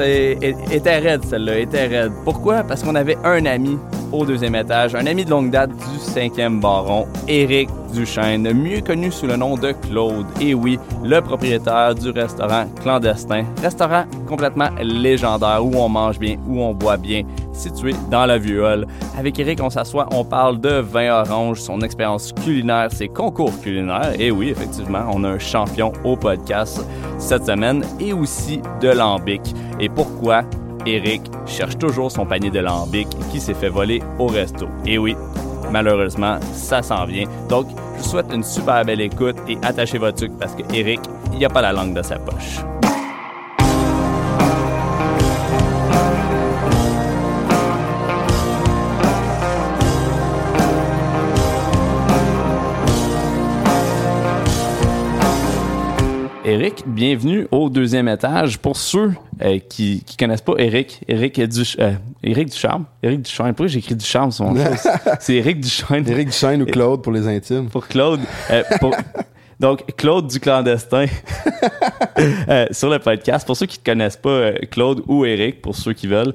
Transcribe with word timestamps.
Était 0.00 0.98
raide 0.98 1.24
celle-là, 1.24 1.58
était 1.58 1.86
raide. 1.86 2.12
Pourquoi? 2.24 2.62
Parce 2.62 2.82
qu'on 2.82 2.94
avait 2.94 3.16
un 3.24 3.46
ami 3.46 3.78
au 4.12 4.24
deuxième 4.24 4.54
étage, 4.54 4.94
un 4.94 5.06
ami 5.06 5.24
de 5.24 5.30
longue 5.30 5.50
date 5.50 5.70
du 5.70 5.98
cinquième 5.98 6.60
baron, 6.60 7.06
Éric 7.28 7.68
Duchesne, 7.92 8.52
mieux 8.52 8.80
connu 8.80 9.10
sous 9.10 9.26
le 9.26 9.36
nom 9.36 9.56
de 9.56 9.72
Claude. 9.72 10.26
Et 10.40 10.54
oui, 10.54 10.78
le 11.04 11.20
propriétaire 11.20 11.94
du 11.94 12.10
restaurant 12.10 12.66
clandestin, 12.82 13.44
restaurant 13.62 14.04
complètement 14.26 14.68
légendaire 14.82 15.64
où 15.64 15.72
on 15.76 15.88
mange 15.88 16.18
bien, 16.18 16.36
où 16.46 16.60
on 16.60 16.74
boit 16.74 16.96
bien, 16.96 17.22
situé 17.52 17.94
dans 18.10 18.26
la 18.26 18.36
hall. 18.36 18.86
Avec 19.18 19.38
Éric, 19.38 19.62
on 19.62 19.70
s'assoit, 19.70 20.06
on 20.12 20.24
parle 20.24 20.60
de 20.60 20.80
vin 20.80 21.22
orange, 21.22 21.60
son 21.60 21.80
expérience 21.80 22.32
culinaire, 22.32 22.92
ses 22.92 23.08
concours 23.08 23.58
culinaires. 23.60 24.12
Et 24.18 24.30
oui, 24.30 24.50
effectivement, 24.50 25.06
on 25.12 25.24
a 25.24 25.28
un 25.28 25.38
champion 25.38 25.92
au 26.04 26.16
podcast 26.16 26.84
cette 27.18 27.46
semaine 27.46 27.82
et 28.00 28.12
aussi 28.12 28.60
de 28.80 28.88
lambic. 28.88 29.54
Et 29.80 29.88
pourquoi 29.88 30.42
Eric 30.86 31.22
cherche 31.46 31.76
toujours 31.78 32.10
son 32.10 32.24
panier 32.24 32.50
de 32.50 32.60
lambic 32.60 33.08
qui 33.30 33.40
s'est 33.40 33.54
fait 33.54 33.68
voler 33.68 34.02
au 34.18 34.26
resto. 34.26 34.66
Et 34.86 34.98
oui, 34.98 35.16
malheureusement, 35.72 36.38
ça 36.52 36.82
s'en 36.82 37.04
vient. 37.04 37.26
Donc, 37.48 37.66
je 37.96 38.02
vous 38.02 38.08
souhaite 38.08 38.32
une 38.32 38.44
super 38.44 38.84
belle 38.84 39.00
écoute 39.00 39.36
et 39.48 39.58
attachez 39.62 39.98
votre 39.98 40.18
truc 40.18 40.32
parce 40.38 40.54
que 40.54 40.62
Eric, 40.74 41.00
il 41.32 41.38
n'y 41.38 41.44
a 41.44 41.50
pas 41.50 41.62
la 41.62 41.72
langue 41.72 41.92
dans 41.94 42.02
sa 42.02 42.18
poche. 42.18 42.60
Eric, 56.48 56.84
bienvenue 56.86 57.48
au 57.50 57.68
deuxième 57.68 58.06
étage. 58.06 58.58
Pour 58.58 58.76
ceux 58.76 59.10
euh, 59.42 59.58
qui 59.58 60.04
ne 60.08 60.16
connaissent 60.16 60.42
pas 60.42 60.52
Eric, 60.58 61.00
Eric, 61.08 61.40
du, 61.40 61.62
euh, 61.80 61.94
Eric 62.22 62.50
Ducharme. 62.50 62.84
Eric 63.02 63.22
Ducharme. 63.22 63.48
Pourquoi 63.48 63.66
j'écris 63.66 63.96
Ducharme 63.96 64.30
sur 64.30 64.44
mon 64.44 64.54
C'est 65.18 65.34
Eric 65.34 65.58
Duchesne. 65.58 66.04
Eric 66.06 66.28
Duchesne 66.28 66.62
ou 66.62 66.66
Claude 66.66 67.02
pour 67.02 67.12
les 67.12 67.26
intimes. 67.26 67.66
Pour 67.68 67.88
Claude. 67.88 68.20
Euh, 68.52 68.62
donc, 69.58 69.92
Claude 69.96 70.28
du 70.28 70.38
clandestin 70.38 71.06
sur 72.70 72.90
le 72.90 73.00
podcast. 73.00 73.44
Pour 73.44 73.56
ceux 73.56 73.66
qui 73.66 73.80
ne 73.80 73.84
connaissent 73.84 74.16
pas, 74.16 74.52
Claude 74.70 75.02
ou 75.08 75.24
Eric, 75.24 75.60
pour 75.60 75.74
ceux 75.74 75.94
qui 75.94 76.06
veulent, 76.06 76.32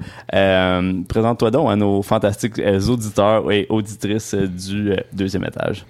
présente-toi 1.08 1.50
donc 1.50 1.70
à 1.70 1.76
nos 1.76 2.02
fantastiques 2.02 2.60
auditeurs 2.86 3.50
et 3.50 3.66
auditrices 3.70 4.34
du 4.34 4.92
deuxième 5.10 5.44
étage. 5.44 5.86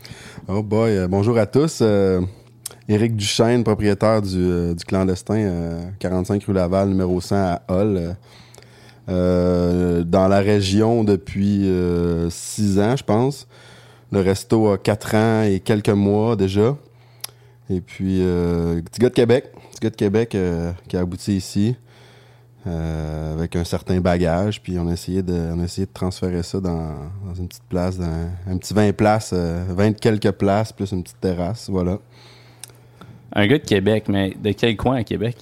Oh 0.47 0.63
boy, 0.63 1.09
bonjour 1.09 1.37
à 1.39 1.47
tous. 1.47 1.83
Éric 2.89 3.17
Duchesne, 3.17 3.65
propriétaire 3.65 4.23
du, 4.23 4.37
euh, 4.37 4.75
clandestin 4.87 5.93
45 5.99 6.43
euh, 6.43 6.47
rue 6.47 6.53
Laval, 6.55 6.89
numéro 6.89 7.21
100 7.21 7.37
à 7.37 7.63
Hall. 7.69 8.17
Euh, 9.09 10.05
dans 10.05 10.29
la 10.29 10.41
région 10.41 11.05
depuis 11.05 11.69
6 12.31 12.79
ans, 12.81 12.97
je 12.97 13.05
pense. 13.05 13.47
Le 14.11 14.21
resto 14.21 14.71
a 14.71 14.79
4 14.79 15.15
ans 15.15 15.43
et 15.43 15.61
quelques 15.61 15.89
mois 15.89 16.37
déjà. 16.37 16.77
Et 17.71 17.81
puis, 17.81 18.21
petit 18.85 19.01
gars 19.01 19.09
de 19.09 19.15
Québec. 19.15 19.53
Petit 19.71 19.81
gars 19.81 19.91
de 19.91 19.97
Québec 19.97 20.37
qui 20.89 20.97
a 20.97 21.01
abouti 21.01 21.37
ici. 21.37 21.77
avec 22.67 23.57
un 23.57 23.65
certain 23.65 24.01
bagage, 24.01 24.63
puis 24.63 24.79
on 24.79 24.87
a 24.89 24.93
essayé 24.93 25.23
de, 25.23 25.51
on 25.53 25.61
a 25.61 25.65
essayé 25.65 25.87
de 25.87 25.93
transférer 25.93 26.43
ça 26.43 26.61
dans, 26.61 26.95
une 27.37 27.49
petite 27.49 27.65
place, 27.69 27.99
un 28.47 28.57
petit 28.57 28.75
20 28.75 28.93
places, 28.93 29.33
20 29.33 29.99
quelques 29.99 30.31
places, 30.33 30.73
plus 30.73 30.93
une 30.93 31.03
petite 31.03 31.21
terrasse, 31.21 31.69
voilà. 31.69 31.99
Un 33.35 33.47
gars 33.47 33.59
de 33.59 33.65
Québec, 33.65 34.05
mais 34.09 34.35
de 34.39 34.53
quel 34.53 34.77
coin 34.77 34.97
à 34.97 35.05
Québec? 35.05 35.37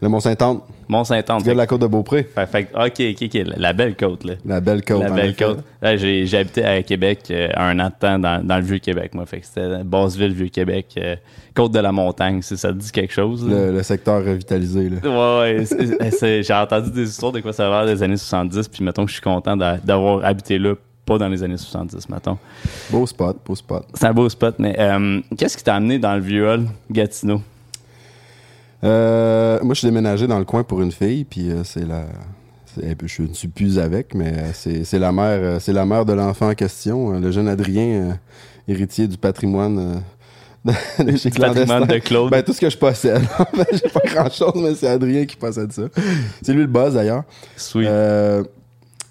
Le 0.00 0.08
Mont-Saint-Anne. 0.08 0.60
Mont-Saint-Anne. 0.88 1.42
de 1.42 1.52
la 1.52 1.66
côte 1.66 1.82
de 1.82 1.86
Beaupré. 1.86 2.24
Fait, 2.24 2.68
OK, 2.74 3.00
OK, 3.00 3.22
OK. 3.22 3.42
La 3.56 3.72
belle 3.74 3.96
côte, 3.96 4.24
là. 4.24 4.34
La 4.46 4.60
belle 4.60 4.82
côte. 4.82 5.02
La 5.02 5.10
belle 5.10 5.36
côte. 5.36 5.58
J'ai, 5.82 6.26
j'ai 6.26 6.38
habité 6.38 6.64
à 6.64 6.82
Québec 6.82 7.20
euh, 7.30 7.48
un 7.56 7.78
an 7.80 7.88
de 7.88 7.94
temps 7.98 8.18
dans, 8.18 8.42
dans 8.42 8.56
le 8.56 8.62
Vieux-Québec, 8.62 9.14
moi. 9.14 9.26
Fait 9.26 9.40
que 9.40 9.46
c'était 9.46 9.84
Basseville, 9.84 10.32
Vieux-Québec, 10.32 10.86
euh, 10.96 11.16
côte 11.54 11.72
de 11.72 11.80
la 11.80 11.92
montagne, 11.92 12.40
si 12.40 12.56
ça 12.56 12.68
te 12.68 12.78
dit 12.78 12.90
quelque 12.90 13.12
chose. 13.12 13.46
Le, 13.46 13.82
secteur 13.82 14.24
revitalisé, 14.24 14.88
là. 14.88 15.46
Ouais, 15.46 15.58
ouais. 15.58 16.42
j'ai 16.42 16.54
entendu 16.54 16.90
des 16.90 17.08
histoires 17.10 17.32
de 17.32 17.40
quoi 17.40 17.52
ça 17.52 17.68
va 17.68 17.84
des 17.84 18.02
années 18.02 18.16
70, 18.16 18.68
puis 18.68 18.82
mettons 18.82 19.04
que 19.04 19.10
je 19.10 19.16
suis 19.16 19.22
content 19.22 19.56
d'avoir 19.56 20.24
habité 20.24 20.58
là 20.58 20.74
pas 21.04 21.18
dans 21.18 21.28
les 21.28 21.42
années 21.42 21.56
70, 21.56 22.08
mettons. 22.08 22.38
Beau 22.90 23.06
spot, 23.06 23.36
beau 23.44 23.54
spot. 23.54 23.86
C'est 23.94 24.06
un 24.06 24.12
beau 24.12 24.28
spot, 24.28 24.56
mais 24.58 24.74
euh, 24.78 25.20
qu'est-ce 25.36 25.56
qui 25.56 25.64
t'a 25.64 25.76
amené 25.76 25.98
dans 25.98 26.14
le 26.14 26.20
vieux 26.20 26.48
hall 26.48 26.66
Gatineau? 26.90 27.40
Euh, 28.82 29.58
moi, 29.62 29.74
je 29.74 29.80
suis 29.80 29.88
déménagé 29.88 30.26
dans 30.26 30.38
le 30.38 30.44
coin 30.44 30.62
pour 30.62 30.82
une 30.82 30.92
fille, 30.92 31.24
puis 31.24 31.50
euh, 31.50 31.64
c'est 31.64 31.86
la. 31.86 32.06
Je 32.76 33.22
ne 33.22 33.32
suis 33.34 33.46
plus 33.46 33.78
avec, 33.78 34.16
mais 34.16 34.52
c'est 34.52 34.98
la 34.98 35.12
mère, 35.12 35.60
c'est 35.60 35.72
la 35.72 35.86
mère 35.86 36.04
de 36.04 36.12
l'enfant 36.12 36.50
en 36.50 36.54
question, 36.54 37.12
le 37.20 37.30
jeune 37.30 37.46
Adrien, 37.46 38.18
héritier 38.66 39.06
du 39.06 39.16
patrimoine 39.16 40.02
de 40.98 41.16
chez 41.16 41.30
patrimoine 41.30 41.86
de 41.86 41.98
Claude. 41.98 42.30
Ben, 42.30 42.42
tout 42.42 42.54
ce 42.54 42.60
que 42.60 42.70
je 42.70 42.78
possède. 42.78 43.22
J'ai 43.72 43.88
pas 43.90 44.00
grand 44.06 44.32
chose, 44.32 44.54
mais 44.56 44.74
c'est 44.74 44.88
Adrien 44.88 45.26
qui 45.26 45.36
possède 45.36 45.72
ça. 45.72 45.82
C'est 46.40 46.52
lui 46.52 46.62
le 46.62 46.66
boss 46.66 46.94
d'ailleurs. 46.94 47.24
Sweet. 47.56 47.86
Euh, 47.86 48.42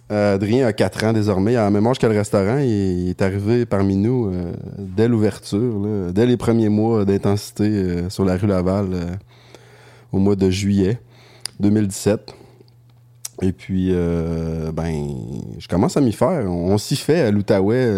Adrien 0.10 0.68
a 0.68 0.74
4 0.74 1.04
ans 1.06 1.14
désormais. 1.14 1.54
Il 1.54 1.58
a 1.58 1.64
la 1.64 1.70
même 1.72 1.86
le 1.86 2.08
restaurant. 2.08 2.58
Il, 2.58 3.10
est 3.10 3.22
arrivé 3.22 3.66
parmi 3.66 3.96
nous 3.96 4.28
euh, 4.28 4.54
dès 4.78 5.08
l'ouverture, 5.08 6.12
dès 6.12 6.26
les 6.26 6.38
premiers 6.38 6.70
mois 6.70 7.06
d'intensité 7.06 7.64
euh, 7.64 8.10
sur 8.10 8.26
la 8.26 8.38
rue 8.38 8.48
Laval 8.48 9.20
au 10.12 10.20
mois 10.20 10.36
de 10.36 10.50
juillet 10.50 11.00
2017. 11.60 12.36
Et 13.42 13.52
puis, 13.52 13.92
ben, 13.92 15.16
je 15.58 15.68
commence 15.68 15.98
à 15.98 16.02
m'y 16.02 16.14
faire. 16.14 16.50
On, 16.50 16.78
s'y 16.78 16.96
fait 16.96 17.22
à 17.22 17.32
l'Outaouais. 17.32 17.90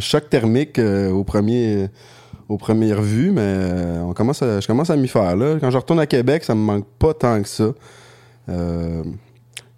choc 0.00 0.30
thermique 0.30 0.80
au 0.80 1.24
premier, 1.24 1.88
aux 2.48 2.56
premières 2.56 3.02
vues, 3.02 3.30
mais 3.30 4.00
je 4.00 4.66
commence 4.66 4.90
à 4.90 4.96
m'y 4.96 5.06
faire. 5.06 5.36
Quand 5.60 5.70
je 5.70 5.76
retourne 5.76 6.00
à 6.00 6.06
Québec, 6.06 6.42
ça 6.42 6.54
me 6.54 6.60
manque 6.60 6.86
pas 6.98 7.12
tant 7.12 7.40
que 7.42 7.48
ça 7.48 7.74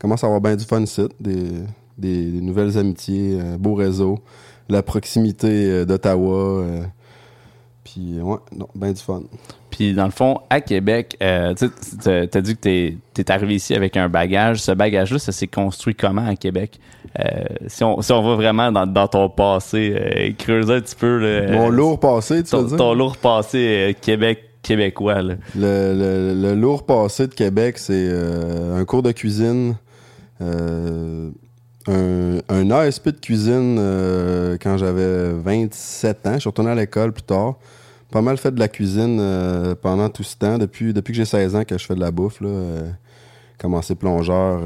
commence 0.00 0.25
à 0.25 0.27
avoir 0.27 0.41
bien 0.41 0.56
du 0.56 0.65
fun 0.65 0.84
site, 0.87 1.12
des, 1.21 1.50
des, 1.99 2.41
nouvelles 2.41 2.77
amitiés, 2.78 3.38
un 3.38 3.56
beau 3.56 3.75
réseau, 3.75 4.19
la 4.69 4.83
proximité 4.83 5.49
euh, 5.49 5.84
d'Ottawa. 5.84 6.62
Euh, 6.62 6.83
puis, 7.84 8.21
ouais, 8.21 8.39
non, 8.56 8.69
bien 8.75 8.93
du 8.93 9.00
fun. 9.00 9.22
Puis, 9.71 9.93
dans 9.93 10.06
le 10.06 10.10
fond, 10.10 10.39
à 10.49 10.60
Québec, 10.60 11.16
euh, 11.22 11.55
tu 11.55 12.09
as 12.09 12.41
dit 12.41 12.56
que 12.56 12.60
tu 12.60 13.21
es, 13.21 13.31
arrivé 13.31 13.56
ici 13.56 13.75
avec 13.75 13.97
un 13.97 14.09
bagage. 14.09 14.62
Ce 14.62 14.72
bagage-là, 14.72 15.19
ça 15.19 15.33
s'est 15.33 15.47
construit 15.47 15.94
comment 15.94 16.27
à 16.27 16.34
Québec? 16.34 16.81
si, 17.66 17.83
on, 17.83 18.00
si 18.03 18.12
on 18.12 18.22
va 18.22 18.37
vraiment 18.37 18.71
dans, 18.71 18.87
dans 18.87 19.09
ton 19.09 19.28
passé, 19.28 20.34
creuser 20.39 20.75
un 20.75 20.81
petit 20.81 20.94
peu. 20.94 21.47
Mon 21.50 21.69
lourd 21.69 21.99
passé, 21.99 22.44
tu 22.44 22.50
ton, 22.50 22.62
veux 22.62 22.69
dire? 22.69 22.77
Ton 22.77 22.94
lourd 22.94 23.16
passé 23.16 23.97
Québec 24.00 24.44
québécois. 24.62 25.21
Le, 25.22 25.37
le, 25.56 26.34
le, 26.41 26.54
lourd 26.54 26.86
passé 26.86 27.27
de 27.27 27.34
Québec, 27.34 27.78
c'est 27.78 28.09
un 28.10 28.84
cours 28.84 29.03
de 29.03 29.10
cuisine 29.10 29.75
euh, 30.42 31.31
un, 32.48 32.71
ASP 32.71 33.09
de 33.09 33.19
cuisine 33.19 33.77
euh, 33.78 34.59
quand 34.60 34.77
j'avais 34.77 35.33
27 35.33 36.27
ans. 36.27 36.34
Je 36.34 36.41
suis 36.41 36.48
retourné 36.48 36.71
à 36.71 36.75
l'école 36.75 37.13
plus 37.13 37.22
tard. 37.22 37.54
Pas 38.10 38.21
mal 38.21 38.37
fait 38.37 38.53
de 38.53 38.59
la 38.59 38.69
cuisine 38.69 39.19
euh, 39.21 39.75
pendant 39.75 40.09
tout 40.09 40.22
ce 40.22 40.37
temps. 40.37 40.59
Depuis, 40.59 40.92
depuis 40.92 41.13
que 41.13 41.16
j'ai 41.16 41.25
16 41.25 41.57
ans 41.57 41.65
que 41.65 41.78
je 41.78 41.87
fais 41.87 41.95
de 41.95 42.01
la 42.01 42.10
bouffe. 42.10 42.41
Là, 42.41 42.48
commencer 43.59 43.95
plongeur, 43.95 44.60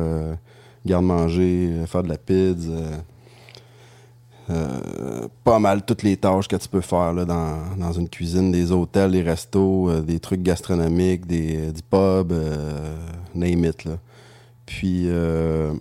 garde-manger, 0.87 1.85
faire 1.87 2.03
de 2.03 2.09
la 2.09 2.19
pizza. 2.19 2.71
pas 5.43 5.59
mal 5.59 5.85
toutes 5.85 6.05
les 6.05 6.17
tâches 6.17 6.47
que 6.47 6.57
tu 6.57 6.69
peux 6.69 6.81
faire 6.81 7.13
là, 7.13 7.25
dans, 7.25 7.93
une 7.93 8.09
cuisine, 8.09 8.53
des 8.53 8.71
hôtels, 8.71 9.13
des 9.13 9.23
restos, 9.23 10.01
des 10.01 10.21
trucs 10.21 10.43
gastronomiques, 10.43 11.27
des, 11.27 11.73
du 11.73 11.83
pub, 11.83 12.33
name 13.35 13.65
it. 13.65 13.85
Là. 13.85 13.99
Puis 14.67 15.05
euh, 15.07 15.73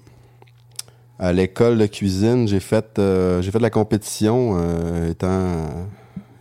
à 1.19 1.31
l'école 1.33 1.77
de 1.77 1.85
cuisine, 1.85 2.47
j'ai 2.47 2.59
fait 2.59 2.99
euh, 2.99 3.41
fait 3.41 3.57
de 3.57 3.63
la 3.63 3.69
compétition 3.69 4.57
euh, 4.57 5.09
étant 5.11 5.87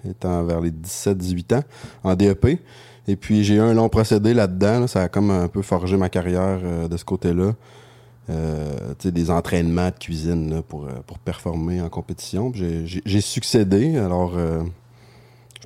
étant 0.09 0.43
vers 0.45 0.61
les 0.61 0.71
17-18 0.71 1.57
ans 1.57 1.63
en 2.03 2.15
DEP. 2.15 2.61
Et 3.09 3.17
puis 3.17 3.45
j'ai 3.45 3.55
eu 3.55 3.61
un 3.61 3.75
long 3.75 3.89
procédé 3.89 4.35
là-dedans. 4.35 4.81
là. 4.81 4.87
Ça 4.89 5.03
a 5.03 5.09
comme 5.09 5.31
un 5.31 5.49
peu 5.49 5.63
forgé 5.63 5.97
ma 5.97 6.09
carrière 6.09 6.89
de 6.89 6.97
ce 6.97 7.05
côté-là. 7.05 7.53
Euh, 8.31 8.95
des 9.05 9.31
entraînements 9.31 9.89
de 9.89 9.99
cuisine 9.99 10.63
pour, 10.69 10.87
pour 11.07 11.19
performer 11.19 11.81
en 11.83 11.89
compétition. 11.89 12.53
J'ai- 12.55 13.21
succédé. 13.21 13.97
Alors, 13.97 14.35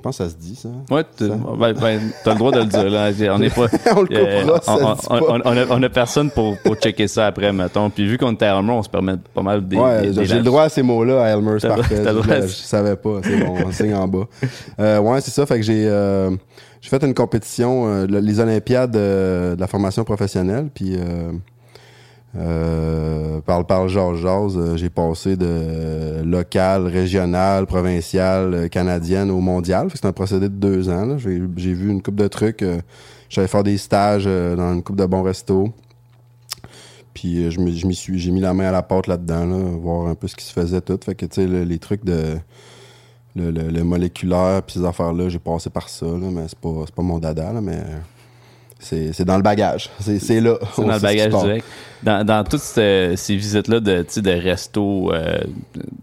pense 0.06 0.19
que 0.19 0.25
ça 0.25 0.31
se 0.31 0.37
dit, 0.37 0.55
ça. 0.55 0.69
Ouais, 0.91 1.03
t'as 1.17 1.29
Ça. 1.29 1.35
ben, 1.58 1.73
ben, 1.73 2.00
le 2.26 2.35
droit 2.35 2.53
de 2.53 2.58
le 2.61 2.64
dire. 2.67 2.91
Là. 2.91 3.11
On 3.37 3.43
est 3.43 3.55
pas. 3.55 3.67
On 3.97 4.03
le 4.03 4.08
euh, 4.12 4.43
coupera, 4.43 4.61
ça 4.62 4.73
on, 4.75 4.97
se 4.97 5.00
dit 5.00 5.06
on- 5.11 5.19
pas. 5.19 5.25
on- 5.29 5.41
on 5.44 5.56
a, 5.56 5.64
on 5.70 5.82
a 5.82 5.88
personne 5.88 6.31
pour, 6.31 6.56
pour 6.58 6.75
checker 6.76 7.08
ça 7.08 7.26
après, 7.26 7.53
mettons. 7.53 7.91
Puis 7.91 8.06
vu 8.06 8.19
qu'on 8.19 8.32
était 8.32 8.47
à 8.47 8.56
Elmer, 8.58 8.73
on 8.73 8.82
se 8.82 8.88
permet 8.88 9.14
pas 9.35 9.43
mal 9.43 9.67
des. 9.67 9.76
ouais, 9.76 10.11
j'ai 10.12 10.37
le 10.37 10.43
droit 10.43 10.62
à 10.64 10.69
ces 10.69 10.82
mots-là 10.82 11.23
à 11.25 11.29
Elmer, 11.31 11.56
c'est 11.61 11.69
parfait. 11.69 12.03
Je, 12.43 12.49
savais 12.49 12.97
pas, 12.97 13.20
c'est 13.23 13.37
bon, 13.44 13.55
on 13.67 13.73
signe 13.73 13.94
en 13.94 14.06
bas. 14.08 14.25
Euh, 14.81 14.99
ouais, 15.00 15.20
c'est 15.20 15.31
ça, 15.31 15.44
fait 15.47 15.56
que 15.56 15.62
j'ai 15.62 15.87
euh, 15.88 16.31
j'ai 16.81 16.91
fait 16.91 17.02
une 17.05 17.14
compétition, 17.14 17.87
euh, 17.88 18.06
le- 18.06 18.20
les 18.20 18.38
Olympiades 18.41 18.94
euh, 18.97 19.55
de 19.56 19.61
la 19.61 19.67
formation 19.67 20.05
professionnelle, 20.05 20.69
puis 20.73 20.97
euh, 22.38 23.37
euh, 23.37 23.41
par 23.41 23.67
par 23.67 23.88
Georges 23.88 24.23
Jazz, 24.23 24.56
euh, 24.56 24.77
j'ai 24.77 24.91
passé 24.91 25.37
de 25.37 26.23
local, 26.25 26.87
régional, 26.87 27.67
provincial, 27.67 28.55
euh, 28.55 28.69
canadienne 28.69 29.31
au 29.31 29.41
mondial. 29.41 29.88
C'est 29.94 30.05
un 30.06 30.12
procédé 30.12 30.49
de 30.49 30.55
deux 30.55 30.88
ans. 30.88 31.19
J'ai 31.19 31.38
vu 31.75 31.91
une 31.91 32.03
coupe 32.03 32.17
de 32.17 32.29
trucs. 32.29 32.62
euh, 32.62 32.81
J'allais 33.29 33.49
faire 33.49 33.65
des 33.65 33.77
stages 33.79 34.25
euh, 34.27 34.55
dans 34.56 34.73
une 34.73 34.83
coupe 34.83 34.97
de 34.97 35.06
bons 35.06 35.23
restos. 35.23 35.73
Puis 37.15 37.50
je 37.50 37.61
m'y 37.61 37.94
suis, 37.94 38.19
j'ai 38.19 38.31
mis 38.31 38.41
la 38.41 38.53
main 38.55 38.67
à 38.69 38.73
la 38.73 38.83
pâte 38.83 39.06
là-dedans, 39.06 39.47
là, 39.47 39.56
voir 39.81 40.06
un 40.09 40.15
peu 40.15 40.29
ce 40.29 40.37
qui 40.37 40.44
se 40.44 40.53
faisait 40.53 40.81
tout. 40.83 40.99
Fait 41.05 41.15
que 41.15 41.25
tu 41.27 41.35
sais, 41.43 41.47
le- 41.47 41.65
les 41.65 41.79
trucs 41.79 42.05
de 42.05 42.37
le, 43.35 43.83
moléculaire 43.83 44.62
puis 44.62 44.79
ces 44.79 44.85
affaires-là, 44.85 45.29
j'ai 45.29 45.38
passé 45.38 45.71
par 45.71 45.88
ça, 45.88 46.06
mais 46.06 46.44
c'est 46.49 46.59
pas, 46.59 46.71
pas 46.94 47.03
mon 47.03 47.19
dada, 47.19 47.53
là, 47.53 47.61
mais 47.61 47.83
c'est, 48.78 49.25
dans 49.25 49.37
le 49.37 49.43
bagage. 49.43 49.90
C'est, 50.00 50.40
là. 50.40 50.58
C'est 50.75 50.82
dans 50.82 50.94
le 50.94 51.00
bagage 51.00 51.32
direct. 51.32 51.67
Dans, 52.02 52.25
dans 52.25 52.44
toutes 52.44 52.61
ces, 52.61 53.14
ces 53.17 53.34
visites-là 53.34 53.81
de, 53.81 54.02
tu 54.02 54.20
de 54.20 54.31
resto 54.31 55.12
euh, 55.12 55.38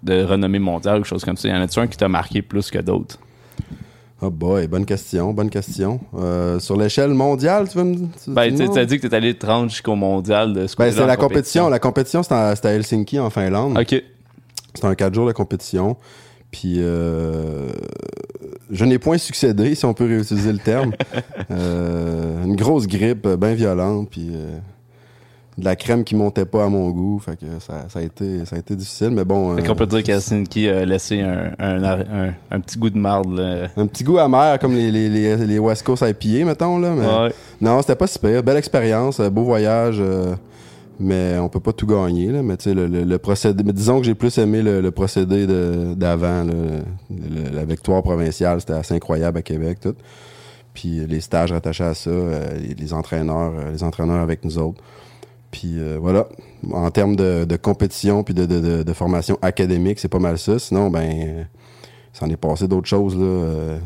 de 0.01 0.23
renommée 0.23 0.59
mondiale 0.59 0.95
ou 0.95 0.97
quelque 0.99 1.07
chose 1.07 1.23
comme 1.23 1.37
ça, 1.37 1.47
y 1.47 1.51
en 1.53 1.61
a-tu 1.61 1.79
un 1.79 1.87
qui 1.87 1.97
t'a 1.97 2.07
marqué 2.09 2.41
plus 2.41 2.71
que 2.71 2.79
d'autres? 2.79 3.17
Ah 4.21 4.29
boy, 4.29 4.67
bonne 4.67 4.85
question, 4.85 5.33
bonne 5.33 5.49
question. 5.49 5.99
Euh, 6.17 6.57
sur 6.59 6.77
l'échelle 6.77 7.13
mondiale, 7.13 7.67
tu 7.69 7.77
veux 7.77 7.83
me 7.83 7.95
tu- 7.95 8.01
Ben, 8.29 8.55
tu 8.55 8.63
tu 8.63 8.69
t'as 8.69 8.85
dit 8.85 8.97
que 8.99 9.07
t'es 9.07 9.15
allé 9.15 9.33
te 9.33 9.45
rendre 9.45 9.69
jusqu'au 9.69 9.95
mondial 9.95 10.53
de 10.53 10.65
ce 10.65 10.75
Ben, 10.77 10.91
c'est 10.91 11.05
la 11.05 11.17
compétition. 11.17 11.67
La 11.69 11.79
compétition, 11.79 12.23
c'était 12.23 12.35
à, 12.35 12.71
Helsinki, 12.71 13.19
en 13.19 13.29
Finlande. 13.29 13.77
OK. 13.77 14.01
C'était 14.73 14.87
un 14.87 14.95
quatre 14.95 15.13
jours 15.13 15.27
de 15.27 15.33
compétition. 15.33 15.97
Puis 16.53 16.75
euh, 16.77 17.71
je 18.71 18.85
n'ai 18.85 18.99
point 18.99 19.17
succédé, 19.17 19.73
si 19.73 19.85
on 19.85 19.93
peut 19.93 20.05
réutiliser 20.05 20.53
le 20.53 20.59
terme. 20.59 20.93
Euh, 21.51 22.43
une 22.45 22.55
grosse 22.55 22.87
grippe 22.87 23.25
euh, 23.25 23.35
bien 23.35 23.53
violente, 23.53 24.07
puis 24.09 24.29
euh, 24.33 24.57
de 25.57 25.65
la 25.65 25.75
crème 25.75 26.03
qui 26.03 26.15
montait 26.15 26.45
pas 26.45 26.63
à 26.63 26.69
mon 26.69 26.89
goût. 26.89 27.19
Fait 27.19 27.35
que 27.35 27.45
ça, 27.59 27.85
ça 27.89 27.99
a, 27.99 28.01
été, 28.01 28.45
ça 28.45 28.55
a 28.55 28.59
été 28.59 28.75
difficile, 28.75 29.09
mais 29.11 29.25
bon. 29.25 29.55
Fait 29.55 29.63
qu'on 29.67 29.75
peut 29.75 29.85
dire 29.85 30.01
qu'Helsinki 30.03 30.69
a 30.69 30.85
laissé 30.85 31.21
un, 31.21 31.51
un, 31.59 31.83
un, 31.83 32.33
un 32.49 32.59
petit 32.61 32.79
goût 32.79 32.89
de 32.89 32.97
marde. 32.97 33.37
Là. 33.37 33.67
un 33.75 33.87
petit 33.87 34.03
goût 34.03 34.17
amer 34.17 34.57
comme 34.57 34.73
les, 34.73 34.89
les, 34.89 35.09
les, 35.09 35.35
les 35.35 35.59
West 35.59 35.83
Coast 35.83 36.03
IPA, 36.07 36.45
mettons. 36.45 36.79
Là, 36.79 36.91
mais 36.95 37.05
Ouais. 37.05 37.33
Non, 37.61 37.81
c'était 37.81 37.95
pas 37.95 38.07
super. 38.07 38.41
Belle 38.41 38.57
expérience, 38.57 39.19
beau 39.19 39.43
voyage, 39.43 40.01
mais 41.03 41.37
on 41.39 41.49
peut 41.49 41.59
pas 41.59 41.73
tout 41.73 41.85
gagner. 41.87 42.31
Là, 42.31 42.41
mais 42.43 42.57
tu 42.57 42.65
sais, 42.65 42.73
le, 42.73 42.87
le- 42.87 43.17
procédé. 43.19 43.63
Mais 43.63 43.73
disons 43.73 43.99
que 43.99 44.05
j'ai 44.05 44.15
plus 44.15 44.37
aimé 44.37 44.61
le, 44.61 44.89
procédé 44.91 45.45
d'avant. 45.95 46.45
la 47.53 47.65
victoire 47.65 48.01
provinciale, 48.03 48.59
c'était 48.61 48.73
assez 48.73 48.95
incroyable 48.95 49.37
à 49.37 49.41
Québec, 49.41 49.79
tout. 49.81 49.95
Puis 50.73 51.05
les 51.05 51.21
stages 51.21 51.51
rattachés 51.51 51.83
à 51.83 51.93
ça, 51.93 52.09
euh, 52.09 52.57
les, 52.77 52.93
entraîneurs, 52.93 53.53
euh, 53.55 53.71
les 53.71 53.83
entraîneurs 53.83 54.21
avec 54.21 54.43
nous 54.43 54.57
autres. 54.57 54.81
Puis 55.51 55.73
euh, 55.77 55.97
voilà, 56.01 56.27
en 56.71 56.89
termes 56.89 57.15
de, 57.15 57.45
de 57.45 57.55
compétition 57.57 58.23
puis 58.23 58.33
de, 58.33 58.47
de, 58.47 58.81
de- 58.81 58.93
formation 58.93 59.37
académique, 59.43 59.99
c'est 59.99 60.07
pas 60.07 60.17
mal 60.19 60.39
ça. 60.39 60.57
Sinon, 60.57 60.89
ben, 60.89 61.07
euh, 61.27 61.43
ça 62.11 62.25
en 62.25 62.29
est 62.31 62.37
passé 62.37 62.67
d'autres 62.67 62.87
choses 62.87 63.15
là. 63.15 63.77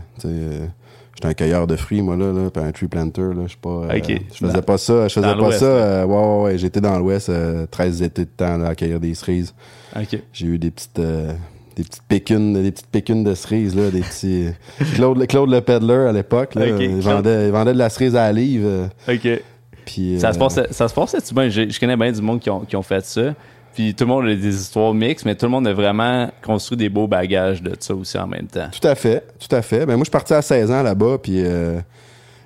Tu 1.20 1.28
J'étais 1.28 1.28
un 1.28 1.34
cueilleur 1.34 1.68
de 1.68 1.76
fruits, 1.76 2.02
moi, 2.02 2.16
là, 2.16 2.32
là 2.32 2.50
puis 2.52 2.64
un 2.64 2.72
tree 2.72 2.88
planter, 2.88 3.22
là, 3.22 3.44
je 3.48 3.52
sais 3.52 3.58
pas... 3.62 3.70
euh. 3.70 4.02
Je 4.34 4.46
faisais 4.46 4.62
pas 4.62 4.78
ça, 4.78 5.08
je 5.08 5.14
faisais 5.14 5.36
pas 5.36 5.52
ça. 5.52 5.66
euh, 5.66 6.06
ouais, 6.06 6.16
ouais, 6.16 6.44
ouais, 6.44 6.58
j'étais 6.58 6.82
dans 6.82 6.98
l'Ouest, 7.00 7.30
euh, 7.30 7.66
13 7.70 8.04
étés 8.04 8.26
de 8.26 8.30
temps, 8.30 8.58
là, 8.58 8.70
à 8.70 8.76
cueillir 8.76 9.00
des 9.00 9.14
cerises. 9.16 9.54
OK. 9.96 10.20
J'ai 10.32 10.46
eu 10.48 10.60
des 10.60 10.70
petites... 10.72 11.00
euh, 11.00 11.34
des 11.76 11.84
petites 11.84 12.04
pécunes, 12.08 12.54
des 12.62 12.72
petites 12.72 12.88
pécunes 12.88 13.24
de 13.24 13.36
cerises, 13.36 13.76
là, 13.76 13.90
des 13.92 14.02
petits... 14.02 14.48
Claude, 14.96 15.26
Claude 15.28 15.50
le 15.52 15.62
Peddler, 15.62 16.08
à 16.10 16.12
l'époque, 16.12 16.56
là, 16.56 16.66
Ok, 16.74 16.82
il, 16.82 17.00
vendait, 17.02 17.48
il 17.48 17.52
vendait 17.52 17.74
de 17.74 17.78
la 17.78 17.90
cerise 17.90 18.16
à 18.16 18.28
la 18.28 18.34
livre, 18.34 18.90
OK. 19.08 19.28
puis... 19.86 20.20
Ça 20.20 20.34
se 20.34 20.40
passait, 20.40 20.68
ça 20.72 20.88
se 20.88 20.94
passait-tu 20.94 21.34
bien? 21.34 21.50
Je, 21.50 21.70
je 21.70 21.80
connais 21.80 21.96
bien 21.98 22.12
du 22.12 22.22
monde 22.22 22.40
qui 22.40 22.50
ont, 22.50 22.62
qui 22.62 22.76
ont 22.76 22.82
fait 22.84 23.06
ça. 23.06 23.34
Puis 23.78 23.94
tout 23.94 24.06
le 24.06 24.08
monde 24.08 24.26
a 24.26 24.34
des 24.36 24.60
histoires 24.60 24.92
mixtes, 24.92 25.24
mais 25.24 25.36
tout 25.36 25.46
le 25.46 25.52
monde 25.52 25.68
a 25.68 25.74
vraiment 25.74 26.32
construit 26.44 26.76
des 26.76 26.90
beaux 26.90 27.08
bagages 27.08 27.62
de 27.62 27.76
ça 27.80 27.94
aussi 27.94 28.18
en 28.18 28.26
même 28.26 28.48
temps. 28.48 28.70
Tout 28.72 28.88
à 28.88 28.96
fait, 28.96 29.24
tout 29.38 29.56
à 29.56 29.62
fait. 29.62 29.86
Ben 29.86 29.96
moi, 29.96 30.00
je 30.00 30.06
suis 30.06 30.12
parti 30.12 30.34
à 30.34 30.42
16 30.42 30.72
ans 30.72 30.82
là-bas, 30.82 31.20
puis 31.22 31.44
euh, 31.46 31.80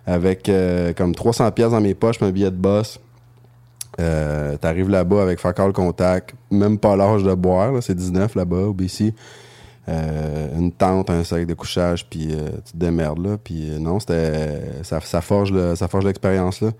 avec 0.05 0.49
euh, 0.49 0.91
comme 0.91 1.15
300 1.15 1.49
pièces 1.51 1.71
dans 1.71 1.79
mes 1.79 1.93
poches, 1.93 2.21
un 2.21 2.31
billet 2.31 2.51
de 2.51 2.57
boss. 2.57 2.99
Euh, 4.01 4.57
T'arrives 4.57 4.89
là-bas 4.89 5.21
avec 5.21 5.39
fuck 5.39 5.57
all 5.57 5.71
contact, 5.71 6.35
même 6.51 6.77
pas 6.77 6.97
l'âge 6.97 7.23
de 7.23 7.33
boire, 7.33 7.81
c'est 7.81 7.95
19 7.95 8.35
là-bas, 8.35 8.63
au 8.63 8.73
BC. 8.73 9.13
Une 9.87 10.73
tente, 10.73 11.09
un 11.09 11.23
sac 11.23 11.45
de 11.45 11.53
couchage, 11.53 12.09
puis 12.09 12.27
tu 12.65 12.73
te 12.73 12.77
démerdes 12.77 13.25
là. 13.25 13.37
Puis 13.41 13.69
non, 13.79 14.01
c'était 14.01 14.83
ça, 14.83 14.99
ça 14.99 15.21
forge 15.21 15.53
le, 15.53 15.77
ça 15.77 15.87
forge 15.87 16.03
l'expérience 16.03 16.59
là. 16.59 16.71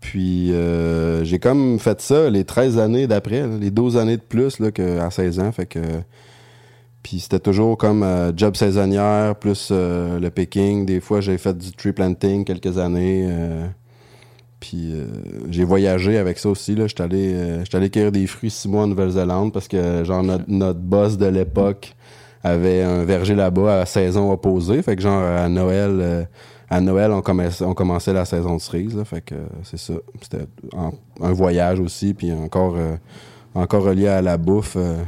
Puis 0.00 0.52
euh, 0.52 1.24
j'ai 1.24 1.38
comme 1.38 1.78
fait 1.78 2.00
ça 2.00 2.30
les 2.30 2.44
13 2.44 2.78
années 2.78 3.06
d'après, 3.06 3.46
les 3.46 3.70
12 3.70 3.96
années 3.96 4.16
de 4.16 4.22
plus 4.22 4.60
là, 4.60 4.70
qu'à 4.70 5.10
16 5.10 5.40
ans. 5.40 5.52
Fait 5.52 5.66
que 5.66 5.80
puis 7.02 7.20
c'était 7.20 7.40
toujours 7.40 7.78
comme 7.78 8.02
euh, 8.02 8.32
job 8.36 8.56
saisonnière 8.56 9.36
plus 9.36 9.68
euh, 9.70 10.18
le 10.18 10.30
picking. 10.30 10.84
Des 10.84 11.00
fois, 11.00 11.20
j'ai 11.20 11.38
fait 11.38 11.56
du 11.56 11.72
tree 11.72 11.92
planting 11.92 12.44
quelques 12.44 12.78
années. 12.78 13.28
puis 14.60 14.92
j'ai 15.50 15.64
voyagé 15.64 16.18
avec 16.18 16.38
ça 16.38 16.48
aussi. 16.48 16.76
J'étais 16.76 17.02
allé, 17.02 17.60
allé 17.72 17.90
cueillir 17.90 18.12
des 18.12 18.26
fruits 18.26 18.50
six 18.50 18.68
mois 18.68 18.84
en 18.84 18.88
Nouvelle-Zélande 18.88 19.52
parce 19.52 19.68
que 19.68 20.04
genre 20.04 20.22
notre, 20.22 20.44
notre 20.48 20.80
boss 20.80 21.16
de 21.16 21.26
l'époque 21.26 21.94
avait 22.44 22.82
un 22.82 23.04
verger 23.04 23.34
là-bas 23.34 23.80
à 23.80 23.86
saison 23.86 24.30
opposée. 24.30 24.82
Fait 24.82 24.96
que 24.96 25.02
genre 25.02 25.22
à 25.22 25.48
Noël, 25.48 26.28
à 26.70 26.80
Noël 26.80 27.12
on 27.12 27.22
commençait, 27.22 27.64
on 27.64 27.74
commençait 27.74 28.12
la 28.12 28.24
saison 28.24 28.56
de 28.56 28.60
cerises. 28.60 28.96
Là. 28.96 29.04
Fait 29.04 29.20
que 29.20 29.34
euh, 29.34 29.46
c'est 29.62 29.78
ça. 29.78 29.94
C'était 30.20 30.46
un 30.74 31.32
voyage 31.32 31.80
aussi. 31.80 32.14
Puis 32.14 32.32
encore, 32.32 32.76
euh, 32.76 32.96
encore 33.54 33.84
relié 33.84 34.08
à 34.08 34.22
la 34.22 34.36
bouffe. 34.36 34.76
euh, 34.76 35.02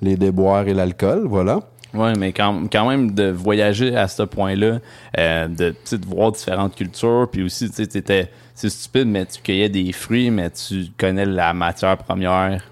les 0.00 0.16
déboires 0.16 0.66
et 0.68 0.74
l'alcool, 0.74 1.26
voilà. 1.26 1.60
Ouais, 1.94 2.12
mais 2.18 2.32
quand, 2.32 2.70
quand 2.70 2.88
même 2.88 3.14
de 3.14 3.30
voyager 3.30 3.96
à 3.96 4.08
ce 4.08 4.22
point-là, 4.22 4.78
euh, 5.18 5.48
de, 5.48 5.74
voir 6.06 6.32
différentes 6.32 6.76
cultures, 6.76 7.28
puis 7.30 7.42
aussi, 7.42 7.70
tu 7.70 7.84
sais, 7.84 8.30
c'est 8.54 8.68
stupide, 8.68 9.06
mais 9.06 9.24
tu 9.24 9.40
cueillais 9.40 9.68
des 9.68 9.92
fruits, 9.92 10.30
mais 10.30 10.50
tu 10.50 10.86
connais 10.98 11.24
la 11.24 11.54
matière 11.54 11.96
première 11.96 12.62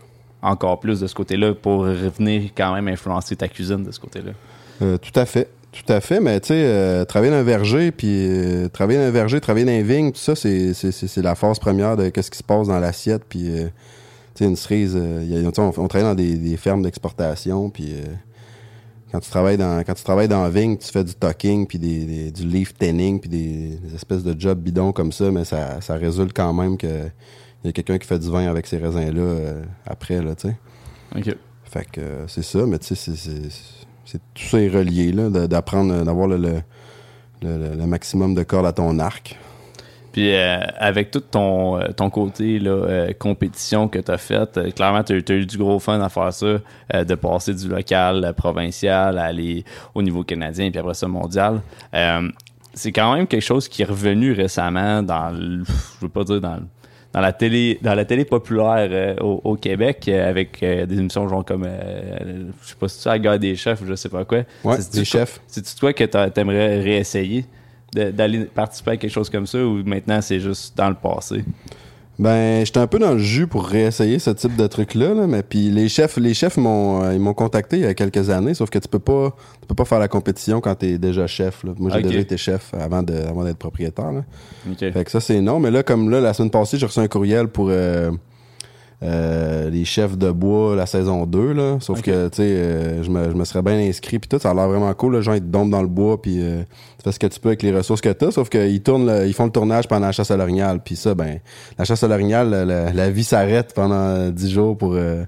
encore 0.42 0.78
plus 0.80 1.00
de 1.00 1.06
ce 1.06 1.14
côté-là 1.14 1.54
pour 1.54 1.80
revenir 1.80 2.50
quand 2.54 2.74
même 2.74 2.88
influencer 2.88 3.36
ta 3.36 3.48
cuisine 3.48 3.82
de 3.84 3.90
ce 3.90 3.98
côté-là. 3.98 4.32
Euh, 4.82 4.98
tout 4.98 5.18
à 5.18 5.24
fait. 5.24 5.48
Tout 5.84 5.92
à 5.92 6.00
fait, 6.00 6.20
mais 6.20 6.40
tu 6.40 6.48
sais, 6.48 6.54
euh, 6.64 7.04
travailler 7.04 7.30
dans 7.32 7.38
un 7.38 7.42
verger, 7.42 7.90
puis 7.92 8.08
euh, 8.08 8.68
travailler 8.68 8.98
dans 8.98 9.04
un 9.06 9.10
verger, 9.10 9.40
travailler 9.40 9.66
dans 9.66 9.72
un 9.72 9.82
vigne, 9.82 10.10
tout 10.12 10.18
ça, 10.18 10.34
c'est, 10.34 10.72
c'est, 10.74 10.90
c'est, 10.92 11.06
c'est 11.06 11.22
la 11.22 11.34
phase 11.34 11.58
première 11.58 11.96
de 11.96 12.08
qu'est-ce 12.08 12.30
qui 12.30 12.38
se 12.38 12.42
passe 12.42 12.68
dans 12.68 12.78
l'assiette, 12.80 13.22
puis 13.28 13.48
euh, 13.50 13.66
tu 14.34 14.44
sais, 14.44 14.44
une 14.46 14.56
cerise, 14.56 14.94
y 14.94 15.36
a- 15.36 15.60
on, 15.60 15.72
on 15.76 15.88
travaille 15.88 16.08
dans 16.08 16.14
des, 16.14 16.36
des 16.36 16.56
fermes 16.56 16.82
d'exportation, 16.82 17.68
puis 17.70 17.94
quand 19.12 19.20
tu 19.20 19.30
travailles 19.30 19.56
dans 19.58 19.82
quand 19.84 19.94
tu 19.94 20.02
travailles 20.02 20.28
dans 20.28 20.42
la 20.42 20.50
vigne, 20.50 20.76
tu 20.76 20.88
fais 20.88 21.04
du 21.04 21.14
tucking, 21.14 21.66
puis 21.66 21.78
des, 21.78 22.04
des- 22.04 22.30
du 22.30 22.46
leaf 22.46 22.74
tanning, 22.74 23.20
puis 23.20 23.28
des, 23.30 23.78
des 23.82 23.94
espèces 23.94 24.22
de 24.24 24.34
jobs 24.38 24.58
bidons 24.58 24.92
comme 24.92 25.12
ça, 25.12 25.30
mais 25.30 25.44
ça, 25.44 25.80
ça 25.80 25.94
résulte 25.94 26.32
quand 26.34 26.52
même 26.52 26.76
que 26.76 27.06
y 27.64 27.68
a 27.68 27.72
quelqu'un 27.72 27.98
qui 27.98 28.06
fait 28.06 28.18
du 28.18 28.30
vin 28.30 28.46
avec 28.48 28.66
ces 28.66 28.78
raisins-là 28.78 29.54
après, 29.86 30.22
là, 30.22 30.34
tu 30.34 30.48
sais. 30.48 30.56
OK. 31.16 31.36
Fait 31.64 31.86
que 31.90 32.00
c'est 32.28 32.44
ça, 32.44 32.64
mais 32.66 32.78
tu 32.78 32.86
sais, 32.86 32.94
c'est- 32.94 33.16
c'est- 33.16 33.50
c'est 34.06 34.20
tout 34.34 34.44
ça 34.44 34.60
est 34.60 34.68
relié, 34.68 35.12
là, 35.12 35.28
d'apprendre, 35.46 35.92
euh, 35.92 36.04
d'avoir 36.04 36.28
le, 36.28 36.62
maximum 37.86 38.34
de 38.34 38.42
cordes 38.42 38.66
à 38.66 38.72
ton 38.72 38.98
arc. 38.98 39.36
Puis 40.12 40.34
euh, 40.34 40.60
avec 40.78 41.10
tout 41.10 41.20
ton, 41.20 41.78
euh, 41.78 41.88
ton 41.88 42.08
côté 42.08 42.58
là, 42.58 43.08
compétition 43.18 43.88
que 43.88 43.98
tu 43.98 44.10
as 44.10 44.16
fait, 44.16 44.56
euh, 44.56 44.70
clairement, 44.70 45.02
tu 45.04 45.12
as, 45.12 45.34
eu 45.34 45.44
du 45.44 45.58
gros 45.58 45.78
fun 45.78 46.00
à 46.00 46.08
faire 46.08 46.32
ça, 46.32 46.56
de 47.04 47.14
passer 47.14 47.52
du 47.52 47.68
local, 47.68 48.32
provincial, 48.34 49.18
à 49.18 49.24
aller 49.24 49.64
au 49.94 50.02
niveau 50.02 50.24
canadien, 50.24 50.70
puis 50.70 50.78
après 50.80 50.94
ça, 50.94 51.06
mondial. 51.08 51.60
C'est 52.72 52.92
quand 52.92 53.14
même 53.14 53.26
quelque 53.26 53.42
chose 53.42 53.68
qui 53.68 53.82
est 53.82 53.86
revenu 53.86 54.32
récemment 54.32 55.02
dans 55.02 55.30
le, 55.30 55.64
je 55.64 56.00
veux 56.02 56.10
pas 56.10 56.24
dire 56.24 56.42
dans 56.42 56.56
le- 56.56 56.66
dans 57.16 57.22
la 57.22 57.32
télé 57.32 57.78
dans 57.80 57.94
la 57.94 58.04
télé 58.04 58.24
populaire 58.26 58.88
euh, 58.90 59.16
au, 59.22 59.40
au 59.42 59.56
Québec 59.56 60.04
euh, 60.06 60.28
avec 60.28 60.62
euh, 60.62 60.84
des 60.84 60.98
émissions 60.98 61.26
genre 61.28 61.44
comme 61.44 61.64
je 61.64 62.68
sais 62.68 62.74
pas 62.78 62.88
si 62.88 63.02
tu 63.02 63.08
as 63.08 63.12
la 63.12 63.18
guerre 63.18 63.38
des 63.38 63.56
chefs 63.56 63.80
ou 63.80 63.86
je 63.86 63.94
sais 63.94 64.10
pas 64.10 64.24
quoi 64.26 64.42
Ouais, 64.62 64.76
des 64.92 65.04
chefs. 65.04 65.40
c'est-tu 65.46 65.74
toi 65.76 65.92
que 65.94 66.04
t'a- 66.04 66.28
t'aimerais 66.30 66.78
réessayer 66.80 67.46
d'aller 67.94 68.44
participer 68.44 68.90
à 68.92 68.96
quelque 68.98 69.10
chose 69.10 69.30
comme 69.30 69.46
ça 69.46 69.58
ou 69.64 69.82
maintenant 69.84 70.20
c'est 70.20 70.40
juste 70.40 70.76
dans 70.76 70.90
le 70.90 70.94
passé? 70.94 71.42
Ben, 72.18 72.64
j'étais 72.64 72.80
un 72.80 72.86
peu 72.86 72.98
dans 72.98 73.12
le 73.12 73.18
jus 73.18 73.46
pour 73.46 73.66
réessayer 73.66 74.18
ce 74.18 74.30
type 74.30 74.56
de 74.56 74.66
truc-là, 74.66 75.12
là, 75.12 75.26
mais 75.26 75.42
puis 75.42 75.70
les 75.70 75.88
chefs, 75.90 76.16
les 76.16 76.32
chefs 76.32 76.56
m'ont, 76.56 77.02
euh, 77.02 77.12
ils 77.12 77.20
m'ont 77.20 77.34
contacté 77.34 77.76
il 77.76 77.82
y 77.82 77.86
a 77.86 77.92
quelques 77.92 78.30
années, 78.30 78.54
sauf 78.54 78.70
que 78.70 78.78
tu 78.78 78.88
peux 78.88 78.98
pas, 78.98 79.34
tu 79.60 79.66
peux 79.66 79.74
pas 79.74 79.84
faire 79.84 79.98
la 79.98 80.08
compétition 80.08 80.62
quand 80.62 80.74
t'es 80.76 80.96
déjà 80.96 81.26
chef. 81.26 81.62
là. 81.62 81.72
Moi, 81.78 81.90
j'ai 81.92 81.98
Ok. 81.98 82.04
déjà 82.06 82.20
été 82.20 82.36
chef 82.38 82.72
avant 82.72 83.02
de, 83.02 83.12
avant 83.14 83.44
d'être 83.44 83.58
propriétaire. 83.58 84.12
Là. 84.12 84.24
OK. 84.70 84.78
Fait 84.78 85.04
que 85.04 85.10
ça, 85.10 85.20
c'est 85.20 85.42
non. 85.42 85.60
Mais 85.60 85.70
là, 85.70 85.82
comme 85.82 86.08
là, 86.08 86.20
la 86.22 86.32
semaine 86.32 86.50
passée, 86.50 86.78
j'ai 86.78 86.86
reçu 86.86 87.00
un 87.00 87.08
courriel 87.08 87.48
pour 87.48 87.68
euh, 87.70 88.10
euh, 89.02 89.68
les 89.70 89.84
chefs 89.84 90.16
de 90.16 90.30
bois, 90.30 90.74
la 90.74 90.86
saison 90.86 91.26
2. 91.26 91.52
Là. 91.52 91.76
Sauf 91.80 92.00
que, 92.02 92.28
tu 92.28 92.36
sais, 92.36 92.42
euh, 92.42 93.02
je, 93.02 93.10
me, 93.10 93.30
je 93.30 93.34
me 93.34 93.44
serais 93.44 93.62
bien 93.62 93.78
inscrit. 93.78 94.18
Puis 94.18 94.28
tout, 94.28 94.38
ça 94.38 94.50
a 94.50 94.54
l'air 94.54 94.68
vraiment 94.68 94.92
cool. 94.94 95.16
Les 95.16 95.22
gens, 95.22 95.34
ils 95.34 95.40
te 95.42 95.46
dans 95.46 95.82
le 95.82 95.86
bois. 95.88 96.20
Puis 96.20 96.38
euh, 96.40 96.62
tu 96.98 97.04
fais 97.04 97.12
ce 97.12 97.18
que 97.18 97.26
tu 97.26 97.38
peux 97.40 97.50
avec 97.50 97.62
les 97.62 97.76
ressources 97.76 98.00
que 98.00 98.08
tu 98.12 98.24
as. 98.24 98.30
Sauf 98.30 98.48
qu'ils 98.48 98.82
tournent, 98.82 99.06
le- 99.06 99.26
ils 99.26 99.34
font 99.34 99.44
le 99.44 99.50
tournage 99.50 99.86
pendant 99.86 100.06
la 100.06 100.12
chasse 100.12 100.30
à 100.30 100.36
l'orignal. 100.36 100.80
Puis 100.84 100.96
ça, 100.96 101.14
ben, 101.14 101.40
la 101.78 101.84
chasse 101.84 102.02
à 102.04 102.08
l'orignal, 102.08 102.48
la, 102.50 102.64
la- 102.64 102.92
la 102.92 103.10
vie 103.10 103.24
s'arrête 103.24 103.74
pendant 103.74 104.30
10 104.30 104.50
jours 104.50 104.76
pour 104.78 104.94
euh, 104.94 105.24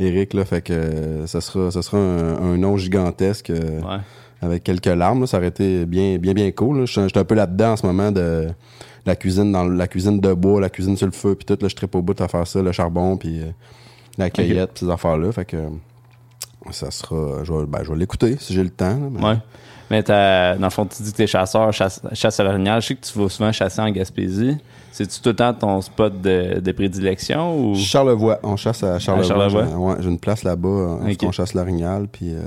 Eric. 0.00 0.32
Là. 0.34 0.44
Fait 0.44 0.62
que 0.62 0.72
euh, 0.72 1.26
ça 1.26 1.40
sera, 1.40 1.70
ça 1.70 1.82
sera 1.82 1.98
un, 1.98 2.36
un 2.54 2.56
nom 2.56 2.76
gigantesque. 2.76 3.50
euh, 3.50 3.80
Ouais. 3.80 3.98
avec 4.42 4.64
quelques 4.64 4.86
larmes. 4.86 5.20
là. 5.22 5.26
Ça 5.26 5.38
aurait 5.38 5.48
été 5.48 5.86
bien, 5.86 6.18
bien, 6.18 6.32
bien 6.34 6.50
cool. 6.50 6.78
là. 6.80 6.84
Je 6.86 6.92
suis 7.08 7.18
un 7.18 7.24
peu 7.24 7.34
là-dedans 7.34 7.72
en 7.72 7.76
ce 7.76 7.86
moment 7.86 8.10
de 8.12 8.48
la 9.06 9.16
cuisine 9.16 9.52
dans 9.52 9.64
la 9.64 9.86
cuisine 9.88 10.20
de 10.20 10.32
bois, 10.34 10.60
la 10.60 10.68
cuisine 10.70 10.96
sur 10.96 11.06
le 11.06 11.12
feu, 11.12 11.34
puis 11.34 11.44
tout. 11.46 11.56
Là, 11.60 11.68
je 11.68 11.74
tripe 11.74 11.94
au 11.94 12.02
bout 12.02 12.20
à 12.20 12.28
faire 12.28 12.46
ça, 12.46 12.60
le 12.60 12.72
charbon, 12.72 13.16
puis 13.16 13.40
euh, 13.40 13.46
la 14.18 14.28
cueillette, 14.30 14.72
puis 14.74 14.84
ces 14.86 14.90
affaires-là. 14.92 15.32
Fait 15.32 15.44
que 15.44 15.56
ça 16.72 16.90
sera. 16.90 17.44
Je 17.44 17.52
vais, 17.52 17.66
ben, 17.66 17.80
je 17.84 17.90
vais 17.92 17.96
l'écouter 17.98 18.36
si 18.38 18.52
j'ai 18.52 18.62
le 18.64 18.70
temps. 18.70 18.88
là, 18.88 19.08
mais- 19.10 19.24
Ouais. 19.24 19.36
Mais 19.88 20.02
dans 20.02 20.58
le 20.60 20.70
fond, 20.70 20.84
tu 20.84 21.00
dis 21.00 21.12
que 21.12 21.16
t'es 21.18 21.26
chasseur, 21.28 21.72
chasse, 21.72 22.02
chasse 22.12 22.40
à 22.40 22.42
l'orignal. 22.42 22.82
Je 22.82 22.88
sais 22.88 22.94
que 22.96 23.06
tu 23.06 23.16
vas 23.16 23.28
souvent 23.28 23.52
chasser 23.52 23.80
en 23.80 23.88
Gaspésie. 23.90 24.56
C'est-tu 24.90 25.20
tout 25.20 25.28
le 25.28 25.36
temps 25.36 25.54
ton 25.54 25.80
spot 25.80 26.20
de, 26.20 26.58
de 26.58 26.72
prédilection 26.72 27.56
ou? 27.70 27.74
Charlevoix, 27.76 28.40
on 28.42 28.56
chasse 28.56 28.82
à 28.82 28.98
Charlevoix. 28.98 29.28
Charlevoix? 29.28 29.64
J'ai- 29.68 29.74
ouais, 29.76 29.94
j'ai 30.00 30.08
une 30.08 30.18
place 30.18 30.42
là-bas, 30.42 30.68
euh, 30.68 31.12
Ok. 31.12 31.18
on 31.22 31.30
chasse 31.30 31.54
l'orignal, 31.54 32.08
puis 32.10 32.32
euh, 32.34 32.40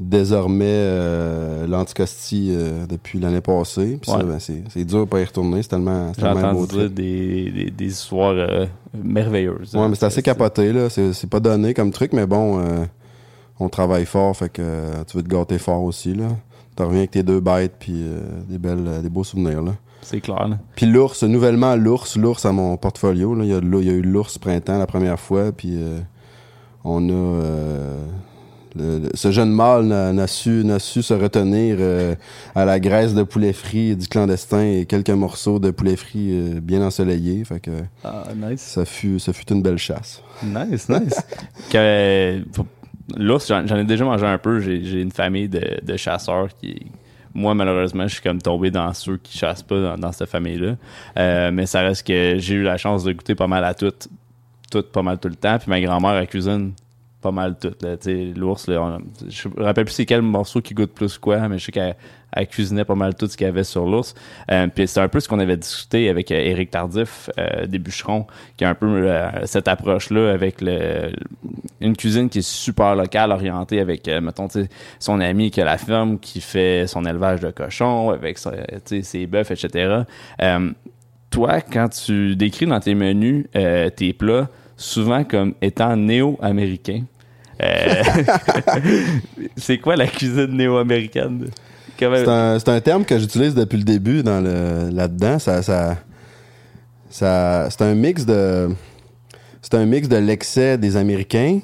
désormais 0.00 0.64
euh, 0.68 1.66
l'anticosti 1.66 2.48
euh, 2.50 2.86
depuis 2.86 3.18
l'année 3.20 3.40
passée. 3.40 3.98
Puis 4.00 4.10
ça, 4.10 4.18
Ouais. 4.18 4.24
ben, 4.24 4.38
c'est 4.40 4.84
dur 4.84 5.00
de 5.00 5.04
pas 5.04 5.20
y 5.20 5.24
retourner, 5.24 5.62
c'est 5.62 5.68
tellement, 5.68 6.12
c'est 6.14 6.22
J'ai 6.22 6.26
entendu 6.28 6.88
des, 6.88 7.50
des, 7.50 7.70
des 7.70 7.86
histoires 7.86 8.34
euh, 8.34 8.66
merveilleuses. 8.94 9.74
Ouais, 9.74 9.88
mais 9.88 9.94
c'est 9.94 10.06
assez 10.06 10.22
capoté, 10.22 10.72
là. 10.72 10.88
C'est 10.90 11.28
pas 11.28 11.40
donné 11.40 11.74
comme 11.74 11.90
truc, 11.92 12.12
mais 12.14 12.26
bon, 12.26 12.58
euh, 12.58 12.84
on 13.60 13.68
travaille 13.68 14.06
fort, 14.06 14.36
fait 14.36 14.48
que 14.48 15.02
tu 15.06 15.16
veux 15.16 15.22
te 15.22 15.28
gâter 15.28 15.58
fort 15.58 15.82
aussi, 15.84 16.14
là. 16.14 16.28
Tu 16.74 16.82
reviens 16.82 16.98
avec 17.00 17.10
tes 17.10 17.22
deux 17.22 17.40
bêtes, 17.40 17.74
puis 17.78 18.02
des 18.48 18.58
belles, 18.58 19.02
des 19.02 19.10
beaux 19.10 19.24
souvenirs, 19.24 19.62
là. 19.62 19.72
C'est 20.00 20.20
clair. 20.20 20.48
là. 20.48 20.58
Puis 20.74 20.86
l'ours, 20.86 21.22
nouvellement 21.22 21.76
l'ours, 21.76 22.16
l'ours 22.16 22.44
à 22.44 22.50
mon 22.50 22.76
portfolio, 22.76 23.34
là. 23.34 23.44
Il 23.44 23.50
y 23.50 23.54
a, 23.54 23.58
il 23.62 23.86
y 23.86 23.90
a 23.90 23.92
eu 23.92 24.02
l'ours 24.02 24.38
printemps 24.38 24.78
la 24.78 24.86
première 24.86 25.20
fois, 25.20 25.52
puis 25.52 25.78
on 26.82 27.08
a... 27.10 27.42
le- 28.74 28.98
le- 29.00 29.10
ce 29.14 29.30
jeune 29.30 29.50
mâle 29.50 29.84
n'a 29.86 30.26
su, 30.26 30.62
n'a 30.64 30.78
su 30.78 31.02
se 31.02 31.14
retenir 31.14 31.76
euh, 31.80 32.14
à 32.54 32.64
la 32.64 32.80
graisse 32.80 33.14
de 33.14 33.22
poulet 33.22 33.52
frit 33.52 33.96
du 33.96 34.08
clandestin 34.08 34.62
et 34.64 34.86
quelques 34.86 35.10
morceaux 35.10 35.58
de 35.58 35.70
poulet 35.70 35.96
frit 35.96 36.28
euh, 36.32 36.60
bien 36.60 36.82
ensoleillés. 36.82 37.44
Fait 37.44 37.60
que 37.60 37.70
Ah, 38.04 38.24
nice. 38.34 38.60
ça 38.60 38.84
fut, 38.84 39.18
ça 39.18 39.32
fut 39.32 39.50
une 39.52 39.62
belle 39.62 39.78
chasse. 39.78 40.22
Nice, 40.42 40.88
nice. 40.88 41.20
que, 41.70 42.42
l'ours, 43.16 43.46
j'en, 43.48 43.64
ai 43.76 43.84
déjà 43.84 44.04
mangé 44.04 44.26
un 44.26 44.38
peu. 44.38 44.60
J'ai, 44.60 45.00
une 45.00 45.12
famille 45.12 45.48
de, 45.48 45.80
de 45.82 45.96
chasseurs 45.96 46.48
qui. 46.58 46.86
Moi, 47.34 47.54
malheureusement, 47.54 48.06
je 48.06 48.14
suis 48.14 48.22
comme 48.22 48.42
tombé 48.42 48.70
dans 48.70 48.92
ceux 48.92 49.16
qui 49.16 49.38
chassent 49.38 49.62
pas 49.62 49.80
dans, 49.80 49.96
dans 49.96 50.12
cette 50.12 50.28
famille-là. 50.28 50.76
Euh, 51.18 51.50
mais 51.50 51.64
ça 51.64 51.80
reste 51.80 52.06
que 52.06 52.34
j'ai 52.38 52.54
eu 52.56 52.62
la 52.62 52.76
chance 52.76 53.04
de 53.04 53.12
goûter 53.12 53.34
pas 53.34 53.46
mal 53.46 53.64
à 53.64 53.72
tout. 53.74 53.92
Tout, 54.70 54.82
pas 54.82 55.02
mal 55.02 55.18
tout 55.18 55.28
le 55.28 55.34
temps. 55.34 55.58
Puis 55.58 55.68
ma 55.70 55.80
grand-mère, 55.80 56.12
elle 56.14 56.26
cuisine 56.26 56.72
pas 57.22 57.30
mal 57.30 57.56
tout. 57.58 57.74
L'ours, 58.36 58.66
je 58.66 59.48
me 59.48 59.62
rappelle 59.62 59.84
plus 59.84 59.94
c'est 59.94 60.06
quel 60.06 60.22
morceau 60.22 60.60
qui 60.60 60.74
goûte 60.74 60.92
plus 60.92 61.18
quoi, 61.18 61.48
mais 61.48 61.58
je 61.58 61.66
sais 61.66 61.72
qu'elle 61.72 61.96
elle 62.34 62.46
cuisinait 62.46 62.84
pas 62.84 62.94
mal 62.94 63.14
tout 63.14 63.26
ce 63.26 63.36
qu'il 63.36 63.46
y 63.46 63.48
avait 63.50 63.64
sur 63.64 63.84
l'ours. 63.84 64.14
Euh, 64.50 64.66
puis 64.66 64.88
c'est 64.88 65.00
un 65.00 65.08
peu 65.08 65.20
ce 65.20 65.28
qu'on 65.28 65.38
avait 65.38 65.56
discuté 65.56 66.08
avec 66.08 66.30
euh, 66.30 66.36
Éric 66.36 66.70
Tardif, 66.70 67.28
euh, 67.38 67.66
des 67.66 67.78
bûcherons, 67.78 68.26
qui 68.56 68.64
a 68.64 68.70
un 68.70 68.74
peu 68.74 68.86
euh, 68.86 69.28
cette 69.44 69.68
approche-là 69.68 70.32
avec 70.32 70.62
le, 70.62 71.12
une 71.82 71.96
cuisine 71.96 72.28
qui 72.28 72.38
est 72.38 72.48
super 72.48 72.94
locale, 72.94 73.32
orientée 73.32 73.80
avec, 73.80 74.08
euh, 74.08 74.20
mettons, 74.20 74.48
son 74.98 75.20
ami 75.20 75.50
qui 75.50 75.60
a 75.60 75.64
la 75.64 75.78
ferme, 75.78 76.18
qui 76.18 76.40
fait 76.40 76.86
son 76.86 77.04
élevage 77.04 77.40
de 77.40 77.50
cochons, 77.50 78.10
avec 78.10 78.38
ses 78.38 79.26
bœufs, 79.26 79.50
etc. 79.50 80.02
Euh, 80.40 80.70
toi, 81.30 81.60
quand 81.60 81.88
tu 81.88 82.36
décris 82.36 82.66
dans 82.66 82.80
tes 82.80 82.94
menus 82.94 83.46
euh, 83.56 83.90
tes 83.90 84.12
plats, 84.12 84.48
souvent 84.76 85.24
comme 85.24 85.54
étant 85.60 85.96
néo-américains, 85.96 87.04
euh, 87.62 88.02
c'est 89.56 89.78
quoi 89.78 89.96
la 89.96 90.06
cuisine 90.06 90.56
néo-américaine? 90.56 91.48
C'est 91.98 92.68
un, 92.68 92.80
terme 92.80 93.04
que 93.04 93.18
j'utilise 93.18 93.54
depuis 93.54 93.78
le 93.78 93.84
début 93.84 94.22
là-dedans. 94.22 95.38
Ça, 95.38 95.62
ça, 95.62 95.96
c'est 97.70 97.82
un 97.82 97.94
mix 97.94 98.26
de, 98.26 98.70
c'est 99.60 99.74
un 99.74 99.86
mix 99.86 100.08
de 100.08 100.16
l'excès 100.16 100.78
des 100.78 100.96
Américains 100.96 101.60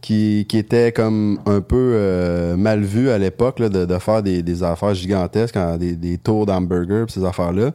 qui, 0.00 0.46
qui 0.48 0.58
était 0.58 0.92
comme 0.92 1.40
un 1.46 1.60
peu 1.60 1.92
euh, 1.94 2.56
mal 2.56 2.80
vu 2.80 3.10
à 3.10 3.18
l'époque 3.18 3.60
de, 3.60 3.98
faire 3.98 4.22
des, 4.22 4.62
affaires 4.62 4.94
gigantesques, 4.94 5.58
des, 5.78 5.94
des 5.94 6.18
tours 6.18 6.46
d'hamburger, 6.46 7.06
ces 7.08 7.24
affaires-là. 7.24 7.72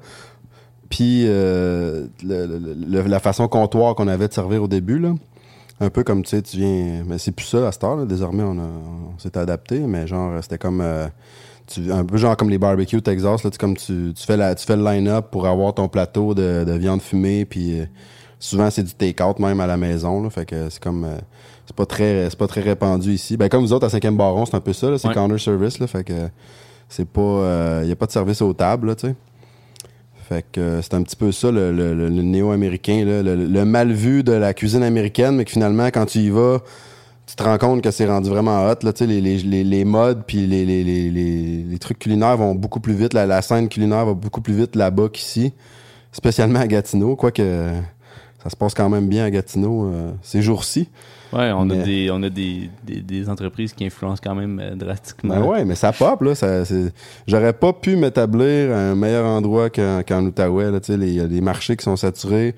Puis 0.89 1.25
euh, 1.27 2.07
la 2.23 3.19
façon 3.19 3.47
comptoir 3.47 3.95
qu'on 3.95 4.07
avait 4.07 4.27
de 4.27 4.33
servir 4.33 4.63
au 4.63 4.67
début, 4.67 4.99
là, 4.99 5.13
un 5.79 5.89
peu 5.89 6.03
comme 6.03 6.23
tu 6.23 6.29
sais, 6.29 6.41
tu 6.41 6.57
viens. 6.57 7.03
Mais 7.05 7.17
c'est 7.17 7.31
plus 7.31 7.45
ça 7.45 7.67
à 7.67 7.71
cette 7.71 7.83
heure, 7.83 7.95
là. 7.97 8.05
désormais 8.05 8.43
on, 8.43 8.57
a- 8.57 9.13
on 9.15 9.19
s'est 9.19 9.37
adapté, 9.37 9.79
mais 9.79 10.07
genre 10.07 10.31
c'était 10.41 10.57
comme 10.57 10.81
euh, 10.81 11.07
tu, 11.67 11.91
un 11.91 12.03
peu 12.05 12.17
genre 12.17 12.35
comme 12.37 12.49
les 12.49 12.57
barbecues 12.57 13.01
Texas, 13.01 13.43
là, 13.43 13.49
tu, 13.51 13.57
comme 13.57 13.75
tu, 13.77 14.13
tu 14.15 14.25
fais 14.25 14.37
la, 14.37 14.55
tu 14.55 14.65
fais 14.65 14.75
le 14.75 14.83
line-up 14.83 15.27
pour 15.31 15.45
avoir 15.47 15.73
ton 15.73 15.87
plateau 15.87 16.33
de, 16.33 16.63
de 16.65 16.71
viande 16.73 17.01
fumée, 17.01 17.45
puis 17.45 17.79
euh, 17.81 17.85
souvent 18.39 18.69
c'est 18.69 18.83
du 18.83 18.93
take-out 18.93 19.39
même 19.39 19.59
à 19.59 19.67
la 19.67 19.77
maison, 19.77 20.23
là, 20.23 20.29
fait 20.29 20.45
que 20.45 20.69
c'est 20.69 20.81
comme 20.81 21.03
euh, 21.03 21.17
c'est 21.65 21.75
pas 21.75 21.85
très 21.85 22.29
c'est 22.29 22.39
pas 22.39 22.47
très 22.47 22.61
répandu 22.61 23.11
ici. 23.13 23.35
Ben 23.37 23.49
comme 23.49 23.61
vous 23.63 23.73
autres 23.73 23.85
à 23.85 23.89
5e 23.89 24.15
baron, 24.15 24.45
c'est 24.45 24.55
un 24.55 24.61
peu 24.61 24.73
ça, 24.73 24.89
là, 24.89 24.97
c'est 24.97 25.07
Ouais. 25.09 25.13
counter 25.13 25.37
service, 25.37 25.79
là, 25.79 25.87
fait 25.87 26.03
que 26.03 26.29
c'est 26.89 27.07
pas 27.07 27.81
il 27.83 27.89
y 27.89 27.91
a 27.91 27.95
pas 27.95 28.05
de 28.05 28.11
service 28.11 28.41
aux 28.41 28.53
tables, 28.53 28.87
là, 28.87 28.95
tu 28.95 29.07
sais. 29.07 29.15
Fait 30.27 30.45
que 30.51 30.59
euh, 30.59 30.81
c'est 30.81 30.93
un 30.93 31.03
petit 31.03 31.15
peu 31.15 31.31
ça 31.31 31.51
le, 31.51 31.71
néo-américain, 32.09 33.03
le, 33.05 33.65
mal 33.65 33.91
vu 33.91 34.23
de 34.23 34.33
la 34.33 34.53
cuisine 34.53 34.83
américaine, 34.83 35.35
mais 35.35 35.45
que 35.45 35.51
finalement, 35.51 35.87
quand 35.87 36.05
tu 36.05 36.19
y 36.19 36.29
vas, 36.29 36.59
tu 37.25 37.35
te 37.35 37.43
rends 37.43 37.57
compte 37.57 37.81
que 37.81 37.91
c'est 37.91 38.07
rendu 38.07 38.29
vraiment 38.29 38.67
hot. 38.67 38.75
Là, 38.83 38.91
les, 38.99 39.21
les, 39.21 39.37
les, 39.37 39.63
les 39.63 39.85
modes 39.85 40.23
puis 40.27 40.45
les, 40.45 40.65
les, 40.65 40.83
les, 40.83 41.79
trucs 41.79 41.99
culinaires 41.99 42.35
vont 42.35 42.55
beaucoup 42.55 42.79
plus 42.81 42.93
vite. 42.93 43.13
La, 43.13 43.25
la 43.25 43.41
scène 43.41 43.69
culinaire 43.69 44.05
va 44.05 44.13
beaucoup 44.13 44.41
plus 44.41 44.53
vite 44.53 44.75
là-bas 44.75 45.07
qu'ici, 45.09 45.53
spécialement 46.11 46.59
à 46.59 46.67
Gatineau, 46.67 47.15
quoique 47.15 47.43
ça 48.43 48.49
se 48.49 48.55
passe 48.55 48.73
quand 48.73 48.89
même 48.89 49.07
bien 49.07 49.25
à 49.25 49.29
Gatineau 49.29 49.85
euh, 49.85 50.11
ces 50.21 50.41
jours-ci. 50.41 50.89
Ouais, 51.33 51.51
on 51.51 51.65
Mais- 51.65 51.79
a, 51.81 51.83
des, 51.83 52.09
on 52.11 52.23
a 52.23 52.29
des, 52.29 52.69
des, 52.83 53.01
des 53.01 53.29
entreprises 53.29 53.73
qui 53.73 53.85
influencent 53.85 54.21
quand 54.23 54.35
même 54.35 54.59
euh, 54.61 54.75
drastiquement. 54.75 55.35
Ben 55.39 55.45
ouais, 55.45 55.65
mais 55.65 55.75
ça 55.75 55.91
pop, 55.91 56.21
là. 56.21 56.35
Ça, 56.35 56.63
J'aurais 57.27 57.53
pas 57.53 57.73
pu 57.73 57.95
m'établir 57.97 58.71
à 58.71 58.91
un 58.91 58.95
meilleur 58.95 59.25
endroit 59.25 59.69
qu'en, 59.69 60.01
qu'en 60.07 60.23
Outaouais, 60.23 60.71
là. 60.71 60.79
Tu 60.79 60.93
sais, 60.93 60.97
les- 60.97 61.07
il 61.09 61.15
y 61.15 61.19
a 61.21 61.27
des 61.27 61.41
marchés 61.41 61.75
qui 61.75 61.83
sont 61.83 61.95
saturés. 61.97 62.55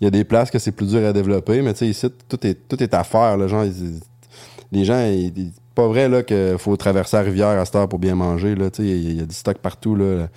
Il 0.00 0.04
y 0.04 0.06
a 0.06 0.10
des 0.10 0.24
places 0.24 0.50
que 0.50 0.58
c'est 0.58 0.72
plus 0.72 0.88
dur 0.88 1.06
à 1.06 1.12
développer, 1.12 1.62
mais 1.62 1.72
tu 1.72 1.80
sais, 1.80 1.88
ici, 1.88 2.06
tout 2.28 2.46
est, 2.46 2.54
tout 2.68 2.82
est 2.82 2.94
à 2.94 3.04
faire, 3.04 3.36
là. 3.36 3.46
Genre, 3.48 3.64
ils- 3.64 4.00
les 4.72 4.84
gens, 4.84 5.04
ils- 5.06 5.52
pas 5.74 5.86
vrai, 5.88 6.08
là, 6.08 6.22
qu'il 6.22 6.56
faut 6.58 6.76
traverser 6.76 7.16
la 7.16 7.22
rivière 7.22 7.48
à 7.58 7.64
cette 7.64 7.76
heure 7.76 7.88
pour 7.88 7.98
bien 7.98 8.14
manger, 8.14 8.54
là. 8.54 8.70
Tu 8.70 8.82
sais, 8.82 8.88
il 8.88 9.02
y, 9.02 9.06
a- 9.06 9.10
il 9.12 9.16
y 9.18 9.22
a 9.22 9.26
du 9.26 9.34
stock 9.34 9.58
partout, 9.58 9.94
là. 9.94 10.28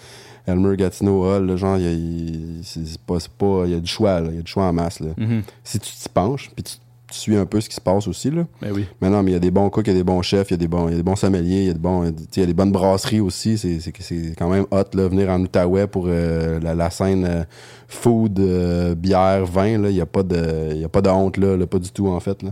Elmer, 0.45 0.75
Gatineau, 0.75 1.23
Hall, 1.25 1.45
là, 1.47 1.55
genre, 1.55 1.77
il 1.77 1.83
y 1.83 1.87
a, 1.87 1.91
il- 1.91 2.59
c'est 2.63 2.85
c'est 2.85 2.99
pas, 3.01 3.17
c'est 3.19 3.31
pas, 3.31 3.63
il 3.65 3.71
y 3.71 3.75
a 3.75 3.79
du 3.79 3.87
choix, 3.89 4.19
là. 4.19 4.27
Il 4.29 4.35
y 4.35 4.39
a 4.39 4.41
du 4.41 4.51
choix 4.51 4.63
en 4.65 4.73
masse, 4.73 4.99
là. 4.99 5.11
Mhm. 5.17 5.41
Si 5.63 5.79
tu 5.79 5.89
t'y 5.91 6.09
penches, 6.09 6.51
puis 6.53 6.63
tu, 6.63 6.73
tu 7.13 7.19
suis 7.19 7.37
un 7.37 7.45
peu 7.45 7.61
ce 7.61 7.69
qui 7.69 7.75
se 7.75 7.81
passe 7.81 8.07
aussi, 8.07 8.31
là. 8.31 8.45
Ben 8.61 8.71
oui. 8.73 8.85
Mais 9.01 9.09
non, 9.09 9.21
mais 9.23 9.31
il 9.31 9.33
y 9.33 9.37
a 9.37 9.39
des 9.39 9.51
bons 9.51 9.69
cooks, 9.69 9.85
il 9.87 9.91
y 9.91 9.95
a 9.95 9.97
des 9.97 10.03
bons 10.03 10.21
chefs, 10.21 10.49
il 10.49 10.53
y 10.53 10.55
a 10.55 10.57
des 10.57 10.67
bons, 10.67 10.87
il 10.87 10.91
y 10.91 10.93
a 10.95 10.97
des 10.97 11.03
bons 11.03 11.15
sommeliers, 11.15 11.61
il 11.61 11.67
y 11.67 11.69
a 11.69 11.73
des 11.73 11.79
bons, 11.79 12.03
il 12.05 12.39
y 12.39 12.43
a 12.43 12.45
des 12.45 12.53
bonnes 12.53 12.71
brasseries 12.71 13.19
aussi. 13.19 13.57
C'est, 13.57 13.79
c'est, 13.79 13.93
c'est 13.99 14.35
quand 14.37 14.49
même 14.49 14.65
hot, 14.71 14.83
là, 14.93 15.07
venir 15.07 15.29
en 15.29 15.39
Outaouais 15.41 15.87
pour 15.87 16.05
euh, 16.07 16.59
la, 16.59 16.73
la 16.75 16.89
scène 16.89 17.25
euh, 17.25 17.43
food, 17.87 18.39
euh, 18.39 18.95
bière, 18.95 19.45
vin, 19.45 19.77
là. 19.77 19.89
Il 19.89 19.95
y 19.95 20.01
a 20.01 20.05
pas 20.05 20.23
de, 20.23 20.73
y 20.73 20.83
a 20.83 20.89
pas 20.89 21.01
de 21.01 21.09
honte, 21.09 21.37
là, 21.37 21.55
là, 21.55 21.67
pas 21.67 21.79
du 21.79 21.91
tout, 21.91 22.07
en 22.07 22.19
fait, 22.19 22.41
là. 22.41 22.49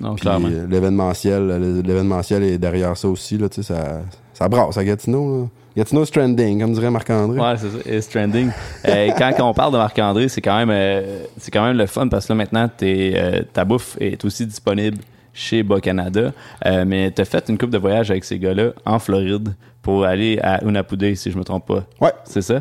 Non, 0.00 0.14
Puis 0.14 0.22
clairement. 0.22 0.48
l'événementiel, 0.48 1.82
l'événementiel 1.84 2.42
est 2.42 2.58
derrière 2.58 2.96
ça 2.96 3.08
aussi, 3.08 3.36
là, 3.36 3.48
ça, 3.50 4.02
ça 4.32 4.48
brasse 4.48 4.78
à 4.78 4.84
Gatineau, 4.84 5.42
là. 5.42 5.48
Gatineau 5.76 6.04
trending, 6.04 6.60
comme 6.60 6.72
dirait 6.72 6.90
Marc-André? 6.90 7.38
Ouais, 7.38 7.54
c'est 7.56 7.70
ça. 7.70 7.96
It's 7.96 8.08
trending. 8.08 8.50
Euh, 8.88 9.08
quand, 9.18 9.32
on 9.40 9.54
parle 9.54 9.72
de 9.72 9.78
Marc-André, 9.78 10.28
c'est 10.28 10.40
quand 10.40 10.56
même 10.58 10.70
euh, 10.70 11.24
c'est 11.38 11.50
quand 11.50 11.64
même 11.64 11.76
le 11.76 11.86
fun 11.86 12.08
parce 12.08 12.26
que 12.26 12.32
là 12.32 12.36
maintenant 12.36 12.68
t'es, 12.76 13.12
euh, 13.14 13.42
ta 13.52 13.64
bouffe 13.64 13.96
est 14.00 14.24
aussi 14.24 14.46
disponible 14.46 14.98
chez 15.32 15.62
Bas-Canada. 15.62 16.32
Euh, 16.66 16.84
mais 16.86 17.12
tu 17.12 17.22
as 17.22 17.24
fait 17.24 17.48
une 17.48 17.56
coupe 17.56 17.70
de 17.70 17.78
voyage 17.78 18.10
avec 18.10 18.24
ces 18.24 18.38
gars-là 18.38 18.70
en 18.84 18.98
Floride 18.98 19.54
pour 19.80 20.04
aller 20.04 20.38
à 20.42 20.62
Unapudé, 20.64 21.14
si 21.14 21.30
je 21.30 21.38
me 21.38 21.44
trompe 21.44 21.66
pas. 21.66 21.84
Ouais. 22.00 22.12
C'est 22.24 22.42
ça? 22.42 22.60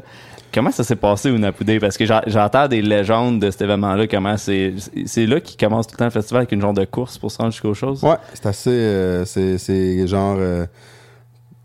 Comment 0.54 0.72
ça 0.72 0.84
s'est 0.84 0.96
passé, 0.96 1.30
Unapudé? 1.30 1.80
Parce 1.80 1.98
que 1.98 2.06
j'en- 2.06 2.22
j'entends 2.28 2.68
des 2.68 2.82
légendes 2.82 3.40
de 3.40 3.50
cet 3.52 3.62
événement-là. 3.64 4.08
Comment 4.08 4.38
c'est. 4.38 4.74
C'est 5.06 5.26
là 5.26 5.40
qu'ils 5.40 5.58
commence 5.58 5.88
tout 5.88 5.94
le 5.94 5.98
temps 5.98 6.06
le 6.06 6.12
festival 6.12 6.42
avec 6.42 6.52
une 6.52 6.62
genre 6.62 6.74
de 6.74 6.86
course 6.86 7.18
pour 7.18 7.32
se 7.32 7.38
rendre 7.38 7.52
jusqu'aux 7.52 7.74
choses? 7.74 8.04
Ouais, 8.04 8.16
c'est 8.34 8.46
assez. 8.46 9.24
c'est, 9.26 9.58
c'est 9.58 10.08
genre. 10.08 10.38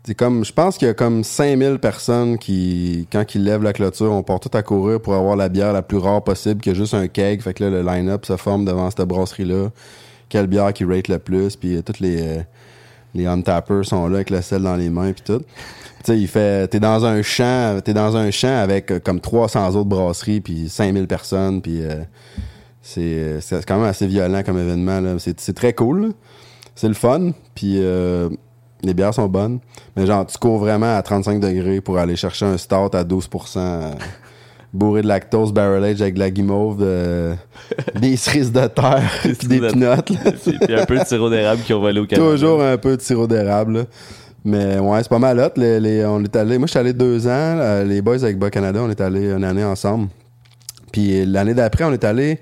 C'est 0.05 0.15
comme. 0.15 0.45
Je 0.45 0.53
pense 0.53 0.77
qu'il 0.77 0.87
y 0.87 0.91
a 0.91 0.93
comme 0.93 1.23
5000 1.23 1.79
personnes 1.79 2.37
qui, 2.37 3.07
quand 3.11 3.35
ils 3.35 3.43
lèvent 3.43 3.63
la 3.63 3.73
clôture, 3.73 4.11
on 4.11 4.23
part 4.23 4.39
tout 4.39 4.51
à 4.53 4.63
courir 4.63 5.01
pour 5.01 5.13
avoir 5.15 5.35
la 5.35 5.49
bière 5.49 5.73
la 5.73 5.81
plus 5.81 5.97
rare 5.97 6.23
possible, 6.23 6.61
qu'il 6.61 6.73
y 6.73 6.75
a 6.75 6.77
juste 6.77 6.93
un 6.93 7.07
keg. 7.07 7.41
Fait 7.41 7.53
que 7.53 7.63
là, 7.63 7.69
le 7.69 7.81
line-up 7.81 8.25
se 8.25 8.37
forme 8.37 8.65
devant 8.65 8.89
cette 8.89 9.07
brasserie-là. 9.07 9.69
Quelle 10.29 10.47
bière 10.47 10.73
qui 10.73 10.85
rate 10.85 11.07
le 11.07 11.19
plus, 11.19 11.55
puis 11.55 11.75
euh, 11.77 11.81
toutes 11.81 11.99
les. 11.99 12.21
euh, 12.21 12.41
les 13.15 13.25
untappers 13.25 13.85
sont 13.85 14.07
là 14.07 14.17
avec 14.17 14.29
la 14.29 14.41
selle 14.41 14.63
dans 14.63 14.75
les 14.75 14.89
mains 14.89 15.13
puis 15.13 15.23
tout. 15.25 15.39
Tu 15.39 16.11
sais, 16.11 16.19
il 16.19 16.27
fait 16.27 16.67
t'es 16.67 16.79
dans 16.79 17.05
un 17.05 17.21
champ, 17.21 17.79
t'es 17.83 17.93
dans 17.93 18.15
un 18.15 18.29
champ 18.29 18.55
avec 18.55 18.91
euh, 18.91 18.99
comme 18.99 19.19
300 19.19 19.69
autres 19.69 19.89
brasseries 19.89 20.41
puis 20.41 20.69
5000 20.69 21.07
personnes 21.07 21.61
puis 21.61 21.81
euh, 21.81 22.03
c'est 22.81 23.39
c'est 23.41 23.65
quand 23.65 23.77
même 23.77 23.87
assez 23.87 24.05
violent 24.05 24.43
comme 24.43 24.59
événement 24.59 24.99
là, 24.99 25.15
c'est 25.17 25.53
très 25.53 25.73
cool. 25.73 26.13
C'est 26.75 26.89
le 26.89 26.93
fun 26.93 27.31
puis 27.55 27.81
les 28.83 28.93
bières 28.93 29.13
sont 29.13 29.27
bonnes, 29.27 29.59
mais 29.95 30.05
genre 30.05 30.25
tu 30.25 30.37
cours 30.37 30.57
vraiment 30.59 30.95
à 30.97 31.01
35 31.01 31.39
degrés 31.39 31.81
pour 31.81 31.97
aller 31.97 32.15
chercher 32.15 32.45
un 32.45 32.57
stout 32.57 32.93
à 32.95 33.03
12% 33.03 33.57
euh, 33.57 33.91
bourré 34.73 35.01
de 35.01 35.07
lactose 35.07 35.53
barrel 35.53 35.83
age 35.83 36.01
avec 36.01 36.15
de 36.15 36.19
la 36.19 36.29
guimauve, 36.29 36.79
de- 36.79 37.33
des 37.99 38.15
cerises 38.17 38.51
de 38.51 38.67
terre 38.67 39.01
puis 39.23 39.47
des 39.47 39.59
de- 39.61 39.69
pinottes. 39.71 40.11
Puis 40.65 40.73
un 40.75 40.85
peu 40.85 40.99
de 40.99 41.05
sirop 41.05 41.29
d'érable 41.29 41.61
qui 41.63 41.73
ont 41.73 41.79
volé 41.79 41.99
au 41.99 42.05
Canada. 42.05 42.29
Toujours 42.31 42.61
un 42.61 42.77
peu 42.77 42.95
de 42.97 43.01
sirop 43.01 43.27
d'érable. 43.27 43.85
Mais 44.47 44.77
ouais, 44.77 45.01
c'est 45.01 45.09
pas 45.09 45.17
mal 45.17 45.39
hot. 45.39 45.49
Les, 45.55 45.79
les- 45.79 46.05
on 46.05 46.21
est 46.23 46.35
allé, 46.35 46.59
moi, 46.59 46.67
je 46.67 46.71
suis 46.71 46.79
allé 46.79 46.93
deux 46.93 47.25
ans. 47.25 47.29
euh, 47.31 47.83
les 47.83 48.01
boys 48.03 48.23
avec 48.23 48.37
Bas 48.37 48.51
Canada, 48.51 48.79
on 48.83 48.89
est 48.91 49.01
allé 49.01 49.31
une 49.31 49.43
année 49.43 49.63
ensemble. 49.63 50.09
Puis 50.91 51.25
l'année 51.25 51.53
d'après, 51.55 51.83
on 51.85 51.91
est 51.93 52.03
allé 52.03 52.39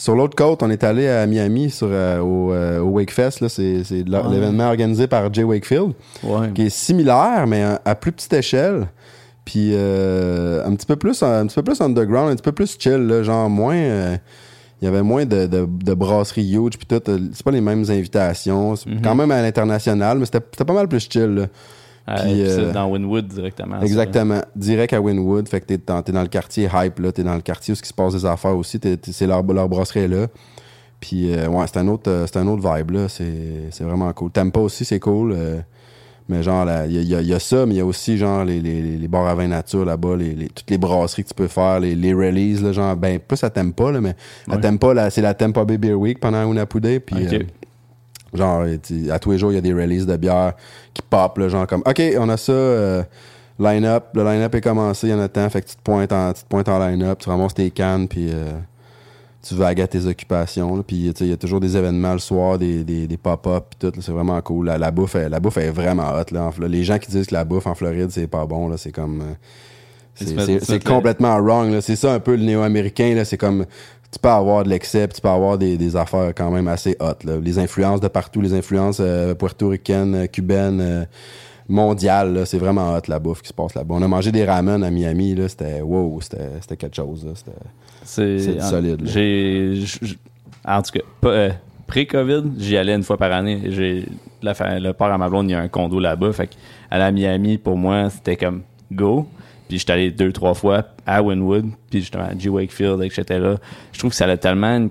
sur 0.00 0.16
l'autre 0.16 0.34
côte. 0.36 0.62
On 0.62 0.70
est 0.70 0.82
allé 0.84 1.08
à 1.08 1.26
Miami 1.26 1.70
sur, 1.70 1.88
euh, 1.90 2.20
au, 2.20 2.52
euh, 2.52 2.80
au 2.80 2.88
Wakefest. 2.90 3.46
C'est 3.48 3.82
l'événement 4.06 4.68
organisé 4.68 5.06
par 5.06 5.32
Jay 5.32 5.42
Wakefield, 5.44 5.92
Ouais. 6.22 6.50
qui 6.54 6.62
est 6.62 6.70
similaire, 6.70 7.46
mais 7.46 7.62
à, 7.62 7.80
à 7.84 7.94
plus 7.94 8.12
petite 8.12 8.32
échelle. 8.32 8.88
Puis 9.44 9.70
euh, 9.74 10.64
un 10.66 10.74
petit 10.74 10.86
peu 10.86 10.96
plus 10.96 11.22
un 11.22 11.46
petit 11.46 11.54
peu 11.56 11.62
plus 11.62 11.80
underground, 11.80 12.30
un 12.30 12.34
petit 12.34 12.42
peu 12.42 12.52
plus 12.52 12.76
chill, 12.78 13.06
là, 13.06 13.22
genre 13.22 13.50
moins. 13.50 13.76
il 13.76 14.84
y 14.84 14.86
avait 14.86 15.02
moins 15.02 15.26
de, 15.26 15.46
de, 15.46 15.66
de 15.68 15.94
brasseries 15.94 16.50
huge 16.54 16.78
puis 16.78 16.86
tout. 16.86 17.02
C'est 17.32 17.42
pas 17.44 17.50
les 17.50 17.60
mêmes 17.60 17.84
invitations. 17.90 18.76
C'est 18.76 18.88
Mhm. 18.88 19.02
quand 19.02 19.14
même 19.14 19.30
à 19.30 19.42
l'international, 19.42 20.18
mais 20.18 20.24
c'était 20.24 20.40
c'était 20.52 20.64
pas 20.64 20.72
mal 20.72 20.88
plus 20.88 21.06
chill. 21.10 21.34
là. 21.34 21.46
Euh, 22.10 22.22
Puis, 22.22 22.32
c'est 22.46 22.58
euh, 22.60 22.72
dans 22.72 22.90
Winwood 22.90 23.26
directement. 23.28 23.78
ça. 23.80 23.86
Exactement. 23.86 24.40
Direct 24.56 24.92
à 24.92 25.00
Winwood. 25.00 25.48
Fait 25.48 25.60
que 25.60 25.66
t'es 25.66 25.78
dans, 25.78 26.00
dans 26.02 26.22
le 26.22 26.28
quartier 26.28 26.68
hype, 26.72 26.98
là. 26.98 27.12
T'es 27.12 27.22
dans 27.22 27.34
le 27.34 27.40
quartier 27.40 27.72
où 27.72 27.74
ce 27.74 27.82
qui 27.82 27.88
se 27.88 27.94
passe 27.94 28.14
des 28.14 28.24
affaires 28.26 28.56
aussi. 28.56 28.80
C'est 29.12 29.26
leur, 29.26 29.42
leur 29.44 29.68
brasserie 29.68 30.08
là. 30.08 30.26
Puis, 31.00 31.32
euh, 31.32 31.48
ouais, 31.48 31.64
c'est 31.66 31.78
un 31.78 31.88
autre, 31.88 32.10
euh, 32.10 32.26
un 32.34 32.46
autre 32.46 32.74
vibe, 32.76 32.90
là. 32.90 33.08
C'est, 33.08 33.82
vraiment 33.84 34.12
cool. 34.12 34.30
Tampa 34.30 34.60
aussi, 34.60 34.84
c'est 34.84 34.98
cool. 35.00 35.32
euh, 35.34 35.60
mais 36.28 36.42
genre, 36.44 36.64
il 36.88 37.02
y 37.02 37.14
a, 37.14 37.20
y 37.22 37.32
y 37.34 37.40
ça, 37.40 37.66
mais 37.66 37.74
il 37.74 37.78
y 37.78 37.80
a 37.80 37.86
aussi, 37.86 38.16
genre, 38.16 38.44
les, 38.44 38.60
les, 38.60 38.82
les 38.98 39.08
bars 39.08 39.26
à 39.26 39.34
vin 39.34 39.48
nature 39.48 39.84
là-bas, 39.84 40.16
les, 40.16 40.32
les- 40.34 40.48
toutes 40.48 40.70
les 40.70 40.78
brasseries 40.78 41.24
que 41.24 41.28
tu 41.30 41.34
peux 41.34 41.48
faire, 41.48 41.80
les, 41.80 41.96
les 41.96 42.12
releases, 42.14 42.62
là, 42.62 42.70
genre, 42.72 42.94
ben, 42.96 43.18
plus 43.18 43.42
à 43.42 43.50
Tampa, 43.50 43.90
là, 43.90 44.00
mais 44.00 44.14
à 44.48 44.54
Ouais. 44.54 44.60
Tampa, 44.60 44.94
là, 44.94 45.10
c'est 45.10 45.22
la 45.22 45.34
Tampa 45.34 45.64
Bay 45.64 45.76
Beer 45.78 45.94
Week 45.94 46.20
pendant 46.20 46.48
Unapudé. 46.48 47.00
Puis. 47.00 47.16
Euh, 48.34 48.38
Genre, 48.38 48.64
tu- 48.82 49.10
à 49.10 49.18
tous 49.18 49.32
les 49.32 49.38
jours, 49.38 49.52
il 49.52 49.56
y 49.56 49.58
a 49.58 49.60
des 49.62 49.72
releases 49.74 50.06
de 50.06 50.16
bière 50.16 50.54
qui 50.94 51.02
pop, 51.02 51.38
là, 51.38 51.48
genre 51.48 51.66
comme, 51.66 51.82
OK, 51.86 52.02
on 52.18 52.28
a 52.28 52.36
ça, 52.36 52.52
euh, 52.52 53.02
line-up, 53.58 54.04
le 54.14 54.24
line-up 54.24 54.54
est 54.54 54.60
commencé, 54.60 55.08
il 55.08 55.10
y 55.10 55.14
en 55.14 55.20
a 55.20 55.28
temps, 55.28 55.48
fait 55.50 55.62
que 55.62 55.68
tu 55.68 55.76
te 55.76 55.82
pointes 55.82 56.12
en, 56.12 56.32
tu 56.32 56.42
te 56.42 56.48
pointes 56.48 56.68
en 56.68 56.78
line-up, 56.78 57.18
tu 57.18 57.28
ramasses 57.28 57.54
tes 57.54 57.70
cannes, 57.70 58.08
puis 58.08 58.30
euh, 58.30 58.52
tu 59.42 59.54
vagues 59.54 59.80
à 59.80 59.86
tes 59.86 60.04
occupations, 60.06 60.76
là. 60.76 60.82
puis 60.86 61.12
il 61.20 61.26
y 61.28 61.32
a 61.32 61.36
toujours 61.36 61.60
des 61.60 61.76
événements 61.76 62.12
le 62.12 62.18
soir, 62.18 62.58
des, 62.58 62.84
des, 62.84 63.06
des 63.06 63.16
pop-up, 63.16 63.64
puis 63.70 63.78
tout, 63.90 63.96
là, 63.96 64.02
c'est 64.02 64.12
vraiment 64.12 64.40
cool. 64.42 64.66
La, 64.66 64.78
la 64.78 64.90
bouffe, 64.90 65.14
est, 65.16 65.28
la 65.28 65.40
bouffe 65.40 65.56
est 65.58 65.70
vraiment 65.70 66.10
hot, 66.14 66.32
là. 66.32 66.44
en 66.50 66.66
Les 66.66 66.84
gens 66.84 66.98
qui 66.98 67.10
disent 67.10 67.26
que 67.26 67.34
la 67.34 67.44
bouffe 67.44 67.66
en 67.66 67.74
Floride, 67.74 68.10
c'est 68.10 68.26
pas 68.26 68.46
bon, 68.46 68.68
là, 68.68 68.76
c'est 68.76 68.92
comme... 68.92 69.22
euh, 69.22 69.34
c'est 70.62 70.84
complètement 70.84 71.38
wrong, 71.40 71.70
là. 71.70 71.80
C'est 71.80 71.96
ça 71.96 72.12
un 72.12 72.20
peu 72.20 72.36
le 72.36 72.42
néo-américain, 72.42 73.14
là, 73.14 73.24
c'est 73.24 73.38
comme 73.38 73.64
tu 74.12 74.18
peux 74.18 74.28
avoir 74.28 74.64
de 74.64 74.68
l'excès, 74.70 75.06
tu 75.08 75.20
peux 75.20 75.28
avoir 75.28 75.56
des, 75.58 75.76
des 75.76 75.94
affaires 75.96 76.32
quand 76.34 76.50
même 76.50 76.66
assez. 76.68 76.96
Là. 77.00 77.14
Les 77.42 77.58
influences 77.58 78.00
de 78.00 78.08
partout, 78.08 78.40
les 78.40 78.54
influences 78.54 78.98
euh, 79.00 79.34
puertoricaines, 79.34 80.14
euh, 80.14 80.26
cubaines, 80.26 80.80
euh, 80.80 81.04
mondiales, 81.68 82.42
c'est 82.46 82.58
vraiment 82.58 82.94
hot 82.96 83.02
la 83.08 83.18
bouffe 83.20 83.42
qui 83.42 83.48
se 83.48 83.52
passe 83.54 83.74
là-bas. 83.74 83.94
On 83.96 84.02
a 84.02 84.08
mangé 84.08 84.32
des 84.32 84.44
ramen 84.44 84.82
à 84.82 84.90
Miami, 84.90 85.36
c'était 85.46 85.80
wow, 85.80 86.20
c'était 86.20 86.76
quelque 86.76 86.96
chose. 86.96 87.26
C'était- 87.34 87.52
C'est 88.04 88.60
solide. 88.60 89.02
J'ai, 89.04 89.84
en 90.66 90.82
tout 90.82 90.90
cas, 90.92 91.00
euh, 91.28 91.50
pré-Covid, 91.86 92.42
j'y 92.58 92.76
allais 92.76 92.94
une 92.94 93.04
fois 93.04 93.16
par 93.16 93.30
année. 93.32 93.60
J'ai 93.66 94.06
le 94.42 94.92
père 94.92 95.12
à 95.12 95.18
ma 95.18 95.28
blonde, 95.28 95.48
il 95.48 95.52
y 95.52 95.54
a 95.54 95.60
un 95.60 95.68
condo 95.68 96.00
là-bas. 96.00 96.32
Fait 96.32 96.50
aller 96.90 97.04
à 97.04 97.12
Miami, 97.12 97.58
pour 97.58 97.76
moi, 97.76 98.10
c'était 98.10 98.36
comme 98.36 98.62
go. 98.90 99.26
Puis 99.70 99.78
j'étais 99.78 99.92
allé 99.94 100.10
deux, 100.10 100.32
trois 100.32 100.52
fois 100.54 100.82
à 101.06 101.22
Wynwood, 101.22 101.66
puis 101.88 102.00
justement 102.00 102.24
à 102.24 102.36
G. 102.38 102.48
Wakefield, 102.50 103.00
etc. 103.02 103.24
Je 103.92 103.98
trouve 103.98 104.10
que 104.10 104.16
ça 104.16 104.26
a 104.26 104.36
tellement 104.36 104.76
une- 104.76 104.90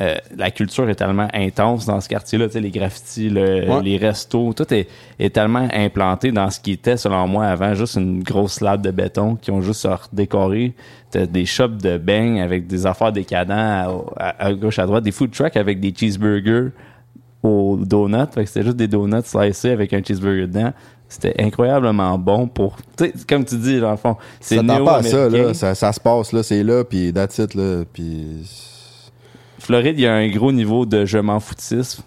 euh, 0.00 0.14
la 0.34 0.50
culture 0.50 0.88
est 0.88 0.94
tellement 0.94 1.28
intense 1.34 1.84
dans 1.84 2.00
ce 2.00 2.08
quartier-là, 2.08 2.46
les 2.54 2.70
graffitis, 2.70 3.28
le- 3.28 3.68
Ouais. 3.68 3.82
les 3.82 3.98
restos, 3.98 4.54
tout 4.54 4.72
est, 4.72 4.88
est 5.18 5.28
tellement 5.34 5.68
implanté 5.74 6.32
dans 6.32 6.48
ce 6.48 6.58
qui 6.58 6.72
était, 6.72 6.96
selon 6.96 7.26
moi, 7.28 7.44
avant, 7.46 7.74
juste 7.74 7.96
une 7.96 8.22
grosse 8.22 8.54
slab 8.54 8.80
de 8.80 8.90
béton 8.92 9.36
qui 9.36 9.50
ont 9.50 9.60
juste 9.60 9.86
redécoré. 9.86 10.72
T'as 11.10 11.26
des 11.26 11.44
shops 11.44 11.76
de 11.82 11.98
beignes 11.98 12.40
avec 12.40 12.66
des 12.66 12.86
affaires 12.86 13.12
décadents 13.12 13.52
à, 13.54 13.88
à- 14.16 14.46
à 14.46 14.52
gauche, 14.54 14.78
à 14.78 14.86
droite, 14.86 15.04
des 15.04 15.12
food 15.12 15.32
trucks 15.32 15.56
avec 15.58 15.80
des 15.80 15.92
cheeseburgers 15.94 16.70
aux 17.42 17.78
donuts. 17.82 18.16
Fait 18.34 18.44
que 18.44 18.48
c'était 18.48 18.64
juste 18.64 18.76
des 18.76 18.88
donuts 18.88 19.22
slicés 19.24 19.70
avec 19.70 19.92
un 19.92 20.02
cheeseburger 20.02 20.46
dedans. 20.46 20.72
C'était 21.12 21.34
incroyablement 21.42 22.16
bon 22.16 22.46
pour, 22.46 22.76
comme 23.28 23.44
tu 23.44 23.56
dis, 23.56 23.80
dans 23.80 23.90
le 23.90 23.96
fond, 23.96 24.16
c'est 24.38 24.54
Ça 24.56 24.62
t'en 24.62 24.84
pas 24.84 24.96
à 24.98 25.02
ça, 25.02 25.28
là. 25.28 25.54
Ça, 25.54 25.74
ça 25.74 25.92
se 25.92 25.98
passe, 25.98 26.32
là, 26.32 26.42
c'est 26.44 26.62
là, 26.62 26.84
puis 26.84 27.12
that's 27.12 27.36
it, 27.38 27.54
là. 27.54 27.82
Puis 27.92 28.48
Floride, 29.58 29.98
il 29.98 30.02
y 30.02 30.06
a 30.06 30.14
un 30.14 30.28
gros 30.30 30.52
niveau 30.52 30.86
de 30.86 31.04
je 31.04 31.18
m'en 31.18 31.40
foutisme 31.40 32.02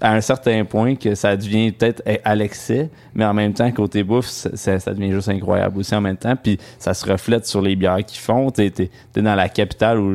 à 0.00 0.12
un 0.12 0.20
certain 0.20 0.64
point 0.64 0.94
que 0.96 1.14
ça 1.14 1.36
devient 1.36 1.72
peut-être 1.72 2.02
à 2.24 2.34
l'excès, 2.34 2.90
mais 3.14 3.24
en 3.24 3.34
même 3.34 3.54
temps, 3.54 3.70
côté 3.72 4.02
bouffe, 4.04 4.26
ça, 4.26 4.78
devient 4.92 5.12
juste 5.12 5.28
incroyable 5.28 5.78
aussi 5.78 5.94
en 5.94 6.00
même 6.00 6.16
temps. 6.16 6.34
Puis 6.36 6.58
ça 6.78 6.94
se 6.94 7.10
reflète 7.10 7.46
sur 7.46 7.60
les 7.62 7.74
bières 7.76 8.04
qu'ils 8.04 8.20
font. 8.20 8.50
T'es, 8.50 8.70
t'es- 8.70 8.90
t'es 9.12 9.22
dans 9.22 9.34
la 9.34 9.48
capitale 9.48 9.98
où 9.98 10.14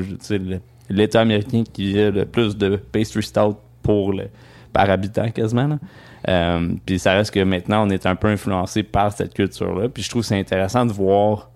l'État 0.89 1.21
américain 1.21 1.63
qui 1.73 1.99
a 1.99 2.09
le 2.11 2.25
plus 2.25 2.55
de 2.57 2.77
pastry 2.77 3.23
stout 3.23 3.55
pour 3.81 4.13
le, 4.13 4.25
par 4.73 4.89
habitant 4.89 5.29
quasiment. 5.31 5.67
là. 5.67 5.79
Euh, 6.27 6.69
puis 6.85 6.99
ça 6.99 7.13
reste 7.13 7.33
que 7.33 7.43
maintenant, 7.43 7.87
on 7.87 7.89
est 7.89 8.05
un 8.05 8.15
peu 8.15 8.27
influencé 8.27 8.83
par 8.83 9.11
cette 9.13 9.33
culture-là. 9.33 9.89
Puis 9.89 10.03
je 10.03 10.09
trouve 10.09 10.21
que 10.21 10.27
c'est 10.27 10.39
intéressant 10.39 10.85
de 10.85 10.91
voir 10.91 11.49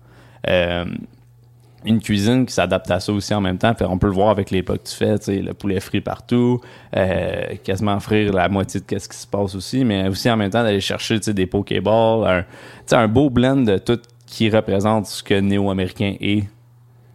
euh, 0.48 0.84
une 1.84 2.00
cuisine 2.00 2.46
qui 2.46 2.54
s'adapte 2.54 2.90
à 2.90 3.00
ça 3.00 3.12
aussi 3.12 3.34
en 3.34 3.40
même 3.40 3.58
temps. 3.58 3.74
Fait, 3.74 3.84
on 3.84 3.98
peut 3.98 4.06
le 4.06 4.14
voir 4.14 4.30
avec 4.30 4.50
les 4.50 4.62
plats 4.62 4.78
que 4.78 4.88
tu 4.88 4.94
fais, 4.94 5.18
tu 5.18 5.24
sais, 5.26 5.36
le 5.40 5.52
poulet 5.54 5.80
frit 5.80 6.00
partout, 6.00 6.60
euh, 6.96 7.56
quasiment 7.62 8.00
frire 8.00 8.32
la 8.32 8.48
moitié 8.48 8.80
de 8.80 8.98
ce 8.98 9.08
qui 9.08 9.16
se 9.16 9.26
passe 9.26 9.54
aussi, 9.54 9.84
mais 9.84 10.08
aussi 10.08 10.30
en 10.30 10.36
même 10.36 10.50
temps 10.50 10.62
d'aller 10.62 10.80
chercher 10.80 11.18
tu 11.18 11.24
sais, 11.24 11.34
des 11.34 11.46
pokéballs, 11.46 12.26
un, 12.26 12.42
tu 12.42 12.48
sais, 12.86 12.96
un 12.96 13.08
beau 13.08 13.28
blend 13.28 13.56
de 13.56 13.78
tout 13.78 14.00
qui 14.26 14.48
représente 14.48 15.06
ce 15.06 15.22
que 15.22 15.34
néo-américain 15.34 16.16
est 16.20 16.44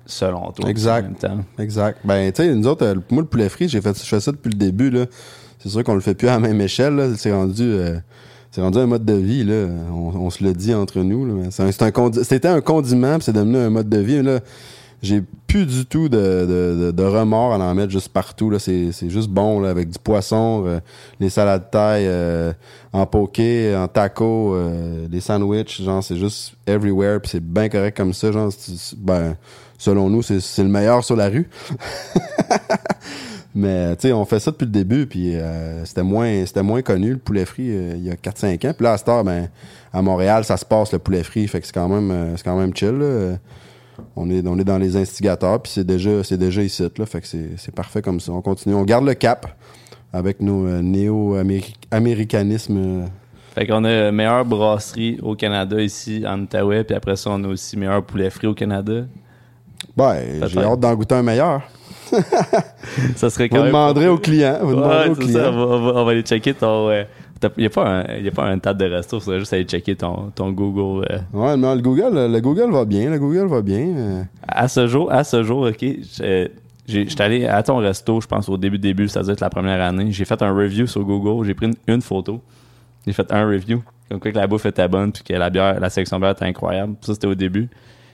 selon 0.06 0.52
toi. 0.52 0.70
Exact. 0.70 1.00
En 1.00 1.04
même 1.04 1.16
temps. 1.16 1.46
Exact. 1.58 2.00
Ben, 2.04 2.32
tu 2.32 2.44
sais, 2.44 2.54
nous 2.54 2.68
autres, 2.68 2.86
moi, 3.10 3.22
le 3.22 3.28
poulet 3.28 3.50
frit, 3.50 3.68
j'ai 3.68 3.82
fait, 3.82 3.98
je 3.98 4.08
fais 4.08 4.20
ça 4.20 4.32
depuis 4.32 4.50
le 4.50 4.58
début, 4.58 4.90
là. 4.90 5.06
C'est 5.60 5.70
sûr 5.70 5.84
qu'on 5.84 5.96
le 5.96 6.02
fait 6.02 6.16
plus 6.16 6.28
à 6.28 6.32
la 6.34 6.40
même 6.40 6.60
échelle. 6.62 7.16
C'est 7.18 7.32
rendu, 7.34 7.64
euh, 7.64 7.98
c'est 8.52 8.62
rendu 8.62 8.78
un 8.80 8.86
mode 8.88 9.06
de 9.06 9.14
vie, 9.14 9.44
là. 9.44 9.68
On, 9.92 10.16
on 10.18 10.30
se 10.30 10.44
le 10.44 10.54
dit 10.54 10.74
entre 10.74 11.00
nous, 11.02 11.44
c'est 11.52 11.82
un- 11.82 11.90
condi- 11.92 12.24
C'était 12.24 12.48
un 12.48 12.62
condiment, 12.62 13.16
puis 13.16 13.24
c'est 13.26 13.34
devenu 13.34 13.58
un 13.58 13.70
mode 13.70 13.90
de 13.90 13.98
vie, 14.00 14.22
là. 14.24 14.40
J'ai 15.02 15.24
plus 15.48 15.66
du 15.66 15.86
tout 15.86 16.10
de, 16.10 16.18
de, 16.18 16.92
de, 16.92 17.04
remords 17.04 17.54
à 17.54 17.58
en 17.58 17.74
mettre 17.74 17.90
juste 17.92 18.10
partout, 18.10 18.50
là. 18.50 18.60
C'est, 18.60 18.92
juste 19.10 19.30
bon, 19.30 19.60
là, 19.62 19.70
avec 19.70 19.90
du 19.90 19.98
poisson, 20.00 20.64
euh, 20.66 20.80
les 21.22 21.30
salades 21.30 21.66
de 21.66 21.70
taille, 21.72 22.06
euh, 22.08 22.52
en 22.92 23.06
poké, 23.06 23.74
en 23.76 23.88
taco, 23.88 24.56
euh, 24.56 25.08
les 25.10 25.22
sandwichs, 25.22 25.82
genre, 25.82 26.04
c'est 26.04 26.18
juste 26.18 26.54
everywhere, 26.68 27.20
puis 27.22 27.32
c'est 27.32 27.44
bien 27.44 27.70
correct 27.70 27.96
comme 27.96 28.14
ça, 28.14 28.32
genre, 28.34 28.52
ben, 28.98 29.36
selon 29.78 30.10
nous, 30.10 30.22
c'est 30.22 30.64
le 30.64 30.70
meilleur 30.70 31.02
sur 31.04 31.16
la 31.16 31.30
rue. 31.30 31.50
Mais 33.56 33.96
tu 33.96 34.08
sais, 34.08 34.14
on 34.14 34.26
fait 34.26 34.40
ça 34.40 34.52
depuis 34.52 34.66
le 34.66 34.72
début, 34.72 35.08
puis 35.08 35.36
euh, 35.36 35.84
c'était 35.86 36.04
moins 36.04 36.46
c'était 36.46 36.62
moins 36.62 36.82
connu 36.84 37.12
le 37.12 37.18
poulet 37.18 37.46
frit 37.46 37.70
euh, 37.72 37.94
il 37.96 38.04
y 38.04 38.12
a 38.12 38.16
4-5 38.16 38.68
ans. 38.70 38.74
Puis 38.78 38.84
là, 38.84 38.94
à 38.94 38.98
cette 38.98 39.10
heure, 39.10 39.24
ben, 39.24 39.50
à 39.92 40.02
Montréal, 40.04 40.44
ça 40.44 40.56
se 40.56 40.66
passe 40.66 40.92
le 40.94 41.00
poulet 41.00 41.24
frit, 41.24 41.48
fait 41.48 41.60
que 41.60 41.66
c'est 41.66 41.74
quand 41.74 41.90
même 41.90 42.12
euh, 42.12 42.38
c'est 42.38 42.44
quand 42.44 42.58
même 42.58 42.76
chill. 42.76 42.90
là. 42.98 43.06
Euh, 43.06 43.36
On 44.16 44.30
est, 44.30 44.46
on 44.48 44.58
est 44.60 44.64
dans 44.64 44.78
les 44.78 44.96
instigateurs, 44.96 45.62
puis 45.62 45.72
c'est 45.74 45.84
déjà 45.86 46.24
c'est 46.24 46.38
déjà 46.38 46.62
ici, 46.62 46.84
là, 46.98 47.06
fait 47.06 47.22
que 47.22 47.28
c'est 47.28 47.74
parfait 47.76 48.02
comme 48.02 48.20
ça. 48.20 48.32
On 48.32 48.42
continue, 48.42 48.76
on 48.76 48.84
garde 48.86 49.06
le 49.06 49.14
cap. 49.16 49.48
avec 50.14 50.40
nos 50.42 50.66
euh, 50.68 50.82
néo-américanismes. 51.92 53.06
Fait 53.56 53.66
qu'on 53.68 53.84
a 53.84 54.12
meilleure 54.12 54.46
brasserie 54.46 55.20
au 55.22 55.36
Canada 55.36 55.82
ici, 55.82 56.24
en 56.26 56.42
Outaouais, 56.42 56.84
puis 56.84 56.96
après 56.96 57.16
ça, 57.16 57.32
on 57.32 57.44
a 57.44 57.48
aussi 57.48 57.78
meilleur 57.78 58.04
poulet 58.04 58.30
frit 58.30 58.48
au 58.48 58.54
Canada. 58.54 59.06
Ouais, 59.98 60.34
j'ai 60.34 60.40
Peut-être. 60.40 60.58
hâte 60.60 60.80
d'en 60.80 60.96
goûter 60.96 61.16
un 61.16 61.24
meilleur. 61.24 61.62
Ça 63.16 63.30
serait 63.30 63.48
Vous 63.48 63.56
quand 63.56 63.64
même. 63.64 63.68
demanderez. 63.68 64.08
Vous 64.10 64.18
ça, 65.32 65.52
on 65.52 65.80
va, 65.80 65.92
on 66.02 66.08
aller 66.08 66.22
checker 66.22 66.54
ton. 66.54 66.90
Il 66.92 67.06
n'y 67.58 67.66
a, 67.68 67.70
pas 67.70 68.04
un- 68.44 68.60
tas 68.60 68.74
de 68.74 68.86
resto, 68.86 69.18
il 69.18 69.22
faudrait 69.22 69.40
juste 69.40 69.54
aller 69.54 69.64
checker 69.64 69.96
ton, 69.96 70.32
ton 70.36 70.52
Google. 70.52 71.06
euh. 71.10 71.20
Ouais, 71.34 71.56
mais 71.56 71.74
le 71.76 71.82
Google, 71.82 72.12
le 72.32 72.40
Google 72.42 72.72
va 72.72 72.84
bien. 72.84 73.10
Le 73.10 73.18
Google 73.18 73.48
va 73.48 73.62
bien. 73.62 73.88
euh. 73.96 74.24
À 74.48 74.68
ce 74.68 74.88
jour, 74.88 75.10
à 75.12 75.24
ce 75.24 75.42
jour, 75.44 75.62
ok, 75.70 75.80
j'ai- 75.80 76.52
j'étais 76.88 77.22
allé 77.22 77.46
à 77.48 77.64
ton 77.64 77.78
resto, 77.78 78.20
je 78.20 78.28
pense 78.28 78.50
au 78.50 78.58
début 78.58 78.78
début, 78.80 79.08
ça 79.08 79.22
doit 79.24 79.34
être 79.34 79.40
la 79.42 79.50
première 79.50 79.82
année. 79.82 80.12
J'ai 80.12 80.26
fait 80.26 80.42
un 80.42 80.54
review 80.54 80.86
sur 80.88 81.04
Google, 81.04 81.46
j'ai 81.46 81.54
pris 81.54 81.68
une, 81.68 81.76
une 81.88 82.02
photo, 82.02 82.42
j'ai 83.08 83.14
fait 83.14 83.32
un 83.32 83.48
review, 83.48 83.82
comme 84.10 84.20
quoi 84.20 84.32
que 84.32 84.38
la 84.38 84.48
bouffe 84.48 84.66
était 84.66 84.88
bonne, 84.90 85.12
puis 85.14 85.24
que 85.24 85.34
la 85.34 85.50
bière, 85.50 85.80
la 85.80 85.90
sélection 85.90 86.20
bière 86.20 86.32
était 86.32 86.46
incroyable. 86.46 86.96
Ça 87.02 87.14
c'était 87.14 87.28
au 87.28 87.36
début. 87.36 87.70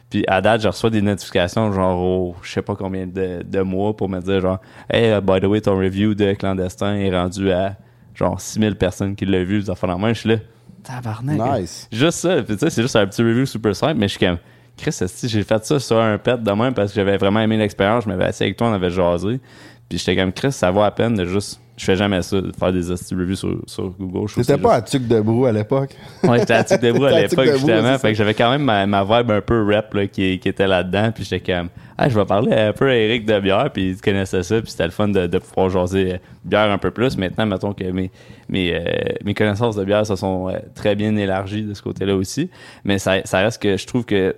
Puis 0.10 0.24
à 0.28 0.42
date, 0.42 0.62
je 0.62 0.68
reçois 0.68 0.90
des 0.90 1.02
notifications 1.02 1.72
genre 1.72 2.00
au 2.00 2.36
je 2.42 2.52
sais 2.52 2.62
pas 2.62 2.76
combien 2.76 3.08
de, 3.08 3.44
de 3.44 3.62
mois 3.62 3.96
pour 3.96 4.08
me 4.08 4.20
dire 4.20 4.40
genre 4.40 4.60
Hey, 4.90 5.18
uh, 5.18 5.22
by 5.22 5.40
the 5.40 5.46
way, 5.46 5.62
ton 5.62 5.78
review 5.78 6.14
de 6.14 6.34
clandestin 6.34 6.96
est 6.96 7.16
rendu 7.16 7.52
à 7.52 7.76
genre 8.14 8.40
6000 8.40 8.76
personnes 8.76 9.16
qui 9.16 9.26
l'ont 9.26 9.44
vu. 9.44 9.62
Ça 9.64 9.76
fait 9.76 9.88
la 9.88 9.98
main, 9.98 10.14
je 10.14 10.20
suis 10.20 10.30
là. 10.30 10.36
Tabarnak. 10.84 11.60
Nice. 11.60 11.88
Juste 11.92 12.20
ça. 12.20 12.44
Puis 12.44 12.56
tu 12.56 12.60
sais, 12.60 12.70
c'est 12.70 12.82
juste 12.82 12.96
un 12.96 13.08
petit 13.08 13.24
review 13.24 13.46
super 13.46 13.76
simple, 13.76 13.96
mais 13.96 14.08
je 14.08 14.18
suis 14.18 14.26
comme 14.26 14.38
Chris, 14.78 14.98
j'ai 15.24 15.44
fait 15.44 15.66
ça 15.66 15.80
sur 15.80 16.00
un 16.00 16.18
pet 16.18 16.42
de 16.42 16.52
même 16.52 16.74
parce 16.74 16.92
que 16.92 16.96
j'avais 16.96 17.18
vraiment 17.18 17.40
aimé 17.40 17.58
l'expérience. 17.58 18.04
Je 18.04 18.10
m'avais 18.10 18.26
assis 18.26 18.44
avec 18.44 18.58
toi, 18.58 18.70
on 18.70 18.74
avait 18.74 18.90
jasé. 18.90 19.40
Puis 19.88 19.98
j'étais 19.98 20.16
comme 20.16 20.34
Chris, 20.34 20.52
ça 20.52 20.72
vaut 20.72 20.82
la 20.82 20.92
peine 20.92 21.16
de 21.16 21.26
juste. 21.26 21.62
Je 21.78 21.84
fais 21.84 21.98
jamais 21.98 22.22
ça, 22.22 22.40
de 22.40 22.54
faire 22.58 22.72
des 22.72 22.90
reviews 22.90 23.36
sur, 23.36 23.58
sur 23.68 23.90
Google. 24.00 24.32
T'étais 24.34 24.58
pas 24.58 24.76
à 24.76 24.82
Tuc 24.82 25.08
de 25.10 25.20
Brou 25.20 25.46
à 25.46 25.52
l'époque. 25.52 25.94
Ouais, 26.24 26.40
j'étais 26.40 26.54
à 26.54 26.64
Tic 26.64 26.80
de 26.80 26.92
Brou 26.94 27.04
à 27.04 27.20
l'époque, 27.20 27.50
justement. 27.52 27.98
Fait 27.98 28.12
que 28.12 28.18
j'avais 28.18 28.34
quand 28.34 28.50
même 28.50 28.64
ma, 28.64 28.86
ma 28.86 29.04
vibe 29.04 29.30
un 29.32 29.42
peu 29.42 29.62
rap 29.74 29.94
là, 29.94 30.08
qui, 30.08 30.40
qui 30.40 30.48
était 30.48 30.68
là-dedans. 30.68 31.12
Puis 31.14 31.26
j'étais 31.26 31.54
comme, 31.54 31.68
ah, 31.98 32.08
je 32.08 32.18
vais 32.18 32.24
parler 32.26 32.54
un 32.54 32.72
peu 32.72 32.90
à 32.90 32.96
Eric 32.96 33.26
de 33.26 33.40
bière. 33.42 33.70
Puis 33.74 33.90
il 33.90 33.98
connaissait 34.02 34.44
ça. 34.44 34.62
Puis 34.62 34.72
c'était 34.72 34.86
le 34.86 34.92
fun 34.92 35.10
de, 35.10 35.28
de 35.28 35.38
pouvoir 35.38 35.70
jaser 35.70 36.14
euh, 36.14 36.18
bière 36.46 36.72
un 36.72 36.78
peu 36.78 36.92
plus. 36.92 37.18
Maintenant, 37.18 37.46
mettons 37.46 37.74
que 37.74 37.84
mes, 37.92 38.10
mes, 38.48 38.74
euh, 38.74 38.84
mes 39.26 39.34
connaissances 39.34 39.76
de 39.76 39.84
bière 39.84 40.06
se 40.06 40.16
sont 40.16 40.48
euh, 40.48 40.54
très 40.76 40.96
bien 40.96 41.14
élargies 41.18 41.64
de 41.64 41.74
ce 41.74 41.82
côté-là 41.82 42.16
aussi. 42.16 42.50
Mais 42.86 43.00
ça, 43.00 43.16
ça 43.26 43.40
reste 43.40 43.62
que 43.62 43.76
je 43.76 43.86
trouve 43.86 44.06
que 44.06 44.34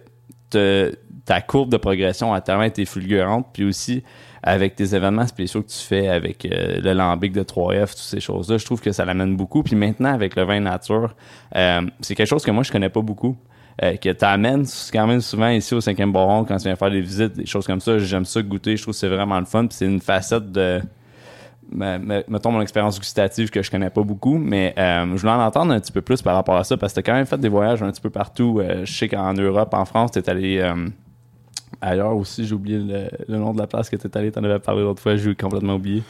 te- 0.49 0.91
ta 1.27 1.41
courbe 1.41 1.69
de 1.71 1.77
progression 1.77 2.33
a 2.33 2.41
tellement 2.41 2.63
été 2.63 2.85
fulgurante. 2.85 3.45
Puis 3.53 3.63
aussi, 3.65 4.03
avec 4.41 4.75
tes 4.75 4.95
événements 4.95 5.27
spéciaux 5.27 5.61
que 5.61 5.67
tu 5.69 5.77
fais 5.77 6.07
avec 6.07 6.45
euh, 6.45 6.79
le 6.81 6.93
lambic 6.93 7.33
de 7.33 7.43
3F, 7.43 7.89
toutes 7.89 7.97
ces 7.97 8.19
choses-là, 8.19 8.57
je 8.57 8.65
trouve 8.65 8.81
que 8.81 8.91
ça 8.91 9.05
l'amène 9.05 9.35
beaucoup. 9.35 9.61
Puis 9.61 9.75
maintenant, 9.75 10.13
avec 10.13 10.35
le 10.35 10.43
vin 10.43 10.59
nature, 10.61 11.13
euh, 11.55 11.81
c'est 12.01 12.15
quelque 12.15 12.27
chose 12.29 12.43
que 12.43 12.51
moi, 12.51 12.63
je 12.63 12.71
connais 12.71 12.89
pas 12.89 13.01
beaucoup. 13.01 13.35
euh, 13.83 13.95
que 13.97 14.09
t'amènes 14.09 14.65
quand 14.91 15.05
même 15.05 15.21
souvent 15.21 15.49
ici 15.49 15.75
au 15.75 15.79
5e 15.79 16.11
Baron 16.11 16.45
quand 16.45 16.57
tu 16.57 16.63
viens 16.63 16.75
faire 16.75 16.89
des 16.89 17.01
visites, 17.01 17.33
des 17.33 17.45
choses 17.45 17.67
comme 17.67 17.79
ça. 17.81 17.99
J'aime 17.99 18.25
ça 18.25 18.41
goûter, 18.41 18.75
je 18.75 18.81
trouve 18.81 18.93
que 18.95 18.99
c'est 18.99 19.07
vraiment 19.07 19.37
le 19.39 19.45
fun. 19.45 19.67
Puis 19.67 19.75
c'est 19.77 19.85
une 19.85 19.99
facette 20.01 20.51
de, 20.51 20.81
me- 21.71 21.97
me- 21.99 22.23
mettons 22.27 22.51
mon 22.51 22.61
expérience 22.61 22.97
gustative 22.99 23.49
que 23.49 23.61
je 23.61 23.69
connais 23.69 23.89
pas 23.89 24.01
beaucoup, 24.03 24.37
mais 24.37 24.73
euh, 24.79 25.05
je 25.15 25.21
voulais 25.21 25.33
en 25.33 25.41
entendre 25.45 25.73
un 25.73 25.79
petit 25.79 25.91
peu 25.91 26.01
plus 26.01 26.21
par 26.21 26.35
rapport 26.35 26.55
à 26.55 26.63
ça 26.63 26.77
parce 26.77 26.93
que 26.93 27.01
t'as 27.01 27.11
quand 27.11 27.13
même 27.17 27.25
fait 27.27 27.37
des 27.37 27.49
voyages 27.49 27.83
un 27.83 27.91
petit 27.91 28.01
peu 28.01 28.09
partout. 28.09 28.59
Euh, 28.61 28.85
je 28.85 28.91
sais 28.93 29.09
qu'en 29.09 29.33
Europe, 29.33 29.73
en 29.73 29.85
France, 29.85 30.11
t'es 30.11 30.27
allé 30.29 30.57
euh, 30.59 30.73
ailleurs 31.81 32.15
aussi. 32.15 32.45
J'ai 32.45 32.53
oublié 32.55 32.77
le, 32.79 33.07
le 33.27 33.37
nom 33.37 33.53
de 33.53 33.59
la 33.59 33.67
place 33.67 33.89
que 33.89 33.95
t'es 33.95 34.17
allé. 34.17 34.31
T'en 34.31 34.43
avais 34.43 34.59
parlé 34.59 34.81
l'autre 34.81 35.01
fois. 35.01 35.15
J'ai 35.15 35.35
complètement 35.35 35.75
oublié. 35.75 36.03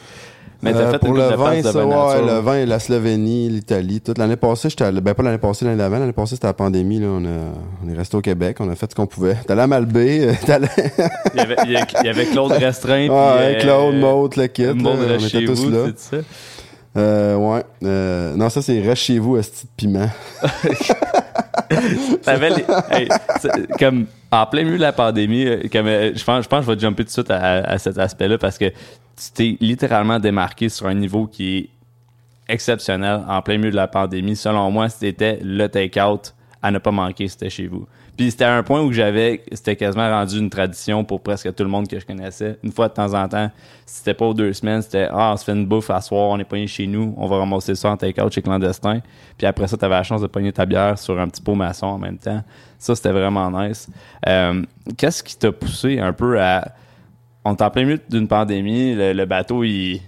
Mais 0.60 0.72
t'as 0.72 0.80
Euh, 0.80 0.90
fait 0.90 0.98
pour 0.98 1.10
une 1.10 1.18
le 1.18 1.36
vin, 1.36 1.62
ça, 1.62 1.86
ouais, 1.86 2.20
le 2.26 2.40
vin, 2.40 2.64
la 2.66 2.80
Slovénie, 2.80 3.48
l'Italie, 3.48 4.00
toute 4.00 4.18
l'année 4.18 4.34
passée, 4.34 4.68
j'étais 4.68 4.90
ben 4.90 5.14
pas 5.14 5.22
l'année 5.22 5.38
passée, 5.38 5.64
l'année 5.64 5.76
d'avant, 5.76 6.00
l'année 6.00 6.12
passée 6.12 6.34
c'était 6.34 6.48
la 6.48 6.52
pandémie, 6.52 6.98
là, 6.98 7.06
on, 7.10 7.24
a, 7.24 7.28
on 7.84 7.88
est 7.88 7.96
resté 7.96 8.16
au 8.16 8.20
Québec, 8.20 8.56
on 8.58 8.68
a 8.68 8.74
fait 8.74 8.90
ce 8.90 8.96
qu'on 8.96 9.06
pouvait. 9.06 9.36
T'es 9.46 9.52
allé 9.52 9.60
à 9.60 9.66
Malbé, 9.68 10.30
euh, 10.30 10.32
t'es 10.44 10.50
allé... 10.54 10.66
Il 11.32 11.38
y 11.38 11.40
avait, 11.42 11.56
il 11.64 12.06
y 12.06 12.08
avait 12.08 12.26
Claude 12.26 12.50
Restreint. 12.58 13.06
puis, 13.06 13.08
ouais, 13.10 13.56
euh, 13.56 13.60
Claude, 13.60 13.94
Maud, 14.00 14.34
le 14.34 14.46
kit, 14.48 14.64
là, 14.64 14.74
Maud 14.74 14.98
on 15.00 15.06
reste 15.06 15.32
était 15.32 15.44
tous 15.44 15.62
vous, 15.64 15.70
là. 15.70 15.86
ça? 15.94 16.16
Euh, 16.96 17.36
ouais, 17.36 17.62
euh, 17.84 18.34
non, 18.34 18.48
ça 18.48 18.60
c'est 18.60 18.80
reste 18.80 19.02
chez 19.02 19.20
vous, 19.20 19.36
esti 19.36 19.64
de 19.66 19.70
piment. 19.76 20.10
Comme 23.78 24.06
en 24.30 24.46
plein 24.46 24.64
milieu 24.64 24.76
de 24.76 24.82
la 24.82 24.92
pandémie, 24.92 25.46
euh, 25.46 25.62
comme 25.72 25.86
euh, 25.86 26.12
je 26.14 26.24
pense, 26.24 26.44
je 26.44 26.48
pense 26.48 26.66
que 26.66 26.72
je 26.72 26.76
vais 26.76 26.80
jumper 26.80 27.04
tout 27.04 27.08
de 27.08 27.12
suite 27.12 27.30
à, 27.30 27.60
à 27.60 27.78
cet 27.78 27.98
aspect-là 27.98 28.38
parce 28.38 28.58
que 28.58 28.66
tu 28.66 29.30
t'es 29.34 29.56
littéralement 29.60 30.18
démarqué 30.18 30.68
sur 30.68 30.86
un 30.86 30.94
niveau 30.94 31.26
qui 31.26 31.58
est 31.58 31.68
exceptionnel 32.48 33.22
en 33.28 33.42
plein 33.42 33.58
milieu 33.58 33.70
de 33.70 33.76
la 33.76 33.88
pandémie. 33.88 34.36
Selon 34.36 34.70
moi, 34.70 34.88
c'était 34.88 35.38
le 35.42 35.68
take-out 35.68 36.34
à 36.62 36.70
ne 36.70 36.78
pas 36.78 36.90
manquer, 36.90 37.28
c'était 37.28 37.50
chez 37.50 37.66
vous. 37.66 37.86
Puis 38.18 38.32
c'était 38.32 38.46
un 38.46 38.64
point 38.64 38.82
où 38.82 38.92
j'avais, 38.92 39.44
c'était 39.52 39.76
quasiment 39.76 40.10
rendu 40.10 40.40
une 40.40 40.50
tradition 40.50 41.04
pour 41.04 41.20
presque 41.20 41.54
tout 41.54 41.62
le 41.62 41.68
monde 41.68 41.86
que 41.86 42.00
je 42.00 42.04
connaissais. 42.04 42.58
Une 42.64 42.72
fois 42.72 42.88
de 42.88 42.94
temps 42.94 43.14
en 43.14 43.28
temps, 43.28 43.48
si 43.86 43.98
c'était 43.98 44.12
pas 44.12 44.26
aux 44.26 44.34
deux 44.34 44.52
semaines, 44.52 44.82
c'était 44.82 45.06
ah 45.08 45.34
on 45.34 45.36
se 45.36 45.44
fait 45.44 45.52
une 45.52 45.66
bouffe 45.66 45.88
à 45.88 46.00
soir, 46.00 46.30
on 46.30 46.38
est 46.40 46.44
pogné 46.44 46.66
chez 46.66 46.88
nous, 46.88 47.14
on 47.16 47.28
va 47.28 47.38
ramasser 47.38 47.76
ça 47.76 47.90
en 47.90 47.96
take-out 47.96 48.32
chez 48.32 48.42
clandestin. 48.42 49.02
Puis 49.36 49.46
après 49.46 49.68
ça, 49.68 49.76
t'avais 49.76 49.94
la 49.94 50.02
chance 50.02 50.20
de 50.20 50.26
pogner 50.26 50.52
ta 50.52 50.66
bière 50.66 50.98
sur 50.98 51.16
un 51.20 51.28
petit 51.28 51.40
pot 51.40 51.54
maçon 51.54 51.86
en 51.86 51.98
même 51.98 52.18
temps. 52.18 52.42
Ça, 52.76 52.96
c'était 52.96 53.12
vraiment 53.12 53.52
nice. 53.52 53.88
Euh, 54.26 54.64
Qu'est-ce 54.96 55.22
qui 55.22 55.36
t'a 55.38 55.52
poussé 55.52 56.00
un 56.00 56.12
peu 56.12 56.40
à 56.40 56.72
on 57.44 57.54
est 57.54 57.62
en 57.62 57.70
plein 57.70 57.84
milieu 57.84 58.00
d'une 58.10 58.26
pandémie, 58.26 58.96
le 58.96 59.24
bateau 59.26 59.62
il 59.62 60.02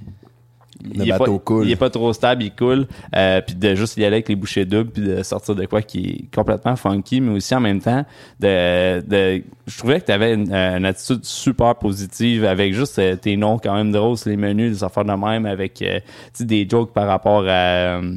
Le 0.83 0.90
il 0.95 1.09
est 1.09 1.12
bateau 1.12 1.38
pas, 1.38 1.45
coule. 1.45 1.66
Il 1.66 1.71
est 1.71 1.77
pas 1.77 1.90
trop 1.90 2.12
stable, 2.12 2.43
il 2.43 2.53
coule. 2.53 2.87
Euh, 3.14 3.40
puis 3.40 3.55
de 3.55 3.75
juste 3.75 3.97
y 3.97 4.05
aller 4.05 4.16
avec 4.16 4.29
les 4.29 4.37
bouchées 4.37 4.64
doubles, 4.64 4.90
puis 4.90 5.03
de 5.03 5.23
sortir 5.23 5.55
de 5.55 5.66
quoi 5.66 5.83
qui 5.83 5.99
est 5.99 6.35
complètement 6.35 6.77
funky, 6.77 7.21
mais 7.21 7.33
aussi 7.37 7.55
en 7.55 7.61
même 7.61 7.81
temps, 7.81 8.05
de, 8.40 9.01
de 9.01 9.43
je 9.66 9.79
trouvais 9.79 10.01
que 10.01 10.07
tu 10.07 10.12
avais 10.12 10.35
une, 10.35 10.53
une 10.53 10.85
attitude 10.85 11.25
super 11.25 11.77
positive 11.77 12.45
avec 12.45 12.75
juste 12.75 12.99
euh, 12.99 13.16
tes 13.16 13.37
noms 13.37 13.59
quand 13.59 13.75
même 13.75 13.93
drôles, 13.93 14.16
les 14.27 14.37
menus, 14.37 14.79
des 14.79 14.85
affaires 14.85 15.05
de 15.05 15.12
même, 15.12 15.47
avec 15.47 15.81
euh, 15.83 16.01
des 16.40 16.66
jokes 16.69 16.93
par 16.93 17.07
rapport 17.07 17.45
à 17.47 17.99
euh, 17.99 18.16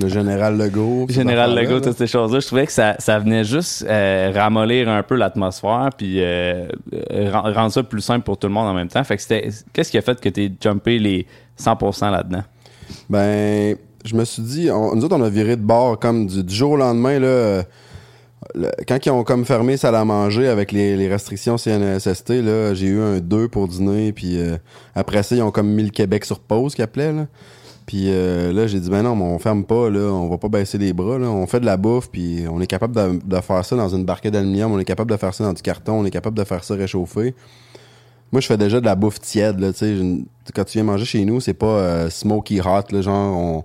Le 0.00 0.06
général 0.08 0.56
Legault. 0.56 1.06
ces 1.08 1.14
Général 1.16 1.54
Legault, 1.56 1.74
là. 1.76 1.80
toutes 1.80 1.98
ces 1.98 2.06
choses-là. 2.06 2.38
Je 2.38 2.46
trouvais 2.46 2.66
que 2.66 2.72
ça, 2.72 2.94
ça 3.00 3.18
venait 3.18 3.42
juste 3.42 3.84
euh, 3.88 4.30
ramollir 4.34 4.88
un 4.88 5.02
peu 5.02 5.16
l'atmosphère, 5.16 5.90
puis 5.96 6.22
euh, 6.22 6.68
euh, 7.10 7.30
ren- 7.32 7.52
rendre 7.52 7.72
ça 7.72 7.82
plus 7.82 8.00
simple 8.00 8.24
pour 8.24 8.38
tout 8.38 8.46
le 8.46 8.52
monde 8.54 8.68
en 8.68 8.74
même 8.74 8.86
temps. 8.88 9.02
Fait 9.02 9.16
que 9.16 9.22
c'était, 9.22 9.48
qu'est-ce 9.72 9.90
qui 9.90 9.98
a 9.98 10.02
fait 10.02 10.20
que 10.20 10.28
t'es 10.28 10.52
jumpé 10.62 10.98
les 11.00 11.26
100% 11.60 12.12
là-dedans? 12.12 12.44
Ben, 13.10 13.76
je 14.04 14.14
me 14.14 14.24
suis 14.24 14.42
dit, 14.42 14.70
on- 14.70 14.94
nous 14.94 15.04
autres, 15.04 15.16
on 15.16 15.22
a 15.22 15.28
viré 15.28 15.56
de 15.56 15.62
bord 15.62 15.98
comme 15.98 16.26
du, 16.26 16.44
du 16.44 16.54
jour 16.54 16.72
au 16.72 16.76
lendemain, 16.76 17.18
là. 17.18 17.62
le- 18.54 18.70
quand 18.86 19.04
ils 19.04 19.10
ont 19.10 19.24
comme 19.24 19.44
fermé 19.44 19.76
salle 19.76 19.96
à 19.96 20.04
manger 20.04 20.46
avec 20.48 20.70
les, 20.70 20.96
les 20.96 21.08
restrictions 21.08 21.58
CNSST, 21.58 22.30
là, 22.40 22.72
j'ai 22.72 22.86
eu 22.86 23.00
un 23.00 23.18
2 23.18 23.48
pour 23.48 23.66
dîner, 23.66 24.12
puis 24.12 24.38
euh, 24.38 24.56
après 24.94 25.24
ça, 25.24 25.34
ils 25.34 25.42
ont 25.42 25.50
comme 25.50 25.68
mis 25.68 25.82
le 25.82 25.90
Québec 25.90 26.24
sur 26.24 26.38
pause, 26.38 26.74
qu'ils 26.76 26.84
appelaient, 26.84 27.12
là. 27.12 27.26
Puis 27.88 28.08
euh, 28.08 28.52
là, 28.52 28.66
j'ai 28.66 28.80
dit, 28.80 28.90
ben 28.90 29.02
non, 29.02 29.16
mais 29.16 29.24
on 29.24 29.38
ferme 29.38 29.64
pas, 29.64 29.88
là, 29.88 30.00
on 30.00 30.28
va 30.28 30.36
pas 30.36 30.50
baisser 30.50 30.76
les 30.76 30.92
bras, 30.92 31.18
là. 31.18 31.26
On 31.26 31.46
fait 31.46 31.58
de 31.58 31.64
la 31.64 31.78
bouffe, 31.78 32.10
puis 32.10 32.44
on 32.46 32.60
est 32.60 32.66
capable 32.66 32.94
de, 33.26 33.40
faire 33.40 33.64
ça 33.64 33.76
dans 33.76 33.88
une 33.88 34.04
barquette 34.04 34.34
d'aluminium, 34.34 34.70
on 34.70 34.78
est 34.78 34.84
capable 34.84 35.10
de 35.10 35.16
faire 35.16 35.32
ça 35.32 35.42
dans 35.42 35.54
du 35.54 35.62
carton, 35.62 35.94
on 35.94 36.04
est 36.04 36.10
capable 36.10 36.36
de 36.36 36.44
faire 36.44 36.62
ça 36.64 36.74
réchauffé. 36.74 37.34
Moi, 38.30 38.42
je 38.42 38.46
fais 38.46 38.58
déjà 38.58 38.78
de 38.78 38.84
la 38.84 38.94
bouffe 38.94 39.20
tiède, 39.20 39.58
là, 39.58 39.72
tu 39.72 39.78
sais. 39.78 39.96
Quand 40.54 40.64
tu 40.64 40.74
viens 40.74 40.84
manger 40.84 41.06
chez 41.06 41.24
nous, 41.24 41.40
c'est 41.40 41.54
pas 41.54 41.66
euh, 41.66 42.10
smoky 42.10 42.60
hot, 42.60 42.92
là, 42.92 43.00
genre, 43.00 43.38
on, 43.38 43.64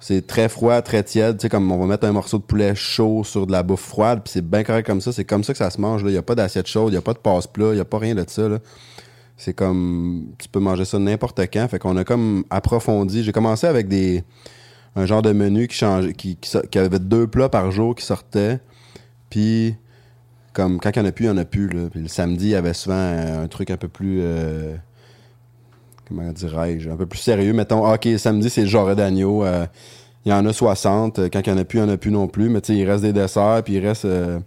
c'est 0.00 0.26
très 0.26 0.48
froid, 0.48 0.82
très 0.82 1.04
tiède, 1.04 1.36
tu 1.36 1.42
sais, 1.42 1.48
comme 1.48 1.70
on 1.70 1.78
va 1.78 1.86
mettre 1.86 2.04
un 2.04 2.12
morceau 2.12 2.38
de 2.38 2.42
poulet 2.42 2.74
chaud 2.74 3.22
sur 3.22 3.46
de 3.46 3.52
la 3.52 3.62
bouffe 3.62 3.82
froide, 3.86 4.22
puis 4.24 4.32
c'est 4.32 4.44
bien 4.44 4.64
correct 4.64 4.86
comme 4.86 5.00
ça, 5.00 5.12
c'est 5.12 5.24
comme 5.24 5.44
ça 5.44 5.52
que 5.52 5.58
ça 5.58 5.70
se 5.70 5.80
mange, 5.80 6.02
là. 6.02 6.10
Y 6.10 6.16
a 6.16 6.22
pas 6.22 6.34
d'assiette 6.34 6.66
chaude, 6.66 6.92
y 6.92 6.96
a 6.96 7.00
pas 7.00 7.12
de 7.12 7.18
passe-plat, 7.18 7.76
y 7.76 7.80
a 7.80 7.84
pas 7.84 7.98
rien 7.98 8.16
de 8.16 8.24
ça, 8.26 8.48
là. 8.48 8.58
C'est 9.36 9.54
comme, 9.54 10.26
tu 10.38 10.48
peux 10.48 10.60
manger 10.60 10.84
ça 10.84 10.98
n'importe 10.98 11.40
quand, 11.52 11.66
fait 11.68 11.78
qu'on 11.78 11.96
a 11.96 12.04
comme 12.04 12.44
approfondi. 12.50 13.24
J'ai 13.24 13.32
commencé 13.32 13.66
avec 13.66 13.88
des, 13.88 14.22
un 14.94 15.06
genre 15.06 15.22
de 15.22 15.32
menu 15.32 15.66
qui 15.68 15.76
changeait, 15.76 16.12
qui, 16.12 16.36
qui, 16.36 16.78
avait 16.78 16.98
deux 16.98 17.26
plats 17.26 17.48
par 17.48 17.70
jour 17.70 17.94
qui 17.94 18.04
sortaient, 18.04 18.60
puis 19.30 19.74
comme 20.52 20.78
quand 20.80 20.90
il 20.94 21.00
n'y 21.00 21.06
en 21.06 21.08
a 21.08 21.12
plus, 21.12 21.24
il 21.24 21.30
n'y 21.30 21.34
en 21.34 21.40
a 21.40 21.44
plus. 21.44 21.68
Là. 21.68 21.88
Puis 21.90 22.02
le 22.02 22.08
samedi, 22.08 22.46
il 22.46 22.50
y 22.50 22.54
avait 22.54 22.74
souvent 22.74 22.94
un, 22.94 23.48
truc 23.48 23.70
un 23.70 23.76
peu 23.76 23.88
plus. 23.88 24.18
euh, 24.22 24.76
comment 26.08 26.30
dirais-je 26.30 26.90
Un 26.90 26.96
peu 26.96 27.06
plus 27.06 27.18
sérieux. 27.18 27.52
Mettons, 27.52 27.86
ah, 27.86 27.94
OK, 27.94 28.08
samedi, 28.18 28.50
c'est 28.50 28.62
le 28.62 28.66
genre 28.68 28.94
d'agneau. 28.94 29.44
euh, 29.44 29.66
il 30.24 30.30
y 30.30 30.32
en 30.32 30.46
a 30.46 30.52
60. 30.52 31.18
euh, 31.18 31.28
Quand 31.32 31.40
il 31.46 31.52
n'y 31.52 31.58
en 31.58 31.62
a 31.62 31.64
plus, 31.64 31.78
il 31.78 31.82
n'y 31.84 31.90
en 31.90 31.94
a 31.94 31.96
plus 31.96 32.10
non 32.10 32.28
plus. 32.28 32.48
Mais 32.48 32.60
tu 32.60 32.72
sais, 32.74 32.78
il 32.78 32.88
reste 32.88 33.02
des 33.02 33.12
desserts, 33.12 33.62
puis 33.64 33.74
il 33.74 33.86
reste 33.86 34.04
euh, 34.04 34.38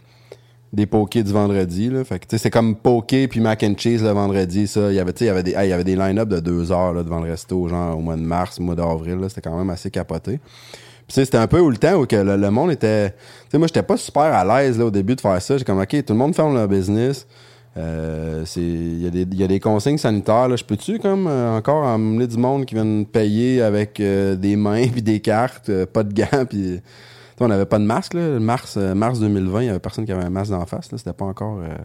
des 0.75 0.85
pokés 0.85 1.23
du 1.23 1.31
vendredi. 1.31 1.89
Là. 1.89 2.03
Fait 2.03 2.19
que 2.19 2.37
c'est 2.37 2.51
comme 2.51 2.75
poké 2.75 3.27
puis 3.27 3.39
mac 3.39 3.63
and 3.63 3.75
cheese 3.77 4.03
le 4.03 4.09
vendredi. 4.09 4.67
Ça. 4.67 4.91
Il 4.91 4.95
y 4.95 4.99
avait, 4.99 5.13
il 5.19 5.25
y 5.25 5.29
avait 5.29 5.43
des, 5.43 5.51
hey, 5.51 5.67
il 5.67 5.69
y 5.69 5.73
avait 5.73 5.83
des 5.83 5.95
line-up 5.95 6.29
de 6.29 6.39
deux 6.39 6.71
heures 6.71 6.93
là, 6.93 7.03
devant 7.03 7.21
le 7.21 7.31
resto, 7.31 7.67
genre 7.67 7.97
au 7.97 8.01
mois 8.01 8.15
de 8.15 8.21
mars, 8.21 8.59
au 8.59 8.63
mois 8.63 8.75
d'avril. 8.75 9.17
C'était 9.29 9.41
quand 9.41 9.57
même 9.57 9.69
assez 9.69 9.89
capoté. 9.89 10.39
Puis 11.07 11.13
c'était 11.13 11.37
un 11.37 11.47
peu 11.47 11.59
où 11.59 11.69
le 11.69 11.77
temps 11.77 11.95
où 11.95 12.05
que 12.05 12.15
le, 12.15 12.51
monde 12.51 12.71
était. 12.71 13.11
Tu 13.11 13.15
sais, 13.51 13.57
moi, 13.57 13.67
j'étais 13.67 13.83
pas 13.83 13.97
super 13.97 14.23
à 14.23 14.43
l'aise 14.43 14.79
au 14.79 14.91
début 14.91 15.15
de 15.15 15.21
faire 15.21 15.39
ça. 15.41 15.57
J'ai 15.57 15.63
comme, 15.63 15.79
OK, 15.79 16.05
tout 16.05 16.13
le 16.13 16.19
monde 16.19 16.35
ferme 16.35 16.53
leur 16.55 16.67
business. 16.67 17.27
Euh, 17.77 18.45
il 18.55 19.03
y, 19.03 19.07
a 19.07 19.09
des- 19.09 19.21
il 19.23 19.35
y 19.35 19.43
a 19.43 19.47
des 19.47 19.59
consignes 19.59 19.97
sanitaires 19.97 20.47
là. 20.47 20.55
je 20.55 20.63
peux-tu 20.63 20.97
comme 20.97 21.27
euh, 21.27 21.57
encore 21.57 21.83
emmener 21.83 22.25
du 22.25 22.37
monde 22.37 22.65
qui 22.65 22.73
viennent 22.73 23.05
payer 23.05 23.61
avec 23.61 23.99
euh, 23.99 24.35
des 24.37 24.55
mains 24.55 24.87
puis 24.93 25.01
des 25.01 25.19
cartes 25.19 25.67
euh, 25.67 25.85
pas 25.85 26.03
de 26.03 26.13
gants 26.13 26.45
puis 26.49 26.79
on 27.39 27.47
n'avait 27.47 27.65
pas 27.65 27.79
de 27.79 27.83
masque 27.83 28.13
là. 28.13 28.39
mars 28.39 28.75
euh, 28.77 28.93
mars 28.93 29.19
2020 29.19 29.61
il 29.61 29.65
y 29.65 29.69
avait 29.69 29.79
personne 29.79 30.05
qui 30.05 30.11
avait 30.11 30.23
un 30.23 30.29
masque 30.29 30.51
d'en 30.51 30.65
face 30.65 30.89
c'était 30.89 31.13
pas 31.13 31.25
encore 31.25 31.59
euh, 31.59 31.75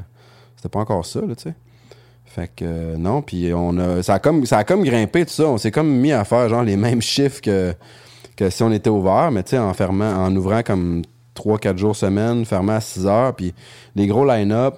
c'était 0.56 0.68
pas 0.68 0.80
encore 0.80 1.04
ça 1.04 1.20
tu 1.20 1.34
sais 1.36 1.54
fait 2.24 2.48
que 2.48 2.64
euh, 2.64 2.96
non 2.96 3.22
puis 3.22 3.52
on 3.52 3.76
a 3.78 4.02
ça 4.02 4.14
a 4.14 4.18
comme 4.18 4.46
ça 4.46 4.58
a 4.58 4.64
comme 4.64 4.84
grimpé 4.84 5.26
tout 5.26 5.32
ça. 5.32 5.44
On 5.44 5.58
s'est 5.58 5.72
comme 5.72 5.88
mis 5.88 6.12
à 6.12 6.24
faire 6.24 6.48
genre 6.48 6.62
les 6.62 6.76
mêmes 6.76 7.02
chiffres 7.02 7.40
que 7.40 7.74
que 8.36 8.50
si 8.50 8.62
on 8.62 8.72
était 8.72 8.90
ouvert 8.90 9.30
mais 9.32 9.42
tu 9.42 9.50
sais 9.50 9.58
en 9.58 9.74
fermant 9.74 10.24
en 10.24 10.34
ouvrant 10.36 10.62
comme 10.62 11.02
3 11.34 11.58
4 11.58 11.78
jours 11.78 11.96
semaine 11.96 12.44
fermant 12.44 12.74
à 12.74 12.80
6 12.80 13.06
heures 13.06 13.34
puis 13.34 13.52
les 13.96 14.06
gros 14.06 14.24
line-up 14.24 14.76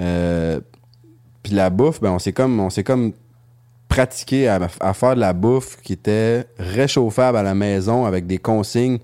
euh, 0.00 0.60
puis 1.42 1.54
la 1.54 1.70
bouffe, 1.70 2.00
ben 2.00 2.10
on 2.10 2.18
s'est 2.18 2.32
comme 2.32 2.60
on 2.60 2.70
s'est 2.70 2.84
comme 2.84 3.12
pratiqué 3.88 4.48
à 4.48 4.94
faire 4.94 5.14
de 5.14 5.20
la 5.20 5.32
bouffe 5.32 5.80
qui 5.82 5.94
était 5.94 6.44
réchauffable 6.58 7.38
à 7.38 7.42
la 7.42 7.54
maison 7.54 8.04
avec 8.04 8.26
des 8.26 8.38
consignes, 8.38 8.98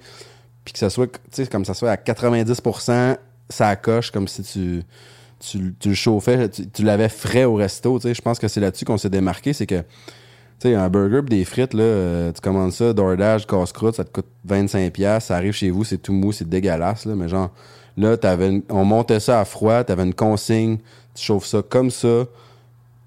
puis 0.64 0.72
que 0.72 0.78
ça 0.78 0.90
soit, 0.90 1.06
tu 1.06 1.18
sais, 1.32 1.46
comme 1.46 1.64
ça 1.64 1.74
soit 1.74 1.90
à 1.90 1.96
90%, 1.96 3.16
ça 3.50 3.76
coche 3.76 4.10
comme 4.10 4.28
si 4.28 4.42
tu 4.42 4.82
tu, 5.40 5.74
tu 5.78 5.88
le 5.90 5.94
chauffais, 5.94 6.48
tu, 6.48 6.82
l'avais 6.84 7.08
frais 7.10 7.44
au 7.44 7.56
resto, 7.56 7.98
tu 7.98 8.08
sais. 8.08 8.14
Je 8.14 8.22
pense 8.22 8.38
que 8.38 8.48
c'est 8.48 8.60
là-dessus 8.60 8.84
qu'on 8.84 8.96
s'est 8.96 9.10
démarqué, 9.10 9.52
c'est 9.52 9.66
que 9.66 9.80
tu 10.60 10.68
sais, 10.70 10.74
un 10.74 10.88
burger 10.88 11.20
pis 11.22 11.36
des 11.36 11.44
frites, 11.44 11.74
là, 11.74 11.82
euh, 11.82 12.32
tu 12.32 12.40
commandes 12.40 12.72
ça, 12.72 12.92
DoorDash, 12.94 13.46
casse-croûte, 13.46 13.96
ça 13.96 14.04
te 14.04 14.10
coûte 14.10 14.26
25$, 14.48 15.20
ça 15.20 15.36
arrive 15.36 15.52
chez 15.52 15.70
vous, 15.70 15.84
c'est 15.84 15.98
tout 15.98 16.12
mou, 16.12 16.32
c'est 16.32 16.48
dégueulasse, 16.48 17.04
là, 17.04 17.14
mais 17.14 17.28
genre, 17.28 17.50
là, 17.96 18.16
t'avais 18.16 18.48
une- 18.48 18.62
on 18.70 18.84
montait 18.84 19.20
ça 19.20 19.40
à 19.40 19.44
froid, 19.44 19.84
t'avais 19.84 20.04
une 20.04 20.14
consigne, 20.14 20.78
tu 21.14 21.22
chauffes 21.24 21.46
ça 21.46 21.60
comme 21.68 21.90
ça, 21.90 22.24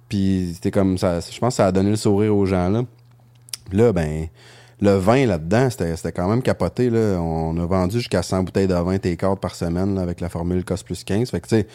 puis 0.10 0.52
c'était 0.54 0.72
comme 0.72 0.98
ça, 0.98 1.20
je 1.22 1.40
pense 1.40 1.54
que 1.54 1.58
ça 1.58 1.68
a 1.68 1.72
donné 1.72 1.90
le 1.90 1.96
sourire 1.96 2.36
aux 2.36 2.46
gens, 2.46 2.70
là. 2.70 2.84
Puis 3.70 3.78
là, 3.78 3.92
ben, 3.94 4.28
le 4.82 4.92
vin 4.98 5.26
là-dedans, 5.26 5.70
c'était 5.70 6.12
quand 6.12 6.28
même 6.28 6.42
capoté, 6.42 6.90
là. 6.90 7.20
On 7.20 7.58
a 7.58 7.66
vendu 7.66 7.98
jusqu'à 7.98 8.22
100 8.22 8.44
bouteilles 8.44 8.68
de 8.68 8.76
vin 8.76 8.98
take 8.98 9.26
par 9.42 9.56
semaine, 9.56 9.98
avec 9.98 10.22
la 10.22 10.30
formule 10.30 10.64
COS 10.64 10.84
plus 10.84 11.04
15. 11.04 11.32
Fait 11.32 11.40
que, 11.40 11.48
tu 11.48 11.56
sais, 11.56 11.68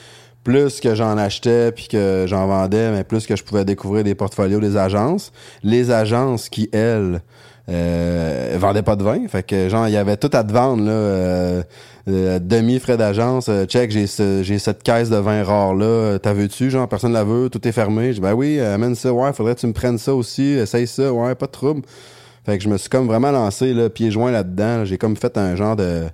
plus 0.44 0.80
que 0.80 0.94
j'en 0.94 1.16
achetais 1.18 1.72
puis 1.72 1.88
que 1.88 2.24
j'en 2.28 2.46
vendais, 2.46 2.90
mais 2.90 3.04
plus 3.04 3.26
que 3.26 3.36
je 3.36 3.42
pouvais 3.44 3.64
découvrir 3.64 4.04
des 4.04 4.14
portfolios 4.14 4.60
des 4.60 4.76
agences. 4.76 5.32
Les 5.62 5.90
agences 5.90 6.48
qui, 6.48 6.68
elles, 6.72 7.22
euh, 7.68 8.56
vendaient 8.58 8.82
pas 8.82 8.96
de 8.96 9.04
vin. 9.04 9.26
Fait 9.28 9.42
que, 9.44 9.68
genre, 9.68 9.86
il 9.88 9.92
y 9.94 9.96
avait 9.96 10.16
tout 10.16 10.30
à 10.32 10.42
te 10.44 10.52
vendre, 10.52 10.84
là. 10.84 10.90
euh, 10.92 11.62
euh, 12.08 12.40
demi 12.40 12.80
frais 12.80 12.96
d'agence, 12.96 13.48
euh, 13.48 13.64
check, 13.64 13.92
j'ai 13.92 14.08
ce- 14.08 14.42
j'ai 14.42 14.58
cette 14.58 14.82
caisse 14.82 15.08
de 15.08 15.16
vin 15.16 15.44
rare 15.44 15.72
là, 15.74 16.18
t'as 16.18 16.32
veux-tu, 16.32 16.68
genre 16.70 16.88
personne 16.88 17.12
la 17.12 17.22
veut, 17.22 17.48
tout 17.48 17.66
est 17.68 17.70
fermé. 17.72 18.08
Je 18.08 18.14
dis 18.14 18.20
ben 18.20 18.32
oui, 18.34 18.58
amène 18.60 18.96
ça, 18.96 19.12
ouais, 19.12 19.32
faudrait 19.32 19.54
que 19.54 19.60
tu 19.60 19.68
me 19.68 19.72
prennes 19.72 19.98
ça 19.98 20.12
aussi, 20.12 20.42
essaye 20.42 20.88
ça, 20.88 21.12
ouais, 21.12 21.36
pas 21.36 21.46
de 21.46 21.52
trouble. 21.52 21.82
Fait 22.44 22.59
que 22.59 22.64
je 22.64 22.68
me 22.68 22.76
suis 22.76 22.88
comme 22.88 23.07
vraiment 23.07 23.31
lancé 23.31 23.72
là, 23.72 23.88
pieds 23.88 24.11
joints 24.11 24.33
là-dedans. 24.33 24.78
là. 24.78 24.85
J'ai 24.85 24.98
comme 24.98 25.16
fait 25.16 25.37
un 25.38 25.55
genre 25.57 25.76
de 25.76 26.05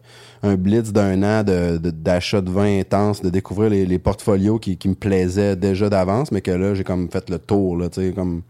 un 0.42 0.54
blitz 0.56 0.92
d'un 0.92 1.22
an 1.22 1.42
de 1.42 1.78
de- 1.78 1.90
d'achat 1.90 2.40
de, 2.40 2.50
vin 2.50 2.78
intense, 2.80 3.22
de 3.22 3.30
découvrir 3.30 3.70
les, 3.70 3.86
les 3.86 3.98
portfolios 3.98 4.58
qui, 4.58 4.76
qui 4.76 4.88
me 4.88 4.94
plaisaient 4.94 5.56
déjà 5.56 5.88
d'avance, 5.88 6.30
mais 6.30 6.40
que 6.42 6.50
là 6.52 6.74
j'ai 6.74 6.84
comme 6.84 7.10
fait 7.10 7.28
le 7.30 7.38
tour 7.38 7.76
là, 7.76 7.88
tu 7.88 8.00
sais 8.00 8.12
comme 8.12 8.42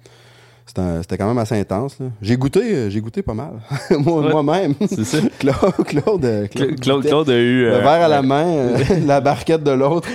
c'était 0.68 1.16
quand 1.16 1.26
même 1.26 1.38
assez 1.38 1.59
intense. 1.59 1.96
J'ai 2.22 2.37
goûté, 2.37 2.61
euh, 2.61 2.90
j'ai 2.90 3.00
goûté 3.00 3.22
pas 3.22 3.35
mal. 3.35 3.52
Moi- 3.98 4.22
Ouais. 4.22 4.31
Moi-même. 4.31 4.74
C'est 4.88 5.04
ça. 5.04 5.18
Claude, 5.38 5.57
Claude, 5.87 6.24
euh, 6.24 6.46
Claude, 6.46 6.81
Claude, 6.81 6.96
goûtait. 6.98 7.09
Claude 7.09 7.31
a 7.31 7.37
eu 7.38 7.62
Le 7.62 7.74
euh, 7.74 7.78
verre 7.81 8.02
à 8.04 8.09
la 8.09 8.22
main, 8.22 8.46
euh, 8.46 8.76
la 9.07 9.20
barquette 9.20 9.62
de 9.64 9.70
l'autre. 9.72 10.09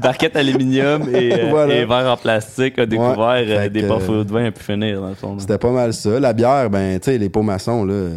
barquette 0.00 0.36
aluminium 0.36 1.02
et, 1.14 1.32
euh, 1.32 1.46
Voilà. 1.50 1.74
et 1.74 1.84
verre 1.84 2.12
en 2.12 2.16
plastique 2.16 2.78
a 2.78 2.86
découvert 2.86 3.44
Fait 3.46 3.70
des 3.70 3.82
portfolios 3.82 4.24
de 4.24 4.32
vin 4.32 4.44
à 4.46 4.50
pu 4.50 4.62
finir, 4.62 5.00
dans 5.00 5.08
le 5.08 5.14
fond. 5.14 5.36
C'était 5.38 5.58
pas 5.58 5.70
mal 5.72 5.92
ça. 5.92 6.18
La 6.20 6.32
bière, 6.32 6.70
ben, 6.70 6.98
tu 7.00 7.10
sais, 7.10 7.18
les 7.18 7.28
pots 7.28 7.42
maçons, 7.42 7.84
là, 7.84 8.08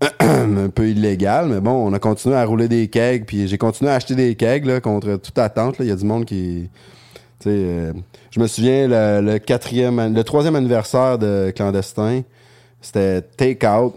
un 0.20 0.68
peu 0.68 0.88
illégal, 0.88 1.46
mais 1.48 1.60
bon, 1.60 1.72
on 1.88 1.92
a 1.94 1.98
continué 1.98 2.34
à 2.36 2.44
rouler 2.44 2.68
des 2.68 2.88
kegs, 2.88 3.24
puis 3.26 3.48
j'ai 3.48 3.56
continué 3.58 3.90
à 3.90 3.94
acheter 3.94 4.14
des 4.14 4.34
kegs, 4.34 4.66
là, 4.66 4.80
contre 4.80 5.16
toute 5.16 5.38
attente. 5.38 5.76
Il 5.80 5.86
y 5.86 5.90
a 5.90 5.96
du 5.96 6.04
monde 6.04 6.24
qui... 6.26 6.68
Euh, 7.50 7.92
je 8.30 8.40
me 8.40 8.46
souviens, 8.46 8.88
le, 8.88 9.20
le 9.32 9.38
quatrième, 9.38 10.14
le 10.14 10.24
troisième 10.24 10.56
anniversaire 10.56 11.18
de 11.18 11.52
Clandestin, 11.54 12.22
c'était 12.80 13.22
take-out. 13.22 13.94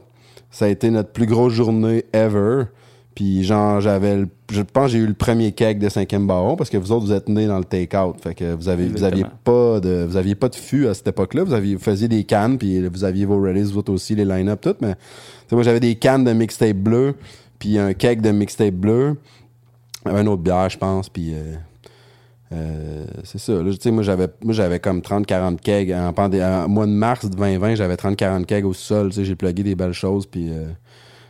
Ça 0.52 0.66
a 0.66 0.68
été 0.68 0.90
notre 0.90 1.10
plus 1.12 1.26
grosse 1.26 1.54
journée 1.54 2.06
ever. 2.14 2.64
Puis 3.16 3.44
genre, 3.44 3.82
j'avais 3.82 4.16
le- 4.16 4.30
je 4.52 4.62
pense 4.62 4.86
que 4.86 4.92
j'ai 4.94 5.00
eu 5.00 5.06
le 5.08 5.14
premier 5.14 5.52
keg 5.52 5.78
de 5.78 5.90
cinquième 5.90 6.26
baron 6.26 6.56
parce 6.56 6.70
que 6.70 6.78
vous 6.78 6.92
autres, 6.92 7.06
vous 7.06 7.12
êtes 7.12 7.28
nés 7.28 7.48
dans 7.48 7.58
le 7.58 7.66
take-out. 7.66 8.16
Fait 8.24 8.34
que 8.34 8.54
vous 8.54 8.70
avez, 8.70 8.88
vous 8.88 9.04
aviez 9.04 9.24
pas 9.44 9.80
de, 9.82 10.06
vous 10.08 10.16
aviez 10.16 10.36
pas 10.36 10.48
de 10.48 10.56
fût 10.56 10.88
à 10.88 10.94
cette 10.94 11.08
époque-là. 11.10 11.44
Vous 11.44 11.54
aviez, 11.54 11.76
vous 11.76 11.82
faisiez 11.84 12.08
des 12.08 12.24
cannes 12.24 12.58
puis 12.58 12.88
vous 12.88 13.04
aviez 13.04 13.26
vos 13.26 13.40
releases, 13.42 13.74
vous 13.74 13.80
autres 13.80 13.92
aussi, 13.94 14.16
les 14.16 14.26
line-up, 14.26 14.62
tout. 14.62 14.76
Mais, 14.82 14.96
moi, 15.52 15.64
j'avais 15.64 15.80
des 15.82 15.96
cannes 15.96 16.24
de 16.24 16.32
mixtape 16.32 16.78
bleu 16.78 17.16
puis 17.60 17.78
un 17.78 17.94
keg 17.94 18.22
de 18.22 18.32
mixtape 18.32 18.74
bleu. 18.76 19.18
Un 20.06 20.26
autre 20.28 20.42
bière, 20.42 20.70
je 20.70 20.78
pense, 20.78 21.10
puis 21.10 21.34
euh, 21.34 21.56
euh, 22.52 23.06
c'est 23.24 23.38
ça. 23.38 23.54
Là, 23.54 23.72
tu 23.72 23.78
sais, 23.80 23.92
moi, 23.92 24.04
j'avais, 24.04 24.28
moi, 24.44 24.54
j'avais 24.54 24.80
comme 24.80 25.00
30-40 25.00 25.58
kegs. 25.58 25.94
En, 25.94 26.68
mois 26.68 26.86
de 26.88 26.92
mars 26.92 27.30
2020, 27.30 27.76
j'avais 27.76 27.96
30-40 27.96 28.46
kegs 28.46 28.66
au 28.66 28.74
sol. 28.74 29.10
Tu 29.10 29.18
sais, 29.18 29.26
j'ai 29.26 29.36
plugué 29.36 29.64
des 29.64 29.76
belles 29.76 29.94
choses, 29.94 30.26
puis 30.26 30.50
euh, 30.50 30.66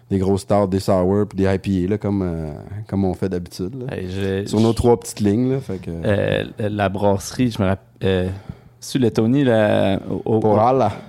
des 0.10 0.18
grosses 0.18 0.42
stouts, 0.42 0.68
des 0.68 0.80
sour, 0.80 1.28
puis 1.28 1.44
des 1.44 1.54
IPA, 1.54 1.90
là, 1.90 1.98
comme, 1.98 2.22
euh, 2.22 2.52
comme 2.88 3.04
on 3.04 3.14
fait 3.14 3.30
d'habitude. 3.30 3.86
Hey, 3.92 4.48
Sur 4.48 4.62
nos 4.62 4.74
trois 4.74 4.98
petites 4.98 5.20
lignes, 5.20 5.52
là, 5.52 5.60
fait 5.60 5.80
que... 5.80 5.92
Euh, 5.92 6.46
la 6.58 6.90
brasserie, 6.90 7.52
je 7.52 7.62
me 7.62 7.68
rappelle. 7.68 8.32
Sur 8.82 9.02
le 9.02 9.12
Tony, 9.12 9.44
là, 9.44 10.00
au, 10.24 10.40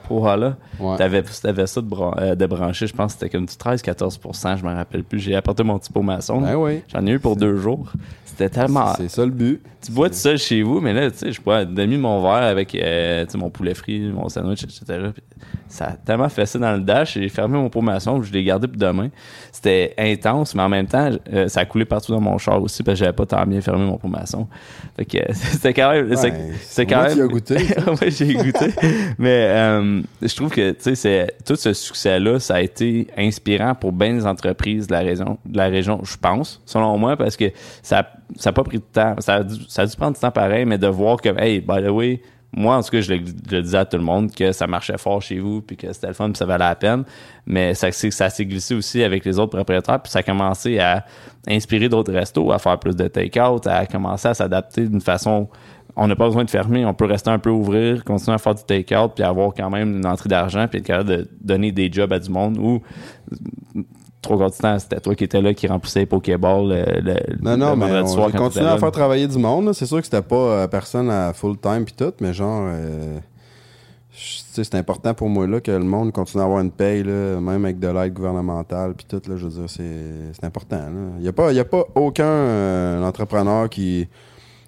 pour 0.09 0.27
Allah. 0.29 0.57
Ouais. 0.81 0.97
t'avais, 0.97 1.23
t'avais 1.23 1.67
ça 1.69 1.81
de, 1.81 1.87
bran- 1.87 2.15
euh, 2.19 2.35
de 2.35 2.47
branché, 2.47 2.87
je 2.89 2.93
pense 2.93 3.15
que 3.15 3.21
c'était 3.21 3.31
comme 3.31 3.47
du 3.47 3.53
13-14%, 3.55 4.59
je 4.59 4.65
me 4.65 4.75
rappelle 4.75 5.05
plus. 5.05 5.21
J'ai 5.21 5.37
apporté 5.37 5.63
mon 5.63 5.79
petit 5.79 5.93
pot 5.93 6.03
maçon. 6.03 6.41
Ben 6.41 6.57
oui. 6.57 6.83
J'en 6.89 7.07
ai 7.07 7.11
eu 7.13 7.19
pour 7.21 7.37
deux 7.37 7.57
jours. 7.57 7.93
C'était 8.25 8.49
tellement. 8.49 8.95
C'est 8.97 9.09
ça 9.09 9.25
le 9.25 9.31
but. 9.31 9.61
Tu 9.83 9.93
bois 9.93 10.09
tout 10.09 10.15
seul 10.17 10.39
chez 10.39 10.63
vous, 10.63 10.81
mais 10.81 10.93
là, 10.93 11.11
tu 11.11 11.19
sais, 11.19 11.33
je 11.33 11.41
bois 11.41 11.65
demi 11.65 11.97
mon 11.97 12.21
verre 12.23 12.43
avec 12.43 12.75
euh, 12.75 13.25
mon 13.37 13.51
poulet 13.51 13.75
frit, 13.75 14.01
mon 14.11 14.29
sandwich, 14.29 14.65
etc. 14.65 14.83
Puis 15.15 15.23
ça 15.71 15.87
a 15.87 15.93
tellement 15.93 16.29
fait 16.29 16.45
ça 16.47 16.59
dans 16.59 16.73
le 16.73 16.81
dash. 16.81 17.15
J'ai 17.15 17.29
fermé 17.29 17.57
mon 17.57 17.71
pot 17.71 17.81
maçon, 17.81 18.21
je 18.23 18.33
l'ai 18.33 18.45
gardé 18.45 18.69
pour 18.69 18.77
demain. 18.77 19.09
C'était 19.53 19.95
intense, 19.97 20.55
mais 20.55 20.63
en 20.63 20.69
même 20.69 20.87
temps, 20.87 21.11
euh, 21.33 21.49
ça 21.49 21.61
a 21.61 21.65
coulé 21.65 21.85
partout 21.85 22.13
dans 22.13 22.21
mon 22.21 22.37
char 22.39 22.61
aussi 22.63 22.83
parce 22.83 22.99
que 22.99 23.05
j'avais 23.05 23.17
pas 23.17 23.27
tant 23.27 23.47
bien 23.47 23.61
fermé 23.61 23.85
mon 23.85 23.97
pot 23.97 24.09
maçon. 24.09 24.47
Fait 24.97 25.05
que 25.05 25.19
c'était 25.33 25.73
quand 25.75 25.91
même. 25.93 26.15
c'est- 26.17 26.31
Ouais, 26.31 26.51
c'est 26.63 26.87
quand 26.87 27.03
même. 27.03 27.15
tu 27.17 27.23
as 27.23 27.27
goûté, 27.27 27.55
ouais, 28.01 28.11
j'ai 28.11 28.35
goûté. 28.35 28.67
mais 29.19 29.47
euh, 29.49 30.03
je 30.21 30.35
trouve 30.37 30.51
que, 30.51 30.73
tu 30.73 30.77
sais, 30.81 30.95
c'est- 30.95 31.35
tout 31.47 31.57
ce 31.57 31.73
succès-là, 31.73 32.39
ça 32.41 32.57
a 32.57 32.61
été 32.61 33.07
inspirant 33.17 33.75
pour 33.75 33.93
bien 33.93 34.13
des 34.15 34.27
entreprises 34.27 34.87
de 34.87 34.93
la 34.93 35.01
région, 35.01 35.39
de 35.47 35.57
la 35.57 35.67
région, 35.69 36.01
je 36.05 36.17
pense, 36.17 36.61
selon 36.67 36.99
moi, 36.99 37.17
parce 37.17 37.37
que 37.37 37.47
ça 37.83 38.07
ça 38.37 38.51
a 38.51 38.53
pas 38.53 38.63
pris 38.63 38.79
de 38.79 38.85
temps. 38.93 39.17
Ça 39.19 39.35
a, 39.37 39.43
dû, 39.43 39.55
ça 39.69 39.83
a 39.83 39.87
dû 39.87 39.97
prendre 39.97 40.15
du 40.15 40.21
temps 40.21 40.31
pareil, 40.31 40.65
mais 40.65 40.79
de 40.79 40.87
voir 40.87 41.17
que, 41.21 41.29
hey, 41.41 41.61
by 41.61 41.83
the 41.85 41.89
way, 41.91 42.23
moi, 42.53 42.77
en 42.77 42.83
tout 42.83 42.91
cas, 42.91 43.01
je 43.01 43.13
le, 43.13 43.63
disais 43.63 43.79
à 43.79 43.85
tout 43.85 43.97
le 43.97 44.03
monde 44.03 44.33
que 44.35 44.51
ça 44.51 44.67
marchait 44.67 44.99
fort 44.99 45.23
chez 45.23 45.39
vous, 45.39 45.63
puis 45.63 45.77
que 45.77 45.93
c'était 45.93 46.09
le 46.09 46.15
fun, 46.15 46.31
puis 46.31 46.37
ça 46.37 46.47
valait 46.47 46.65
la 46.65 46.75
peine. 46.75 47.05
Mais 47.47 47.75
ça, 47.75 47.93
ça 47.93 48.29
s'est 48.29 48.45
glissé 48.45 48.75
aussi 48.75 49.05
avec 49.05 49.25
les 49.25 49.39
autres 49.39 49.57
propriétaires, 49.57 50.03
puis 50.03 50.11
ça 50.11 50.19
a 50.19 50.23
commencé 50.23 50.79
à 50.81 51.05
inspirer 51.47 51.89
d'autres 51.89 52.13
restos 52.13 52.51
à 52.51 52.59
faire 52.59 52.79
plus 52.79 52.97
de 52.97 53.07
take-out, 53.07 53.67
à 53.67 53.87
commencer 53.87 54.29
à 54.29 54.35
s'adapter 54.35 54.89
d'une 54.89 55.01
façon. 55.01 55.49
On 55.97 56.09
n'a 56.09 56.17
pas 56.17 56.27
besoin 56.27 56.45
de 56.45 56.51
fermer, 56.51 56.85
on 56.85 56.95
peut 56.95 57.05
rester 57.05 57.31
un 57.31 57.39
peu 57.39 57.51
ouvrir, 57.51 58.05
continuer 58.05 58.35
à 58.35 58.39
faire 58.39 58.55
du 58.55 58.65
take-out, 58.65 59.13
puis 59.15 59.23
avoir 59.23 59.53
quand 59.55 59.71
même 59.71 59.99
une 59.99 60.07
entrée 60.07 60.29
d'argent, 60.29 60.67
puis 60.67 60.81
être 60.81 60.87
capable 60.87 61.09
de 61.09 61.29
donner 61.41 61.71
des 61.71 61.91
jobs 61.93 62.13
à 62.13 62.19
du 62.19 62.31
monde 62.31 62.59
trois 64.23 64.39
quarts 64.39 64.51
du 64.51 64.59
temps, 64.59 64.79
c'était 64.79 65.01
toi 65.01 65.15
qui 65.15 65.25
étais 65.25 65.41
là, 65.41 65.55
qui 65.55 65.67
remplissait 65.67 66.01
les 66.01 66.07
Pokéballs 66.07 66.69
le, 66.69 67.01
le, 67.01 67.15
Non, 67.43 67.57
non, 67.57 67.71
le 67.71 67.77
mais 67.77 67.87
vendredi 67.87 68.11
on, 68.11 68.15
soir 68.15 68.29
j'ai 68.33 68.39
continué 68.39 68.67
à 68.67 68.79
faire 68.79 68.91
travailler 68.93 69.27
du 69.29 69.39
monde. 69.39 69.73
C'est 69.73 69.87
sûr 69.87 69.99
que 69.99 70.05
c'était 70.05 70.23
pas 70.23 70.37
euh, 70.37 70.67
personne 70.69 71.09
à 71.11 71.33
full 71.33 71.57
time 71.59 71.85
puis 71.85 71.95
tout, 71.97 72.13
mais 72.21 72.33
genre, 72.35 72.65
euh, 72.67 73.19
c'est 74.13 74.75
important 74.75 75.15
pour 75.15 75.29
moi 75.29 75.47
là 75.47 75.61
que 75.61 75.71
le 75.71 75.79
monde 75.85 76.13
continue 76.13 76.43
à 76.43 76.45
avoir 76.47 76.61
une 76.61 76.71
paye, 76.73 77.03
là, 77.03 77.41
même 77.41 77.65
avec 77.65 77.79
de 77.79 77.89
l'aide 77.89 78.13
gouvernementale 78.13 78.95
puis 78.95 79.07
tout. 79.09 79.23
Là, 79.29 79.37
je 79.37 79.47
veux 79.47 79.51
dire, 79.61 79.71
c'est, 79.71 80.33
c'est 80.33 80.45
important. 80.45 80.81
Il 81.17 81.23
n'y 81.23 81.29
a, 81.29 81.33
pas- 81.33 81.53
y 81.53 81.61
a 81.61 81.65
pas 81.65 81.85
aucun 81.95 82.25
euh, 82.25 83.03
entrepreneur 83.05 83.71
qui, 83.71 84.07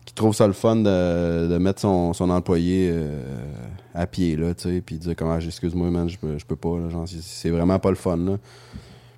qui 0.07 0.15
trouve 0.15 0.35
ça 0.35 0.47
le 0.47 0.53
fun 0.55 0.77
de, 0.77 1.49
de 1.49 1.59
mettre 1.59 1.81
son, 1.81 2.13
son 2.15 2.31
employé 2.31 2.91
euh, 2.93 3.21
à 3.95 4.07
pied, 4.07 4.37
là, 4.37 4.55
tu 4.55 4.63
sais, 4.71 4.81
puis 4.81 4.97
dire 4.97 5.15
comment, 5.17 5.37
excuse-moi, 5.39 5.91
man, 5.91 6.09
je 6.09 6.17
peux, 6.17 6.37
peux 6.49 6.57
pas, 6.57 6.79
là, 6.79 6.89
genre, 6.89 7.05
c'est, 7.07 7.21
c'est 7.21 7.51
vraiment 7.51 7.79
pas 7.79 7.91
le 7.91 7.97
fun, 7.97 8.17
là. 8.17 8.37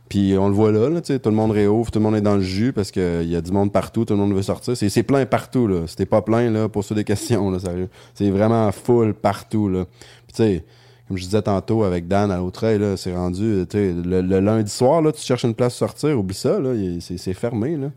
Puis 0.08 0.36
on 0.38 0.48
le 0.48 0.54
voit 0.54 0.70
là, 0.70 0.88
là 0.90 1.00
tout 1.00 1.18
le 1.24 1.30
monde 1.30 1.50
réouvre, 1.50 1.90
tout 1.90 1.98
le 1.98 2.02
monde 2.02 2.16
est 2.16 2.20
dans 2.20 2.36
le 2.36 2.42
jus 2.42 2.72
parce 2.72 2.90
qu'il 2.90 3.28
y 3.28 3.36
a 3.36 3.40
du 3.40 3.52
monde 3.52 3.72
partout, 3.72 4.04
tout 4.04 4.14
le 4.14 4.20
monde 4.20 4.34
veut 4.34 4.42
sortir. 4.42 4.76
C'est, 4.76 5.02
plein 5.02 5.24
partout, 5.26 5.66
là. 5.66 5.80
T'es 5.96 6.06
pas 6.06 6.22
plein, 6.22 6.50
là, 6.50 6.68
pose-toi 6.68 6.96
des 6.96 7.04
questions, 7.12 7.50
là, 7.50 7.58
sérieux. 7.58 7.88
C'est 8.14 8.30
vraiment 8.30 8.70
full 8.72 9.14
partout, 9.14 9.68
là. 9.68 9.86
Tu 10.28 10.34
sais, 10.34 10.64
comme 11.08 11.16
je 11.16 11.24
disais 11.24 11.42
tantôt 11.42 11.84
avec 11.84 12.08
Dan 12.08 12.30
à 12.30 12.38
l'autre 12.38 12.66
là, 12.66 12.96
c'est 12.96 13.14
rendu, 13.14 13.64
tu 13.68 13.78
sais, 13.78 13.92
le, 13.92 14.20
le 14.20 14.40
lundi 14.40 14.70
soir, 14.70 15.00
là, 15.02 15.12
tu 15.12 15.22
cherches 15.22 15.44
une 15.44 15.54
place 15.54 15.72
pour 15.78 15.88
sortir, 15.88 16.18
oublie 16.18 16.34
ça, 16.34 16.58
là, 16.60 16.72
c'est 17.00 17.34
fermé, 17.34 17.76
là. 17.76 17.90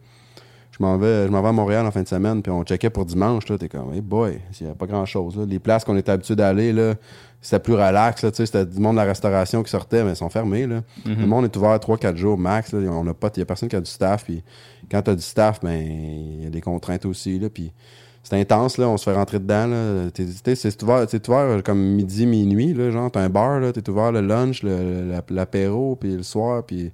Je 0.80 0.84
m'en 0.84 0.98
vais, 0.98 1.26
je 1.26 1.32
m'en 1.32 1.42
vais 1.42 1.48
à 1.50 1.52
Montréal 1.54 1.86
en 1.86 1.92
fin 1.92 2.04
de 2.04 2.08
semaine, 2.08 2.42
puis 2.42 2.52
on 2.52 2.64
checkait 2.64 2.90
pour 2.90 3.06
dimanche, 3.06 3.48
là, 3.50 3.58
t'es 3.58 3.68
comme, 3.70 3.94
hey 3.94 4.02
boy, 4.02 4.40
il 4.60 4.66
n'y 4.66 4.72
a 4.72 4.76
pas 4.76 4.86
grand-chose, 4.86 5.36
là. 5.38 5.46
Les 5.48 5.60
places 5.60 5.84
qu'on 5.84 5.98
était 5.98 6.12
habitué 6.12 6.36
d'aller, 6.36 6.72
là, 6.74 6.94
c'était 7.42 7.60
plus 7.60 7.74
relax, 7.74 8.24
là, 8.24 8.32
tu 8.32 8.38
sais, 8.38 8.46
c'était 8.46 8.66
du 8.66 8.80
monde 8.80 8.96
de 8.96 9.02
la 9.02 9.06
restauration 9.06 9.64
qui 9.64 9.70
sortait, 9.72 10.04
mais 10.04 10.12
ils 10.12 10.16
sont 10.16 10.30
fermés, 10.30 10.68
là. 10.68 10.82
Le 11.22 11.26
monde 11.28 11.46
est 11.46 11.56
ouvert 11.58 11.78
3-4 11.80 12.16
jours 12.16 12.38
max, 12.38 12.74
là. 12.74 12.80
On 12.92 13.08
a 13.08 13.14
pas, 13.14 13.30
il 13.36 13.40
y 13.40 13.42
a 13.42 13.46
personne 13.46 13.70
qui 13.70 13.76
a 13.76 13.82
du 13.82 13.90
staff, 13.90 14.26
puis 14.26 14.44
quand 14.92 15.02
t'as 15.02 15.16
du 15.16 15.22
staff, 15.22 15.60
ben, 15.62 15.82
il 15.82 16.44
y 16.44 16.48
a 16.48 16.50
des 16.50 16.62
contraintes 16.62 17.06
aussi, 17.06 17.40
là, 17.40 17.50
puis 17.50 17.72
c'est 18.24 18.36
intense, 18.40 18.78
là, 18.78 18.90
on 18.90 18.98
se 18.98 19.06
fait 19.06 19.16
rentrer 19.16 19.40
dedans, 19.40 19.68
là. 19.68 20.12
T'es- 20.12 20.56
C'est 20.56 20.84
ouvert, 20.84 21.64
comme 21.64 21.80
midi, 21.80 22.26
minuit, 22.26 22.74
là, 22.74 22.92
genre, 22.92 23.10
t'as 23.10 23.22
un 23.22 23.30
bar, 23.30 23.60
là, 23.62 23.72
t'es 23.72 23.88
ouvert 23.90 24.12
le 24.12 24.22
lunch, 24.22 24.64
l'apéro, 25.30 25.96
puis 25.96 26.16
le 26.18 26.24
soir, 26.24 26.64
puis 26.64 26.92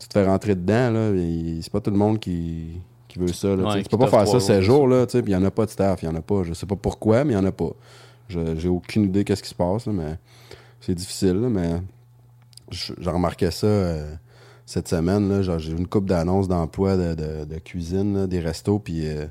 tu 0.00 0.06
te 0.08 0.12
fais 0.18 0.26
rentrer 0.26 0.54
dedans, 0.54 0.90
là, 0.90 1.10
c'est 1.60 1.72
pas 1.72 1.80
tout 1.80 1.90
le 1.90 1.96
monde 1.96 2.18
qui, 2.20 2.80
qui 3.08 3.18
veut 3.18 3.28
ça, 3.32 3.48
là. 3.56 3.64
Ouais, 3.74 3.82
Tu 3.82 3.88
peux 3.88 3.98
pas 3.98 4.06
faire 4.06 4.20
ça 4.20 4.24
trois 4.26 4.40
7 4.40 4.60
jours, 4.62 4.86
là, 4.86 5.06
puis 5.06 5.20
il 5.26 5.30
y 5.30 5.36
en 5.36 5.44
a 5.44 5.50
pas 5.50 5.64
de 5.66 5.70
staff, 5.70 6.02
il 6.02 6.06
y 6.06 6.08
en 6.08 6.14
a 6.14 6.20
pas, 6.20 6.42
je 6.44 6.52
sais 6.52 6.66
pas 6.66 6.76
pourquoi, 6.76 7.24
mais 7.24 7.32
il 7.32 7.36
y 7.36 7.38
en 7.38 7.44
a 7.44 7.52
pas. 7.52 7.70
Je- 8.28 8.56
J'ai 8.58 8.68
aucune 8.68 9.04
idée 9.04 9.24
qu'est-ce 9.24 9.42
qui 9.42 9.48
se 9.48 9.54
passe, 9.54 9.86
là, 9.86 9.92
mais 9.92 10.18
c'est 10.80 10.94
difficile, 10.94 11.40
là, 11.40 11.48
mais 11.48 11.80
je- 12.70 12.92
j'ai 12.98 13.10
remarqué 13.10 13.50
ça 13.50 13.66
euh, 13.66 14.12
cette 14.66 14.88
semaine, 14.88 15.42
j'ai 15.42 15.72
eu 15.72 15.76
une 15.76 15.86
coupe 15.86 16.06
d'annonces 16.06 16.46
d'emploi 16.48 16.96
de, 16.96 17.14
de- 17.14 17.44
de 17.46 17.58
cuisine, 17.58 18.26
des 18.26 18.40
restos, 18.40 18.78
puis 18.78 19.06
euh, 19.08 19.24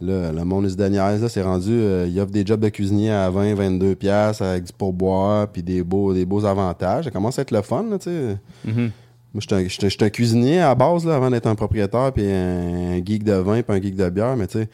là, 0.00 0.32
le 0.32 0.44
monde 0.44 0.68
is 0.68 0.76
là, 0.76 1.28
c'est 1.28 1.42
rendu, 1.42 1.70
euh, 1.72 2.08
il 2.08 2.18
offre 2.20 2.32
des 2.32 2.44
jobs 2.44 2.58
de 2.58 2.68
cuisinier 2.68 3.12
à 3.12 3.30
20, 3.30 3.54
22 3.54 3.94
pièces 3.94 4.42
avec 4.42 4.64
du 4.64 4.72
pourboire, 4.72 5.46
puis 5.46 5.62
des 5.62 5.84
beaux, 5.84 6.12
des 6.12 6.26
beaux 6.26 6.44
avantages. 6.44 7.04
Ça 7.04 7.12
commence 7.12 7.38
à 7.38 7.42
être 7.42 7.52
le 7.52 7.62
fun, 7.62 7.84
là, 7.88 7.98
tu 7.98 8.10
sais. 8.10 8.36
Mhm. 8.64 8.90
Moi, 9.34 9.40
j'étais 9.68 10.04
un- 10.04 10.08
cuisinier 10.10 10.60
à 10.60 10.68
la 10.68 10.74
base, 10.76 11.04
là, 11.04 11.16
avant 11.16 11.30
d'être 11.30 11.46
un 11.48 11.54
propriétaire, 11.56 12.12
puis 12.12 12.24
un, 12.24 12.92
un 12.92 13.04
geek 13.04 13.24
de 13.24 13.32
vin, 13.34 13.62
puis 13.62 13.76
un 13.76 13.82
geek 13.82 13.96
de 13.96 14.08
bière, 14.08 14.36
mais 14.36 14.46
tu 14.46 14.58
sais, 14.60 14.68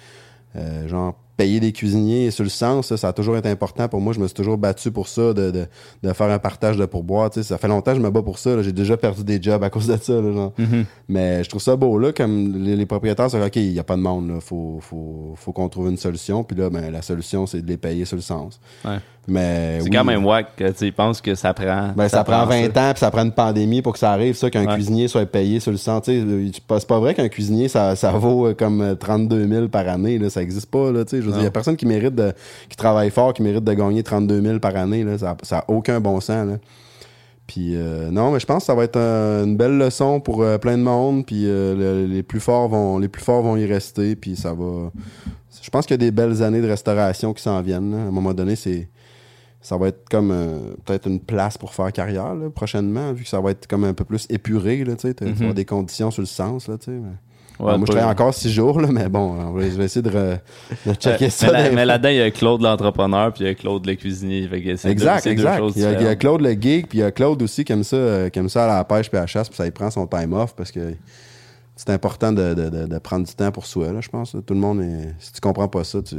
euh, 0.57 0.87
genre, 0.89 1.15
payer 1.37 1.59
des 1.61 1.73
cuisiniers 1.73 2.31
sur 2.31 2.45
le 2.45 2.51
sens, 2.51 2.89
ça, 2.89 2.99
ça 2.99 3.09
a 3.09 3.13
toujours 3.15 3.35
été 3.39 3.49
important 3.49 3.89
pour 3.89 4.03
moi. 4.03 4.13
Je 4.13 4.21
me 4.21 4.27
suis 4.27 4.35
toujours 4.35 4.59
battu 4.59 4.91
pour 4.91 5.09
ça, 5.09 5.33
de, 5.33 5.51
de, 5.51 5.67
de 6.03 6.13
faire 6.13 6.29
un 6.31 6.39
partage 6.39 6.77
de 6.77 6.85
pourboire. 6.85 7.31
Tu 7.31 7.41
sais, 7.41 7.49
ça 7.49 7.57
fait 7.57 7.69
longtemps 7.69 7.93
que 7.93 7.97
je 7.97 8.03
me 8.03 8.11
bats 8.11 8.21
pour 8.21 8.37
ça. 8.39 8.61
J'ai 8.63 8.73
déjà 8.73 8.99
perdu 8.99 9.25
des 9.25 9.41
jobs 9.41 9.65
à 9.65 9.71
cause 9.71 9.87
de 9.87 9.97
ça. 9.97 10.21
là, 10.21 10.33
genre. 10.33 10.53
Mais 11.09 11.43
je 11.43 11.49
trouve 11.49 11.63
ça 11.63 11.77
beau, 11.77 11.99
là, 11.99 12.13
comme 12.13 12.63
les, 12.63 12.77
les 12.77 12.85
propriétaires, 12.85 13.31
c'est 13.31 13.43
OK, 13.43 13.57
il 13.57 13.73
n'y 13.73 13.79
a 13.79 13.85
pas 13.85 13.97
de 13.97 14.03
monde, 14.03 14.29
là. 14.29 14.41
Faut, 14.41 14.81
faut, 14.83 15.33
faut 15.37 15.53
qu'on 15.55 15.71
trouve 15.71 15.89
une 15.89 15.97
solution. 15.97 16.45
Puis 16.45 16.59
là, 16.59 16.69
ben, 16.69 16.91
la 16.91 17.01
solution, 17.01 17.47
c'est 17.47 17.63
de 17.63 17.69
les 17.69 17.79
payer 17.79 18.05
sur 18.05 18.17
le 18.17 18.23
sens. 18.23 18.61
Ouais. 18.85 18.99
Mais 19.31 19.77
C'est 19.79 19.85
oui, 19.85 19.91
quand 19.91 20.03
même 20.05 20.27
wack 20.27 20.57
que 20.57 20.71
tu 20.73 20.91
penses 20.91 21.21
que 21.21 21.37
ça 21.37 21.55
prend. 21.55 21.93
ben, 21.95 22.09
ça, 22.09 22.25
prend 22.25 22.47
20 22.47 22.65
ans, 22.77 22.91
puis 22.93 22.99
ça 22.99 23.11
prend 23.13 23.23
une 23.23 23.31
pandémie 23.31 23.81
pour 23.81 23.93
que 23.93 23.99
ça 24.01 24.11
arrive, 24.11 24.35
ça, 24.35 24.51
qu'un 24.51 24.67
Ouais. 24.67 24.75
cuisinier 24.75 25.07
soit 25.07 25.25
payé 25.25 25.61
sur 25.61 25.71
le 25.71 25.77
sang. 25.77 26.01
Euh, 26.09 26.51
C'est 26.53 26.87
pas, 26.87 26.99
vrai 26.99 27.15
qu'un 27.15 27.29
cuisinier, 27.29 27.69
ça, 27.69 27.95
ça 27.95 28.11
vaut 28.11 28.49
euh, 28.49 28.55
comme 28.55 28.81
euh, 28.81 28.95
32 28.97 29.47
000 29.47 29.69
par 29.69 29.87
année. 29.89 30.19
Là. 30.19 30.31
Ça 30.31 30.43
existe 30.43 30.67
pas. 30.69 30.91
Là, 30.91 31.05
je 31.09 31.17
Il 31.19 31.43
y 31.43 31.47
a 31.47 31.51
personne 31.53 31.77
qui 31.77 31.87
mérite 31.87 32.15
de, 32.17 32.33
qui 32.69 32.77
travaille 32.77 33.11
fort, 33.11 33.33
qui 33.33 33.43
mérite 33.43 33.63
de 33.63 33.73
gagner 33.73 34.03
32 34.03 34.43
000 34.43 34.59
par 34.59 34.75
année. 34.75 35.05
Là. 35.05 35.17
Ça 35.17 35.37
n'a 35.53 35.65
aucun 35.69 36.01
bon 36.01 36.19
sens. 36.21 36.49
Là. 36.49 36.55
Puis 37.47 37.75
euh, 37.77 38.11
non, 38.11 38.31
mais 38.33 38.41
je 38.41 38.47
pense 38.47 38.63
que 38.63 38.67
ça 38.67 38.75
va 38.75 38.85
être 38.85 38.97
euh, 38.97 39.45
une 39.45 39.57
belle 39.57 39.77
leçon 39.79 40.21
pour 40.21 40.43
euh, 40.43 40.59
plein 40.59 40.77
de 40.79 40.83
monde. 40.83 41.25
Puis 41.25 41.45
euh, 41.47 42.05
le- 42.07 42.07
les 42.13 42.23
plus 42.23 42.41
forts 42.41 42.69
vont, 42.69 42.99
les 42.99 43.09
plus 43.09 43.23
forts 43.23 43.43
vont 43.43 43.57
y 43.57 43.67
rester. 43.67 44.17
Puis 44.17 44.35
ça 44.37 44.53
va. 44.55 44.91
Je 45.63 45.69
pense 45.71 45.85
qu'il 45.87 45.95
y 45.95 45.99
a 45.99 45.99
des 45.99 46.11
belles 46.11 46.43
années 46.43 46.61
de 46.63 46.69
restauration 46.69 47.33
qui 47.33 47.43
s'en 47.43 47.61
viennent. 47.61 47.91
là. 47.93 47.99
À 47.99 48.09
un 48.09 48.11
moment 48.11 48.33
donné, 48.35 48.57
c'est 48.57 48.89
ça 49.61 49.77
va 49.77 49.89
être 49.89 50.09
comme 50.09 50.31
euh, 50.31 50.75
peut-être 50.85 51.07
une 51.07 51.21
place 51.21 51.59
pour 51.59 51.75
faire 51.75 51.93
carrière 51.93 52.35
là, 52.35 52.49
prochainement, 52.51 53.13
vu 53.13 53.25
que 53.25 53.29
ça 53.29 53.41
va 53.41 53.51
être 53.51 53.67
comme 53.67 53.85
un 53.85 53.93
peu 53.95 54.05
plus 54.05 54.27
épuré. 54.31 54.85
Là, 54.85 54.95
tu 54.97 55.09
sais, 55.09 55.15
tu 55.15 55.25
vas 55.25 55.31
avoir 55.33 55.55
des 55.55 55.65
conditions 55.65 56.11
sur 56.11 56.23
le 56.23 56.27
sens. 56.27 56.67
Là, 56.69 56.79
tu 56.79 56.87
sais. 56.87 56.93
Ouais, 56.93 57.77
moi, 57.77 57.81
je 57.87 57.93
travaille 57.93 58.11
encore 58.11 58.33
six 58.33 58.51
jours, 58.51 58.81
là, 58.81 58.89
mais 58.91 59.11
bon, 59.11 59.33
on 59.39 59.53
va- 59.53 59.61
je 59.69 59.77
vais 59.77 59.85
essayer 59.85 60.01
de, 60.01 60.09
re- 60.09 60.39
de 60.87 60.95
checker 60.95 61.25
Ouais, 61.27 61.31
ça. 61.31 61.47
mais, 61.49 61.53
là- 61.53 61.69
dans- 61.69 61.75
mais 61.75 61.85
là-dedans, 61.85 62.09
il 62.09 62.17
y 62.17 62.21
a 62.23 62.31
Claude 62.31 62.63
l'entrepreneur, 62.63 63.35
puis 63.35 63.45
il 63.45 63.49
y 63.49 63.51
a 63.51 63.55
Claude 63.55 63.85
le 63.85 63.95
cuisinier. 63.97 64.49
Fait 64.49 64.63
que 64.63 64.83
deux- 64.83 64.89
Exact, 64.91 65.25
deux 65.25 65.31
exact. 65.33 65.63
Il 65.77 65.83
y, 65.83 65.85
a, 65.85 65.93
il 65.93 66.03
y 66.03 66.07
a. 66.07 66.17
Claude 66.17 66.41
le 66.41 66.53
geek, 66.53 66.89
puis 66.89 66.99
il 66.99 67.01
y 67.03 67.05
a 67.05 67.11
Claude 67.11 67.43
aussi 67.43 67.63
qui 67.65 67.73
aime 67.73 67.85
ça, 67.85 67.97
euh, 67.97 68.29
qui 68.31 68.39
aime 68.39 68.49
ça 68.49 68.65
à 68.65 68.79
la 68.79 68.85
pêche 68.85 69.11
puis 69.11 69.19
à 69.19 69.23
la 69.23 69.27
chasse, 69.27 69.51
puis 69.51 69.59
ça 69.59 69.67
il 69.67 69.73
prend 69.73 69.91
son 69.91 70.07
time 70.07 70.33
off 70.33 70.55
parce 70.57 70.73
que 70.73 70.95
c'est 71.77 71.91
important 71.91 72.33
de, 72.33 72.55
de- 72.55 72.71
de- 72.71 72.87
de 72.87 72.99
prendre 72.99 73.27
du 73.27 73.35
temps 73.35 73.51
pour 73.53 73.67
soi, 73.67 73.93
là, 73.93 74.01
je 74.01 74.09
pense. 74.09 74.35
là. 74.35 74.41
Tout 74.41 74.55
le 74.55 74.61
monde 74.61 74.81
est. 74.81 75.15
Si 75.19 75.31
tu 75.35 75.41
comprends 75.43 75.69
pas 75.69 75.85
ça, 75.85 76.01
tu, 76.01 76.17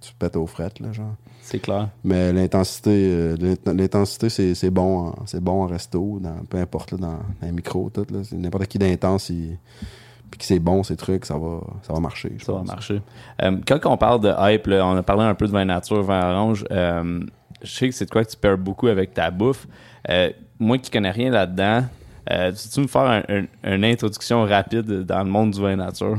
tu 0.00 0.12
pètes 0.16 0.36
aux 0.36 0.46
frettes, 0.46 0.78
là, 0.78 0.92
genre. 0.92 1.16
C'est 1.52 1.58
clair. 1.60 1.88
Mais 2.02 2.32
l'intensité, 2.32 2.90
euh, 3.12 3.36
l'int- 3.38 3.74
l'intensité, 3.74 4.30
c'est, 4.30 4.54
c'est 4.54 4.70
bon, 4.70 5.08
en, 5.08 5.14
c'est 5.26 5.40
bon 5.44 5.62
en 5.62 5.66
resto, 5.66 6.18
dans, 6.18 6.36
peu 6.48 6.56
importe, 6.56 6.92
là, 6.92 6.98
dans, 6.98 7.08
dans 7.08 7.18
les 7.42 7.52
micros, 7.52 7.90
tout, 7.92 8.06
là. 8.10 8.20
C'est 8.24 8.36
n'importe 8.36 8.66
qui 8.66 8.78
d'intense, 8.78 9.28
il- 9.28 9.58
puis 10.30 10.38
que 10.38 10.44
c'est 10.46 10.58
bon, 10.58 10.82
ces 10.82 10.96
trucs, 10.96 11.26
ça 11.26 11.36
va, 11.36 11.60
ça 11.82 11.92
va 11.92 12.00
marcher. 12.00 12.32
Ça 12.42 12.52
va 12.54 12.62
marcher. 12.62 13.02
Euh, 13.42 13.58
quand 13.68 13.78
on 13.84 13.98
parle 13.98 14.20
de 14.22 14.32
hype, 14.38 14.66
là, 14.66 14.86
on 14.86 14.96
a 14.96 15.02
parlé 15.02 15.24
un 15.24 15.34
peu 15.34 15.46
de 15.46 15.52
vin 15.52 15.66
nature, 15.66 16.02
vin 16.02 16.32
orange. 16.32 16.64
euh, 16.70 17.20
je 17.62 17.70
sais 17.70 17.88
que 17.90 17.94
c'est 17.94 18.06
de 18.06 18.10
quoi 18.10 18.24
que 18.24 18.30
tu 18.30 18.36
perds 18.38 18.56
beaucoup 18.58 18.86
avec 18.88 19.12
ta 19.12 19.30
bouffe. 19.30 19.68
Euh, 20.08 20.30
moi 20.58 20.78
qui 20.78 20.90
connais 20.90 21.10
rien 21.10 21.30
là-dedans, 21.30 21.84
euh, 22.30 22.50
tu 22.72 22.80
me 22.80 22.86
faire 22.86 23.02
un- 23.02 23.22
un- 23.28 23.74
une 23.74 23.84
introduction 23.84 24.42
rapide 24.44 25.02
dans 25.04 25.22
le 25.22 25.28
monde 25.30 25.50
du 25.50 25.60
vin 25.60 25.76
nature? 25.76 26.16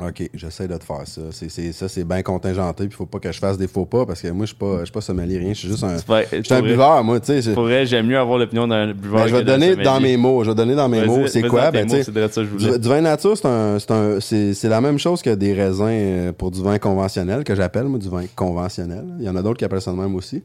OK, 0.00 0.30
j'essaie 0.32 0.68
de 0.68 0.76
te 0.76 0.84
faire 0.84 1.02
ça. 1.06 1.20
C'est, 1.32 1.48
c'est- 1.50 1.72
ça, 1.72 1.88
c'est 1.88 2.04
bien 2.04 2.22
contingenté, 2.22 2.86
puis 2.86 2.96
faut 2.96 3.04
pas 3.06 3.18
que 3.18 3.32
je 3.32 3.38
fasse 3.38 3.58
des 3.58 3.66
faux 3.66 3.84
pas, 3.84 4.06
parce 4.06 4.22
que 4.22 4.28
moi, 4.28 4.46
je 4.46 4.50
suis 4.50 4.56
pas, 4.56 4.78
je 4.80 4.84
suis 4.84 4.92
pas 4.92 5.00
sommelier, 5.00 5.38
rien. 5.38 5.52
Je 5.54 5.58
suis 5.58 5.68
juste 5.68 5.82
un. 5.82 5.96
Vas- 6.06 6.22
Je 6.30 6.42
suis 6.42 6.54
un 6.54 6.62
buveur, 6.62 7.02
moi, 7.02 7.18
tu 7.20 7.26
sais. 7.42 7.54
j'aime 7.86 8.06
mieux 8.06 8.18
avoir 8.18 8.38
l'opinion 8.38 8.68
d'un 8.68 8.92
buveur. 8.92 9.22
Ben, 9.22 9.26
je 9.26 9.34
vais 9.34 9.44
donner 9.44 9.74
dans 9.84 10.00
mes 10.00 10.16
mots. 10.16 10.44
Je 10.44 10.50
vais 10.50 10.54
donner 10.54 10.74
dans 10.76 10.88
mes 10.88 11.04
mots. 11.04 11.26
C'est 11.26 11.42
quoi? 11.48 11.70
Ben, 11.72 11.86
mots, 11.86 11.94
ça 12.34 12.42
que 12.42 12.46
je 12.46 12.52
voulais. 12.54 12.72
du, 12.74 12.78
du 12.78 12.88
vin 12.88 13.00
nature, 13.00 13.36
c'est 13.36 13.46
un, 13.48 13.78
c'est 13.78 13.90
un- 13.90 14.20
c'est, 14.20 14.54
c'est 14.54 14.68
la 14.68 14.80
même 14.80 14.98
chose 14.98 15.20
que 15.20 15.30
des 15.34 15.52
raisins 15.52 15.84
euh, 15.88 16.32
pour 16.32 16.50
du 16.52 16.62
vin 16.62 16.78
conventionnel, 16.78 17.42
que 17.44 17.54
j'appelle, 17.56 17.84
moi, 17.84 17.98
du 17.98 18.08
vin 18.08 18.24
conventionnel. 18.36 19.04
Il 19.18 19.24
y 19.24 19.28
en 19.28 19.34
a 19.36 19.42
d'autres 19.42 19.58
qui 19.58 19.64
appellent 19.64 19.80
ça 19.82 19.90
de 19.92 19.96
même 19.96 20.14
aussi. 20.14 20.42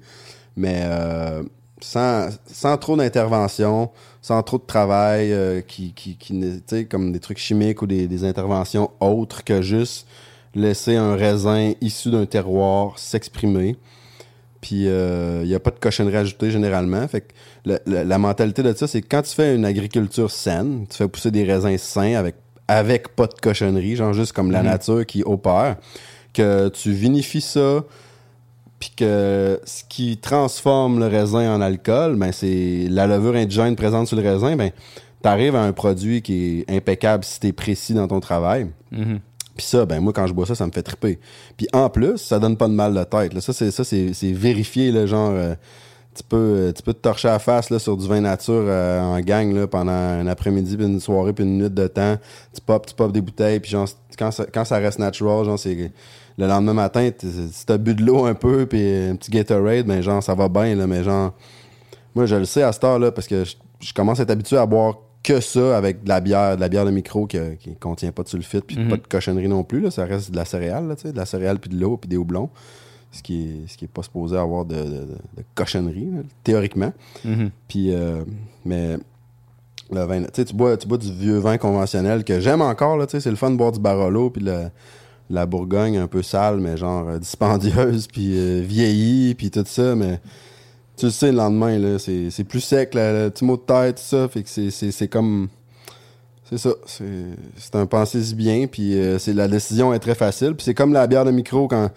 Mais 0.56 0.82
euh, 0.84 1.44
sans, 1.84 2.30
sans 2.46 2.78
trop 2.78 2.96
d'intervention, 2.96 3.90
sans 4.22 4.42
trop 4.44 4.58
de 4.58 4.66
travail, 4.66 5.32
euh, 5.32 5.62
qui, 5.62 5.94
qui, 5.94 6.18
comme 6.90 7.12
des 7.12 7.20
trucs 7.20 7.38
chimiques 7.38 7.82
ou 7.82 7.88
des, 7.88 8.08
des 8.08 8.24
interventions 8.24 8.92
autres 9.00 9.44
que 9.44 9.62
juste 9.62 10.08
laisser 10.56 10.96
un 10.96 11.16
raisin 11.16 11.74
issu 11.82 12.12
d'un 12.12 12.26
terroir 12.26 12.98
s'exprimer. 12.98 13.76
Puis 14.62 14.86
il 14.86 15.46
n'y 15.46 15.56
a 15.56 15.60
pas 15.60 15.72
de 15.72 15.80
cochonnerie 15.80 16.16
ajoutée 16.16 16.50
généralement. 16.50 17.06
Fait 17.08 17.22
que 17.22 17.34
la 17.86 18.18
mentalité 18.18 18.64
de 18.64 18.74
ça, 18.74 18.88
c'est 18.88 19.02
que 19.02 19.08
quand 19.10 19.22
tu 19.22 19.36
fais 19.36 19.56
une 19.56 19.66
agriculture 19.66 20.32
saine, 20.32 20.86
tu 20.90 20.98
fais 20.98 21.08
pousser 21.08 21.32
des 21.32 21.44
raisins 21.44 21.78
sains 21.78 22.16
avec, 22.16 22.36
avec 22.68 23.16
pas 23.16 23.28
de 23.28 23.34
cochonnerie, 23.34 23.96
genre 23.96 24.14
juste 24.14 24.32
comme 24.32 24.52
la 24.52 24.64
nature 24.64 25.06
qui 25.06 25.24
opère, 25.24 25.78
que 26.34 26.70
tu 26.70 26.92
vinifies 26.92 27.42
ça, 27.42 27.84
puis 28.84 28.92
que 28.98 29.62
ce 29.64 29.84
qui 29.88 30.18
transforme 30.18 31.00
le 31.00 31.08
raisin 31.08 31.56
en 31.56 31.62
alcool, 31.62 32.18
ben 32.18 32.34
c'est 32.34 32.88
la 32.90 33.08
levure 33.08 33.34
indigène 33.34 33.78
présente 33.78 34.08
sur 34.08 34.18
le 34.18 34.30
raisin, 34.30 34.58
ben 34.58 34.72
t'arrives 35.22 35.56
à 35.56 35.62
un 35.62 35.72
produit 35.72 36.22
qui 36.22 36.66
est 36.68 36.76
impeccable 36.76 37.24
si 37.24 37.40
t'es 37.40 37.54
précis 37.54 37.94
dans 37.94 38.10
ton 38.10 38.20
travail. 38.20 38.68
Mhm. 38.92 39.22
Puis 39.56 39.66
ça, 39.66 39.86
ben 39.86 40.02
moi, 40.02 40.12
quand 40.12 40.28
je 40.28 40.34
bois 40.34 40.46
ça, 40.46 40.54
ça 40.54 40.68
me 40.68 40.72
fait 40.74 40.84
triper. 40.84 41.18
Puis 41.56 41.66
en 41.72 41.90
plus, 41.90 42.18
ça 42.18 42.40
donne 42.40 42.58
pas 42.58 42.68
de 42.68 42.74
mal 42.74 42.94
de 42.94 43.04
tête. 43.06 43.34
Là. 43.34 43.40
Ça, 43.40 43.54
c'est 43.54 43.72
ça, 43.72 43.86
c'est, 43.86 44.12
c'est 44.14 44.34
vérifié, 44.34 44.92
là, 44.92 45.06
genre. 45.06 45.32
euh, 45.32 45.56
tu 46.14 46.24
peux, 46.24 46.36
euh, 46.36 46.72
tu 46.74 46.84
peux 46.84 46.94
te 46.94 47.00
torcher 47.00 47.30
la 47.30 47.40
face 47.40 47.70
là, 47.70 47.80
sur 47.80 47.96
du 47.96 48.06
vin 48.06 48.20
nature 48.20 48.66
euh, 48.68 49.00
en 49.00 49.20
gang 49.22 49.52
là, 49.54 49.66
pendant 49.66 49.94
un 49.94 50.28
après-midi, 50.28 50.76
puis 50.76 50.86
une 50.86 51.00
soirée, 51.00 51.32
puis 51.32 51.46
une 51.46 51.58
minute 51.58 51.74
de 51.74 51.88
temps. 51.88 52.18
Tu 52.54 52.60
pop, 52.60 52.86
tu 52.86 52.94
pop 52.94 53.14
des 53.14 53.22
bouteilles, 53.22 53.62
puis 53.62 53.72
genre, 53.72 53.88
quand 54.20 54.32
ça, 54.32 54.46
quand 54.54 54.66
ça 54.66 54.78
reste 54.78 55.00
natural, 55.00 55.46
genre, 55.46 55.58
c'est 55.58 55.92
le 56.38 56.48
lendemain 56.48 56.74
matin, 56.74 57.10
si 57.20 57.66
t'as 57.66 57.78
bu 57.78 57.94
de 57.96 58.04
l'eau 58.04 58.26
un 58.26 58.34
peu, 58.34 58.66
puis 58.66 58.82
un 59.10 59.16
petit 59.16 59.30
Gatorade, 59.32 59.86
ben 59.86 60.02
genre, 60.02 60.22
ça 60.24 60.34
va 60.36 60.50
bien, 60.50 60.76
là, 60.76 60.88
mais 60.88 61.04
genre, 61.04 61.34
moi, 62.16 62.26
je 62.26 62.36
le 62.36 62.46
sais 62.46 62.64
à 62.64 62.72
cette 62.72 62.84
heure-là, 62.84 63.12
parce 63.12 63.28
que 63.28 63.44
je, 63.44 63.56
je 63.80 63.94
commence 63.94 64.20
à 64.20 64.24
être 64.24 64.32
habitué 64.32 64.58
à 64.58 64.66
boire 64.66 64.98
que 65.24 65.40
ça 65.40 65.78
avec 65.78 66.04
de 66.04 66.10
la 66.10 66.20
bière, 66.20 66.56
de 66.58 66.62
la 66.62 66.68
bière 66.70 66.86
de 66.86 66.92
micro 66.92 67.28
qui, 67.28 67.38
qui 67.60 67.76
contient 67.76 68.12
pas 68.12 68.24
de 68.24 68.28
sulfite, 68.30 68.66
puis 68.66 68.76
pas 68.90 68.98
de 68.98 69.08
cochonnerie 69.08 69.48
non 69.48 69.64
plus, 69.64 69.80
là. 69.80 69.90
Ça 69.92 70.06
reste 70.06 70.32
de 70.32 70.36
la 70.36 70.44
céréale, 70.46 70.88
là, 70.88 70.96
tu 70.96 71.04
sais, 71.04 71.12
de 71.14 71.18
la 71.18 71.26
céréale, 71.26 71.60
puis 71.60 71.70
de 71.70 71.80
l'eau, 71.80 71.98
puis 71.98 72.10
des 72.10 72.18
houblons. 72.18 72.50
Ce 73.12 73.22
qui 73.22 73.44
est, 73.44 73.68
ce 73.72 73.78
qui 73.78 73.86
est 73.86 73.88
pas 73.88 74.02
supposé 74.04 74.36
avoir 74.36 74.66
de, 74.66 74.76
de, 74.76 74.82
de- 74.82 75.06
de 75.38 75.44
cochonnerie, 75.56 76.10
là, 76.12 76.22
théoriquement. 76.44 76.92
Mhm. 77.24 77.52
Puis, 77.68 77.94
euh, 77.94 78.24
mais 78.66 78.98
le 79.92 80.02
vin, 80.04 80.24
tu 80.34 80.54
bois, 80.54 80.76
tu 80.78 80.88
bois 80.88 80.98
du 80.98 81.12
vieux 81.14 81.38
vin 81.38 81.58
conventionnel 81.58 82.24
que 82.24 82.40
j'aime 82.40 82.62
encore, 82.62 82.98
là, 82.98 83.06
tu 83.06 83.12
sais, 83.12 83.20
c'est 83.22 83.30
le 83.30 83.36
fun 83.36 83.52
de 83.52 83.56
boire 83.56 83.72
du 83.72 83.80
Barolo, 83.80 84.30
puis 84.32 84.44
le- 84.44 84.70
la 85.34 85.46
Bourgogne 85.46 85.98
un 85.98 86.08
peu 86.08 86.22
sale, 86.22 86.60
mais 86.60 86.78
genre 86.78 87.08
euh, 87.10 87.20
dispendieuse, 87.20 88.08
puis 88.12 88.38
euh, 88.38 88.62
vieillie, 88.66 89.36
puis 89.36 89.52
tout 89.52 89.64
ça, 89.66 89.96
mais 89.96 90.20
tu 90.98 91.06
le 91.06 91.12
sais, 91.12 91.32
le 91.32 91.38
lendemain, 91.38 91.78
là, 91.80 92.00
c'est 92.00 92.30
c'est 92.30 92.44
plus 92.44 92.62
sec, 92.62 92.94
là, 92.94 93.26
le 93.26 93.30
petit 93.30 93.44
mot 93.46 93.58
de 93.58 93.62
tête, 93.62 93.96
tout 93.98 94.04
ça, 94.04 94.28
fait 94.28 94.44
que 94.44 94.50
c'est- 94.50 94.70
c'est 94.72 94.92
c'est 94.92 95.08
comme... 95.08 95.48
C'est 96.50 96.58
ça, 96.58 96.70
c'est 96.86 97.06
c'est 97.58 97.76
un 97.76 97.86
pensez-y 97.88 98.36
bien, 98.36 98.68
puis 98.68 98.94
euh, 99.00 99.18
c'est 99.18 99.34
la 99.34 99.48
décision 99.48 99.94
est 99.94 100.00
très 100.00 100.14
facile, 100.14 100.54
puis 100.56 100.64
c'est 100.66 100.74
comme 100.76 100.94
la 100.94 101.08
bière 101.08 101.26
de 101.26 101.32
micro 101.32 101.68
quand 101.68 101.90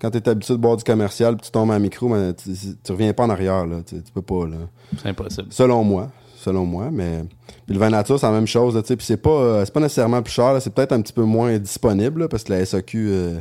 quand 0.00 0.10
t'es 0.10 0.28
habitué 0.28 0.54
de 0.54 0.58
boire 0.58 0.76
du 0.76 0.84
commercial, 0.84 1.36
puis 1.36 1.46
tu 1.46 1.50
tombes 1.50 1.70
à 1.72 1.78
micro, 1.78 2.08
mais 2.08 2.34
tu, 2.34 2.50
tu 2.84 2.92
reviens 2.92 3.12
pas 3.14 3.24
en 3.24 3.30
arrière, 3.30 3.64
là, 3.66 3.76
tu, 3.84 3.96
tu 4.02 4.12
peux 4.12 4.20
pas, 4.22 4.46
là. 4.46 4.56
C'est 5.02 5.08
impossible. 5.08 5.46
Selon 5.50 5.82
moi. 5.82 6.10
Selon 6.44 6.64
moi. 6.64 6.90
Mais 6.92 7.24
puis 7.66 7.74
le 7.74 7.80
vin 7.80 7.90
nature, 7.90 8.18
c'est 8.18 8.26
la 8.26 8.32
même 8.32 8.46
chose. 8.46 8.80
Puis 8.86 8.96
c'est 9.00 9.16
pas, 9.16 9.30
euh, 9.30 9.66
pas 9.66 9.80
nécessairement 9.80 10.22
plus 10.22 10.32
cher. 10.32 10.56
C'est 10.60 10.72
peut-être 10.72 10.92
un 10.92 11.00
petit 11.00 11.12
peu 11.12 11.22
moins 11.22 11.58
disponible 11.58 12.28
parce 12.28 12.44
que 12.44 12.52
la 12.52 12.64
SAQ 12.64 13.08
euh, 13.10 13.40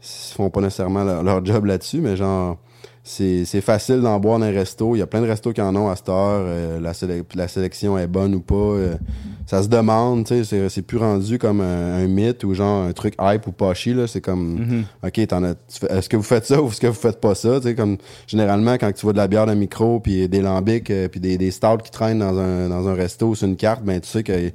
font 0.00 0.50
pas 0.50 0.60
nécessairement 0.60 1.04
leur, 1.04 1.22
leur 1.22 1.44
job 1.44 1.64
là-dessus. 1.64 2.00
Mais 2.00 2.16
genre, 2.16 2.58
c'est 3.10 3.60
facile 3.62 4.00
d'en 4.00 4.18
boire 4.20 4.38
dans 4.38 4.44
un 4.46 4.50
resto. 4.50 4.94
Il 4.94 4.98
y 4.98 5.02
a 5.02 5.06
plein 5.06 5.20
de 5.22 5.26
restos 5.26 5.52
qui 5.52 5.60
en 5.62 5.74
ont 5.74 5.88
à 5.88 5.96
cette 5.96 6.08
heure. 6.10 6.44
Euh, 6.46 6.78
la, 6.80 6.92
la 7.34 7.48
sélection 7.48 7.96
est 7.98 8.06
bonne 8.06 8.34
ou 8.34 8.40
pas. 8.40 8.54
euh, 8.54 8.94
ça 9.46 9.62
se 9.62 9.68
demande. 9.68 10.26
tu 10.26 10.44
sais, 10.44 10.68
C'est 10.68 10.82
plus 10.82 10.98
rendu 10.98 11.38
comme 11.38 11.62
un, 11.62 11.94
un 12.02 12.06
mythe 12.06 12.44
ou 12.44 12.52
genre 12.52 12.84
un 12.84 12.92
truc 12.92 13.14
hype 13.20 13.46
ou 13.46 13.52
pushy. 13.52 13.94
là. 13.94 14.06
C'est 14.06 14.20
comme, 14.20 14.84
OK, 15.02 15.12
tu 15.12 15.26
fais- 15.80 15.86
est-ce 15.98 16.08
que 16.08 16.16
vous 16.18 16.22
faites 16.22 16.44
ça 16.44 16.60
ou 16.60 16.68
est-ce 16.68 16.80
que 16.80 16.86
vous 16.86 16.92
faites 16.92 17.18
pas 17.20 17.34
ça? 17.34 17.58
Tu 17.60 17.68
sais, 17.68 17.74
comme 17.74 17.96
Généralement, 18.26 18.74
quand 18.74 18.92
tu 18.92 19.02
vois 19.02 19.12
de 19.14 19.18
la 19.18 19.26
bière 19.28 19.46
de 19.46 19.54
micro, 19.54 20.00
puis 20.00 20.28
des 20.28 20.42
lambics, 20.42 20.90
euh, 20.90 21.08
puis 21.08 21.18
des, 21.20 21.38
des 21.38 21.50
stouts 21.50 21.78
qui 21.82 21.90
traînent 21.90 22.18
dans 22.18 22.38
un, 22.38 22.68
dans 22.68 22.86
un 22.88 22.94
resto 22.94 23.28
ou 23.28 23.34
sur 23.34 23.48
une 23.48 23.56
carte, 23.56 23.82
ben 23.84 24.00
tu 24.00 24.08
sais 24.08 24.22
qu'ils 24.22 24.52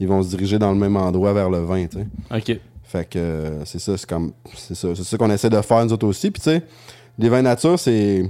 ils 0.00 0.08
vont 0.08 0.22
se 0.22 0.30
diriger 0.30 0.58
dans 0.58 0.72
le 0.72 0.78
même 0.78 0.96
endroit 0.96 1.34
vers 1.34 1.50
le 1.50 1.58
vin. 1.58 1.86
tu 1.86 1.98
sais. 1.98 2.06
OK. 2.54 2.58
Fait 2.84 3.04
que 3.08 3.18
euh, 3.18 3.64
c'est 3.66 3.78
ça, 3.78 3.96
c'est 3.98 4.08
comme 4.08 4.32
c'est 4.56 4.74
ça, 4.74 4.88
c'est 4.96 5.04
ça 5.04 5.16
qu'on 5.18 5.30
essaie 5.30 5.50
de 5.50 5.60
faire 5.60 5.84
nous 5.84 5.92
autres 5.92 6.06
aussi. 6.08 6.30
Puis 6.30 6.40
tu 6.42 6.50
sais, 6.50 6.62
les 7.20 7.28
vins 7.28 7.42
nature, 7.42 7.78
c'est 7.78 8.24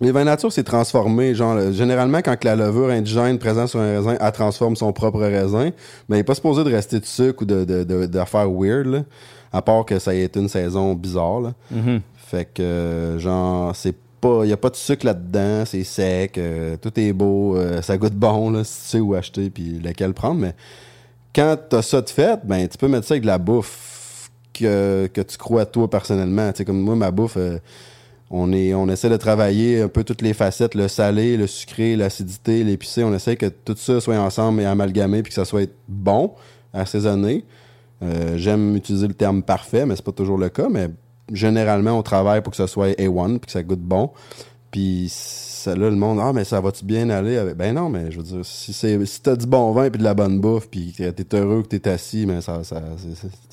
les 0.00 0.12
vins 0.12 0.24
nature, 0.24 0.52
c'est 0.52 0.64
transformé. 0.64 1.34
Genre, 1.34 1.72
généralement, 1.72 2.18
quand 2.18 2.36
que 2.36 2.46
la 2.46 2.56
levure 2.56 2.90
indigène 2.90 3.38
présente 3.38 3.68
sur 3.68 3.80
un 3.80 3.96
raisin, 3.96 4.16
elle 4.20 4.32
transforme 4.32 4.76
son 4.76 4.92
propre 4.92 5.20
raisin, 5.20 5.70
mais 6.08 6.16
il 6.16 6.20
n'est 6.20 6.24
pas 6.24 6.34
supposé 6.34 6.64
de 6.64 6.70
rester 6.70 7.00
de 7.00 7.06
sucre 7.06 7.42
ou 7.42 7.44
de, 7.46 7.64
de, 7.64 7.84
de, 7.84 8.06
d'affaires 8.06 8.50
weird, 8.50 8.86
là, 8.86 9.04
à 9.52 9.62
part 9.62 9.84
que 9.86 9.98
ça 9.98 10.14
ait 10.14 10.22
été 10.22 10.40
une 10.40 10.48
saison 10.48 10.94
bizarre. 10.94 11.40
Là. 11.40 11.54
Fait 12.16 12.48
que, 12.52 13.16
genre, 13.18 13.74
c'est 13.74 13.96
pas. 14.20 14.40
Il 14.42 14.48
n'y 14.48 14.52
a 14.52 14.58
pas 14.58 14.70
de 14.70 14.76
sucre 14.76 15.06
là-dedans, 15.06 15.64
c'est 15.64 15.84
sec, 15.84 16.36
euh, 16.38 16.76
tout 16.76 16.98
est 16.98 17.12
beau, 17.12 17.56
euh, 17.56 17.80
ça 17.80 17.96
goûte 17.96 18.14
bon, 18.14 18.50
là, 18.50 18.64
si 18.64 18.82
tu 18.82 18.86
sais 18.88 19.00
où 19.00 19.14
acheter 19.14 19.48
puis 19.50 19.80
lequel 19.82 20.12
prendre, 20.12 20.40
mais 20.40 20.54
quand 21.34 21.56
t'as 21.68 21.82
ça 21.82 22.00
de 22.00 22.08
fait, 22.08 22.40
ben 22.44 22.68
tu 22.68 22.78
peux 22.78 22.88
mettre 22.88 23.06
ça 23.06 23.14
avec 23.14 23.22
de 23.22 23.26
la 23.26 23.38
bouffe 23.38 24.30
que, 24.52 25.08
que 25.12 25.20
tu 25.20 25.36
crois 25.36 25.66
toi 25.66 25.88
personnellement. 25.88 26.50
Tu 26.52 26.58
sais, 26.58 26.64
comme 26.64 26.80
moi, 26.80 26.96
ma 26.96 27.10
bouffe, 27.10 27.36
euh, 27.36 27.58
on 28.30 28.88
essaie 28.88 29.10
de 29.10 29.16
travailler 29.16 29.82
un 29.82 29.88
peu 29.88 30.02
toutes 30.02 30.22
les 30.22 30.34
facettes, 30.34 30.74
le 30.74 30.88
salé, 30.88 31.36
le 31.36 31.46
sucré, 31.46 31.94
l'acidité, 31.96 32.64
l'épicé. 32.64 33.04
On 33.04 33.14
essaie 33.14 33.36
que 33.36 33.46
tout 33.46 33.76
ça 33.76 34.00
soit 34.00 34.18
ensemble 34.18 34.60
et 34.62 34.64
amalgamé 34.64 35.22
puis 35.22 35.30
que 35.30 35.34
ça 35.34 35.44
soit 35.44 35.70
bon, 35.88 36.32
assaisonné. 36.72 37.44
Euh, 38.02 38.36
J'aime 38.36 38.76
utiliser 38.76 39.06
le 39.06 39.14
terme 39.14 39.42
parfait, 39.42 39.86
mais 39.86 39.94
c'est 39.96 40.04
pas 40.04 40.12
toujours 40.12 40.38
le 40.38 40.48
cas. 40.48 40.68
Mais 40.68 40.88
généralement, 41.32 41.98
on 41.98 42.02
travaille 42.02 42.42
pour 42.42 42.50
que 42.50 42.56
ça 42.56 42.66
soit 42.66 42.98
A1 42.98 43.38
puis 43.38 43.46
que 43.46 43.52
ça 43.52 43.62
goûte 43.62 43.80
bon. 43.80 44.10
Ça, 45.64 45.74
là, 45.74 45.88
le 45.88 45.96
monde, 45.96 46.18
ah, 46.20 46.32
mais 46.32 46.44
ça 46.44 46.60
va-tu 46.60 46.84
bien 46.84 47.08
aller 47.10 47.38
avec. 47.38 47.56
Ben 47.56 47.74
non, 47.74 47.88
mais 47.88 48.10
je 48.10 48.18
veux 48.18 48.22
dire, 48.22 48.44
si 48.44 48.72
c'est 48.72 49.04
si 49.06 49.22
t'as 49.22 49.34
du 49.34 49.46
bon 49.46 49.72
vin 49.72 49.88
puis 49.88 49.98
de 49.98 50.04
la 50.04 50.14
bonne 50.14 50.40
bouffe 50.40 50.68
puis 50.68 50.92
que 50.96 51.08
t'es 51.10 51.36
heureux 51.36 51.62
que 51.62 51.68
t'es 51.68 51.88
assis, 51.88 52.26
mais 52.26 52.40
ça, 52.40 52.62
ça, 52.64 52.82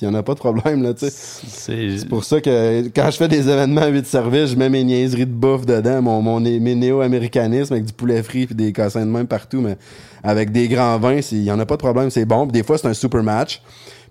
il 0.01 0.07
en 0.07 0.13
a 0.13 0.21
pas 0.21 0.33
de 0.33 0.39
problème, 0.39 0.83
là, 0.83 0.93
tu 0.93 1.05
sais. 1.05 1.11
C'est 1.11 1.97
C'est 1.97 2.09
pour 2.09 2.23
ça 2.23 2.41
que 2.41 2.87
quand 2.89 3.09
je 3.11 3.17
fais 3.17 3.27
des 3.27 3.49
événements 3.49 3.81
à 3.81 3.87
8 3.87 4.05
services, 4.05 4.51
je 4.51 4.55
mets 4.55 4.69
mes 4.69 4.83
niaiseries 4.83 5.25
de 5.25 5.31
bouffe 5.31 5.65
dedans, 5.65 6.01
mon, 6.01 6.21
mon 6.21 6.39
mes 6.41 6.75
néo-américanismes 6.75 7.73
avec 7.73 7.85
du 7.85 7.93
poulet 7.93 8.21
frit 8.23 8.45
puis 8.45 8.55
des 8.55 8.73
cassins 8.73 9.05
de 9.05 9.11
même 9.11 9.27
partout, 9.27 9.61
mais 9.61 9.77
avec 10.23 10.51
des 10.51 10.67
grands 10.67 10.99
vins, 10.99 11.19
il 11.31 11.43
y 11.43 11.51
en 11.51 11.59
a 11.59 11.65
pas 11.65 11.75
de 11.75 11.81
problème, 11.81 12.09
c'est 12.09 12.25
bon. 12.25 12.45
Puis 12.45 12.51
des 12.51 12.63
fois, 12.63 12.77
c'est 12.77 12.87
un 12.87 12.93
super 12.93 13.23
match. 13.23 13.61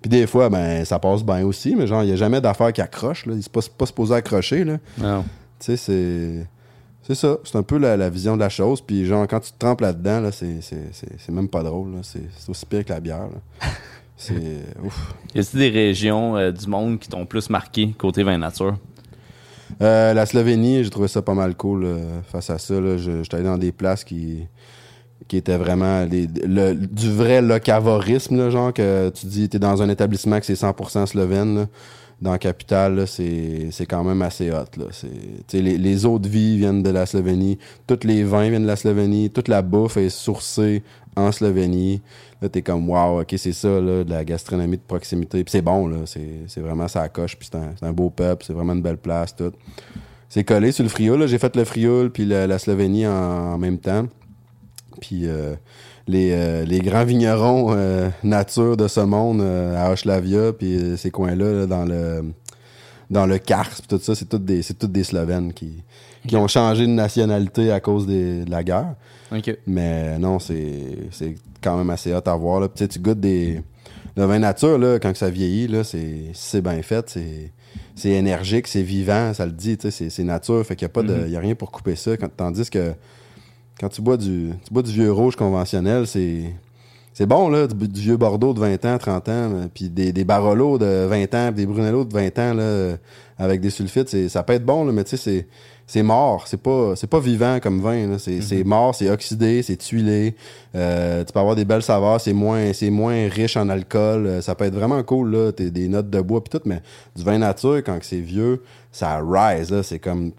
Puis 0.01 0.09
des 0.09 0.27
fois, 0.27 0.49
ben, 0.49 0.85
ça 0.85 0.99
passe 0.99 1.23
bien 1.23 1.45
aussi, 1.45 1.77
mais 1.77 1.87
genre, 1.87 2.03
il 2.03 2.09
y 2.11 2.13
a 2.13 2.17
jamais 2.17 2.41
d'affaire 2.41 2.73
qui 2.73 2.81
accroche, 2.81 3.27
là. 3.27 3.35
Il 3.35 3.41
est 3.41 3.49
pas, 3.51 3.61
pas 3.77 3.87
supposé 3.87 4.15
accrocher, 4.15 4.65
là. 4.65 4.79
Non. 4.99 5.25
Tu 5.59 5.67
sais, 5.67 5.77
c'est. 5.77 6.47
C'est 7.03 7.15
ça. 7.15 7.39
C'est 7.45 7.57
un 7.57 7.63
peu 7.63 7.79
la, 7.79 7.97
la 7.97 8.09
vision 8.11 8.37
de 8.37 8.41
la 8.41 8.49
chose. 8.49 8.81
Puis, 8.81 9.05
genre, 9.07 9.27
quand 9.27 9.41
tu 9.41 9.53
te 9.53 9.59
trempes 9.59 9.81
là-dedans, 9.81 10.21
là, 10.21 10.31
c'est, 10.33 10.61
même 11.31 11.49
pas 11.49 11.63
drôle. 11.63 11.93
C'est, 12.03 12.23
aussi 12.49 12.67
pire 12.67 12.85
que 12.85 12.91
la 12.93 13.01
bière. 13.01 13.29
C'est. 14.17 14.35
Ouf. 14.85 15.15
Y 15.35 15.39
a-t-il 15.41 15.59
des 15.61 15.69
régions 15.71 16.37
euh, 16.37 16.51
du 16.53 16.67
monde 16.67 16.99
qui 16.99 17.09
t'ont 17.09 17.25
plus 17.25 17.49
marqué 17.49 17.95
côté 17.97 18.23
vin 18.23 18.37
nature? 18.37 18.77
Euh, 19.81 20.13
la 20.13 20.27
Slovénie, 20.27 20.85
j'ai 20.85 20.91
trouvé 20.91 21.09
ça 21.09 21.23
pas 21.23 21.33
mal 21.33 21.55
cool 21.55 21.85
euh, 21.85 22.21
face 22.31 22.51
à 22.51 22.59
ça. 22.59 22.79
Là. 22.81 22.99
Je, 22.99 23.23
j'étais 23.23 23.37
allé 23.37 23.45
dans 23.47 23.57
des 23.57 23.73
places 23.73 24.05
qui, 24.05 24.47
qui 25.27 25.39
étaient 25.39 25.57
vraiment 25.57 26.05
des- 26.05 26.27
le- 26.47 26.75
du 26.75 27.11
vrai 27.11 27.41
locavorisme, 27.41 28.37
là, 28.37 28.51
genre 28.51 28.75
que 28.75 29.09
tu 29.11 29.25
dis 29.27 29.49
t'es 29.49 29.59
dans 29.59 29.81
un 29.81 29.89
établissement 29.89 30.39
que 30.39 30.45
c'est 30.45 30.53
100% 30.53 31.07
slovène. 31.07 31.55
là. 31.61 31.67
Dans 32.21 32.37
là, 32.37 33.07
c'est, 33.07 33.87
quand 33.89 34.05
même 34.05 34.21
assez 34.21 34.51
hot. 34.51 34.77
Là. 34.77 34.87
Les, 35.55 35.79
les 35.79 36.07
eaux 36.07 36.19
de 36.19 36.29
vie 36.29 36.59
viennent 36.59 36.83
de 36.83 36.91
la 36.91 37.07
Slovénie, 37.07 37.59
tous 37.87 38.01
les 38.05 38.25
vins 38.25 38.51
viennent 38.51 38.63
de 38.63 38.67
la 38.67 38.77
Slovénie, 38.77 39.31
toute 39.31 39.49
la 39.49 39.63
bouffe 39.63 39.97
est 39.97 40.11
sourcée 40.11 40.83
en 41.17 41.33
Slovénie. 41.33 42.03
Là, 42.43 42.51
t'es 42.51 42.61
comme 42.61 42.89
wow, 42.91 43.23
ok, 43.23 43.35
c'est 43.37 43.53
ça, 43.53 43.81
là, 43.81 44.05
de 44.05 44.11
la 44.11 44.25
gastronomie 44.25 44.77
de 44.77 44.83
proximité. 44.83 45.43
Puis 45.45 45.53
c'est 45.53 45.63
bon, 45.63 45.89
là. 45.89 45.99
C'est, 46.05 46.61
vraiment 46.61 46.89
ça 46.89 47.09
coche, 47.09 47.37
puis 47.37 47.49
c'est 47.51 47.59
un, 47.59 47.75
un 47.89 47.93
beau 47.93 48.11
peuple, 48.11 48.45
c'est 48.47 48.53
vraiment 48.53 48.75
une 48.75 48.83
belle 48.83 48.99
place, 48.99 49.35
tout. 49.35 49.53
C'est 50.29 50.45
collé 50.45 50.73
sur 50.73 50.85
le 50.85 50.89
Frioul. 50.89 51.27
J'ai 51.27 51.39
fait 51.39 51.57
le 51.57 51.65
Frioul 51.65 52.11
puis 52.11 52.25
la, 52.25 52.59
Slovénie 52.59 53.07
en, 53.07 53.55
en 53.55 53.59
même 53.59 53.79
temps. 53.79 54.07
Puis 55.01 55.27
euh, 55.27 55.55
les, 56.11 56.31
euh, 56.33 56.65
les 56.65 56.81
grands 56.81 57.05
vignerons 57.05 57.69
euh, 57.71 58.09
nature 58.23 58.77
de 58.77 58.89
ce 58.89 59.01
monde 59.01 59.41
euh, 59.41 59.77
à 59.83 59.91
Hochlavia 59.93 60.53
puis 60.53 60.95
ces 60.97 61.11
coins-là 61.11 61.53
là, 61.61 61.67
dans 61.67 61.85
le 61.85 62.25
dans 63.11 63.27
le 63.27 63.39
Kars 63.39 63.69
puis 63.71 63.89
tout 63.89 63.99
ça, 64.03 64.15
c'est 64.15 64.29
toutes 64.29 64.45
des 64.45 64.63
c'est 64.63 64.79
toutes 64.79 64.93
des 64.93 65.05
Slovènes 65.05 65.53
qui 65.53 65.83
qui 66.27 66.37
ont 66.37 66.49
changé 66.49 66.87
de 66.87 66.93
nationalité 66.93 67.73
à 67.73 67.81
cause 67.81 68.07
des- 68.07 68.45
de 68.45 68.51
la 68.51 68.63
guerre. 68.63 68.95
OK. 69.35 69.57
Mais 69.67 70.19
non, 70.19 70.39
c'est 70.39 71.09
c'est 71.11 71.35
quand 71.63 71.77
même 71.79 71.89
assez 71.91 72.13
hot 72.15 72.21
à 72.27 72.35
voir. 72.37 72.61
Là. 72.61 72.69
Puis, 72.69 72.87
tu 72.89 72.99
goûtes 72.99 73.21
des. 73.21 73.63
Le 74.17 74.25
vin 74.27 74.39
nature, 74.41 74.77
là, 74.79 74.99
quand 74.99 75.17
ça 75.17 75.31
vieillit, 75.31 75.67
là, 75.69 75.83
c'est 75.85 76.31
c'est 76.35 76.61
bien 76.61 76.83
fait, 76.83 77.09
c'est. 77.09 77.53
C'est 77.95 78.11
énergique, 78.11 78.67
c'est 78.67 78.83
vivant, 78.83 79.33
ça 79.35 79.45
le 79.47 79.53
dit, 79.53 79.77
tu 79.77 79.83
sais, 79.83 79.91
c'est- 79.91 80.11
c'est 80.11 80.25
nature, 80.25 80.65
fait 80.67 80.75
qu'il 80.75 80.87
n'y 80.87 80.91
a, 80.91 80.95
pas 80.95 81.03
de- 81.03 81.29
y 81.29 81.37
a 81.37 81.41
rien 81.41 81.55
pour 81.55 81.71
couper 81.71 81.97
ça. 81.97 82.17
Quand, 82.17 82.29
tandis 82.35 82.69
que 82.71 82.93
quand 83.81 83.89
tu 83.89 84.03
bois 84.03 84.17
du, 84.17 84.53
tu 84.65 84.73
bois 84.73 84.83
du 84.83 84.93
vieux 84.93 85.11
rouge 85.13 85.37
conventionnel, 85.37 86.07
c'est. 86.07 86.55
C'est 87.13 87.27
bon, 87.27 87.51
là, 87.51 87.67
du, 87.67 87.89
du 87.89 88.01
vieux 88.01 88.17
Bordeaux 88.17 88.55
de 88.55 88.61
20 88.61 88.85
ans, 88.85 88.97
30 88.97 89.29
ans, 89.29 89.51
puis 89.75 89.91
des, 89.91 90.13
des 90.13 90.25
Barolo 90.25 90.79
de 90.79 91.07
20 91.07 91.35
ans, 91.35 91.53
puis 91.53 91.67
des 91.67 91.67
Brunello 91.67 92.05
de 92.05 92.15
20 92.15 92.39
ans, 92.39 92.55
là, 92.55 92.97
avec 93.37 93.61
des 93.61 93.69
sulfites, 93.69 94.29
ça 94.29 94.43
peut 94.45 94.53
être 94.53 94.65
bon, 94.65 94.85
là, 94.85 94.93
mais 94.93 95.03
tu 95.03 95.11
sais, 95.11 95.17
c'est, 95.17 95.47
c'est 95.91 96.05
mort. 96.05 96.47
C'est 96.47 96.63
pas, 96.63 96.95
c'est 96.95 97.09
pas 97.09 97.19
vivant 97.19 97.59
comme 97.61 97.81
vin. 97.81 98.17
C'est, 98.19 98.41
c'est 98.43 98.63
mort, 98.63 98.95
c'est 98.95 99.11
oxydé, 99.11 99.61
c'est 99.63 99.77
tuilé. 99.77 100.37
Euh, 100.77 101.25
tu 101.25 101.33
peux 101.33 101.41
avoir 101.41 101.57
des 101.57 101.65
belles 101.65 101.83
saveurs, 101.83 102.21
c'est 102.21 102.33
moins, 102.33 102.73
c'est 102.73 102.91
moins 102.91 103.29
riche 103.29 103.57
en 103.57 103.69
alcool. 103.69 104.27
Euh, 104.27 104.41
ça 104.41 104.55
peut 104.55 104.67
être 104.67 104.75
vraiment 104.75 105.03
cool, 105.03 105.33
là. 105.33 105.53
T'es 105.53 105.71
des 105.71 105.89
notes 105.89 106.09
de 106.09 106.21
bois, 106.21 106.45
puis 106.45 106.57
tout, 106.57 106.65
mais 106.65 106.81
du 107.17 107.25
vin 107.25 107.39
nature, 107.39 107.79
quand 107.85 107.99
c'est 108.03 108.21
vieux, 108.21 108.63
ça 108.93 109.21
rise, 109.21 109.73
là. 109.73 109.83
C'est 109.83 109.99
comme. 109.99 110.31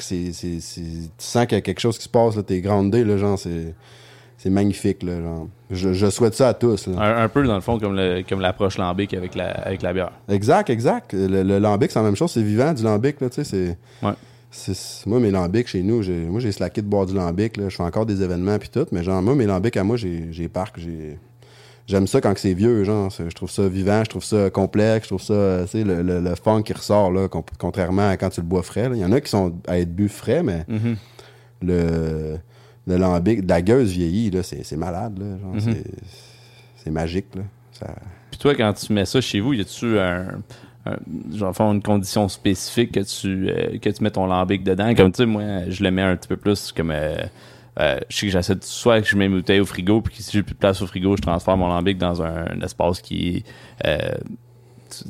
C'est, 0.00 0.32
c'est, 0.32 0.60
c'est- 0.60 0.80
tu 0.82 1.08
sens 1.18 1.46
qu'il 1.46 1.56
y 1.56 1.58
a 1.58 1.62
quelque 1.62 1.80
chose 1.80 1.96
qui 1.98 2.04
se 2.04 2.08
passe, 2.08 2.36
là. 2.36 2.42
T'es 2.42 2.60
groundé, 2.60 3.04
là, 3.04 3.16
genre, 3.18 3.38
c'est. 3.38 3.74
C'est 4.38 4.50
magnifique, 4.50 5.02
là, 5.02 5.20
genre. 5.22 5.48
Je, 5.70 5.94
je 5.94 6.10
souhaite 6.10 6.34
ça 6.34 6.48
à 6.48 6.54
tous, 6.54 6.86
là. 6.88 7.00
Un, 7.00 7.24
un 7.24 7.28
peu, 7.28 7.42
dans 7.46 7.54
le 7.54 7.62
fond, 7.62 7.78
comme 7.78 7.96
le- 7.96 8.22
comme 8.28 8.40
l'approche 8.40 8.76
lambic 8.76 9.14
avec 9.14 9.34
la, 9.34 9.46
avec 9.50 9.80
la 9.80 9.94
bière. 9.94 10.12
Exact, 10.28 10.68
exact. 10.68 11.14
Le, 11.14 11.42
le 11.42 11.58
lambic, 11.58 11.90
c'est 11.90 11.98
la 11.98 12.04
même 12.04 12.16
chose. 12.16 12.30
C'est 12.32 12.42
vivant, 12.42 12.72
du 12.74 12.82
lambic, 12.82 13.18
là, 13.22 13.30
tu 13.30 13.42
sais. 13.42 13.44
C'est, 13.44 14.06
Ouais. 14.06 14.12
c'est- 14.50 15.06
moi, 15.06 15.20
mes 15.20 15.30
lambics 15.30 15.66
chez 15.68 15.82
nous, 15.82 16.02
j'ai, 16.02 16.12
moi, 16.26 16.40
j'ai 16.40 16.52
slacké 16.52 16.82
de 16.82 16.86
boire 16.86 17.06
du 17.06 17.14
lambic, 17.14 17.56
là. 17.56 17.70
Je 17.70 17.76
fais 17.76 17.82
encore 17.82 18.04
des 18.04 18.22
événements, 18.22 18.58
puis 18.58 18.68
tout. 18.68 18.86
Mais 18.92 19.02
genre, 19.02 19.22
moi, 19.22 19.34
mes 19.34 19.46
lambics 19.46 19.76
à 19.78 19.84
moi, 19.84 19.96
j'ai, 19.96 20.28
j'ai 20.32 20.48
parc, 20.48 20.78
j'ai. 20.78 21.18
J'aime 21.86 22.08
ça 22.08 22.20
quand 22.20 22.36
c'est 22.36 22.54
vieux, 22.54 22.82
genre. 22.82 23.10
Je 23.10 23.34
trouve 23.34 23.50
ça 23.50 23.68
vivant, 23.68 24.02
je 24.02 24.10
trouve 24.10 24.24
ça 24.24 24.50
complexe, 24.50 25.04
je 25.04 25.10
trouve 25.10 25.22
ça, 25.22 25.34
euh, 25.34 25.62
tu 25.64 25.70
sais, 25.70 25.84
le, 25.84 26.02
le, 26.02 26.20
le 26.20 26.34
funk 26.34 26.62
qui 26.62 26.72
ressort, 26.72 27.12
là, 27.12 27.28
contrairement 27.58 28.08
à 28.08 28.16
quand 28.16 28.30
tu 28.30 28.40
le 28.40 28.46
bois 28.46 28.64
frais. 28.64 28.90
Il 28.92 28.98
y 28.98 29.04
en 29.04 29.12
a 29.12 29.20
qui 29.20 29.30
sont 29.30 29.54
à 29.68 29.78
être 29.78 29.94
bu 29.94 30.08
frais, 30.08 30.42
mais 30.42 30.64
Mm-hmm. 30.68 30.96
le, 31.62 32.38
le 32.88 32.96
lambic, 32.96 33.42
de 33.42 33.48
la 33.48 33.62
gueuse 33.62 33.92
vieillie, 33.92 34.30
là, 34.30 34.42
c'est, 34.42 34.76
malade, 34.76 35.18
là. 35.18 35.58
Mm-hmm. 35.58 35.76
c'est, 36.76 36.90
magique, 36.90 37.26
là. 37.36 37.42
Ça... 37.72 37.94
Puis 38.30 38.38
toi, 38.40 38.54
quand 38.56 38.72
tu 38.72 38.92
mets 38.92 39.06
ça 39.06 39.20
chez 39.20 39.38
vous, 39.40 39.52
y 39.52 39.60
a-tu 39.60 39.98
un, 39.98 40.40
genre 41.32 41.54
une 41.60 41.82
condition 41.82 42.28
spécifique 42.28 42.92
que 42.92 43.00
tu 43.00 43.48
euh, 43.48 43.78
que 43.78 43.90
tu 43.90 44.02
mets 44.02 44.10
ton 44.10 44.26
lambic 44.26 44.64
dedans? 44.64 44.94
Comme 44.94 45.12
tu 45.12 45.18
sais, 45.18 45.26
moi, 45.26 45.68
je 45.68 45.82
le 45.82 45.90
mets 45.90 46.02
un 46.02 46.16
petit 46.16 46.28
peu 46.28 46.36
plus 46.36 46.72
comme 46.72 46.90
euh, 46.90 47.16
euh, 47.78 47.98
je 48.08 48.16
sais 48.16 48.26
que 48.26 48.32
j'essaie 48.32 48.54
soit 48.62 49.00
que 49.00 49.06
je 49.08 49.16
mets 49.16 49.28
mes 49.28 49.36
bouteilles 49.36 49.60
au 49.60 49.66
frigo, 49.66 50.00
puis 50.00 50.16
que 50.16 50.22
si 50.22 50.32
j'ai 50.32 50.42
plus 50.42 50.54
de 50.54 50.58
place 50.58 50.80
au 50.82 50.86
frigo, 50.86 51.16
je 51.16 51.22
transfère 51.22 51.56
mon 51.56 51.68
lambic 51.68 51.98
dans 51.98 52.22
un, 52.22 52.60
espace 52.62 53.00
qui 53.00 53.28
est 53.28 53.86
euh, 53.86 54.14
tu- 54.90 55.04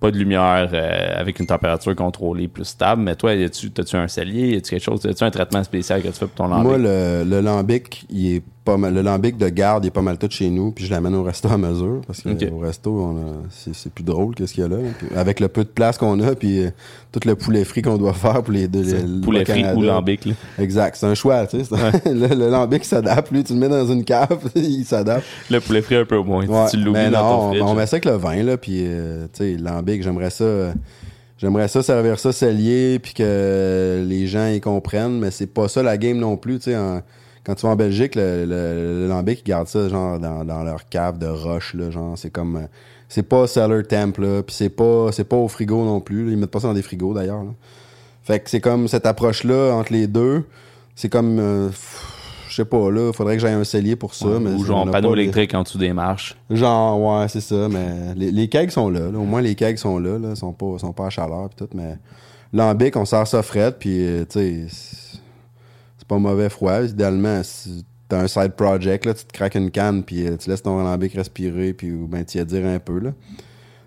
pas 0.00 0.10
de 0.10 0.18
lumière 0.18 0.68
euh, 0.72 1.12
avec 1.14 1.38
une 1.38 1.46
température 1.46 1.94
contrôlée 1.94 2.48
plus 2.48 2.64
stable. 2.64 3.02
Mais 3.02 3.14
toi, 3.14 3.34
y 3.34 3.44
a-tu, 3.44 3.70
t'as-tu 3.70 3.96
un 3.96 4.08
cellier, 4.08 4.54
y 4.54 4.56
a-tu 4.56 4.70
quelque 4.70 4.82
chose, 4.82 5.00
y 5.04 5.08
a-tu 5.08 5.22
un 5.22 5.30
traitement 5.30 5.62
spécial 5.62 6.02
que 6.02 6.08
tu 6.08 6.14
fais 6.14 6.26
pour 6.26 6.34
ton 6.34 6.48
lambic? 6.48 6.64
Moi, 6.64 6.78
le 7.24 7.40
lambic, 7.40 8.04
il 8.10 8.34
est 8.34 8.42
pas 8.64 8.76
mal, 8.76 8.94
le 8.94 9.02
lambic 9.02 9.36
de 9.36 9.48
garde 9.48 9.84
il 9.84 9.88
est 9.88 9.90
pas 9.90 10.02
mal 10.02 10.18
tout 10.18 10.28
chez 10.30 10.48
nous, 10.48 10.70
puis 10.70 10.84
je 10.86 10.90
l'amène 10.92 11.14
au 11.16 11.24
resto 11.24 11.48
à 11.48 11.58
mesure, 11.58 12.00
parce 12.06 12.22
que 12.22 12.28
Ok. 12.28 12.46
au 12.52 12.58
resto, 12.58 13.18
c'est 13.50 13.74
c'est 13.74 13.92
plus 13.92 14.04
drôle 14.04 14.34
que 14.36 14.46
ce 14.46 14.54
qu'il 14.54 14.62
y 14.62 14.66
a 14.66 14.68
là. 14.68 14.76
Puis 14.98 15.08
avec 15.16 15.40
le 15.40 15.48
peu 15.48 15.64
de 15.64 15.68
place 15.68 15.98
qu'on 15.98 16.20
a, 16.20 16.34
puis 16.36 16.64
euh, 16.64 16.70
tout 17.10 17.20
le 17.26 17.34
poulet 17.34 17.64
frit 17.64 17.82
qu'on 17.82 17.96
doit 17.98 18.12
faire 18.12 18.42
pour 18.42 18.52
les 18.52 18.68
deux. 18.68 18.82
le 18.84 19.20
Poulet 19.20 19.44
frit 19.44 19.64
ou 19.74 19.82
lambic, 19.82 20.24
là. 20.26 20.34
Exact, 20.58 20.96
c'est 20.96 21.06
un 21.06 21.14
choix, 21.14 21.46
tu 21.46 21.64
sais. 21.64 21.74
le, 22.06 22.28
le 22.34 22.50
lambic 22.50 22.84
s'adapte, 22.84 23.30
lui, 23.32 23.42
tu 23.42 23.52
le 23.54 23.58
mets 23.58 23.68
dans 23.68 23.86
une 23.86 24.04
cave, 24.04 24.38
il 24.54 24.84
s'adapte. 24.84 25.26
Le 25.50 25.58
poulet 25.60 25.82
frit 25.82 25.96
un 25.96 26.04
peu 26.04 26.18
moins. 26.20 26.46
Ouais, 26.46 26.68
tu 26.70 26.76
l'oublies 26.76 27.10
dans 27.10 27.20
ton 27.20 27.42
on, 27.46 27.48
fridge. 27.50 27.62
on 27.64 27.74
met 27.74 27.86
ça 27.86 27.96
avec 27.96 28.04
le 28.04 28.12
vin, 28.16 28.42
là, 28.44 28.56
puis, 28.56 28.78
euh, 28.84 29.26
tu 29.32 29.38
sais, 29.38 29.56
lambic, 29.56 30.02
j'aimerais 30.02 30.30
ça... 30.30 30.44
euh, 30.44 30.72
J'aimerais 31.38 31.66
ça 31.66 31.82
servir 31.82 32.20
ça 32.20 32.30
cellier, 32.30 33.00
puis 33.00 33.14
que 33.14 34.04
les 34.06 34.28
gens 34.28 34.46
y 34.46 34.60
comprennent, 34.60 35.18
mais 35.18 35.32
c'est 35.32 35.48
pas 35.48 35.66
ça 35.66 35.82
la 35.82 35.98
game 35.98 36.16
non 36.16 36.36
plus, 36.36 36.58
tu 36.58 36.64
sais. 36.70 36.76
en- 36.76 37.00
Quand 37.44 37.54
tu 37.54 37.66
vas 37.66 37.72
en 37.72 37.76
Belgique, 37.76 38.14
le, 38.14 38.44
le, 38.44 39.00
le 39.02 39.08
lambic, 39.08 39.40
ils 39.40 39.48
gardent 39.48 39.66
ça, 39.68 39.88
genre, 39.88 40.18
dans, 40.18 40.44
dans 40.44 40.62
leur 40.62 40.88
cave 40.88 41.18
de 41.18 41.26
roche, 41.26 41.74
là, 41.74 41.90
genre, 41.90 42.16
c'est 42.16 42.30
comme... 42.30 42.56
euh, 42.56 42.66
C'est 43.08 43.24
pas 43.24 43.46
cellar 43.46 43.82
temp, 43.86 44.16
là, 44.18 44.42
puis 44.42 44.54
c'est 44.54 44.68
pas, 44.70 45.10
c'est 45.12 45.24
pas 45.24 45.36
au 45.36 45.48
frigo 45.48 45.84
non 45.84 46.00
plus, 46.00 46.24
là. 46.26 46.32
Ils 46.32 46.38
mettent 46.38 46.50
pas 46.50 46.60
ça 46.60 46.68
dans 46.68 46.74
des 46.74 46.82
frigos, 46.82 47.14
d'ailleurs, 47.14 47.42
là. 47.42 47.50
Fait 48.22 48.38
que 48.38 48.48
c'est 48.48 48.60
comme 48.60 48.86
cette 48.86 49.06
approche-là 49.06 49.72
entre 49.74 49.92
les 49.92 50.06
deux. 50.06 50.44
C'est 50.94 51.08
comme... 51.08 51.38
euh, 51.40 51.68
je 52.48 52.54
sais 52.56 52.64
pas, 52.64 52.90
là, 52.90 53.12
faudrait 53.12 53.36
que 53.36 53.40
j'aille 53.42 53.54
un 53.54 53.64
cellier 53.64 53.96
pour 53.96 54.14
ça, 54.14 54.38
mais... 54.40 54.50
Ou 54.50 54.64
genre 54.64 54.88
panneau 54.90 55.14
les- 55.14 55.22
électrique 55.22 55.54
en 55.54 55.62
dessous 55.62 55.78
des 55.78 55.92
marches. 55.92 56.36
Genre, 56.50 57.00
ouais, 57.00 57.26
c'est 57.28 57.40
ça, 57.40 57.66
mais 57.68 58.14
les, 58.14 58.30
les 58.30 58.48
kegs 58.48 58.70
sont 58.70 58.88
là, 58.90 59.10
là. 59.10 59.18
Au 59.18 59.24
moins, 59.24 59.40
les 59.40 59.54
kegs 59.54 59.78
sont 59.78 59.98
là, 59.98 60.18
là. 60.18 60.28
Ils 60.30 60.36
sont 60.36 60.52
pas, 60.52 60.78
sont 60.78 60.92
pas 60.92 61.06
à 61.06 61.10
chaleur 61.10 61.48
pis 61.48 61.56
tout, 61.56 61.68
mais 61.74 61.96
lambic, 62.52 62.94
on 62.96 63.04
sort 63.06 63.26
ça 63.26 63.42
fret, 63.42 63.72
puis 63.78 64.06
euh, 64.06 64.24
tu 64.28 64.68
sais, 64.68 65.01
pas 66.12 66.18
mauvais 66.18 66.50
froid. 66.50 66.82
Idéalement, 66.82 67.42
si 67.42 67.84
t'as 68.08 68.20
un 68.20 68.28
side 68.28 68.52
project, 68.52 69.06
là, 69.06 69.14
tu 69.14 69.24
te 69.24 69.32
craques 69.32 69.54
une 69.54 69.70
canne, 69.70 70.02
puis 70.02 70.26
euh, 70.26 70.36
tu 70.36 70.50
laisses 70.50 70.62
ton 70.62 70.82
lambic 70.82 71.14
respirer, 71.14 71.72
puis 71.72 71.90
ou 71.90 72.06
ben, 72.06 72.24
t'y 72.24 72.44
dire 72.44 72.66
un 72.66 72.78
peu, 72.78 72.98
là. 72.98 73.10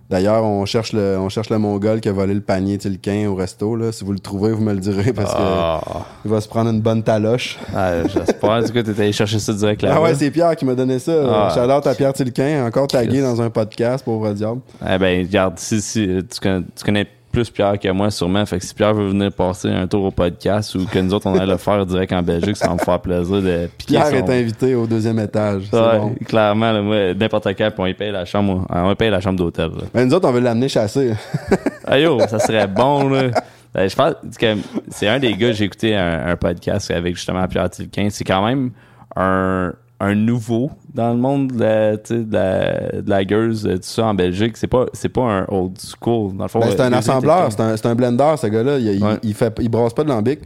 D'ailleurs, 0.07 0.43
on 0.43 0.65
cherche 0.65 0.93
le 0.93 1.17
on 1.19 1.29
cherche 1.29 1.49
le 1.49 1.57
mongol 1.57 1.99
qui 1.99 2.09
a 2.09 2.11
volé 2.11 2.35
le 2.35 2.41
panier 2.41 2.77
tilquin 2.77 3.27
au 3.27 3.33
resto, 3.33 3.75
là. 3.75 3.91
Si 3.91 4.03
vous 4.03 4.11
le 4.11 4.19
trouvez, 4.19 4.51
vous 4.51 4.61
me 4.61 4.73
le 4.73 4.79
direz, 4.79 5.13
parce 5.13 5.33
que 5.33 6.05
il 6.25 6.31
va 6.31 6.41
se 6.41 6.47
prendre 6.47 6.69
une 6.69 6.81
bonne 6.81 7.01
taloche. 7.01 7.57
Ah, 7.75 8.07
j'espère. 8.07 8.63
Du 8.63 8.71
coup, 8.71 8.83
t'es 8.83 9.01
allé 9.01 9.11
chercher 9.11 9.39
ça 9.39 9.51
direct 9.53 9.81
là. 9.81 9.93
Ah 9.95 10.01
ouais, 10.01 10.13
c'est 10.13 10.29
Pierre 10.29 10.55
qui 10.55 10.65
m'a 10.65 10.75
donné 10.75 10.99
ça. 10.99 11.13
Ah. 11.27 11.51
Shout-out 11.53 11.87
à 11.87 11.95
Pierre 11.95 12.13
Tilquin, 12.13 12.67
encore 12.67 12.87
tagué 12.87 13.21
dans 13.21 13.41
un 13.41 13.49
podcast, 13.49 14.05
pauvre 14.05 14.31
diable. 14.33 14.61
Eh 14.87 14.97
ben, 14.99 15.25
regarde, 15.25 15.57
si, 15.57 15.81
si 15.81 16.07
tu, 16.07 16.39
connais, 16.39 16.63
tu 16.75 16.83
connais 16.83 17.07
plus 17.35 17.49
Pierre 17.49 17.77
que 17.77 17.89
moi, 17.89 18.09
sûrement. 18.11 18.45
Fait 18.45 18.59
que 18.59 18.65
si 18.65 18.73
Pierre 18.73 18.93
veut 18.93 19.09
venir 19.09 19.29
passer 19.29 19.67
un 19.67 19.87
tour 19.87 20.05
au 20.05 20.11
podcast 20.11 20.73
ou 20.75 20.85
que 20.85 20.99
nous 20.99 21.13
autres, 21.13 21.27
on 21.27 21.35
allait 21.35 21.51
le 21.51 21.57
faire 21.57 21.85
direct 21.85 22.13
en 22.13 22.21
Belgique, 22.21 22.55
ça 22.55 22.67
va 22.67 22.75
me 22.75 22.79
faire 22.79 23.01
plaisir 23.01 23.41
de 23.41 23.67
piquer 23.77 23.95
Pierre 23.95 24.07
son... 24.07 24.15
est 24.15 24.39
invité 24.39 24.73
au 24.73 24.87
deuxième 24.87 25.19
étage. 25.19 25.63
Ouais, 25.73 25.99
bon. 25.99 26.15
clairement, 26.25 26.71
là, 26.71 26.81
moi, 26.81 27.13
n'importe 27.13 27.47
quand, 27.47 27.71
puis 27.71 27.79
on 27.79 27.85
y 27.87 27.93
paye 27.93 28.11
la 28.11 28.23
chambre, 28.23 28.65
on 28.69 28.91
y 28.91 28.95
paye 28.95 29.09
la 29.09 29.19
chambre 29.19 29.37
d'hôtel. 29.37 29.69
Ben, 29.93 30.07
nous 30.07 30.13
autres, 30.13 30.29
on 30.29 30.31
veut 30.31 30.39
l'amener 30.39 30.69
chasser. 30.69 31.11
Ah 31.87 31.99
yo, 31.99 32.19
ça 32.27 32.39
serait 32.39 32.65
bon, 32.65 33.09
là. 33.09 33.29
Ben, 33.71 33.87
je 33.87 33.95
pense 33.95 34.15
que 34.39 34.55
c'est 34.89 35.07
un 35.07 35.19
des 35.19 35.33
gars, 35.33 35.51
j'ai 35.51 35.65
écouté 35.65 35.95
un, 35.95 36.29
un 36.29 36.35
podcast 36.35 36.89
avec 36.89 37.15
justement 37.15 37.47
Pierre 37.47 37.69
Tilquin. 37.69 38.07
C'est 38.09 38.23
quand 38.23 38.43
même 38.43 38.71
un, 39.15 39.71
un 39.99 40.13
nouveau 40.15 40.71
dans 40.93 41.11
le 41.13 41.17
monde 41.17 41.53
de 41.53 41.59
la, 41.59 41.95
de 41.97 42.33
la, 42.33 43.01
de 43.01 43.09
la 43.09 43.25
gueuse, 43.25 43.63
tout 43.63 43.79
ça 43.81 44.07
en 44.07 44.13
Belgique. 44.13 44.57
C'est 44.57 44.67
pas, 44.67 44.85
c'est 44.93 45.09
pas 45.09 45.21
un 45.23 45.45
old 45.47 45.77
school. 45.79 46.35
Dans 46.35 46.43
le 46.43 46.49
fond, 46.49 46.59
Ben, 46.59 46.71
c'est 46.71 46.81
euh, 46.81 46.85
un 46.87 46.93
assembleur, 46.93 47.49
c'est 47.51 47.85
un, 47.85 47.95
blender, 47.95 48.35
ce 48.37 48.47
gars-là. 48.47 48.77
Il, 48.79 49.01
Ouais. 49.03 49.17
il, 49.23 49.33
fait, 49.33 49.57
il 49.61 49.69
brasse 49.69 49.93
pas 49.93 50.03
de 50.03 50.09
lambic. 50.09 50.39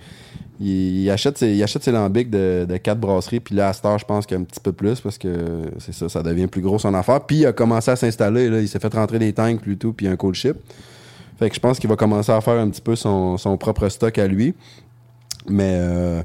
Il, 0.60 1.02
il 1.04 1.10
achète 1.10 1.38
ses, 1.38 1.54
il 1.56 1.64
achète 1.64 1.84
ses 1.84 1.91
lambics 1.91 2.30
de, 2.30 2.66
de 2.70 2.78
quatre 2.78 3.00
brasseries, 3.00 3.39
puis 3.39 3.56
là, 3.56 3.70
à 3.70 3.88
heure, 3.88 3.97
je 3.97 4.06
pense 4.06 4.26
qu'il 4.26 4.36
y 4.36 4.38
a 4.38 4.41
un 4.41 4.43
petit 4.43 4.60
peu 4.60 4.72
plus, 4.74 5.00
parce 5.00 5.18
que 5.18 5.30
c'est 5.80 5.93
ça, 5.93 6.10
ça 6.10 6.22
devient 6.22 6.47
plus 6.47 6.62
gros 6.62 6.78
son 6.78 6.93
affaire. 6.93 7.22
Puis 7.22 7.38
il 7.38 7.45
a 7.45 7.54
commencé 7.54 7.89
à 7.89 7.95
s'installer, 7.95 8.50
là. 8.50 8.60
il 8.60 8.68
s'est 8.68 8.80
fait 8.80 8.93
rentrer 8.93 9.20
des 9.20 9.34
tanks 9.34 9.62
plutôt, 9.62 9.93
puis 9.93 10.08
un 10.08 10.16
cold 10.16 10.36
ship. 10.36 10.58
Fait 11.39 11.50
que 11.50 11.56
je 11.56 11.60
pense 11.62 11.80
qu'il 11.80 11.89
va 11.89 11.95
commencer 11.95 12.32
à 12.34 12.41
faire 12.41 12.60
un 12.60 12.70
petit 12.70 12.82
peu 12.82 12.95
son, 12.97 13.38
son 13.38 13.58
propre 13.58 13.88
stock 13.88 14.18
à 14.18 14.28
lui. 14.28 14.54
Mais 15.47 15.78
euh, 15.80 16.22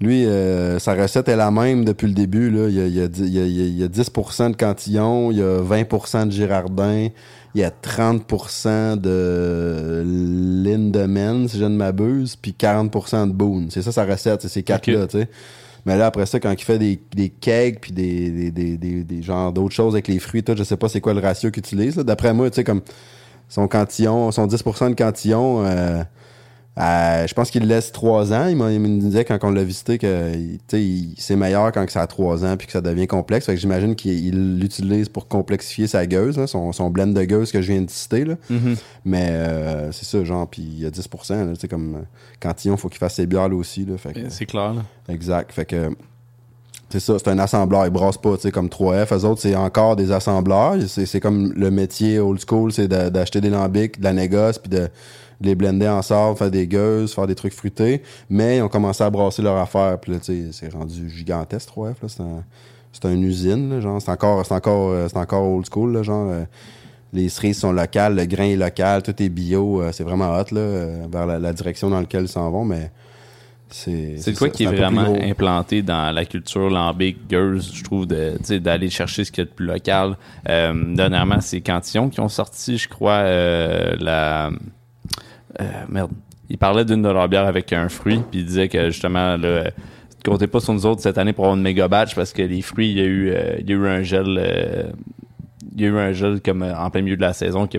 lui, 0.00 0.24
euh, 0.26 0.78
sa 0.78 0.94
recette 0.94 1.28
est 1.28 1.36
la 1.36 1.50
même 1.50 1.84
depuis 1.84 2.06
le 2.06 2.14
début. 2.14 2.50
Là. 2.50 2.68
Il, 2.68 2.74
y 2.74 2.80
a, 2.80 2.86
il 2.86 2.94
y 2.94 3.00
a 3.02 3.04
il 3.04 3.28
y 3.34 3.38
a- 3.40 3.44
il 3.44 3.52
y 3.56 3.62
a- 3.62 3.66
il 3.66 3.78
y 3.80 3.84
a 3.84 3.88
10% 3.88 4.50
de 4.50 4.56
cantillon, 4.56 5.30
il 5.30 5.38
y 5.38 5.42
a 5.42 5.60
20% 5.60 6.26
de 6.26 6.30
girardin, 6.32 7.08
il 7.54 7.60
y 7.60 7.64
a 7.64 7.70
30% 7.70 8.96
de 8.96 10.02
Lindemann, 10.64 11.48
si 11.48 11.58
je 11.58 11.64
ne 11.64 11.76
m'abuse, 11.76 12.36
puis 12.36 12.54
40% 12.58 13.26
de 13.26 13.32
Boone. 13.32 13.68
C'est 13.70 13.82
ça 13.82 13.92
sa 13.92 14.04
recette, 14.04 14.42
c'est 14.42 14.48
ces 14.48 14.62
quatre-là, 14.62 15.06
tu 15.06 15.18
sais. 15.18 15.28
Mais 15.86 15.96
là, 15.96 16.06
après 16.06 16.26
ça, 16.26 16.38
quand 16.40 16.52
il 16.52 16.62
fait 16.62 16.78
des, 16.78 17.00
des 17.14 17.30
kegs 17.30 17.78
puis 17.80 17.92
des, 17.92 18.30
des, 18.30 18.50
des, 18.50 18.76
des, 18.76 19.02
des 19.02 19.22
genres 19.22 19.52
d'autres 19.52 19.74
choses 19.74 19.94
avec 19.94 20.08
les 20.08 20.18
fruits, 20.18 20.42
tout, 20.42 20.54
je 20.56 20.62
sais 20.62 20.76
pas 20.76 20.88
c'est 20.88 21.00
quoi 21.00 21.14
le 21.14 21.20
ratio 21.20 21.50
qu'il 21.50 21.60
utilise. 21.60 21.96
D'après 21.96 22.34
moi, 22.34 22.50
tu 22.50 22.56
sais, 22.56 22.64
comme 22.64 22.82
son 23.48 23.66
cantillon, 23.66 24.30
son 24.30 24.46
10% 24.46 24.90
de 24.90 24.94
cantillon, 24.94 25.64
euh, 25.64 26.02
euh, 26.78 27.26
je 27.26 27.34
pense 27.34 27.50
qu'il 27.50 27.66
laisse 27.66 27.90
3 27.92 28.32
ans. 28.32 28.46
Il, 28.46 28.56
me 28.56 29.00
disait 29.00 29.24
quand 29.24 29.38
on 29.42 29.50
l'a 29.50 29.64
visité 29.64 29.98
que 29.98 30.32
c'est 31.18 31.36
meilleur 31.36 31.72
quand 31.72 31.84
que 31.84 31.92
ça 31.92 32.00
a 32.00 32.06
3 32.06 32.44
ans 32.44 32.56
puis 32.56 32.66
que 32.66 32.72
ça 32.72 32.80
devient 32.80 33.06
complexe. 33.06 33.46
Fait 33.46 33.54
que 33.54 33.60
j'imagine 33.60 33.96
qu'il 33.96 34.24
il 34.24 34.58
l'utilise 34.58 35.08
pour 35.08 35.26
complexifier 35.28 35.88
sa 35.88 36.06
gueuse, 36.06 36.38
là, 36.38 36.46
son, 36.46 36.72
son 36.72 36.88
blend 36.88 37.08
de 37.08 37.24
gueuse 37.24 37.50
que 37.50 37.60
je 37.60 37.72
viens 37.72 37.82
de 37.82 37.90
citer. 37.90 38.24
Là. 38.24 38.36
Mais 39.04 39.28
euh, 39.30 39.92
c'est 39.92 40.06
ça, 40.06 40.24
genre, 40.24 40.46
puis 40.48 40.62
il 40.62 40.80
y 40.80 40.86
a 40.86 40.90
10%. 40.90 41.46
Là, 41.46 41.52
tu 41.54 41.60
sais, 41.60 41.68
comme 41.68 41.96
euh, 41.96 42.02
Cantillon, 42.38 42.76
faut 42.76 42.88
qu'il 42.88 42.98
fasse 42.98 43.14
ses 43.14 43.26
bières 43.26 43.48
là 43.48 43.56
aussi. 43.56 43.84
C'est 44.30 44.46
clair, 44.46 44.72
là. 44.72 44.82
Exact. 45.08 45.52
Fait 45.52 45.64
que 45.64 45.90
c'est 46.88 47.00
ça, 47.00 47.18
c'est 47.18 47.28
un 47.28 47.38
assembleur. 47.38 47.84
Ils 47.86 47.90
brassent 47.90 48.16
pas, 48.16 48.36
tu 48.36 48.42
sais, 48.42 48.50
comme 48.52 48.68
3F. 48.68 49.14
Eux 49.14 49.24
autres, 49.24 49.40
c'est 49.40 49.54
encore 49.54 49.96
des 49.96 50.12
assembleurs. 50.12 50.76
C'est, 50.88 51.06
c'est 51.06 51.20
comme 51.20 51.52
le 51.52 51.70
métier 51.70 52.18
old 52.20 52.40
school, 52.46 52.72
c'est 52.72 52.88
de- 52.88 53.08
d'acheter 53.10 53.40
des 53.40 53.50
lambics, 53.50 53.98
de 53.98 54.04
la 54.04 54.12
négoce, 54.12 54.58
puis 54.58 54.70
de 54.70 54.88
les 55.40 55.54
blender 55.54 55.88
ensemble, 55.88 56.36
faire 56.36 56.50
des 56.50 56.66
gueuses, 56.66 57.14
faire 57.14 57.26
des 57.26 57.34
trucs 57.34 57.54
fruités. 57.54 58.02
Mais 58.28 58.58
ils 58.58 58.62
ont 58.62 58.68
commencé 58.68 59.02
à 59.02 59.10
brasser 59.10 59.42
leur 59.42 59.56
affaire. 59.56 59.98
Puis 60.00 60.12
là, 60.12 60.18
tu 60.18 60.24
sais, 60.26 60.48
c'est 60.52 60.72
rendu 60.72 61.08
gigantesque, 61.10 61.68
3F. 61.70 61.94
Là. 62.02 62.08
C'est, 62.08 62.20
un, 62.20 62.44
c'est 62.92 63.04
une 63.12 63.22
usine, 63.22 63.70
là, 63.70 63.80
genre. 63.80 64.00
C'est 64.02 64.10
encore, 64.10 64.44
c'est 64.44 64.54
encore, 64.54 64.90
euh, 64.90 65.08
c'est 65.08 65.18
encore 65.18 65.44
old 65.50 65.66
school, 65.70 65.92
là, 65.92 66.02
genre. 66.02 66.30
euh, 66.30 66.44
les 67.12 67.28
cerises 67.28 67.58
sont 67.58 67.72
locales, 67.72 68.14
le 68.14 68.24
grain 68.24 68.44
est 68.44 68.56
local, 68.56 69.02
tout 69.02 69.20
est 69.20 69.28
bio. 69.28 69.82
euh, 69.82 69.90
c'est 69.92 70.04
vraiment 70.04 70.30
hot, 70.30 70.44
là, 70.52 70.60
euh, 70.60 71.06
vers 71.10 71.26
la, 71.26 71.40
la 71.40 71.52
direction 71.52 71.90
dans 71.90 71.98
laquelle 71.98 72.22
ils 72.22 72.28
s'en 72.28 72.48
vont, 72.50 72.64
mais... 72.64 72.90
C'est, 73.72 74.16
C'est 74.18 74.32
quoi 74.36 74.48
ça, 74.48 74.52
qui 74.52 74.64
est 74.64 74.66
vraiment 74.66 75.14
implanté 75.22 75.82
dans 75.82 76.12
la 76.12 76.24
culture 76.24 76.68
lambic, 76.70 77.28
gueuse, 77.28 77.72
je 77.72 77.84
trouve, 77.84 78.04
de, 78.06 78.36
d'aller 78.58 78.90
chercher 78.90 79.24
ce 79.24 79.30
qu'il 79.30 79.42
y 79.42 79.46
a 79.46 79.50
de 79.50 79.54
plus 79.54 79.66
local? 79.66 80.16
Euh, 80.48 80.94
dernièrement, 80.94 81.40
c'est 81.40 81.60
Cantillon 81.60 82.08
qui 82.10 82.18
ont 82.18 82.28
sorti, 82.28 82.78
je 82.78 82.88
crois, 82.88 83.22
euh, 83.22 83.94
la... 84.00 84.50
euh, 85.60 85.64
merde. 85.88 86.10
Ils 86.48 86.58
parlaient 86.58 86.84
d'une 86.84 87.02
de 87.02 87.08
leurs 87.08 87.32
avec 87.46 87.72
un 87.72 87.88
fruit, 87.88 88.20
puis 88.30 88.40
ils 88.40 88.46
disaient 88.46 88.68
que, 88.68 88.90
justement, 88.90 89.36
là, 89.36 89.70
comptez 90.24 90.48
pas 90.48 90.60
sur 90.60 90.74
nous 90.74 90.84
autres 90.84 91.00
cette 91.00 91.16
année 91.16 91.32
pour 91.32 91.44
avoir 91.44 91.56
une 91.56 91.62
méga 91.62 91.88
batch, 91.88 92.14
parce 92.14 92.32
que 92.32 92.42
les 92.42 92.60
fruits, 92.60 92.90
il 92.90 92.98
y 92.98 93.00
a 93.00 93.04
eu, 93.04 93.30
euh, 93.30 93.56
il 93.60 93.70
y 93.70 93.72
a 93.72 93.76
eu 93.76 93.86
un 93.86 94.02
gel... 94.02 94.26
euh, 94.38 94.90
il 95.76 95.82
y 95.82 95.84
a 95.86 95.88
eu 95.88 95.98
un 95.98 96.12
gel 96.12 96.40
comme 96.40 96.62
en 96.62 96.90
plein 96.90 97.02
milieu 97.02 97.16
de 97.16 97.22
la 97.22 97.32
saison 97.32 97.68
qui 97.68 97.78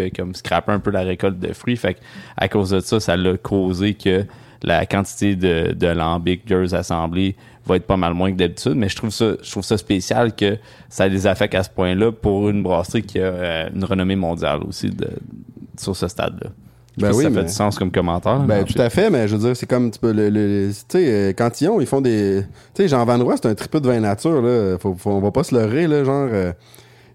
a, 0.00 0.10
comme 0.10 0.34
scrappé 0.34 0.72
un 0.72 0.78
peu 0.78 0.90
la 0.90 1.00
récolte 1.00 1.38
de 1.38 1.52
fruits. 1.54 1.76
Fait 1.76 1.96
à 2.36 2.48
cause 2.48 2.70
de 2.70 2.80
ça, 2.80 3.00
ça 3.00 3.16
l'a 3.16 3.36
causé 3.38 3.94
que 3.94 4.24
la 4.62 4.84
quantité 4.84 5.36
de, 5.36 5.72
de 5.72 5.86
lambic 5.86 6.46
gueuse 6.46 6.74
assemblée 6.74 7.36
va 7.64 7.76
être 7.76 7.86
pas 7.86 7.96
mal 7.96 8.12
moins 8.12 8.30
que 8.30 8.36
d'habitude. 8.36 8.74
Mais 8.74 8.90
je 8.90 8.96
trouve 8.96 9.10
ça, 9.10 9.32
je 9.42 9.50
trouve 9.50 9.64
ça 9.64 9.78
spécial 9.78 10.36
que 10.36 10.58
ça 10.90 11.08
les 11.08 11.26
affecte 11.26 11.54
à 11.54 11.62
ce 11.62 11.70
point-là 11.70 12.12
pour 12.12 12.50
une 12.50 12.62
brasserie 12.62 13.02
qui 13.02 13.18
a 13.18 13.70
une 13.70 13.84
renommée 13.84 14.16
mondiale 14.16 14.60
aussi 14.62 14.90
sur 15.78 15.96
ce 15.96 16.08
stade-là. 16.08 16.50
Ben 17.00 17.12
oui, 17.14 17.24
ça 17.24 17.30
mais- 17.30 17.36
fait 17.40 17.44
du 17.46 17.52
sens 17.52 17.78
comme 17.78 17.90
commentaire. 17.90 18.40
Ben, 18.40 18.64
tout 18.64 18.80
à 18.80 18.90
fait, 18.90 19.10
mais 19.10 19.26
je 19.28 19.36
veux 19.36 19.42
dire, 19.46 19.56
c'est 19.56 19.66
comme, 19.66 19.90
tu 19.90 19.98
peux, 19.98 20.12
le, 20.12 20.28
le- 20.30 20.68
tu 20.70 20.98
sais, 20.98 21.04
euh, 21.08 21.32
Cantillon, 21.32 21.80
ils 21.80 21.86
font 21.86 22.00
des, 22.00 22.42
tu 22.74 22.82
sais, 22.82 22.88
Jean 22.88 23.04
Van 23.04 23.18
Roy, 23.22 23.34
c'est 23.40 23.48
un 23.48 23.54
tripeux 23.54 23.80
de 23.80 23.86
vin 23.88 24.00
nature, 24.00 24.42
là. 24.42 24.76
Faut, 24.78 24.94
faut- 24.98 25.10
on 25.10 25.20
va 25.20 25.30
pas 25.30 25.42
se 25.44 25.54
leurrer, 25.54 25.86
là, 25.86 26.04
genre, 26.04 26.28
euh, 26.32 26.52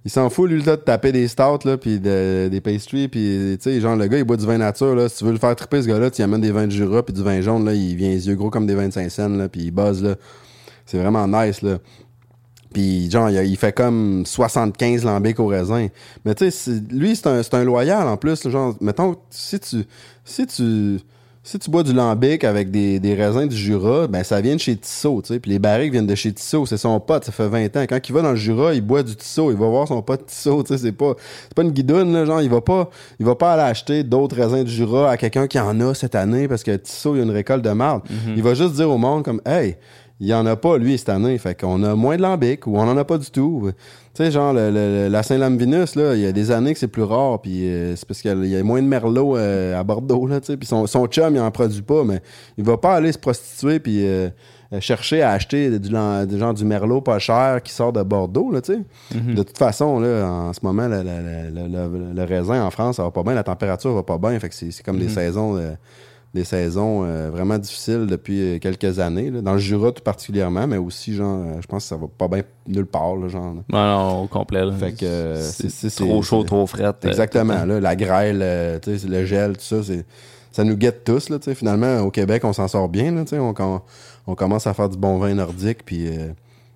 il 0.04 0.12
s'en 0.12 0.30
fout, 0.30 0.50
lui, 0.50 0.62
là, 0.62 0.76
de 0.76 0.82
taper 0.82 1.12
des 1.12 1.28
stouts, 1.28 1.66
là, 1.66 1.78
puis 1.78 2.00
de- 2.00 2.48
des 2.52 2.62
pastries, 2.62 3.08
puis, 3.08 3.58
tu 3.62 3.72
sais, 3.72 3.80
genre, 3.82 3.96
le 3.96 4.08
gars, 4.08 4.18
il 4.18 4.24
boit 4.24 4.38
du 4.38 4.46
vin 4.46 4.58
nature, 4.58 4.96
là. 4.96 5.10
Si 5.10 5.18
tu 5.20 5.26
veux 5.26 5.32
le 5.32 5.40
faire 5.40 5.56
triper, 5.56 5.82
ce 5.82 5.88
gars-là, 5.88 6.12
tu 6.12 6.22
y 6.22 6.24
amènes 6.24 6.42
des 6.42 6.52
vins 6.52 6.68
de 6.68 6.72
Jura, 6.72 7.04
puis 7.04 7.14
du 7.14 7.24
vin 7.24 7.42
jaune, 7.42 7.66
là, 7.66 7.74
il 7.74 7.96
vient 7.96 8.10
les 8.10 8.28
yeux 8.28 8.36
gros 8.36 8.50
comme 8.50 8.68
des 8.68 8.76
25 8.76 9.10
cents, 9.10 9.30
là, 9.30 9.50
puis 9.50 9.62
il 9.64 9.72
buzz, 9.72 10.04
là. 10.04 10.16
C'est 10.86 11.00
vraiment 11.00 11.28
nice, 11.28 11.64
là. 11.64 11.78
Puis, 12.76 13.10
genre, 13.10 13.30
il, 13.30 13.56
fait 13.56 13.72
comme 13.72 14.26
75 14.26 15.06
lambics 15.06 15.40
au 15.40 15.48
raisin. 15.48 15.88
Mais 16.26 16.36
tu 16.36 16.52
sais, 16.52 16.72
lui, 16.92 17.16
c'est 17.16 17.28
un, 17.28 17.42
un 17.54 17.64
loyal 17.64 18.06
en 18.06 18.18
plus. 18.18 18.50
Genre, 18.50 18.76
mettons, 18.82 19.16
si 19.30 19.58
tu, 19.62 19.86
si 20.26 20.46
tu, 20.46 21.00
si 21.42 21.58
tu 21.58 21.72
bois 21.72 21.84
du 21.84 21.94
lambic 21.94 22.44
avec 22.44 22.72
des, 22.72 23.00
des 23.00 23.14
raisins 23.14 23.48
du 23.48 23.56
Jura, 23.56 24.08
ben 24.08 24.26
ça 24.26 24.42
vient 24.42 24.56
de 24.56 24.60
chez 24.60 24.76
Tissot, 24.76 25.22
tu 25.22 25.34
sais. 25.34 25.40
Puis 25.40 25.52
les 25.52 25.60
barriques 25.60 25.94
viennent 25.94 26.06
de 26.06 26.16
chez 26.16 26.34
Tissot. 26.34 26.66
C'est 26.66 26.76
son 26.76 27.00
pote, 27.00 27.24
ça 27.24 27.32
fait 27.32 27.48
20 27.48 27.78
ans. 27.78 27.86
Quand 27.88 28.10
il 28.10 28.12
va 28.12 28.22
dans 28.22 28.32
le 28.32 28.36
Jura, 28.36 28.74
il 28.74 28.82
boit 28.82 29.04
du 29.04 29.16
Tissot. 29.16 29.52
Il 29.52 29.58
va 29.58 29.70
voir 29.70 29.88
son 29.88 30.02
pote 30.02 30.26
Tissot, 30.26 30.64
tu 30.64 30.74
sais. 30.74 30.78
C'est 30.78 30.92
pas, 30.92 31.14
c'est 31.44 31.54
pas 31.54 31.62
une 31.62 31.72
guidoune, 31.72 32.12
là. 32.12 32.26
Genre, 32.26 32.42
il 32.42 32.50
va 32.50 32.60
pas, 32.60 32.90
il 33.22 33.26
va 33.26 33.36
pas 33.36 33.54
aller 33.54 33.72
acheter 33.72 34.04
d'autres 34.04 34.36
raisins 34.36 34.66
du 34.66 34.72
Jura 34.72 35.12
à 35.12 35.16
quelqu'un 35.16 35.48
qui 35.48 35.62
en 35.62 35.80
a 35.80 35.94
cette 35.94 36.16
année 36.16 36.50
parce 36.50 36.64
que 36.64 36.76
Tissot, 36.76 37.16
il 37.16 37.20
y 37.20 37.22
a 37.22 37.24
une 37.24 37.32
récolte 37.32 37.64
de 37.64 37.72
marde. 37.72 38.02
Il 38.36 38.44
va 38.44 38.54
juste 38.54 38.74
dire 38.74 38.92
au 38.92 38.98
monde 38.98 39.24
comme, 39.24 39.40
hey, 39.46 39.78
il 40.20 40.28
y 40.28 40.34
en 40.34 40.46
a 40.46 40.56
pas, 40.56 40.78
lui, 40.78 40.98
cette 40.98 41.10
année. 41.10 41.38
Fait 41.38 41.60
qu'on 41.60 41.84
a 41.84 41.94
moins 41.96 42.16
de 42.18 42.22
lambic 42.22 42.68
ou 42.68 42.78
on 42.78 42.82
en 42.84 42.96
a 42.98 43.04
pas 43.04 43.18
du 43.18 43.30
tout. 43.32 43.70
Tu 44.14 44.24
sais, 44.24 44.32
genre, 44.32 44.54
le- 44.54 44.72
le- 44.72 45.10
la 45.10 45.24
Saint-Lamvinus, 45.24 45.96
là, 45.96 46.16
il 46.16 46.22
y 46.22 46.26
a 46.26 46.32
des 46.32 46.52
années 46.52 46.72
que 46.74 46.80
c'est 46.80 46.88
plus 46.88 47.04
rare, 47.04 47.42
puis 47.42 47.68
euh, 47.68 47.96
c'est 47.98 48.08
parce 48.08 48.22
qu'il 48.22 48.46
y 48.46 48.56
a 48.56 48.64
moins 48.64 48.82
de 48.82 48.88
merlot 48.88 49.36
euh, 49.36 49.78
à 49.78 49.84
Bordeaux, 49.84 50.26
là, 50.26 50.40
tu 50.40 50.48
sais. 50.48 50.58
Puis 50.58 50.68
son, 50.68 50.88
son 50.88 51.06
chum, 51.08 51.36
il 51.36 51.42
en 51.42 51.52
produit 51.52 51.82
pas, 51.82 52.06
mais 52.06 52.22
il 52.58 52.64
va 52.64 52.78
pas 52.78 52.94
aller 52.96 53.12
se 53.12 53.18
prostituer 53.18 53.80
puis 53.80 54.06
euh, 54.08 54.30
chercher 54.80 55.22
à 55.22 55.32
acheter 55.32 55.80
du, 55.80 55.90
genre 55.92 56.54
du 56.54 56.64
merlot 56.64 57.02
pas 57.02 57.20
cher 57.20 57.62
qui 57.62 57.74
sort 57.74 57.92
de 57.92 58.02
Bordeaux, 58.04 58.52
là, 58.52 58.62
tu 58.62 58.74
sais. 58.74 58.80
De 59.36 59.44
toute 59.44 59.58
façon, 59.58 60.00
là, 60.00 60.26
en 60.26 60.54
ce 60.54 60.60
moment, 60.64 60.88
le, 60.88 62.24
raisin 62.24 62.64
en 62.66 62.72
France, 62.72 62.96
ça 62.96 63.04
va 63.04 63.12
pas 63.12 63.24
bien, 63.24 63.34
la 63.34 63.44
température 63.44 63.94
va 63.94 64.04
pas 64.04 64.18
bien, 64.18 64.40
fait 64.40 64.48
que 64.48 64.56
c'est 64.56 64.72
c'est 64.72 64.84
comme 64.84 64.98
des 64.98 65.10
saisons... 65.10 65.60
des 66.36 66.44
saisons 66.44 67.04
euh, 67.06 67.30
vraiment 67.32 67.58
difficiles 67.58 68.06
depuis 68.08 68.40
euh, 68.56 68.60
quelques 68.60 69.00
années. 69.00 69.32
là. 69.32 69.42
Dans 69.42 69.54
le 69.54 69.58
Jura 69.60 69.92
tout 69.92 70.04
particulièrement, 70.04 70.68
mais 70.68 70.78
aussi, 70.78 71.16
genre, 71.16 71.40
euh, 71.44 71.62
je 71.62 71.66
pense 71.66 71.84
que 71.84 71.90
ça 71.90 71.96
va 71.98 72.06
pas 72.08 72.28
bien 72.28 72.44
nulle 72.68 72.86
part, 72.86 73.16
là, 73.16 73.28
genre. 73.30 73.56
Non, 73.56 73.64
non, 73.88 74.24
au 74.24 74.28
complet. 74.28 74.64
Là. 74.66 74.72
Fait 74.74 74.92
que, 74.92 75.06
euh, 75.06 75.42
c'est 75.42 75.90
trop 75.96 76.22
chaud, 76.22 76.42
c'est- 76.42 76.48
trop 76.48 76.68
fret. 76.68 76.92
Exactement. 77.06 77.66
Là, 77.66 77.80
la 77.80 77.96
grêle, 77.96 78.80
le 78.86 79.26
gel, 79.26 79.54
tout 79.58 79.64
ça, 79.64 79.82
c'est, 79.82 80.06
ça 80.52 80.64
nous 80.64 80.76
guette 80.76 81.04
tous. 81.04 81.30
Là. 81.30 81.38
Finalement, 81.56 82.00
au 82.02 82.12
Québec, 82.12 82.44
on 82.44 82.54
s'en 82.54 82.68
sort 82.68 82.90
bien. 82.90 83.12
Là, 83.12 83.24
on, 83.40 83.54
com- 83.54 83.80
on 84.28 84.36
commence 84.36 84.68
à 84.68 84.74
faire 84.74 84.90
du 84.90 84.98
bon 84.98 85.18
vin 85.18 85.34
nordique. 85.34 85.86
Puis, 85.86 86.08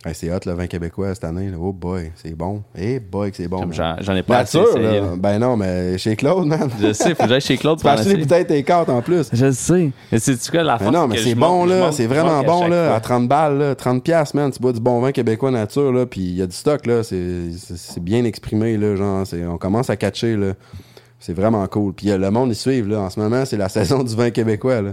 hey, 0.05 0.13
c'est 0.15 0.31
hot 0.33 0.39
le 0.45 0.53
vin 0.53 0.67
québécois 0.67 1.13
cette 1.13 1.23
année. 1.25 1.49
là. 1.49 1.57
Oh 1.59 1.71
boy, 1.73 2.11
c'est 2.15 2.35
bon. 2.35 2.63
Eh 2.77 2.99
boy, 2.99 3.31
que 3.31 3.37
c'est 3.37 3.47
bon. 3.47 3.69
J'en 3.71 4.15
ai 4.15 4.23
pas 4.23 4.39
assez 4.39 4.57
Nature, 4.57 4.77
essayé. 4.77 4.99
là. 4.99 5.05
là. 5.07 5.15
Ben 5.17 5.39
non, 5.39 5.57
mais 5.57 5.97
chez 5.97 6.15
Claude, 6.15 6.45
man. 6.47 6.69
Je 6.81 6.93
sais, 6.93 7.13
faut 7.15 7.23
que 7.23 7.29
j'aille 7.29 7.41
chez 7.41 7.57
Claude 7.57 7.77
Tu 7.79 7.81
pour 7.83 7.91
acheter 7.91 8.13
des 8.13 8.17
bouteilles 8.21 8.45
tes 8.47 8.63
cartes 8.63 8.89
en 8.89 9.01
plus. 9.01 9.29
Je 9.33 9.45
le 9.47 9.51
sais. 9.51 9.91
Mais 10.11 10.19
c'est-tu 10.19 10.51
quoi 10.51 10.63
la 10.63 10.77
force 10.77 10.91
non, 10.93 11.07
mais 11.07 11.17
c'est 11.17 11.35
bon, 11.35 11.65
là. 11.65 11.91
C'est 11.91 12.07
vraiment 12.07 12.41
bon, 12.43 12.67
là. 12.67 12.87
fois. 12.87 12.95
À 12.95 12.99
30 12.99 13.27
balles, 13.27 13.57
là. 13.57 13.75
30 13.75 14.03
piastres, 14.03 14.35
man. 14.35 14.51
Tu 14.51 14.59
bois 14.59 14.73
du 14.73 14.79
bon 14.79 14.99
vin 15.01 15.11
québécois 15.11 15.51
nature, 15.51 15.91
là. 15.91 16.05
Puis 16.05 16.21
il 16.21 16.35
y 16.35 16.41
a 16.41 16.47
du 16.47 16.55
stock, 16.55 16.85
là. 16.85 17.03
C'est 17.03 17.51
c'est- 17.57 17.77
c'est 17.77 18.03
bien 18.03 18.23
exprimé, 18.23 18.77
là. 18.77 18.95
Genre, 18.95 19.25
c'est- 19.27 19.45
on 19.45 19.57
commence 19.57 19.89
à 19.89 19.95
catcher, 19.97 20.35
là. 20.37 20.53
C'est 21.19 21.33
vraiment 21.33 21.67
cool. 21.67 21.93
Puis 21.93 22.09
euh, 22.11 22.17
le 22.17 22.31
monde, 22.31 22.49
ils 22.49 22.55
suivent, 22.55 22.87
là. 22.87 22.99
En 23.01 23.09
ce 23.09 23.19
moment, 23.19 23.43
c'est 23.45 23.57
la 23.57 23.67
saison 23.69 24.03
du 24.03 24.15
vin 24.15 24.29
québécois, 24.31 24.81
là. 24.81 24.91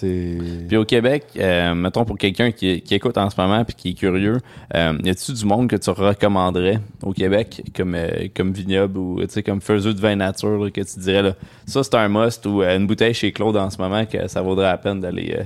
Puis 0.00 0.76
au 0.76 0.84
Québec, 0.84 1.24
euh, 1.38 1.74
mettons 1.74 2.04
pour 2.04 2.18
quelqu'un 2.18 2.50
qui, 2.50 2.82
qui 2.82 2.94
écoute 2.94 3.16
en 3.16 3.30
ce 3.30 3.40
moment 3.40 3.64
puis 3.64 3.74
qui 3.74 3.88
est 3.90 3.94
curieux, 3.94 4.40
euh, 4.74 4.98
y 5.02 5.10
a-tu 5.10 5.32
du 5.32 5.44
monde 5.44 5.68
que 5.68 5.76
tu 5.76 5.90
recommanderais 5.90 6.80
au 7.02 7.12
Québec 7.12 7.62
comme 7.74 7.94
euh, 7.94 8.28
comme 8.34 8.52
vignoble 8.52 8.98
ou 8.98 9.20
tu 9.20 9.28
sais 9.30 9.42
comme 9.42 9.60
faiseux 9.60 9.94
de 9.94 10.00
vin 10.00 10.16
nature 10.16 10.64
là, 10.64 10.70
que 10.70 10.80
tu 10.80 11.00
dirais 11.00 11.22
là, 11.22 11.34
ça 11.66 11.82
c'est 11.82 11.94
un 11.94 12.08
must 12.08 12.44
ou 12.46 12.62
une 12.62 12.86
bouteille 12.86 13.14
chez 13.14 13.32
Claude 13.32 13.56
en 13.56 13.70
ce 13.70 13.78
moment 13.78 14.04
que 14.04 14.28
ça 14.28 14.42
vaudrait 14.42 14.66
la 14.66 14.78
peine 14.78 15.00
d'aller 15.00 15.38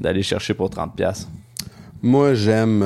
d'aller 0.00 0.22
chercher 0.22 0.54
pour 0.54 0.70
30 0.70 0.96
pièces. 0.96 1.28
Moi, 2.02 2.34
j'aime. 2.34 2.84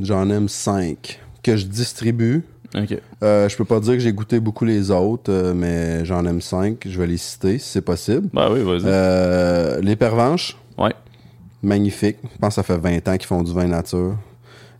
J'en 0.00 0.30
aime 0.30 0.48
5 0.48 1.18
que 1.42 1.56
je 1.56 1.66
distribue. 1.66 2.44
OK. 2.76 2.98
Euh, 3.22 3.48
je 3.48 3.56
peux 3.56 3.64
pas 3.64 3.80
dire 3.80 3.94
que 3.94 4.00
j'ai 4.00 4.12
goûté 4.12 4.40
beaucoup 4.40 4.64
les 4.64 4.90
autres, 4.90 5.32
euh, 5.32 5.54
mais 5.54 6.04
j'en 6.04 6.24
aime 6.26 6.40
5. 6.40 6.76
Je 6.86 6.98
vais 7.00 7.06
les 7.06 7.16
citer 7.16 7.58
si 7.58 7.68
c'est 7.68 7.80
possible. 7.82 8.28
Bah 8.32 8.48
oui, 8.52 8.62
vas-y. 8.62 8.82
Euh, 8.84 9.80
les 9.80 9.96
pervenches. 9.96 10.56
ouais. 10.76 10.92
magnifique. 11.62 12.18
Je 12.22 12.38
pense 12.38 12.50
que 12.50 12.54
ça 12.56 12.62
fait 12.62 12.76
20 12.78 13.08
ans 13.08 13.16
qu'ils 13.16 13.26
font 13.26 13.42
du 13.42 13.52
vin 13.52 13.66
nature. 13.66 14.16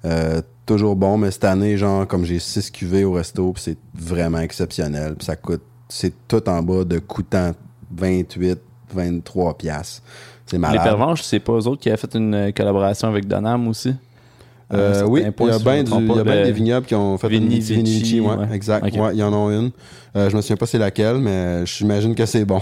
Euh, 0.04 0.40
toujours 0.66 0.96
bon, 0.96 1.16
mais 1.16 1.30
cette 1.30 1.44
année, 1.44 1.76
genre, 1.76 2.06
comme 2.06 2.24
j'ai 2.24 2.38
6 2.38 2.70
cuvées 2.70 3.04
au 3.04 3.12
resto, 3.12 3.52
puis 3.52 3.62
c'est 3.62 3.78
vraiment 3.94 4.40
exceptionnel. 4.40 5.14
Puis 5.16 5.24
ça 5.24 5.36
coûte, 5.36 5.62
c'est 5.88 6.12
tout 6.28 6.46
en 6.48 6.62
bas 6.62 6.84
de 6.84 6.98
coûtant 6.98 7.52
28, 7.96 8.58
23 8.94 9.56
piastres. 9.56 10.02
C'est 10.46 10.56
Les 10.56 10.60
malade. 10.60 10.82
Pervenches, 10.84 11.22
c'est 11.22 11.40
pas 11.40 11.52
eux 11.54 11.66
autres 11.66 11.80
qui 11.80 11.88
avaient 11.88 11.98
fait 11.98 12.14
une 12.14 12.52
collaboration 12.54 13.08
avec 13.08 13.26
Donham 13.26 13.66
aussi? 13.68 13.94
Euh, 14.72 14.90
un 14.90 14.94
certain 14.94 15.08
oui, 15.08 15.20
il 15.20 15.46
y 15.46 15.50
a 15.50 15.58
bien 15.58 15.82
ben 16.24 16.44
des 16.44 16.52
vignobles 16.52 16.86
qui 16.86 16.94
ont 16.94 17.16
fait 17.16 17.28
une 17.28 17.48
Vini 17.48 17.60
Vini 17.60 17.82
Vici, 17.84 18.02
Vici, 18.02 18.20
ouais, 18.20 18.36
ouais. 18.36 18.46
exact. 18.52 18.84
Ok. 18.86 19.00
Ouais, 19.00 19.10
il 19.14 19.18
y 19.18 19.22
en 19.22 19.32
a 19.32 19.52
une. 19.54 19.70
Euh, 20.16 20.28
je 20.28 20.36
me 20.36 20.42
souviens 20.42 20.56
pas 20.56 20.66
c'est 20.66 20.78
laquelle, 20.78 21.18
mais 21.18 21.64
j'imagine 21.64 22.14
que 22.14 22.26
c'est 22.26 22.44
bon. 22.44 22.60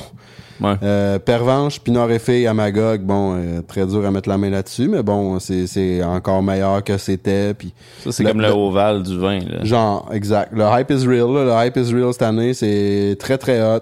Ouais. 0.61 0.75
Euh, 0.83 1.19
Pervenche, 1.19 1.81
Pinot 1.81 2.07
Réfé, 2.07 2.47
Amagog, 2.47 3.03
bon, 3.03 3.35
euh, 3.37 3.61
très 3.67 3.85
dur 3.87 4.07
à 4.07 4.11
mettre 4.11 4.29
la 4.29 4.39
main 4.39 4.51
là-dessus, 4.51 4.89
mais 4.89 5.03
bon, 5.03 5.39
c'est 5.41 6.03
encore 6.05 6.43
meilleur 6.43 6.83
que 6.85 6.97
c'était. 6.97 7.53
Puis 7.55 7.75
Ça 8.05 8.13
c'est 8.13 8.25
comme 8.25 8.41
le, 8.41 8.47
le- 8.49 8.55
ovale 8.55 9.03
du 9.03 9.19
vin 9.19 9.41
là. 9.41 9.65
Genre, 9.65 10.09
exact. 10.13 10.53
Le 10.55 10.63
hype 10.65 10.91
is 10.93 11.07
real. 11.07 11.33
là. 11.35 11.45
Le 11.45 11.67
hype 11.67 11.77
is 11.77 11.93
real 11.93 12.13
cette 12.13 12.23
année. 12.23 12.55
C'est 12.55 13.17
très, 13.19 13.37
très 13.37 13.61
hot. 13.63 13.81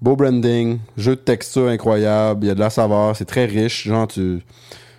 Beau 0.00 0.14
branding. 0.14 0.78
Jeu 0.96 1.16
de 1.16 1.20
texture 1.20 1.66
incroyable. 1.68 2.44
Il 2.44 2.48
y 2.48 2.50
a 2.50 2.54
de 2.54 2.60
la 2.60 2.70
saveur. 2.70 3.14
C'est 3.16 3.24
très 3.24 3.44
riche. 3.44 3.86
Genre, 3.88 4.06
tu. 4.06 4.40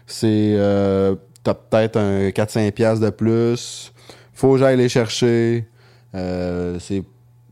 C'est. 0.05 0.27
Euh, 0.57 1.15
T'as 1.47 1.53
peut-être 1.53 1.95
un 1.97 2.27
4-5$ 2.27 2.71
piastres 2.73 3.05
de 3.05 3.09
plus. 3.09 3.93
Faut 4.33 4.51
que 4.51 4.57
j'aille 4.59 4.75
les 4.75 4.89
chercher. 4.89 5.65
Euh, 6.13 6.77
c'est 6.79 7.03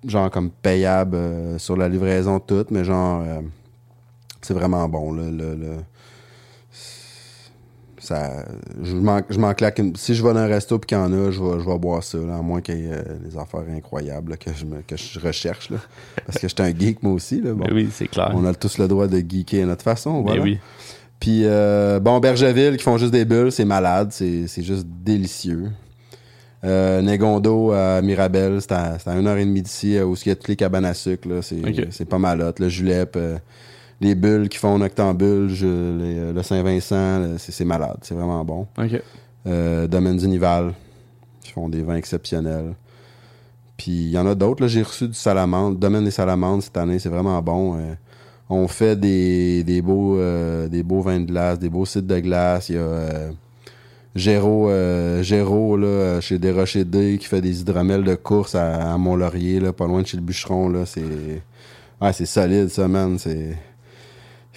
genre 0.06 0.30
comme 0.30 0.50
payable 0.52 1.16
euh, 1.16 1.58
sur 1.58 1.78
la 1.78 1.88
livraison 1.88 2.42
toute, 2.42 2.72
mais 2.72 2.84
genre. 2.84 3.24
euh, 3.26 3.40
c'est 4.42 4.54
vraiment 4.54 4.88
bon. 4.90 5.14
Là, 5.14 5.24
le, 5.32 5.56
le- 5.56 5.78
ça, 8.00 8.46
je 8.84 8.94
m'en 9.40 9.54
claque 9.54 9.80
une- 9.80 9.96
Si 9.96 10.14
je 10.14 10.22
vais 10.24 10.34
dans 10.34 10.42
un 10.42 10.48
resto 10.48 10.78
et 10.78 10.80
qu'il 10.82 10.98
y 10.98 11.00
en 11.02 11.12
a, 11.12 11.32
je 11.32 11.42
vais, 11.42 11.60
je 11.60 11.66
vais 11.66 11.78
boire 11.80 12.04
ça, 12.04 12.18
là, 12.20 12.36
à 12.38 12.42
moins 12.42 12.62
qu'il 12.62 12.82
y 12.82 12.86
ait 12.88 13.04
des 13.24 13.38
affaires 13.38 13.64
incroyables 13.74 14.32
là, 14.32 14.38
que, 14.38 14.52
je 14.54 14.66
me- 14.66 14.82
que 14.82 14.96
je 14.98 15.20
recherche. 15.20 15.70
Là, 15.72 15.78
parce 16.26 16.38
que 16.38 16.48
j'étais 16.48 16.64
un 16.64 16.78
geek, 16.78 17.02
moi 17.02 17.14
aussi. 17.14 17.42
Là, 17.42 17.54
bon. 17.54 17.66
Oui, 17.72 17.90
c'est 17.92 18.08
clair. 18.08 18.32
On 18.36 18.46
a 18.46 18.54
tous 18.54 18.78
le 18.78 18.88
droit 18.88 19.08
de 19.08 19.18
geeker 19.18 19.64
à 19.64 19.68
notre 19.68 19.84
façon. 19.84 20.22
Voilà. 20.22 20.42
oui. 20.44 20.60
Puis, 21.26 21.42
euh, 21.46 22.00
bon, 22.00 22.20
Bergeville 22.20 22.78
qui 22.78 22.84
font 22.84 22.98
juste 23.00 23.12
des 23.12 23.26
bulles, 23.26 23.52
c'est 23.52 23.66
malade, 23.66 24.10
c'est 24.12 24.46
c'est 24.48 24.62
juste 24.62 24.86
délicieux. 25.04 25.72
Euh, 26.64 27.02
Negondo 27.02 27.72
à 27.72 28.00
Mirabel, 28.04 28.62
c'est 28.62 28.72
à, 28.74 29.00
c'est 29.00 29.10
à 29.10 29.16
une 29.16 29.26
heure 29.26 29.38
et 29.38 29.46
demie 29.46 29.64
d'ici, 29.64 29.98
euh, 29.98 30.06
où 30.06 30.16
il 30.16 30.30
y 30.30 30.32
a 30.32 30.36
toutes 30.36 30.50
les 30.50 30.56
cabanes 30.56 30.86
à 30.86 30.94
sucre. 30.94 31.28
là. 31.28 31.42
C'est 31.42 32.06
pas 32.06 32.20
mal 32.20 32.42
hot. 32.44 32.54
Le 32.60 32.70
Julep, 32.70 33.16
euh, 33.16 33.38
les 34.02 34.14
bulles 34.14 34.50
qui 34.50 34.60
font 34.60 34.78
Noctambule, 34.78 35.50
je- 35.50 35.66
les, 35.66 36.20
euh, 36.20 36.32
le 36.34 36.44
Saint-Vincent, 36.44 37.20
là, 37.20 37.28
c'est 37.40 37.52
c'est 37.52 37.66
malade, 37.66 37.98
c'est 38.04 38.14
vraiment 38.14 38.46
bon. 38.46 38.68
Domaine 39.88 40.18
du 40.18 40.28
Nival, 40.28 40.74
qui 41.42 41.52
font 41.54 41.70
des 41.70 41.82
vins 41.82 41.96
exceptionnels. 41.96 42.74
Puis 43.78 43.92
il 43.92 44.10
y 44.12 44.18
en 44.20 44.28
a 44.28 44.36
d'autres, 44.36 44.62
là, 44.62 44.68
j'ai 44.68 44.84
reçu 44.84 45.08
du 45.08 45.14
salamandre. 45.16 45.76
Domaine 45.78 46.04
des 46.06 46.12
salamandres 46.12 46.62
cette 46.62 46.78
année, 46.78 47.00
c'est 47.00 47.10
vraiment 47.10 47.42
bon. 47.42 47.78
On 48.50 48.68
fait 48.68 48.96
des, 48.96 49.64
des 49.64 49.82
beaux 49.82 50.18
euh, 50.20 50.68
des 50.68 50.84
beaux 50.84 51.02
vins 51.02 51.20
de 51.20 51.26
glace, 51.26 51.58
des 51.58 51.70
beaux 51.70 51.86
sites 51.86 52.06
de 52.06 52.20
glace. 52.20 52.70
Il 52.70 52.76
y 52.76 52.78
a 52.78 52.82
euh, 52.82 53.32
Géraud, 54.16 54.70
euh, 54.70 55.24
Géraud, 55.24 55.78
là, 55.78 56.22
chez 56.22 56.38
Desrochers 56.38 56.86
D, 56.86 57.18
qui 57.20 57.26
fait 57.28 57.42
des 57.42 57.62
hydromels 57.62 58.04
de 58.04 58.16
course 58.16 58.56
à, 58.56 58.94
à 58.94 58.98
Mont-Laurier, 58.98 59.60
là, 59.60 59.74
pas 59.74 59.88
loin 59.88 60.02
de 60.04 60.08
chez 60.08 60.18
le 60.18 60.24
bûcheron. 60.24 60.70
Là, 60.70 60.86
c'est 60.86 61.02
ouais, 62.02 62.14
c'est 62.14 62.26
solide, 62.26 62.70
ça, 62.70 62.88
man. 62.88 63.18
C'est... 63.18 63.58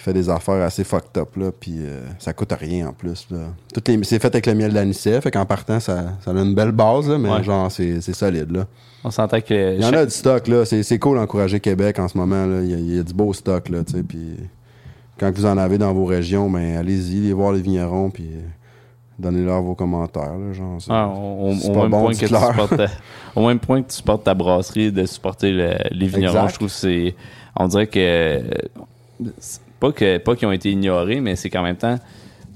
Fait 0.09 0.13
des 0.13 0.29
affaires 0.29 0.63
assez 0.63 0.83
fucked 0.83 1.17
up, 1.17 1.35
là, 1.35 1.51
puis 1.57 1.75
euh, 1.79 2.01
ça 2.17 2.33
coûte 2.33 2.51
rien 2.59 2.87
en 2.87 2.93
plus. 2.93 3.27
Là. 3.31 3.37
Toutes 3.73 3.87
les... 3.87 4.03
C'est 4.03 4.19
fait 4.19 4.27
avec 4.27 4.45
le 4.47 4.55
miel 4.55 4.73
d'anisette, 4.73 5.21
fait 5.23 5.31
qu'en 5.31 5.45
partant, 5.45 5.79
ça, 5.79 6.13
ça 6.23 6.31
a 6.31 6.33
une 6.33 6.55
belle 6.55 6.71
base, 6.71 7.07
là, 7.09 7.17
mais 7.17 7.29
Ouais. 7.29 7.43
genre, 7.43 7.71
c'est, 7.71 8.01
c'est 8.01 8.13
solide. 8.15 8.51
Là. 8.51 8.65
On 9.03 9.11
s'entend 9.11 9.39
que 9.39 9.75
Il 9.75 9.81
y 9.81 9.85
en 9.85 9.93
a 9.93 10.05
du 10.05 10.11
stock, 10.11 10.47
là. 10.47 10.65
C'est, 10.65 10.83
c'est 10.83 10.97
cool 10.99 11.17
d'encourager 11.17 11.59
Québec 11.59 11.99
en 11.99 12.07
ce 12.07 12.17
moment. 12.17 12.45
Là. 12.45 12.61
Il, 12.61 12.71
y 12.71 12.73
a, 12.73 12.77
il 12.77 12.95
y 12.95 12.99
a 12.99 13.03
du 13.03 13.13
beau 13.13 13.31
stock, 13.33 13.69
là, 13.69 13.83
tu 13.83 13.93
sais, 13.93 14.03
puis 14.03 14.35
quand 15.19 15.31
vous 15.35 15.45
en 15.45 15.57
avez 15.57 15.77
dans 15.77 15.93
vos 15.93 16.05
régions, 16.05 16.49
ben 16.49 16.77
allez-y, 16.77 17.17
allez 17.25 17.33
voir 17.33 17.51
les 17.51 17.61
vignerons, 17.61 18.09
puis 18.09 18.29
donnez-leur 19.19 19.61
vos 19.61 19.75
commentaires, 19.75 20.37
là, 20.37 20.53
genre. 20.53 20.81
c'est- 20.81 20.91
Ah, 20.91 21.07
au, 21.09 21.49
même 21.53 21.89
bon, 21.89 22.01
point 22.03 22.13
que 22.13 22.17
tu 22.19 22.27
supportes 22.27 22.77
ta- 22.77 22.87
au 23.35 23.45
même 23.47 23.59
point 23.59 23.81
que 23.83 23.89
tu 23.89 23.95
supportes 23.97 24.23
ta 24.23 24.33
brasserie, 24.33 24.91
de 24.91 25.05
supporter 25.05 25.51
le- 25.51 25.73
les 25.91 26.07
vignerons, 26.07 26.33
Exact. 26.45 26.49
je 26.49 26.55
trouve 26.55 26.67
que 26.69 26.73
c'est. 26.73 27.15
On 27.55 27.67
dirait 27.67 27.87
que. 27.87 28.41
Euh, 29.83 29.87
Pas 29.87 29.91
que 29.91 30.17
pas 30.17 30.35
qu'ils 30.35 30.47
ont 30.47 30.51
été 30.51 30.71
ignorés, 30.71 31.21
mais 31.21 31.35
c'est 31.35 31.49
qu'en 31.49 31.63
même 31.63 31.75
temps, 31.77 31.97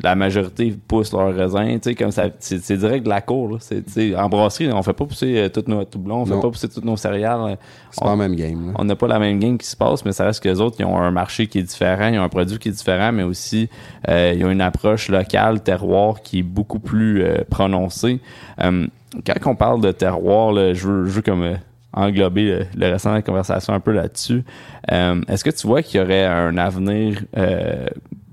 la 0.01 0.15
majorité 0.15 0.75
pousse 0.87 1.13
leurs 1.13 1.33
raisins. 1.35 1.79
Tu 1.79 1.89
sais, 1.89 1.95
comme 1.95 2.11
ça. 2.11 2.25
C'est 2.39 2.61
c'est 2.63 2.77
direct 2.77 3.03
de 3.05 3.09
la 3.09 3.21
cour. 3.21 3.47
Là. 3.51 3.57
C'est, 3.59 3.85
tu 3.85 3.91
sais, 3.91 4.15
en 4.15 4.27
brasserie, 4.27 4.71
on 4.73 4.81
fait 4.81 4.91
pas 4.93 5.05
pousser 5.05 5.37
euh, 5.37 5.49
toutes 5.49 5.67
nos 5.67 5.83
doublons, 5.85 6.21
on 6.21 6.25
fait 6.25 6.33
Non. 6.33 6.41
pas 6.41 6.49
pousser 6.49 6.67
tous 6.67 6.81
nos 6.81 6.97
céréales. 6.97 7.57
c'est 7.91 8.03
pas 8.03 8.09
la 8.09 8.15
même 8.15 8.35
game. 8.35 8.67
là. 8.67 8.73
On 8.79 8.85
n'a 8.85 8.95
pas 8.95 9.07
la 9.07 9.19
même 9.19 9.39
game 9.39 9.57
qui 9.57 9.67
se 9.67 9.77
passe, 9.77 10.03
mais 10.03 10.11
ça 10.11 10.25
reste 10.25 10.41
que 10.43 10.49
les 10.49 10.59
autres, 10.59 10.77
ils 10.79 10.85
ont 10.85 10.97
un 10.97 11.11
marché 11.11 11.45
qui 11.47 11.59
est 11.59 11.63
différent, 11.63 12.07
ils 12.07 12.17
ont 12.17 12.23
un 12.23 12.29
produit 12.29 12.57
qui 12.57 12.69
est 12.69 12.73
différent, 12.73 13.11
mais 13.11 13.23
aussi 13.23 13.69
euh, 14.09 14.33
ils 14.35 14.43
ont 14.43 14.49
une 14.51 14.61
approche 14.61 15.09
locale, 15.09 15.61
terroir, 15.61 16.21
qui 16.23 16.39
est 16.39 16.43
beaucoup 16.43 16.79
plus 16.79 17.23
euh, 17.23 17.37
prononcée. 17.49 18.19
Euh, 18.61 18.87
quand 19.27 19.51
on 19.51 19.55
parle 19.55 19.79
de 19.81 19.91
terroir, 19.91 20.51
là, 20.53 20.73
je, 20.73 20.87
veux, 20.87 21.05
je 21.05 21.11
veux 21.11 21.21
comme 21.21 21.43
euh, 21.43 21.53
englober 21.93 22.43
le, 22.43 22.65
le 22.75 22.91
restant 22.91 23.11
de 23.11 23.15
la 23.15 23.21
conversation 23.21 23.73
un 23.73 23.79
peu 23.79 23.91
là-dessus. 23.91 24.43
Euh, 24.91 25.21
Est-ce 25.27 25.43
que 25.43 25.49
tu 25.49 25.67
vois 25.67 25.81
qu'il 25.81 25.99
y 25.99 26.03
aurait 26.03 26.25
un 26.25 26.57
avenir 26.57 27.21
euh, 27.37 27.85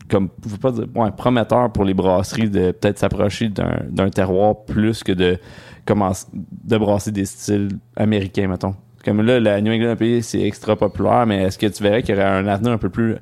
comme 0.09 0.29
pas 0.61 0.73
dire 0.73 0.87
prometteur 1.17 1.71
pour 1.73 1.85
les 1.85 1.95
brasseries 1.95 2.51
de 2.51 2.73
peut-être 2.73 2.99
s'approcher 2.99 3.49
d'un 3.49 4.11
terroir 4.11 4.57
plus 4.67 5.05
que 5.05 5.13
de 5.13 5.39
commencer 5.87 6.27
de 6.33 6.77
brasser 6.77 7.13
des 7.13 7.25
styles 7.25 7.69
américains, 7.97 8.49
mettons? 8.49 8.75
Comme 9.05 9.23
là, 9.23 9.41
la 9.41 9.63
New 9.63 9.73
England 9.73 9.97
IPA, 9.99 10.23
c'est 10.23 10.43
extra 10.43 10.77
populaire, 10.77 11.25
mais 11.27 11.45
est-ce 11.45 11.57
que 11.57 11.67
tu 11.67 11.83
verrais 11.83 12.03
qu'il 12.03 12.15
y 12.15 12.19
aurait 12.19 12.27
un 12.27 12.47
avenir 12.47 12.73
un 12.73 12.79
peu 12.79 12.91
plus 12.91 13.15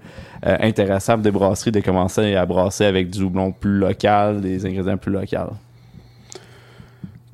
euh, 0.44 0.56
intéressant 0.60 1.16
des 1.18 1.30
brasseries 1.30 1.70
de 1.70 1.80
commencer 1.80 2.34
à 2.34 2.46
brasser 2.46 2.84
avec 2.84 3.10
du 3.10 3.22
houblon 3.22 3.52
plus 3.52 3.78
local, 3.78 4.40
des 4.40 4.66
ingrédients 4.66 4.96
plus 4.96 5.12
locaux? 5.12 5.54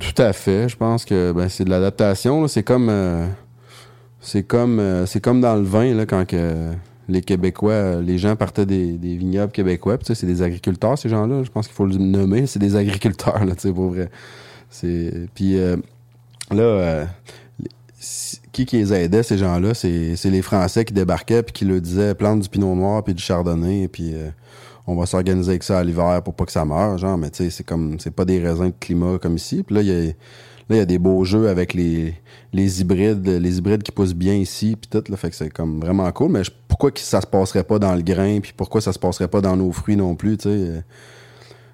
Tout 0.04 0.22
à 0.22 0.32
fait. 0.32 0.68
Je 0.68 0.76
pense 0.76 1.04
que 1.04 1.32
ben, 1.32 1.48
c'est 1.48 1.64
de 1.64 1.70
l'adaptation. 1.70 2.46
C'est 2.46 2.62
comme, 2.62 2.88
euh, 2.90 3.26
c'est 4.20 4.42
comme, 4.42 4.78
euh, 4.78 5.06
c'est 5.06 5.20
comme 5.20 5.40
dans 5.40 5.56
le 5.56 5.62
vin 5.62 5.94
là, 5.94 6.04
quand 6.04 6.26
que 6.26 6.72
les 7.08 7.20
Québécois, 7.20 7.72
euh, 7.72 8.02
les 8.02 8.18
gens 8.18 8.36
partaient 8.36 8.66
des, 8.66 8.96
vignobles 8.96 9.52
québécois. 9.52 9.98
Puis, 9.98 10.14
c'est 10.14 10.26
des 10.26 10.42
agriculteurs 10.42 10.98
ces 10.98 11.08
gens-là. 11.08 11.42
Je 11.42 11.50
pense 11.50 11.66
qu'il 11.66 11.74
faut 11.74 11.86
le 11.86 11.96
nommer. 11.96 12.46
C'est 12.46 12.58
des 12.58 12.76
agriculteurs 12.76 13.44
là, 13.44 13.54
pour 13.74 13.90
vrai. 13.90 14.10
C'est 14.70 15.28
puis 15.34 15.56
là, 16.50 17.06
qui 18.52 18.66
qui 18.66 18.76
les 18.76 18.92
aidait 18.92 19.22
ces 19.22 19.38
gens-là, 19.38 19.72
c'est 19.72 20.16
les 20.24 20.42
Français 20.42 20.84
qui 20.84 20.92
débarquaient 20.92 21.42
puis 21.42 21.52
qui 21.52 21.64
leur 21.64 21.80
disaient 21.80 22.14
plante 22.14 22.40
du 22.40 22.48
Pinot 22.48 22.74
Noir 22.74 23.04
puis 23.04 23.14
du 23.14 23.22
Chardonnay 23.22 23.88
puis 23.88 24.14
on 24.86 24.94
va 24.96 25.06
s'organiser 25.06 25.50
avec 25.50 25.62
ça 25.62 25.78
à 25.78 25.84
l'hiver 25.84 26.20
pour 26.22 26.34
pas 26.34 26.44
que 26.44 26.52
ça 26.52 26.64
meure, 26.64 26.98
genre, 26.98 27.16
mais 27.18 27.30
tu 27.30 27.44
sais, 27.44 27.50
c'est 27.50 27.64
comme, 27.64 27.98
c'est 27.98 28.10
pas 28.14 28.24
des 28.24 28.38
raisins 28.38 28.66
de 28.68 28.74
climat 28.78 29.18
comme 29.18 29.36
ici. 29.36 29.62
Puis 29.62 29.74
là, 29.76 29.80
il 29.82 29.88
y 29.88 29.92
a, 29.92 30.00
là, 30.06 30.12
il 30.70 30.76
y 30.76 30.80
a 30.80 30.84
des 30.84 30.98
beaux 30.98 31.24
jeux 31.24 31.48
avec 31.48 31.72
les, 31.74 32.14
les 32.52 32.80
hybrides, 32.80 33.26
les 33.26 33.58
hybrides 33.58 33.82
qui 33.82 33.92
poussent 33.92 34.14
bien 34.14 34.34
ici, 34.34 34.76
puis 34.80 34.88
tout, 34.90 35.10
là, 35.10 35.16
fait 35.16 35.30
que 35.30 35.36
c'est 35.36 35.50
comme 35.50 35.80
vraiment 35.80 36.10
cool. 36.12 36.30
Mais 36.32 36.44
je- 36.44 36.50
pourquoi 36.68 36.90
que 36.90 37.00
ça 37.00 37.20
se 37.20 37.26
passerait 37.26 37.64
pas 37.64 37.78
dans 37.78 37.94
le 37.94 38.02
grain, 38.02 38.40
puis 38.40 38.52
pourquoi 38.56 38.80
ça 38.80 38.92
se 38.92 38.98
passerait 38.98 39.28
pas 39.28 39.40
dans 39.40 39.56
nos 39.56 39.72
fruits 39.72 39.96
non 39.96 40.14
plus, 40.14 40.36
tu 40.36 40.42
sais? 40.44 40.48
euh, 40.50 40.80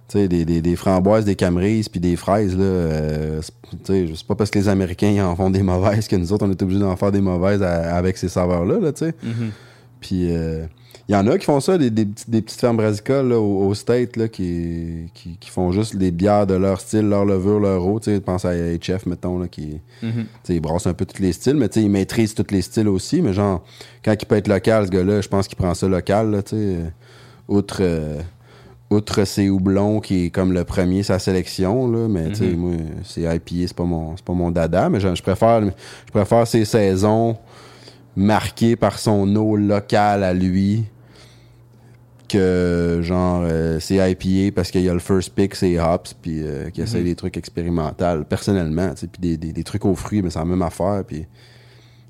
tu 0.09 0.19
sais, 0.19 0.29
des, 0.29 0.45
des, 0.45 0.61
des 0.61 0.75
framboises, 0.77 1.25
des 1.25 1.37
camerises, 1.37 1.89
puis 1.89 2.01
des 2.01 2.17
fraises, 2.17 2.57
là, 2.57 2.63
euh, 2.65 3.41
c'est- 3.43 3.53
tu 3.85 4.09
sais, 4.09 4.13
c'est 4.17 4.27
pas 4.27 4.35
parce 4.35 4.51
que 4.51 4.59
les 4.59 4.69
Américains 4.69 5.11
ils 5.11 5.21
en 5.23 5.37
font 5.37 5.51
des 5.51 5.63
mauvaises 5.63 6.09
que 6.09 6.17
nous 6.17 6.33
autres, 6.33 6.45
on 6.47 6.51
est 6.51 6.61
obligés 6.63 6.81
d'en 6.81 6.97
faire 6.97 7.13
des 7.13 7.21
mauvaises 7.21 7.63
à- 7.63 7.95
avec 7.97 8.17
ces 8.19 8.29
saveurs-là, 8.29 8.81
là, 8.81 8.93
tu 8.93 9.05
sais. 9.07 9.15
Puis 10.01 10.29
euh, 10.31 10.67
il 11.11 11.15
y 11.15 11.17
en 11.17 11.27
a 11.27 11.39
qui 11.39 11.45
font 11.45 11.59
ça, 11.59 11.77
des, 11.77 11.91
des, 11.91 12.05
des 12.05 12.41
petites 12.41 12.61
fermes 12.61 12.77
brassicoles 12.77 13.31
là, 13.31 13.41
au, 13.41 13.67
au 13.67 13.75
State 13.75 14.17
là, 14.17 14.29
qui, 14.29 15.11
qui, 15.13 15.37
qui 15.39 15.51
font 15.51 15.73
juste 15.73 15.97
des 15.97 16.13
bières 16.13 16.47
de 16.47 16.55
leur 16.55 16.81
style, 16.81 17.09
leur 17.09 17.25
levure, 17.25 17.59
leur 17.59 17.85
eau. 17.85 17.99
Tu 17.99 18.13
sais, 18.13 18.21
pense 18.21 18.45
à 18.45 18.53
HF, 18.55 19.07
mettons, 19.07 19.41
là, 19.41 19.49
qui 19.49 19.81
ils 20.49 20.61
brassent 20.61 20.87
un 20.87 20.95
peu 20.95 21.05
tous 21.05 21.21
les 21.21 21.33
styles, 21.33 21.57
mais 21.57 21.67
ils 21.67 21.91
maîtrisent 21.91 22.35
tous 22.35 22.53
les 22.53 22.63
styles 22.63 22.87
aussi. 22.87 23.23
Mais 23.23 23.33
genre, 23.33 23.65
quand 24.05 24.13
il 24.13 24.25
peut 24.25 24.37
être 24.37 24.47
local, 24.47 24.87
ce 24.87 24.91
gars-là, 24.93 25.21
je 25.21 25.27
pense 25.27 25.49
qu'il 25.49 25.57
prend 25.59 25.75
ça 25.75 25.89
local, 25.89 26.31
là, 26.31 26.43
Outre, 27.49 27.79
euh, 27.81 28.21
outre 28.91 29.25
ses 29.25 29.51
houblons, 29.51 29.99
qui 29.99 30.27
est 30.27 30.31
comme 30.31 30.53
le 30.53 30.63
premier, 30.63 31.03
sa 31.03 31.19
sélection, 31.19 31.91
là. 31.91 32.07
Mais 32.07 32.33
sais, 32.37 32.51
moi, 32.51 32.75
c'est 33.03 33.23
IPA, 33.23 33.67
c'est 33.67 33.75
pas 33.75 33.83
mon, 33.83 34.15
pas 34.15 34.33
mon 34.33 34.53
dada. 34.53 34.89
Mais 34.89 35.01
je, 35.01 35.13
je 35.13 35.23
préfère, 35.25 35.61
je 35.61 36.13
préfère 36.13 36.47
ses 36.47 36.65
saisons 36.65 37.37
marquées 38.15 38.77
par 38.77 39.01
son 39.01 39.35
eau 39.35 39.57
locale 39.57 40.23
à 40.23 40.33
lui 40.33 40.85
que 42.31 43.01
genre 43.03 43.43
euh, 43.45 43.79
c'est 43.81 43.97
IPA 43.97 44.55
parce 44.55 44.71
qu'il 44.71 44.83
y 44.83 44.89
a 44.89 44.93
le 44.95 45.01
first 45.01 45.35
pick 45.35 45.55
c'est 45.55 45.79
hops 45.79 46.15
puis 46.21 46.43
euh, 46.43 46.71
qui 46.71 46.81
essaie 46.83 47.03
des 47.03 47.15
trucs 47.15 47.37
expérimentaux 47.37 48.25
personnellement 48.29 48.91
tu 48.95 49.01
sais 49.03 49.07
puis 49.07 49.21
des, 49.21 49.37
des, 49.37 49.53
des 49.53 49.65
trucs 49.65 49.85
aux 49.85 49.95
fruits 49.95 50.23
mais 50.23 50.31
c'est 50.31 50.39
la 50.39 50.45
même 50.45 50.63
affaire 50.63 51.03
puis 51.07 51.27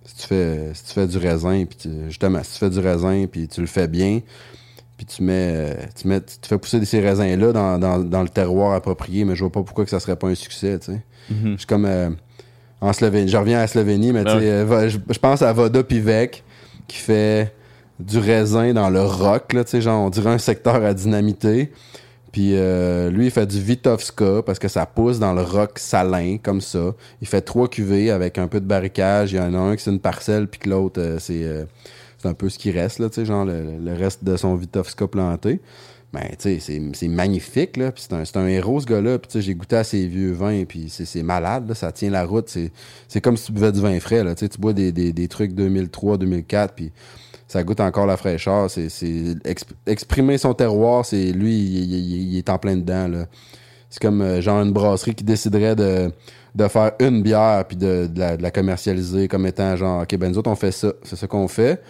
si 0.04 0.14
tu 0.16 0.26
fais 0.26 0.70
si 0.74 0.84
tu 0.84 0.92
fais 0.92 1.06
du 1.06 1.18
raisin 1.18 1.64
puis 1.68 1.78
tu- 1.78 2.04
justement 2.08 2.40
si 2.42 2.52
tu 2.52 2.58
fais 2.58 2.70
du 2.70 2.78
raisin 2.80 3.26
puis 3.30 3.48
tu 3.48 3.60
le 3.60 3.66
fais 3.66 3.88
bien 3.88 4.20
puis 4.96 5.06
tu 5.06 5.22
mets 5.22 5.52
euh, 5.54 5.74
tu 5.98 6.08
mets 6.08 6.20
tu 6.20 6.38
te 6.38 6.46
fais 6.46 6.58
pousser 6.58 6.84
ces 6.84 7.00
raisins 7.00 7.36
là 7.38 7.52
dans, 7.52 7.78
dans, 7.78 7.98
dans 8.00 8.22
le 8.22 8.28
terroir 8.28 8.74
approprié 8.74 9.24
mais 9.24 9.34
je 9.34 9.40
vois 9.40 9.52
pas 9.52 9.62
pourquoi 9.62 9.84
que 9.84 9.90
ça 9.90 10.00
serait 10.00 10.16
pas 10.16 10.28
un 10.28 10.34
succès 10.34 10.78
tu 10.78 10.92
sais. 10.92 11.00
Je 11.52 11.56
suis 11.58 11.66
comme 11.66 11.84
euh, 11.86 12.10
en 12.80 12.92
Slovénie 12.92 13.28
je 13.30 13.36
reviens 13.36 13.58
à 13.58 13.62
la 13.62 13.66
Slovénie 13.66 14.12
mais 14.12 14.24
tu 14.24 14.30
sais 14.40 14.88
je, 14.90 14.98
je 15.08 15.18
pense 15.18 15.42
à 15.42 15.52
Voda 15.52 15.82
Pivek 15.84 16.42
qui 16.88 16.96
fait 16.98 17.52
du 18.00 18.18
raisin 18.18 18.72
dans 18.72 18.90
le 18.90 19.02
rock, 19.02 19.52
là, 19.52 19.64
tu 19.64 19.70
sais, 19.72 19.80
genre, 19.80 20.04
on 20.04 20.10
dirait 20.10 20.30
un 20.30 20.38
secteur 20.38 20.76
à 20.84 20.94
dynamiter. 20.94 21.70
Puis 22.32 22.52
euh, 22.54 23.10
lui, 23.10 23.26
il 23.26 23.30
fait 23.32 23.46
du 23.46 23.60
Vitovska 23.60 24.42
parce 24.46 24.60
que 24.60 24.68
ça 24.68 24.86
pousse 24.86 25.18
dans 25.18 25.32
le 25.34 25.42
rock 25.42 25.78
salin, 25.80 26.36
comme 26.42 26.60
ça. 26.60 26.94
Il 27.20 27.26
fait 27.26 27.40
trois 27.40 27.68
cuvées 27.68 28.10
avec 28.10 28.38
un 28.38 28.46
peu 28.46 28.60
de 28.60 28.66
barricage. 28.66 29.32
Il 29.32 29.36
y 29.36 29.40
en 29.40 29.52
a 29.54 29.58
un 29.58 29.74
qui 29.76 29.82
c'est 29.82 29.90
une 29.90 29.98
parcelle, 30.00 30.46
puis 30.46 30.60
que 30.60 30.70
l'autre, 30.70 31.00
euh, 31.00 31.18
c'est 31.18 31.42
euh, 31.44 31.64
c'est 32.18 32.28
un 32.28 32.34
peu 32.34 32.48
ce 32.48 32.58
qui 32.58 32.70
reste, 32.70 32.98
là, 33.00 33.08
tu 33.08 33.16
sais, 33.16 33.24
genre 33.24 33.44
le, 33.46 33.94
reste 33.94 34.22
de 34.24 34.36
son 34.36 34.54
Vitovska 34.54 35.08
planté. 35.08 35.60
Ben, 36.12 36.22
tu 36.30 36.36
sais, 36.38 36.58
c'est- 36.60 36.82
c'est 36.92 37.08
magnifique, 37.08 37.76
là. 37.76 37.92
Puis 37.92 38.04
c'est 38.08 38.14
un, 38.14 38.24
c'est 38.24 38.36
un 38.36 38.46
héros, 38.46 38.80
ce 38.80 38.86
gars-là. 38.86 39.18
Puis, 39.18 39.28
tu 39.28 39.32
sais, 39.38 39.42
j'ai 39.42 39.54
goûté 39.54 39.76
à 39.76 39.84
ses 39.84 40.06
vieux 40.06 40.32
vins, 40.32 40.64
puis 40.64 40.86
c'est 40.90 41.04
c'est 41.04 41.22
malade, 41.22 41.68
là. 41.68 41.74
Ça 41.74 41.92
tient 41.92 42.10
la 42.10 42.24
route. 42.24 42.48
C'est 43.08 43.20
comme 43.20 43.36
si 43.36 43.46
tu 43.46 43.52
buvais 43.52 43.72
du 43.72 43.80
vin 43.80 43.98
frais, 44.00 44.22
là. 44.24 44.34
Tu 44.34 44.48
tu 44.48 44.58
bois 44.58 44.72
des, 44.72 44.92
des, 44.92 45.12
des 45.12 45.28
trucs 45.28 45.54
2003, 45.54 46.18
2004, 46.18 46.74
puis 46.74 46.92
ça 47.50 47.62
goûte 47.64 47.80
encore 47.80 48.06
la 48.06 48.16
fraîcheur. 48.16 48.70
C'est 48.70 48.88
c'est 48.88 49.34
exp- 49.44 49.74
exprimer 49.86 50.38
son 50.38 50.54
terroir, 50.54 51.04
c'est 51.04 51.32
lui, 51.32 51.54
il, 51.56 51.92
il- 51.94 52.32
il 52.34 52.38
est 52.38 52.48
en 52.48 52.58
plein 52.58 52.76
dedans, 52.76 53.08
là. 53.08 53.26
C'est 53.88 54.00
comme, 54.00 54.22
euh, 54.22 54.40
genre, 54.40 54.62
une 54.62 54.72
brasserie 54.72 55.16
qui 55.16 55.24
déciderait 55.24 55.74
de, 55.74 56.12
de 56.54 56.68
faire 56.68 56.92
une 57.00 57.22
bière, 57.22 57.64
puis 57.66 57.76
de, 57.76 58.06
de 58.06 58.18
la, 58.20 58.36
de 58.36 58.42
la 58.42 58.52
commercialiser 58.52 59.26
comme 59.26 59.46
étant, 59.46 59.74
genre, 59.74 60.02
OK, 60.02 60.16
ben, 60.16 60.30
nous 60.30 60.38
autres, 60.38 60.50
on 60.50 60.54
fait 60.54 60.70
ça. 60.70 60.92
C'est 61.02 61.16
ça 61.16 61.26
qu'on 61.26 61.48
fait 61.48 61.82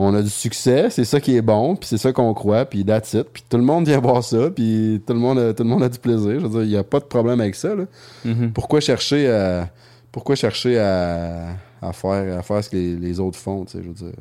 on 0.00 0.14
a 0.14 0.22
du 0.22 0.30
succès, 0.30 0.90
c'est 0.90 1.04
ça 1.04 1.18
qui 1.20 1.34
est 1.36 1.42
bon, 1.42 1.74
puis 1.74 1.88
c'est 1.88 1.98
ça 1.98 2.12
qu'on 2.12 2.32
croit, 2.32 2.64
puis 2.64 2.84
that's 2.84 3.14
it. 3.14 3.24
Puis 3.32 3.42
tout 3.50 3.56
le 3.56 3.64
monde 3.64 3.84
vient 3.88 3.98
voir 3.98 4.22
ça, 4.22 4.48
puis 4.48 5.02
tout 5.04 5.12
le 5.12 5.18
monde 5.18 5.40
a, 5.40 5.52
tout 5.52 5.64
le 5.64 5.68
monde 5.68 5.82
a 5.82 5.88
du 5.88 5.98
plaisir. 5.98 6.38
Je 6.38 6.46
veux 6.46 6.48
dire, 6.50 6.62
il 6.62 6.68
n'y 6.68 6.76
a 6.76 6.84
pas 6.84 7.00
de 7.00 7.04
problème 7.06 7.40
avec 7.40 7.56
ça. 7.56 7.74
là. 7.74 7.82
Pourquoi 8.54 8.78
chercher 8.78 9.28
à 9.28 9.68
pourquoi 10.12 10.36
chercher 10.36 10.78
à, 10.78 11.48
à 11.82 11.92
faire 11.92 12.38
à 12.38 12.42
faire 12.42 12.62
ce 12.62 12.70
que 12.70 12.76
les, 12.76 12.94
les 12.94 13.18
autres 13.18 13.38
font, 13.40 13.64
tu 13.64 13.72
sais, 13.72 13.82
je 13.82 13.88
veux 13.88 13.94
dire. 13.94 14.12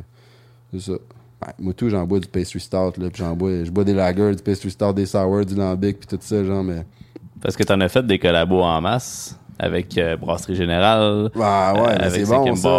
C'est 0.74 0.82
ça. 0.82 0.92
Ouais, 0.94 1.54
moi 1.60 1.74
tout, 1.74 1.90
j'en 1.90 2.06
bois 2.06 2.20
du 2.20 2.28
pastry 2.28 2.60
stout, 2.60 2.94
là, 2.98 3.10
puis 3.12 3.24
j'en 3.24 3.36
bois, 3.36 3.64
je 3.64 3.70
bois 3.70 3.84
des 3.84 3.94
lagers, 3.94 4.36
du 4.36 4.42
pastry 4.44 4.72
stout, 4.72 4.94
des 4.94 5.06
sour, 5.06 5.46
du 5.46 5.56
lambic, 5.56 6.00
puis 6.00 6.08
tout 6.08 6.18
ça, 6.20 6.44
genre, 6.44 6.64
mais... 6.64 6.84
Parce 7.42 7.56
que 7.56 7.64
t'en 7.64 7.80
as 7.82 7.90
fait 7.90 8.06
des 8.06 8.18
collabos 8.18 8.62
en 8.64 8.82
masse 8.82 9.40
avec 9.60 9.96
euh, 9.98 10.18
Brasserie 10.18 10.56
Générale, 10.56 11.30
Ah 11.40 11.74
ouais, 11.76 11.82
euh, 11.92 11.98
mais 12.02 12.10
c'est 12.10 12.26
bon, 12.26 12.56
ça. 12.56 12.70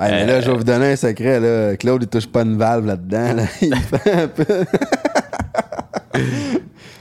Hey, 0.00 0.12
mais 0.12 0.22
Euh, 0.22 0.26
là, 0.26 0.40
je 0.40 0.50
vais 0.50 0.56
vous 0.56 0.64
donner 0.64 0.92
un 0.92 0.96
secret, 0.96 1.40
là. 1.40 1.76
Claude, 1.76 2.02
il 2.02 2.08
touche 2.08 2.26
pas 2.26 2.42
une 2.42 2.56
valve 2.56 2.86
là-dedans, 2.86 3.34
là. 3.34 3.42
Il 3.62 3.74
fait 3.76 4.12
un 4.12 4.28
peu... 4.28 4.44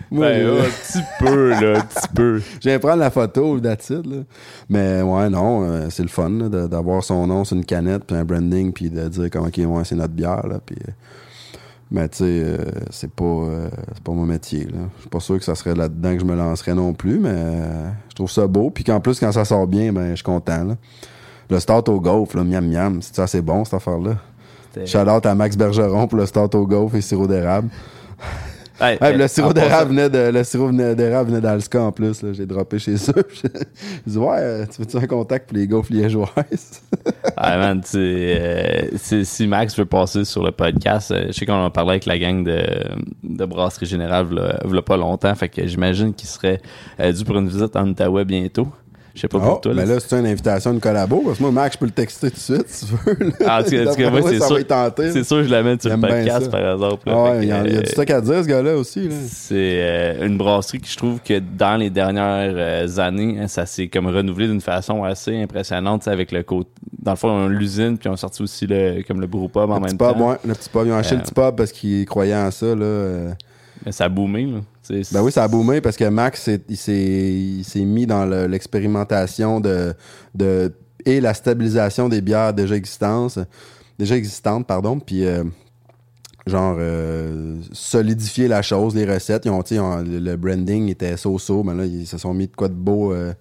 Moi, 0.10 0.26
Ben, 0.26 0.47
un 0.47 0.64
petit 0.64 1.03
peu, 1.20 1.49
là, 1.49 1.80
un 1.80 1.82
petit 1.82 2.08
peu. 2.14 2.39
Je 2.62 2.70
viens 2.70 2.80
prendre 2.80 2.99
la 2.99 3.12
photo, 3.12 3.58
it, 3.58 3.66
là. 3.66 4.24
Mais 4.70 5.01
ouais, 5.01 5.30
non, 5.30 5.64
euh, 5.64 5.88
c'est 5.89 6.03
le 6.03 6.10
fun 6.10 6.30
là, 6.30 6.68
d'avoir 6.68 7.03
son 7.03 7.28
nom 7.28 7.43
sur 7.43 7.58
une 7.58 7.66
canette, 7.66 8.05
puis 8.05 8.16
un 8.16 8.24
branding, 8.24 8.72
puis 8.72 8.89
de 8.89 9.08
dire 9.08 9.30
comme, 9.30 9.47
OK, 9.47 9.58
ouais, 9.58 9.84
c'est 9.84 9.95
notre 9.95 10.14
bière, 10.14 10.47
là. 10.47 10.60
Puis, 10.66 10.78
euh, 10.88 10.91
mais 11.89 12.10
tu 12.10 12.18
sais, 12.18 12.26
euh, 12.26 12.58
c'est 12.89 13.12
pas, 13.12 13.24
euh, 13.24 13.70
c'est 13.93 14.03
pas 14.03 14.12
mon 14.12 14.26
métier, 14.26 14.66
là. 14.66 14.80
Je 14.95 15.01
suis 15.01 15.10
pas 15.10 15.20
sûr 15.20 15.38
que 15.38 15.45
ça 15.45 15.55
serait 15.55 15.76
là-dedans 15.76 16.14
que 16.14 16.20
je 16.20 16.26
me 16.26 16.36
lancerais 16.36 16.74
non 16.74 16.93
plus, 16.93 17.18
mais 17.18 17.32
euh, 17.32 17.89
je 18.10 18.16
trouve 18.16 18.30
ça 18.30 18.45
beau. 18.45 18.70
Puis 18.70 18.84
qu'en 18.84 18.99
plus, 18.99 19.20
quand 19.20 19.32
ça 19.32 19.45
sort 19.45 19.68
bien, 19.68 19.93
ben, 19.93 20.10
je 20.12 20.16
suis 20.16 20.24
content, 20.24 20.64
là. 20.66 20.76
Le 21.49 21.60
start 21.60 21.88
au 21.88 22.01
golf, 22.01 22.34
là, 22.34 22.43
miam 22.43 22.68
miam, 22.68 23.01
c'est 23.01 23.20
assez 23.20 23.41
bon, 23.41 23.64
cette 23.64 23.76
affaire-là. 23.76 24.18
Shout 24.86 25.10
out 25.10 25.26
à 25.26 25.34
Max 25.34 25.55
Bergeron 25.55 26.08
pour 26.08 26.20
le 26.20 26.26
start 26.26 26.53
au 26.53 26.68
golf 26.68 26.93
et 26.93 27.01
sirop 27.01 27.26
d'érable. 27.26 27.70
Hey, 28.80 28.97
Ouais, 29.01 29.11
hey, 29.11 29.17
le 29.17 29.28
sirop 29.28 29.53
d'érable 29.53 29.89
venait 29.89 30.09
de 30.09 30.32
le 30.32 30.43
sirop 30.43 30.71
d'érable 30.71 31.32
venait 31.32 31.41
d'Alska 31.41 31.82
en 31.82 31.91
plus. 31.91 32.23
J'ai 32.34 32.45
droppé 32.45 32.78
chez 32.78 32.93
eux. 32.93 33.23
Je 33.43 33.49
dis 34.05 34.17
ouais, 34.17 34.38
euh, 34.39 34.65
tu 34.65 34.82
veux-tu 34.82 34.97
un 34.97 35.07
contact 35.07 35.49
pour 35.49 35.57
les 35.57 35.67
gaufres 35.67 35.91
liégeoises? 35.91 36.84
Ah 37.39 37.57
man, 37.59 37.82
tu 37.82 37.89
sais, 37.89 37.99
euh, 37.99 39.23
si, 39.23 39.45
Max 39.45 39.78
veut 39.78 39.86
passer 39.86 40.25
sur 40.25 40.43
le 40.43 40.51
podcast, 40.51 41.11
euh, 41.11 41.25
je 41.28 41.34
sais 41.34 41.45
qu'on 41.45 41.53
en 41.53 41.69
parlait 41.69 41.91
avec 41.91 42.07
la 42.07 42.17
gang 42.17 42.43
de, 42.43 42.63
de 43.23 43.45
Brasserie 43.45 43.86
Générale 43.86 44.25
v'là 44.65 44.82
pas 44.82 44.97
longtemps, 44.97 45.36
fait 45.36 45.47
que 45.49 45.67
j'imagine 45.67 46.15
qu'il 46.15 46.28
serait 46.28 46.59
euh, 46.99 47.11
dû 47.11 47.23
pour 47.23 47.38
une 47.38 47.47
visite 47.47 47.75
en 47.75 47.88
Outaouais 47.88 48.25
bientôt. 48.25 48.69
Je 49.18 49.22
sais 49.22 49.28
pas 49.28 49.39
pour 49.39 49.53
Oh, 49.55 49.59
toi. 49.61 49.74
mais 49.76 49.86
là. 49.86 49.95
là, 49.95 49.99
c'est 49.99 50.15
une 50.20 50.28
invitation, 50.28 50.72
une 50.72 50.80
collabo. 50.80 51.22
Parce 51.26 51.38
que 51.39 51.43
moi, 51.43 51.51
Max, 51.51 51.74
je 51.76 51.80
peux 51.80 51.86
le 51.88 51.91
texter 51.91 52.30
tout 52.30 52.36
de 52.36 52.39
suite 52.39 52.70
si 52.70 52.86
tu 52.86 52.91
veux. 52.93 53.26
là. 53.26 53.32
Ah, 53.47 53.59
en 53.59 53.63
tout 53.63 53.70
cas, 53.72 54.07
en 54.07 54.11
moi, 54.11 54.22
c'est 54.30 54.38
sûr, 54.39 54.59
c'est 55.13 55.24
sûr 55.24 55.43
je 55.43 55.49
l'amène 55.49 55.80
sur 55.80 55.89
le 55.89 55.99
podcast 55.99 56.51
par 56.51 56.74
exemple. 56.74 57.09
là. 57.09 57.13
Ah 57.18 57.24
ouais, 57.32 57.39
il 57.41 57.47
y, 57.49 57.51
a- 57.51 57.65
il 57.65 57.74
y 57.74 57.76
a 57.76 57.80
euh, 57.80 57.82
du 57.82 57.89
stock 57.89 58.09
à 58.11 58.22
dire, 58.22 58.43
ce 58.43 58.47
gars-là 58.47 58.76
aussi. 58.78 59.07
Là. 59.09 59.15
C'est 59.28 59.55
euh, 59.82 60.26
une 60.28 60.38
brasserie 60.38 60.80
que 60.80 60.88
je 60.88 60.95
trouve 60.97 61.20
que 61.20 61.39
dans 61.39 61.78
les 61.78 61.89
dernières 61.89 62.53
euh, 62.55 62.97
années, 62.99 63.38
hein, 63.41 63.47
ça 63.47 63.65
s'est 63.65 63.88
comme 63.88 64.05
renouvelé 64.07 64.47
d'une 64.47 64.61
façon 64.61 65.03
assez 65.03 65.36
impressionnante, 65.41 66.07
avec 66.07 66.32
le 66.32 66.43
côté. 66.43 66.70
Dans 67.01 67.11
le 67.13 67.18
fond, 67.18 67.30
on 67.30 67.45
a 67.47 67.49
l'usine, 67.49 67.97
puis 67.97 68.09
on 68.09 68.13
a 68.13 68.18
sorti 68.18 68.43
aussi 68.43 68.68
le, 68.68 69.01
comme 69.07 69.20
le 69.20 69.28
brewpub 69.28 69.70
en 69.72 69.76
Le 69.80 69.86
petit 69.88 69.95
même 69.95 69.97
pub, 69.97 70.18
temps. 70.20 70.30
ouais, 70.30 70.36
le 70.45 70.53
petit 70.53 70.70
pub. 70.70 70.84
Ils 70.86 70.91
ont 70.91 70.97
acheté 70.97 71.15
le 71.15 71.22
petit 71.22 71.34
pub 71.34 71.55
parce 71.55 71.72
qu'ils 71.72 72.05
croyaient 72.05 72.36
en 72.36 72.51
ça. 72.51 72.68
Là. 72.76 73.34
Mais 73.86 73.91
ça 73.91 74.05
a 74.05 74.09
boomé, 74.09 74.45
là. 74.45 74.59
Ben 75.12 75.22
oui, 75.22 75.32
ça 75.32 75.44
a 75.44 75.48
boomé 75.48 75.82
parce 75.82 75.98
que 75.98 76.06
Max, 76.06 76.42
s'est- 76.44 77.86
mis 77.86 78.06
dans 78.06 78.26
le- 78.26 78.48
l'expérimentation 78.48 79.60
de, 79.60 79.94
et 81.06 81.22
la 81.22 81.34
stabilisation 81.34 82.10
des 82.10 82.22
bières 82.22 82.54
déjà 82.54 82.76
existantes, 82.76 83.40
déjà 83.98 84.16
existantes, 84.16 84.68
pardon, 84.68 85.00
puis 85.00 85.26
euh, 85.26 85.44
genre 86.46 86.76
euh, 86.80 87.58
solidifier 87.72 88.48
la 88.48 88.62
chose, 88.62 88.96
les 88.96 89.06
recettes. 89.06 89.46
Ils 89.46 89.52
ont, 89.52 89.64
le, 90.04 90.36
branding 90.36 90.90
était 90.90 91.18
so-so, 91.18 91.64
mais 91.64 91.74
là, 91.74 91.86
ils 91.86 92.08
se 92.08 92.18
sont 92.18 92.34
mis 92.34 92.48
de 92.48 92.56
quoi 92.56 92.68
de 92.68 92.74
beau 92.74 93.14
euh, 93.14 93.34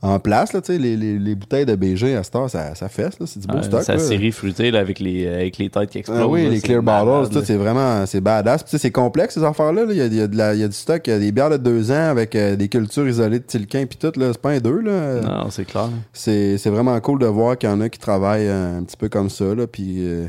en 0.00 0.20
place. 0.20 0.52
Là, 0.52 0.60
les, 0.68 0.78
les, 0.78 1.18
les 1.18 1.34
bouteilles 1.34 1.66
de 1.66 1.74
BG 1.74 2.14
à 2.14 2.22
cette 2.22 2.36
heure, 2.36 2.48
ça, 2.48 2.74
ça 2.74 2.88
fesse. 2.88 3.14
C'est 3.26 3.40
du 3.40 3.46
beau 3.46 3.62
stock. 3.62 3.82
sa 3.82 3.98
série 3.98 4.30
fruitée 4.30 4.70
là, 4.70 4.78
avec, 4.78 5.00
les, 5.00 5.26
euh, 5.26 5.34
avec 5.36 5.58
les 5.58 5.70
têtes 5.70 5.90
qui 5.90 5.98
explosent. 5.98 6.20
Ah 6.20 6.28
oui, 6.28 6.44
là, 6.44 6.50
les 6.50 6.60
clear 6.60 6.82
bottles, 6.82 7.44
c'est 7.44 7.56
vraiment, 7.56 8.06
c'est 8.06 8.20
badass. 8.20 8.64
C'est 8.66 8.90
complexe, 8.92 9.34
ces 9.34 9.44
affaires-là. 9.44 9.84
là. 9.84 9.92
Il, 9.92 9.98
y 9.98 10.02
a, 10.02 10.06
il 10.06 10.14
y 10.14 10.40
a 10.40 10.54
y 10.54 10.62
a 10.62 10.68
du 10.68 10.74
stock, 10.74 11.06
il 11.06 11.10
y 11.10 11.12
a 11.12 11.18
des 11.18 11.32
bières 11.32 11.50
de 11.50 11.56
deux 11.56 11.90
ans 11.90 12.10
avec 12.10 12.36
euh, 12.36 12.54
des 12.54 12.68
cultures 12.68 13.08
isolées 13.08 13.40
de 13.40 13.44
tilquin 13.44 13.86
puis 13.86 13.98
tout. 13.98 14.12
C'est 14.14 14.38
pas 14.38 14.50
un 14.50 14.60
deux, 14.60 14.80
là. 14.80 15.20
Non, 15.20 15.50
c'est 15.50 15.64
clair. 15.64 15.88
C'est, 16.12 16.56
vraiment 16.68 16.98
cool 17.00 17.18
de 17.18 17.26
voir 17.26 17.58
qu'il 17.58 17.68
y 17.68 17.72
en 17.72 17.80
a 17.80 17.88
qui 17.88 17.98
travaillent 17.98 18.46
euh, 18.46 18.78
un 18.78 18.84
petit 18.84 18.96
peu 18.96 19.08
comme 19.08 19.30
ça, 19.30 19.54
là. 19.54 19.66
Puis, 19.66 19.96
euh, 19.98 20.28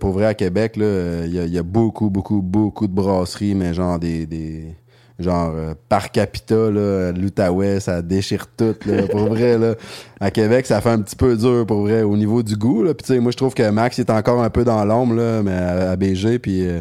pour 0.00 0.10
vrai, 0.10 0.26
à 0.26 0.34
Québec, 0.34 0.72
il 0.76 1.26
y, 1.30 1.54
y 1.54 1.58
a 1.58 1.62
beaucoup, 1.62 2.10
beaucoup, 2.10 2.42
beaucoup 2.42 2.88
de 2.88 2.92
brasseries, 2.92 3.54
mais 3.54 3.72
genre 3.72 3.98
des... 4.00 4.26
des 4.26 4.74
genre 5.18 5.52
euh, 5.54 5.74
par 5.88 6.12
capita 6.12 6.70
là 6.70 7.12
l'Outaouais 7.12 7.80
ça 7.80 8.02
déchire 8.02 8.46
tout 8.56 8.76
là 8.86 9.06
pour 9.10 9.26
vrai 9.28 9.58
là. 9.58 9.74
À 10.20 10.30
Québec 10.30 10.66
ça 10.66 10.80
fait 10.80 10.90
un 10.90 11.00
petit 11.00 11.16
peu 11.16 11.36
dur 11.36 11.66
pour 11.66 11.82
vrai 11.82 12.02
au 12.02 12.16
niveau 12.16 12.42
du 12.42 12.56
goût 12.56 12.84
là. 12.84 12.94
Puis 12.94 13.06
tu 13.06 13.14
sais 13.14 13.20
moi 13.20 13.32
je 13.32 13.36
trouve 13.36 13.54
que 13.54 13.68
Max 13.70 13.98
est 13.98 14.10
encore 14.10 14.42
un 14.42 14.50
peu 14.50 14.64
dans 14.64 14.84
l'ombre 14.84 15.14
là 15.14 15.42
mais 15.42 15.52
à, 15.52 15.96
BG 15.96 16.38
puis 16.38 16.66
euh, 16.66 16.80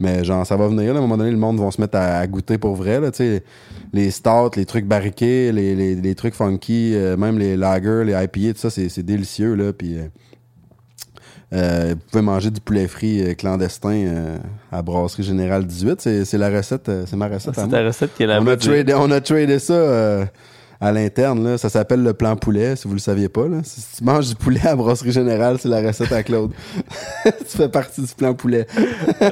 mais 0.00 0.24
genre 0.24 0.44
ça 0.44 0.56
va 0.56 0.66
venir 0.66 0.92
là, 0.92 0.94
à 0.94 0.98
un 0.98 1.02
moment 1.02 1.16
donné 1.16 1.30
le 1.30 1.36
monde 1.36 1.60
va 1.60 1.70
se 1.70 1.80
mettre 1.80 1.96
à, 1.98 2.26
goûter 2.26 2.58
pour 2.58 2.74
vrai 2.74 3.00
là 3.00 3.10
tu 3.12 3.18
sais. 3.18 3.44
Les 3.92 4.10
stouts 4.10 4.56
les 4.56 4.66
trucs 4.66 4.86
barriqués 4.86 5.52
les, 5.52 5.76
les, 5.76 5.94
les 5.94 6.14
trucs 6.16 6.34
funky 6.34 6.94
euh, 6.94 7.16
même 7.16 7.38
les 7.38 7.56
lagers 7.56 8.02
les 8.04 8.12
IPA 8.12 8.54
tout 8.54 8.68
ça 8.68 8.70
c'est 8.70 9.02
délicieux 9.02 9.54
là 9.54 9.72
puis 9.72 9.98
euh, 11.54 11.94
vous 11.94 12.00
pouvez 12.10 12.22
manger 12.22 12.50
du 12.50 12.60
poulet 12.60 12.86
frit 12.88 13.22
euh, 13.22 13.34
clandestin 13.34 13.90
euh, 14.06 14.38
à 14.70 14.82
Brasserie 14.82 15.22
Générale 15.22 15.64
18. 15.66 16.24
C'est, 16.24 16.38
la 16.38 16.50
recette, 16.50 16.88
euh, 16.88 17.04
c'est 17.06 17.16
ma 17.16 17.28
recette. 17.28 17.56
à 17.58 17.62
C'est 17.64 17.68
ta 17.70 17.84
recette 17.84 18.14
qui 18.14 18.24
est 18.24 18.26
là 18.26 18.38
On 18.42 18.46
a, 18.46 18.56
tradé, 18.56 18.92
on 18.94 19.10
a 19.10 19.20
tradé 19.20 19.58
ça 19.58 19.72
euh, 19.72 20.24
à 20.80 20.92
l'interne. 20.92 21.42
Là. 21.44 21.58
Ça 21.58 21.68
s'appelle 21.68 22.02
le 22.02 22.12
plan 22.14 22.36
poulet, 22.36 22.76
si 22.76 22.86
vous 22.86 22.94
le 22.94 23.00
saviez 23.00 23.28
pas. 23.28 23.48
Là. 23.48 23.58
Si 23.64 23.80
tu 23.96 24.04
manges 24.04 24.28
du 24.28 24.34
poulet 24.34 24.64
à 24.66 24.76
Brasserie 24.76 25.12
Générale, 25.12 25.58
c'est 25.60 25.68
la 25.68 25.80
recette 25.80 26.12
à 26.12 26.22
Claude. 26.22 26.52
tu 27.24 27.56
fais 27.56 27.68
partie 27.68 28.00
du 28.02 28.14
plan 28.14 28.34
poulet. 28.34 28.66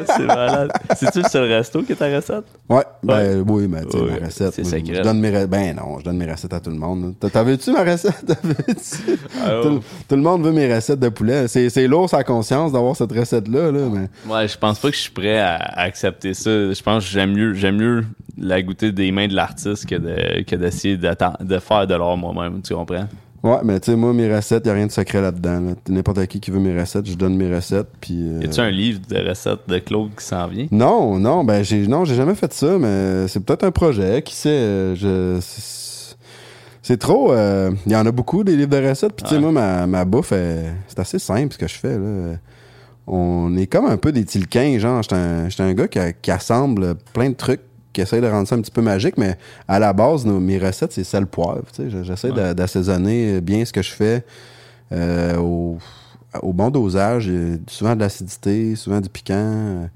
C'est 0.07 0.27
malade. 0.27 0.73
C'est-tu 0.97 1.23
le 1.23 1.29
seul 1.29 1.45
resto 1.53 1.83
qui 1.83 1.93
est 1.93 1.97
ta 1.97 2.07
recette? 2.15 2.45
Ouais, 2.69 2.83
ben 3.03 3.45
oui, 3.49 3.69
mais 3.69 3.85
tu 3.85 3.93
sais, 3.93 3.99
Ouais, 4.05 4.21
ma 4.21 4.27
recette. 4.27 4.55
c'est 4.55 4.65
secret. 4.65 4.95
Je 4.97 5.03
donne 5.03 5.21
mes 5.21 5.31
re- 5.31 5.47
Ben 5.47 5.77
non, 5.77 5.99
je 6.01 6.05
donne 6.05 6.17
mes 6.17 6.31
recettes 6.31 6.53
à 6.53 6.61
tout 6.61 6.71
le 6.71 6.77
monde. 6.77 7.15
T'avais-tu 7.33 7.71
ma 7.73 7.85
recette? 7.85 8.27
T'avais-tu? 8.27 9.19
Ah, 9.45 9.61
tout, 9.63 9.71
le- 9.71 9.81
tout 10.09 10.17
le 10.17 10.23
monde 10.23 10.45
veut 10.45 10.53
mes 10.53 10.73
recettes 10.75 11.01
de 11.01 11.09
poulet. 11.09 11.47
C'est, 11.49 11.71
c'est 11.71 11.87
lourd 11.87 12.11
sa 12.11 12.25
conscience 12.25 12.73
d'avoir 12.73 12.97
cette 12.97 13.13
recette-là, 13.13 13.71
là, 13.71 13.81
mais. 13.93 14.09
Ouais, 14.33 14.49
je 14.49 14.59
pense 14.59 14.79
pas 14.79 14.91
que 14.91 14.97
je 14.97 15.01
suis 15.03 15.11
prêt 15.13 15.39
à, 15.39 15.55
à 15.57 15.83
accepter 15.83 16.35
ça. 16.35 16.51
Je 16.51 16.83
pense 16.83 17.05
que 17.05 17.11
j'aime 17.11 17.33
mieux, 17.33 17.55
j'aime 17.55 17.77
mieux 17.77 18.05
la 18.39 18.63
goûter 18.63 18.93
des 18.93 19.13
mains 19.13 19.29
de 19.29 19.35
l'artiste 19.35 19.87
que 19.87 19.95
de, 19.97 20.43
que 20.43 20.57
d'essayer 20.57 20.97
de 20.97 21.59
faire 21.59 21.87
de 21.87 21.95
l'or 21.95 22.17
moi-même, 22.17 22.61
tu 22.63 22.75
comprends? 22.75 23.07
Ouais, 23.43 23.59
mais 23.63 23.79
tu 23.79 23.93
sais, 23.93 23.97
moi, 23.97 24.13
mes 24.13 24.35
recettes, 24.35 24.67
y 24.67 24.71
a 24.71 24.73
rien 24.73 24.87
de 24.87 24.91
secret 24.93 25.21
là-dedans. 25.21 25.61
là. 25.61 25.73
N'importe 25.89 26.27
qui 26.27 26.41
qui 26.41 26.51
veut 26.51 26.59
mes 26.59 26.79
recettes, 26.79 27.07
je 27.07 27.15
donne 27.15 27.37
mes 27.37 27.55
recettes, 27.55 27.87
puis... 28.01 28.17
euh, 28.19 28.41
Y 28.43 28.47
a-tu 28.47 28.61
un 28.61 28.71
livre 28.71 29.01
de 29.09 29.29
recettes 29.29 29.61
de 29.69 29.79
Claude 29.79 30.11
qui 30.19 30.25
s'en 30.25 30.49
vient? 30.49 30.67
Non, 30.73 31.19
non, 31.19 31.45
ben 31.45 31.63
j'ai 31.63 31.87
non, 31.87 32.05
j'ai 32.05 32.15
jamais 32.17 32.35
fait 32.35 32.53
ça, 32.53 32.77
mais 32.79 33.29
c'est 33.29 33.41
peut-être 33.45 33.63
un 33.65 33.71
projet, 33.71 34.23
qui 34.23 34.35
sait. 34.35 34.49
euh, 34.49 34.95
je 34.97 35.39
c'est- 35.41 36.17
c'est 36.83 36.99
trop 36.99 37.33
euh, 37.33 37.73
il 37.85 37.93
y 37.93 37.97
en 37.97 38.07
a 38.07 38.13
beaucoup 38.13 38.43
des 38.45 38.57
livres 38.57 38.71
de 38.71 38.89
recettes, 38.89 39.13
puis 39.15 39.25
tu 39.25 39.31
sais 39.31 39.35
Ouais. 39.37 39.41
moi 39.43 39.51
ma, 39.53 39.87
ma 39.89 40.05
bouffe 40.05 40.33
c'est 40.33 40.99
assez 40.99 41.19
simple 41.19 41.53
ce 41.53 41.59
que 41.59 41.67
je 41.69 41.75
fais 41.75 41.99
là. 41.99 42.37
On 43.09 43.57
est 43.57 43.67
comme 43.69 43.87
un 43.87 43.97
peu 43.97 44.11
des 44.13 44.25
tilquins, 44.25 44.79
genre 44.79 45.03
j'étais 45.03 45.15
un, 45.15 45.49
un 45.59 45.75
gars 45.75 45.87
qui, 45.89 45.99
qui 46.23 46.31
assemble 46.31 46.95
plein 47.13 47.31
de 47.31 47.35
trucs 47.35 47.61
qui 47.97 48.03
essaie 48.03 48.21
de 48.21 48.27
rendre 48.29 48.47
ça 48.47 48.55
un 48.55 48.61
petit 48.61 48.71
peu 48.71 48.83
magique, 48.83 49.17
mais 49.17 49.37
à 49.67 49.79
la 49.79 49.93
base, 49.93 50.25
nos, 50.27 50.39
mes 50.39 50.59
recettes, 50.59 50.93
c'est 50.93 51.03
sel 51.03 51.27
poivre. 51.27 51.65
tu 51.75 51.91
sais. 51.91 52.05
J'essaie 52.05 52.31
d'a- 52.31 52.55
d'assaisonner 52.55 53.41
bien 53.41 53.65
ce 53.65 53.73
que 53.73 53.83
je 53.83 53.91
fais 53.91 54.25
euh, 54.93 55.37
au, 55.39 55.79
au 56.43 56.53
bon 56.53 56.71
dosage. 56.71 57.27
Il 57.27 57.51
y 57.51 57.55
a 57.55 57.57
souvent 57.69 57.95
de 57.97 58.01
l'acidité, 58.01 58.77
souvent 58.77 59.01
du 59.01 59.09
piquant. 59.09 59.35
euh, 59.35 59.87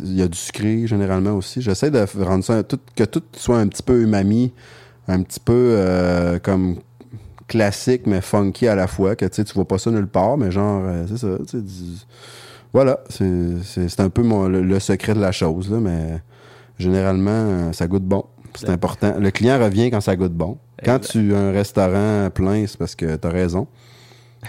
Il 0.00 0.14
y 0.16 0.22
a 0.22 0.28
du 0.28 0.38
sucré 0.38 0.86
généralement 0.86 1.32
aussi. 1.32 1.60
J'essaie 1.60 1.90
de 1.90 2.04
rendre 2.22 2.44
ça 2.44 2.62
tout, 2.62 2.78
que 2.94 3.04
tout 3.04 3.22
soit 3.36 3.58
un 3.58 3.66
petit 3.66 3.82
peu 3.82 4.00
umami, 4.02 4.52
un 5.08 5.22
petit 5.22 5.40
peu 5.40 5.52
euh, 5.76 6.38
comme 6.38 6.76
classique 7.48 8.02
mais 8.06 8.20
funky 8.20 8.68
à 8.68 8.74
la 8.76 8.86
fois. 8.86 9.16
Que 9.16 9.26
tu 9.26 9.42
vois 9.54 9.66
pas 9.66 9.78
ça 9.78 9.90
nulle 9.90 10.06
part, 10.06 10.36
mais 10.38 10.50
genre, 10.52 10.82
c'est 11.08 11.18
ça. 11.18 11.28
tu 11.48 11.58
sais, 11.58 11.62
du- 11.62 11.98
Voilà, 12.72 13.00
c'est 13.08 14.00
un 14.00 14.10
peu 14.10 14.22
mon- 14.22 14.48
le, 14.48 14.62
le 14.62 14.78
secret 14.80 15.14
de 15.14 15.20
la 15.20 15.32
chose, 15.32 15.70
là, 15.70 15.78
mais 15.80 16.20
généralement, 16.78 17.30
euh, 17.30 17.72
ça 17.72 17.86
goûte 17.86 18.04
bon. 18.04 18.24
C'est 18.54 18.70
important. 18.70 19.14
Le 19.18 19.30
client 19.30 19.58
revient 19.58 19.90
quand 19.90 20.00
ça 20.00 20.16
goûte 20.16 20.32
bon. 20.32 20.56
Quand 20.82 20.98
tu 20.98 21.34
as 21.34 21.38
un 21.38 21.52
restaurant 21.52 22.30
plein, 22.30 22.66
c'est 22.66 22.78
parce 22.78 22.94
que 22.94 23.16
t'as 23.16 23.28
raison. 23.30 23.66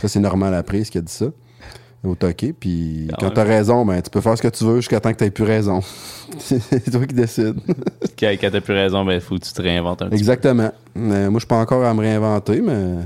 Ça, 0.01 0.07
c'est 0.07 0.19
normal 0.19 0.53
à 0.53 0.63
prise 0.63 0.89
qui 0.89 0.97
a 0.97 1.01
dit 1.01 1.11
ça. 1.11 1.25
Au 2.03 2.15
toqué. 2.15 2.53
Puis 2.53 3.07
Quand 3.09 3.15
quand 3.17 3.25
même. 3.25 3.33
t'as 3.33 3.43
raison, 3.43 3.85
ben, 3.85 4.01
tu 4.01 4.09
peux 4.09 4.21
faire 4.21 4.37
ce 4.37 4.41
que 4.41 4.47
tu 4.47 4.63
veux 4.63 4.77
jusqu'à 4.77 4.99
temps 4.99 5.11
que 5.11 5.17
t'aies 5.17 5.31
plus 5.31 5.43
raison. 5.43 5.81
c'est 6.37 6.89
toi 6.91 7.05
qui 7.05 7.15
décides. 7.15 7.59
Quand, 8.17 8.31
quand 8.39 8.49
t'as 8.51 8.61
plus 8.61 8.73
raison, 8.75 9.03
ben, 9.03 9.19
faut 9.19 9.35
que 9.35 9.43
tu 9.43 9.51
te 9.51 9.61
réinventes 9.61 10.01
un 10.03 10.05
petit 10.09 10.15
Exactement. 10.17 10.71
Mais 10.95 11.29
moi, 11.29 11.39
je 11.39 11.39
suis 11.39 11.47
pas 11.47 11.57
encore 11.59 11.83
à 11.83 11.93
me 11.93 11.99
réinventer, 12.01 12.61
mais 12.61 13.03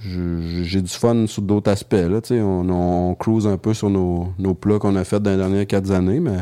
j'ai 0.00 0.82
du 0.82 0.92
fun 0.92 1.26
sur 1.26 1.42
d'autres 1.42 1.70
aspects. 1.70 1.92
Là, 1.94 2.20
tu 2.20 2.34
on, 2.40 2.68
on 2.68 3.14
cruise 3.14 3.46
un 3.46 3.56
peu 3.56 3.72
sur 3.72 3.88
nos, 3.88 4.28
nos 4.38 4.54
plats 4.54 4.78
qu'on 4.78 4.96
a 4.96 5.04
fait 5.04 5.20
dans 5.20 5.30
les 5.30 5.36
dernières 5.36 5.66
quatre 5.66 5.90
années, 5.92 6.18
mais 6.20 6.38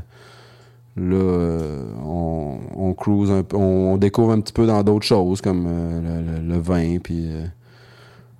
là, 1.01 1.17
euh, 1.17 1.93
on, 2.05 2.59
on 2.77 2.93
cruise 2.95 3.31
un 3.31 3.43
peu, 3.43 3.57
on, 3.57 3.97
découvre 3.97 4.33
un 4.33 4.41
petit 4.41 4.53
peu 4.53 4.67
dans 4.67 4.83
d'autres 4.83 5.07
choses, 5.07 5.41
comme 5.41 5.67
euh, 5.67 6.01
le, 6.23 6.33
le- 6.43 6.49
le 6.55 6.59
vin, 6.61 6.99
puis 7.03 7.27
euh, 7.29 7.47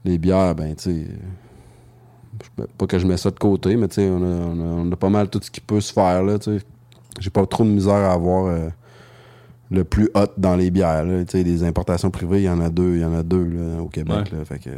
les 0.05 0.19
bières, 0.19 0.55
ben, 0.55 0.75
tu 0.75 1.07
Pas 2.79 2.87
que 2.87 2.99
je 2.99 3.07
mets 3.07 3.17
ça 3.17 3.31
de 3.31 3.39
côté, 3.39 3.77
mais 3.77 3.89
tu 3.89 4.01
on 4.03 4.23
a, 4.23 4.27
on, 4.27 4.89
on 4.89 4.93
a 4.93 4.97
pas 4.97 5.09
mal 5.11 5.29
tout 5.29 5.41
ce 5.43 5.51
qui 5.51 5.61
peut 5.61 5.81
se 5.81 5.93
faire, 5.93 6.23
là, 6.23 6.39
tu. 6.39 6.61
J'ai 7.19 7.31
pas 7.31 7.45
trop 7.47 7.65
de 7.65 7.71
misère 7.71 7.93
à 7.95 8.13
avoir 8.13 8.47
euh, 8.47 8.69
le 9.71 9.85
plus 9.85 10.09
hot 10.15 10.27
dans 10.39 10.55
les 10.57 10.71
bières. 10.71 11.05
Là. 11.05 11.25
Tu 11.25 11.33
sais, 11.39 11.43
Les 11.43 11.65
importations 11.65 12.11
privées, 12.11 12.39
il 12.43 12.45
y 12.45 12.49
en 12.49 12.61
a 12.61 12.71
deux, 12.71 12.95
il 12.97 13.01
y 13.03 13.05
en 13.05 13.13
a 13.15 13.23
deux 13.23 13.45
là, 13.45 13.83
au 13.83 13.89
Québec. 13.89 14.29
Ouais. 14.33 14.39
Là, 14.39 14.45
fait 14.45 14.59
que, 14.61 14.71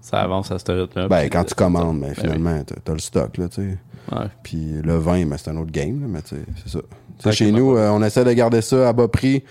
Ça 0.00 0.20
avance 0.22 0.50
à 0.52 0.58
ce 0.58 0.70
rythme-là. 0.72 1.08
ben, 1.08 1.28
quand 1.28 1.44
tu 1.44 1.54
commandes, 1.54 2.00
ben, 2.00 2.14
finalement, 2.14 2.62
t'as, 2.64 2.76
t'as 2.82 2.92
le 2.92 2.98
stock. 3.00 3.36
Là, 3.36 3.48
tu 3.48 3.62
sais. 3.62 3.78
Ouais. 4.12 4.26
Puis 4.42 4.80
le 4.82 4.96
vin, 4.96 5.24
c'est 5.38 5.50
un 5.50 5.56
autre 5.56 5.70
game. 5.72 6.00
Là, 6.02 6.06
mais 6.08 6.20
c'est 6.26 6.68
ça. 6.70 6.78
Tu 6.80 7.22
sais, 7.22 7.30
Fait 7.30 7.32
chez 7.32 7.52
nous, 7.52 7.76
euh, 7.76 7.90
on 7.90 8.02
essaie 8.02 8.24
de 8.24 8.32
garder 8.32 8.60
ça 8.60 8.88
à 8.88 8.92
bas 8.92 9.08
prix, 9.08 9.42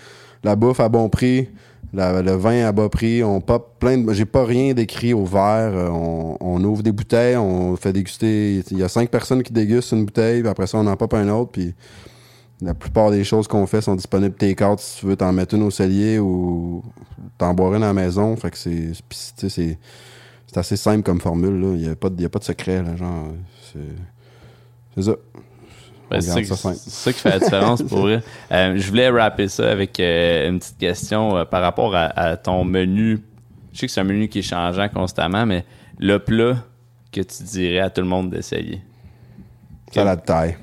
la 0.42 0.54
bouffe 0.56 0.80
à 0.80 0.88
bon 0.88 1.08
prix, 1.08 1.48
la- 1.92 2.22
le 2.22 2.32
vin 2.32 2.64
à 2.66 2.72
bas 2.72 2.88
prix. 2.88 3.22
On 3.24 3.40
pop 3.40 3.76
plein 3.78 3.98
de. 3.98 4.12
J'ai 4.12 4.26
pas 4.26 4.44
rien 4.44 4.74
d'écrit 4.74 5.12
au 5.14 5.24
verre. 5.24 5.72
euh, 5.74 5.88
on, 5.88 6.36
on 6.40 6.62
ouvre 6.64 6.82
des 6.82 6.92
bouteilles, 6.92 7.36
on 7.36 7.74
fait 7.76 7.92
déguster. 7.92 8.62
Il 8.70 8.78
y 8.78 8.82
a 8.82 8.88
cinq 8.88 9.10
personnes 9.10 9.42
qui 9.42 9.52
dégustent 9.52 9.92
une 9.92 10.04
bouteille, 10.04 10.40
puis 10.42 10.48
après 10.50 10.66
ça, 10.66 10.78
on 10.78 10.86
en 10.86 10.96
pop 10.96 11.12
un 11.14 11.28
autre. 11.30 11.50
Puis 11.52 11.74
la 12.62 12.74
plupart 12.74 13.10
des 13.10 13.24
choses 13.24 13.48
qu'on 13.48 13.66
fait 13.66 13.80
sont 13.80 13.96
disponibles 13.96 14.36
take-out 14.36 14.78
si 14.78 15.00
tu 15.00 15.06
veux 15.06 15.16
t'en 15.16 15.32
mettre 15.32 15.54
une 15.54 15.62
au 15.64 15.70
cellier 15.70 16.18
ou 16.18 16.82
t'en 17.38 17.52
boire 17.54 17.74
une 17.74 17.82
à 17.82 17.86
la 17.88 17.92
maison. 17.94 18.36
Fait 18.36 18.50
que 18.50 18.58
c'est. 18.58 18.92
c'est. 19.10 19.78
C'est 20.46 20.60
assez 20.60 20.76
simple 20.76 21.02
comme 21.02 21.20
formule, 21.20 21.60
là. 21.60 21.68
Il 21.74 21.80
n'y 21.80 21.88
a, 21.88 21.92
a 21.92 21.96
pas 21.96 22.08
de 22.38 22.44
secret, 22.44 22.80
là. 22.80 22.94
Genre, 22.94 23.28
c'est. 24.96 25.02
Ça. 25.02 25.16
Ben, 26.10 26.20
c'est 26.20 26.44
ça, 26.44 27.12
qui 27.12 27.18
fait 27.18 27.30
la 27.30 27.38
différence 27.38 27.82
pour 27.82 28.00
vrai. 28.00 28.22
Euh, 28.52 28.74
je 28.76 28.88
voulais 28.88 29.08
rapper 29.08 29.48
ça 29.48 29.70
avec 29.70 29.98
euh, 29.98 30.48
une 30.48 30.58
petite 30.58 30.78
question 30.78 31.36
euh, 31.36 31.44
par 31.44 31.62
rapport 31.62 31.96
à, 31.96 32.04
à 32.04 32.36
ton 32.36 32.62
menu. 32.64 33.20
Je 33.72 33.78
sais 33.80 33.86
que 33.86 33.92
c'est 33.92 34.00
un 34.00 34.04
menu 34.04 34.28
qui 34.28 34.40
est 34.40 34.42
changeant 34.42 34.88
constamment, 34.88 35.46
mais 35.46 35.64
le 35.98 36.18
plat 36.18 36.56
que 37.10 37.20
tu 37.20 37.42
dirais 37.44 37.80
à 37.80 37.90
tout 37.90 38.02
le 38.02 38.06
monde 38.06 38.30
d'essayer? 38.30 38.80
Salade 39.92 40.24
taille. 40.24 40.56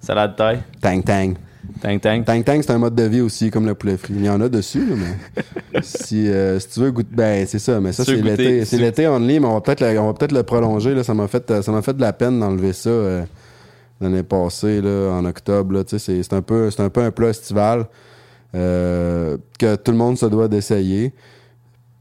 Salade 0.00 0.32
de 0.32 0.36
taille, 0.36 0.62
Tang 0.80 1.02
tang. 1.02 1.34
tang 1.80 1.98
tang? 1.98 2.24
Tang 2.24 2.44
tang, 2.44 2.62
c'est 2.62 2.70
un 2.70 2.78
mode 2.78 2.94
de 2.94 3.02
vie 3.02 3.20
aussi, 3.20 3.50
comme 3.50 3.66
le 3.66 3.74
poulet 3.74 3.96
frit. 3.96 4.14
Il 4.16 4.24
y 4.24 4.30
en 4.30 4.40
a 4.40 4.48
dessus, 4.48 4.86
mais 4.96 5.82
si, 5.82 6.28
euh, 6.28 6.60
si 6.60 6.68
tu 6.68 6.80
veux 6.80 6.92
goûter, 6.92 7.10
ben 7.12 7.46
c'est 7.46 7.58
ça, 7.58 7.80
mais 7.80 7.92
ça 7.92 8.04
c'est 8.04 8.16
l'été, 8.16 8.64
c'est 8.64 8.78
l'été 8.78 9.08
only, 9.08 9.40
mais 9.40 9.46
on 9.46 9.54
va 9.54 9.60
peut-être 9.60 9.80
le, 9.80 9.98
on 9.98 10.06
va 10.06 10.14
peut-être 10.14 10.32
le 10.32 10.44
prolonger 10.44 10.94
là. 10.94 11.02
Ça 11.02 11.14
m'a 11.14 11.26
fait, 11.26 11.62
ça 11.62 11.72
m'a 11.72 11.82
fait 11.82 11.94
de 11.94 12.00
la 12.00 12.12
peine 12.12 12.38
d'enlever 12.38 12.72
ça 12.72 12.90
euh, 12.90 13.24
l'année 14.00 14.22
passée 14.22 14.80
là, 14.80 15.10
en 15.12 15.24
octobre. 15.24 15.82
C'est, 15.86 16.32
un 16.32 16.42
peu, 16.42 16.70
un 16.78 16.90
peu 16.90 17.02
un 17.02 17.10
plat 17.10 17.28
estival 17.28 17.86
euh, 18.54 19.36
que 19.58 19.76
tout 19.76 19.92
le 19.92 19.98
monde 19.98 20.16
se 20.18 20.26
doit 20.26 20.48
d'essayer. 20.48 21.12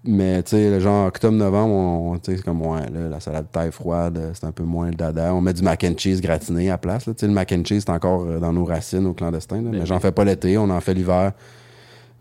Mais 0.07 0.43
tu 0.43 0.51
sais, 0.51 0.79
genre 0.79 1.07
octobre-novembre, 1.07 1.73
on, 1.73 2.19
c'est 2.21 2.43
comme 2.43 2.61
ouais, 2.61 2.81
là, 2.91 3.09
la 3.09 3.19
salade 3.19 3.45
de 3.45 3.51
taille 3.51 3.71
froide, 3.71 4.17
euh, 4.19 4.31
c'est 4.35 4.45
un 4.45 4.51
peu 4.51 4.61
moins 4.61 4.89
le 4.89 4.93
dada. 4.93 5.33
On 5.33 5.41
met 5.41 5.53
du 5.53 5.63
mac 5.63 5.83
and 5.83 5.95
cheese 5.97 6.21
gratiné 6.21 6.69
à 6.69 6.73
la 6.73 6.77
place. 6.77 7.07
là. 7.07 7.13
Le 7.19 7.27
mac 7.29 7.51
and 7.51 7.63
cheese, 7.65 7.81
c'est 7.81 7.89
encore 7.89 8.23
euh, 8.23 8.39
dans 8.39 8.53
nos 8.53 8.65
racines 8.65 9.07
au 9.07 9.13
clandestin. 9.13 9.57
là. 9.57 9.71
Ben 9.71 9.79
mais 9.79 9.85
j'en 9.87 9.99
fais 9.99 10.11
pas 10.11 10.23
l'été, 10.23 10.59
on 10.59 10.69
en 10.69 10.79
fait 10.79 10.93
l'hiver. 10.93 11.31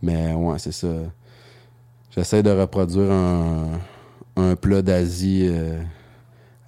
Mais 0.03 0.33
ouais, 0.33 0.59
c'est 0.59 0.73
ça. 0.73 0.89
J'essaie 2.11 2.43
de 2.43 2.51
reproduire 2.51 3.13
un, 3.13 3.67
un 4.37 4.57
plat 4.57 4.81
d'Asie 4.81 5.47
euh, 5.51 5.79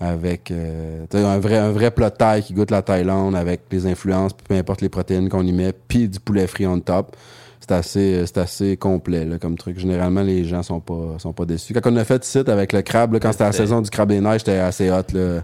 avec 0.01 0.51
euh, 0.51 1.07
un 1.15 1.39
vrai 1.39 1.57
un 1.57 1.71
vrai 1.71 1.91
plat 1.91 2.11
de 2.11 2.17
taille 2.17 2.43
qui 2.43 2.53
goûte 2.55 2.71
la 2.71 2.83
Thaïlande 2.83 3.35
avec 3.35 3.63
les 3.71 3.87
influences, 3.87 4.33
peu 4.35 4.55
importe 4.55 4.81
les 4.83 4.89
protéines 4.91 5.29
qu'on 5.29 5.43
y 5.47 5.53
met, 5.53 5.73
puis 5.73 6.09
du 6.09 6.21
poulet 6.21 6.47
frit 6.47 6.67
on 6.67 6.79
top. 6.81 7.17
c'est 7.61 7.73
assez, 7.73 8.27
c'est 8.27 8.39
assez 8.39 8.77
complet 8.77 9.25
là, 9.25 9.39
comme 9.39 9.57
truc. 9.57 9.79
Généralement, 9.79 10.23
les 10.23 10.45
gens 10.45 10.63
sont 10.63 10.81
pas, 10.81 11.15
sont 11.19 11.33
pas 11.33 11.47
déçus. 11.47 11.73
Quand 11.73 11.91
on 11.91 11.97
a 11.97 12.05
fait 12.05 12.23
site 12.25 12.49
avec 12.49 12.73
le 12.73 12.83
crabe, 12.83 13.15
là, 13.15 13.21
quand 13.21 13.33
c'était 13.33 13.45
la 13.45 13.53
saison 13.53 13.81
du 13.81 13.89
crabe 13.91 14.11
des 14.11 14.21
neiges, 14.21 14.41
c'était 14.41 14.59
assez 14.59 14.91
hot. 14.91 15.03
Là. 15.15 15.41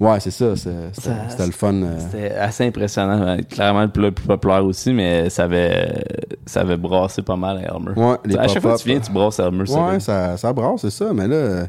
Ouais, 0.00 0.20
c'est 0.20 0.30
ça. 0.30 0.54
C'était 0.56 1.46
le 1.46 1.52
fun. 1.52 1.74
euh. 1.74 1.98
C'était 1.98 2.30
assez 2.34 2.64
impressionnant. 2.66 3.20
Euh, 3.20 3.36
Clairement 3.50 3.82
le 3.82 3.88
plat 3.88 4.04
le 4.06 4.12
plus 4.12 4.26
populaire 4.26 4.64
aussi, 4.64 4.92
mais 4.92 5.28
ça 5.28 5.44
avait, 5.44 6.04
ça 6.46 6.60
avait 6.60 6.76
brassé 6.76 7.20
pas 7.20 7.36
mal 7.36 7.58
à 7.58 7.74
Elmer. 7.74 7.92
Ouais, 7.96 8.16
les 8.24 8.36
à 8.36 8.46
chaque 8.48 8.62
fois 8.62 8.76
que 8.76 8.82
tu 8.82 8.88
viens, 8.88 9.00
tu 9.00 9.10
brasses 9.12 9.40
Elmer. 9.40 9.68
Ouais, 9.68 9.98
ça, 10.00 10.36
ça 10.36 10.52
brasse, 10.52 10.82
c'est 10.82 10.90
ça. 10.90 11.12
Mais 11.12 11.26
là, 11.26 11.34
euh, 11.34 11.64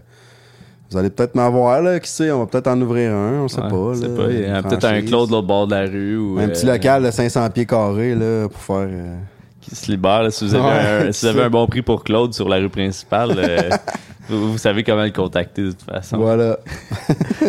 vous 0.91 0.97
allez 0.97 1.09
peut-être 1.09 1.37
en 1.37 1.49
voir, 1.51 1.81
là. 1.81 1.99
Qui 1.99 2.09
sait, 2.09 2.31
on 2.31 2.39
va 2.39 2.45
peut-être 2.47 2.67
en 2.67 2.79
ouvrir 2.81 3.11
un, 3.13 3.41
on 3.41 3.47
sait 3.47 3.61
Ouais, 3.61 3.69
pas. 3.69 4.07
là, 4.07 4.15
pas. 4.25 4.31
Il 4.31 4.39
y 4.41 4.45
a 4.45 4.57
une 4.57 4.63
peut-être 4.63 4.85
un. 4.85 5.01
Claude 5.01 5.27
de 5.29 5.33
l'autre 5.33 5.47
bord 5.47 5.67
de 5.67 5.75
la 5.75 5.81
rue. 5.85 6.17
Ou, 6.17 6.39
Un 6.39 6.47
petit 6.49 6.67
euh, 6.67 6.73
local 6.73 7.03
de 7.03 7.11
500 7.11 7.49
pieds 7.51 7.65
carrés, 7.65 8.15
là, 8.15 8.47
pour 8.49 8.59
faire. 8.61 8.87
euh, 8.89 9.15
qui 9.61 9.75
se 9.75 9.91
libère. 9.91 10.23
là. 10.23 10.31
si 10.31 10.45
vous 10.45 10.55
avez, 10.55 10.63
Ouais, 10.63 11.07
un, 11.09 11.11
si 11.11 11.25
vous 11.25 11.29
avez 11.31 11.39
ça. 11.41 11.45
un 11.45 11.49
bon 11.49 11.67
prix 11.67 11.81
pour 11.81 12.03
Claude 12.03 12.33
sur 12.33 12.49
la 12.49 12.57
rue 12.57 12.69
principale, 12.69 13.33
euh, 13.37 13.69
vous, 14.29 14.53
vous 14.53 14.57
savez 14.57 14.83
comment 14.83 15.03
le 15.03 15.11
contacter 15.11 15.61
de 15.63 15.71
toute 15.71 15.83
façon. 15.83 16.17
Voilà. 16.17 16.57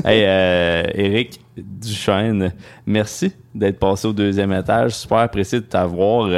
Hey, 0.04 0.22
euh, 0.24 0.82
Eric 0.94 1.40
Duchesne, 1.56 2.52
merci 2.86 3.32
d'être 3.54 3.78
passé 3.78 4.06
au 4.08 4.12
deuxième 4.12 4.52
étage. 4.52 4.92
Super 4.92 5.18
apprécié 5.18 5.60
de 5.60 5.64
t'avoir. 5.66 6.28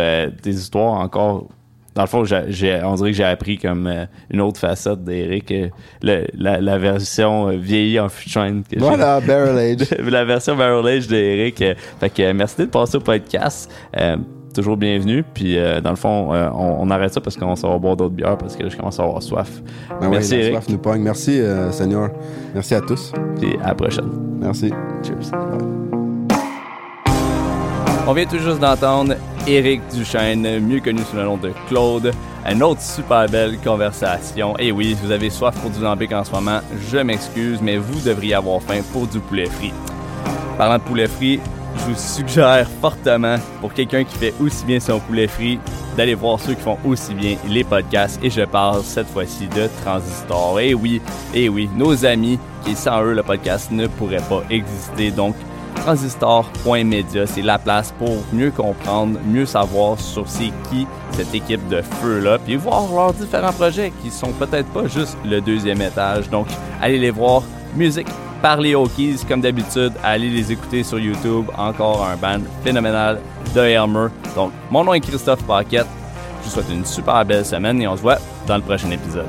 tes 0.43 0.51
histoires 0.51 0.95
encore. 0.95 1.47
Dans 1.95 2.03
le 2.03 2.09
fond, 2.09 2.25
j'ai, 2.25 2.43
j'ai- 2.49 2.81
on 2.85 2.95
dirait 2.95 3.11
que 3.11 3.17
j'ai 3.17 3.25
appris 3.25 3.59
comme 3.59 3.87
euh, 3.87 4.07
une 4.31 4.41
autre 4.41 4.59
facette 4.59 5.05
d'Eric. 5.05 5.51
euh, 5.53 5.69
le- 6.03 6.27
la, 6.35 6.61
la 6.61 6.79
version 6.79 7.49
euh, 7.49 7.57
vieillie 7.57 8.01
en 8.01 8.09
j'ai- 8.09 8.79
Voilà, 8.79 9.21
Barrel 9.21 9.59
Age. 9.59 9.91
la 10.11 10.25
version 10.25 10.57
Barrel 10.57 10.87
Age 10.87 11.07
d'Eric. 11.09 11.63
Fait 12.01 12.11
que 12.11 12.33
merci 12.33 12.57
d'être 12.57 12.71
passé 12.71 12.97
au 12.97 13.01
podcast. 13.01 13.71
Toujours 14.55 14.77
bienvenenu. 14.77 15.23
Puis 15.35 15.57
dans 15.83 15.91
le 15.91 15.97
fond, 15.97 16.29
on, 16.31 16.77
on 16.81 16.91
arrête 16.91 17.13
ça 17.15 17.21
parce 17.23 17.37
qu'on 17.39 17.57
s'en 17.57 17.71
va 17.71 17.79
boire 17.79 17.97
d'autres 17.97 18.15
bières 18.15 18.37
parce 18.37 18.55
que 18.55 18.69
je 18.69 18.77
commence 18.77 19.01
à 19.01 19.03
avoir 19.05 19.23
soif. 19.23 19.63
Ben 20.01 20.11
merci 20.11 20.35
ouais, 20.35 20.41
Eric. 20.41 20.53
soif 20.53 20.69
nous 20.69 20.79
pogne. 20.79 21.01
Merci, 21.03 21.41
Seigneur. 21.71 22.11
Merci 22.55 22.75
à 22.75 22.81
tous. 22.83 23.13
Puis 23.41 23.57
à 23.63 23.69
la 23.69 23.75
prochaine. 23.75 24.11
Merci. 24.41 24.71
Cheers. 25.03 25.92
On 28.05 28.15
vient 28.15 28.27
tout 28.27 28.39
juste 28.39 28.59
d'entendre 28.59 29.15
Éric 29.47 29.81
Duchesne, 29.95 30.59
mieux 30.59 30.81
connu 30.81 31.03
sous 31.09 31.17
le 31.17 31.23
nom 31.23 31.37
de 31.37 31.53
Claude. 31.69 32.11
Une 32.51 32.61
autre 32.65 32.81
super 32.83 33.29
belle 33.29 33.57
conversation. 33.59 34.59
Et 34.59 34.73
oui, 34.73 34.97
vous 35.01 35.13
avez 35.13 35.31
soif 35.31 35.55
pour 35.61 35.71
du 35.71 35.81
lambic 35.81 36.13
en 36.13 36.25
ce 36.25 36.33
moment, 36.33 36.59
je 36.91 36.99
m'excuse, 36.99 37.61
mais 37.63 37.77
vous 37.77 38.01
devriez 38.01 38.35
avoir 38.35 38.61
faim 38.61 38.81
pour 38.93 39.07
du 39.07 39.21
poulet 39.21 39.47
frit. 39.47 39.73
Parlant 40.59 40.79
de 40.79 40.83
poulet 40.83 41.07
frit, 41.07 41.39
je 41.77 41.93
vous 41.93 41.97
suggère 41.97 42.67
fortement, 42.81 43.37
pour 43.61 43.73
quelqu'un 43.73 44.03
qui 44.03 44.17
fait 44.17 44.35
aussi 44.41 44.65
bien 44.65 44.81
son 44.81 44.99
poulet 44.99 45.29
frit, 45.29 45.61
d'aller 45.97 46.15
voir 46.15 46.41
ceux 46.41 46.55
qui 46.55 46.63
font 46.63 46.79
aussi 46.85 47.15
bien 47.15 47.37
les 47.49 47.63
podcasts. 47.63 48.19
Et 48.25 48.31
je 48.31 48.43
parle 48.43 48.83
cette 48.83 49.09
fois-ci 49.11 49.47
de 49.47 49.69
Transistor. 49.85 50.59
Et 50.59 50.75
oui, 50.75 51.01
et 51.35 51.49
oui, 51.49 51.71
nos 51.77 52.05
amis, 52.05 52.41
qui 52.65 52.75
sans 52.75 53.01
eux, 53.05 53.15
le 53.15 53.23
podcast 53.23 53.71
ne 53.71 53.87
pourrait 53.87 54.23
pas 54.29 54.43
exister. 54.51 55.13
Donc, 55.13 55.37
transistor.media, 55.75 57.27
c'est 57.27 57.43
la 57.43 57.59
place 57.59 57.93
pour 57.99 58.17
mieux 58.33 58.51
comprendre, 58.51 59.19
mieux 59.27 59.47
savoir 59.47 59.99
sur 59.99 60.29
c'est 60.29 60.53
qui 60.71 60.87
cette 61.13 61.35
équipe 61.35 61.67
de 61.69 61.83
feu-là, 61.83 62.39
puis 62.39 62.57
voir 62.57 62.93
leurs 62.93 63.13
différents 63.13 63.53
projets 63.53 63.93
qui 64.03 64.11
sont 64.11 64.33
peut-être 64.33 64.69
pas 64.69 64.87
juste 64.87 65.17
le 65.25 65.41
deuxième 65.41 65.83
étage. 65.83 66.31
Donc, 66.31 66.47
allez 66.81 66.99
les 66.99 67.11
voir. 67.11 67.43
Musique 67.75 68.09
par 68.43 68.61
les 68.61 68.75
Hokies, 68.75 69.21
comme 69.27 69.41
d'habitude, 69.41 69.93
allez 70.03 70.29
les 70.29 70.53
écouter 70.53 70.83
sur 70.83 70.99
YouTube. 70.99 71.47
Encore 71.57 72.05
un 72.05 72.17
band 72.17 72.45
phénoménal 72.63 73.21
de 73.55 73.61
Elmer. 73.61 74.09
Donc, 74.35 74.53
mon 74.71 74.85
nom 74.85 74.93
est 74.93 75.01
Christophe 75.01 75.45
Paquette. 75.45 75.87
Je 76.41 76.49
vous 76.49 76.55
souhaite 76.55 76.71
une 76.71 76.85
super 76.85 77.25
belle 77.25 77.47
semaine 77.47 77.81
et 77.81 77.87
on 77.87 77.97
se 77.97 78.03
voit 78.03 78.19
dans 78.47 78.57
le 78.57 78.63
prochain 78.63 78.91
épisode. 78.91 79.29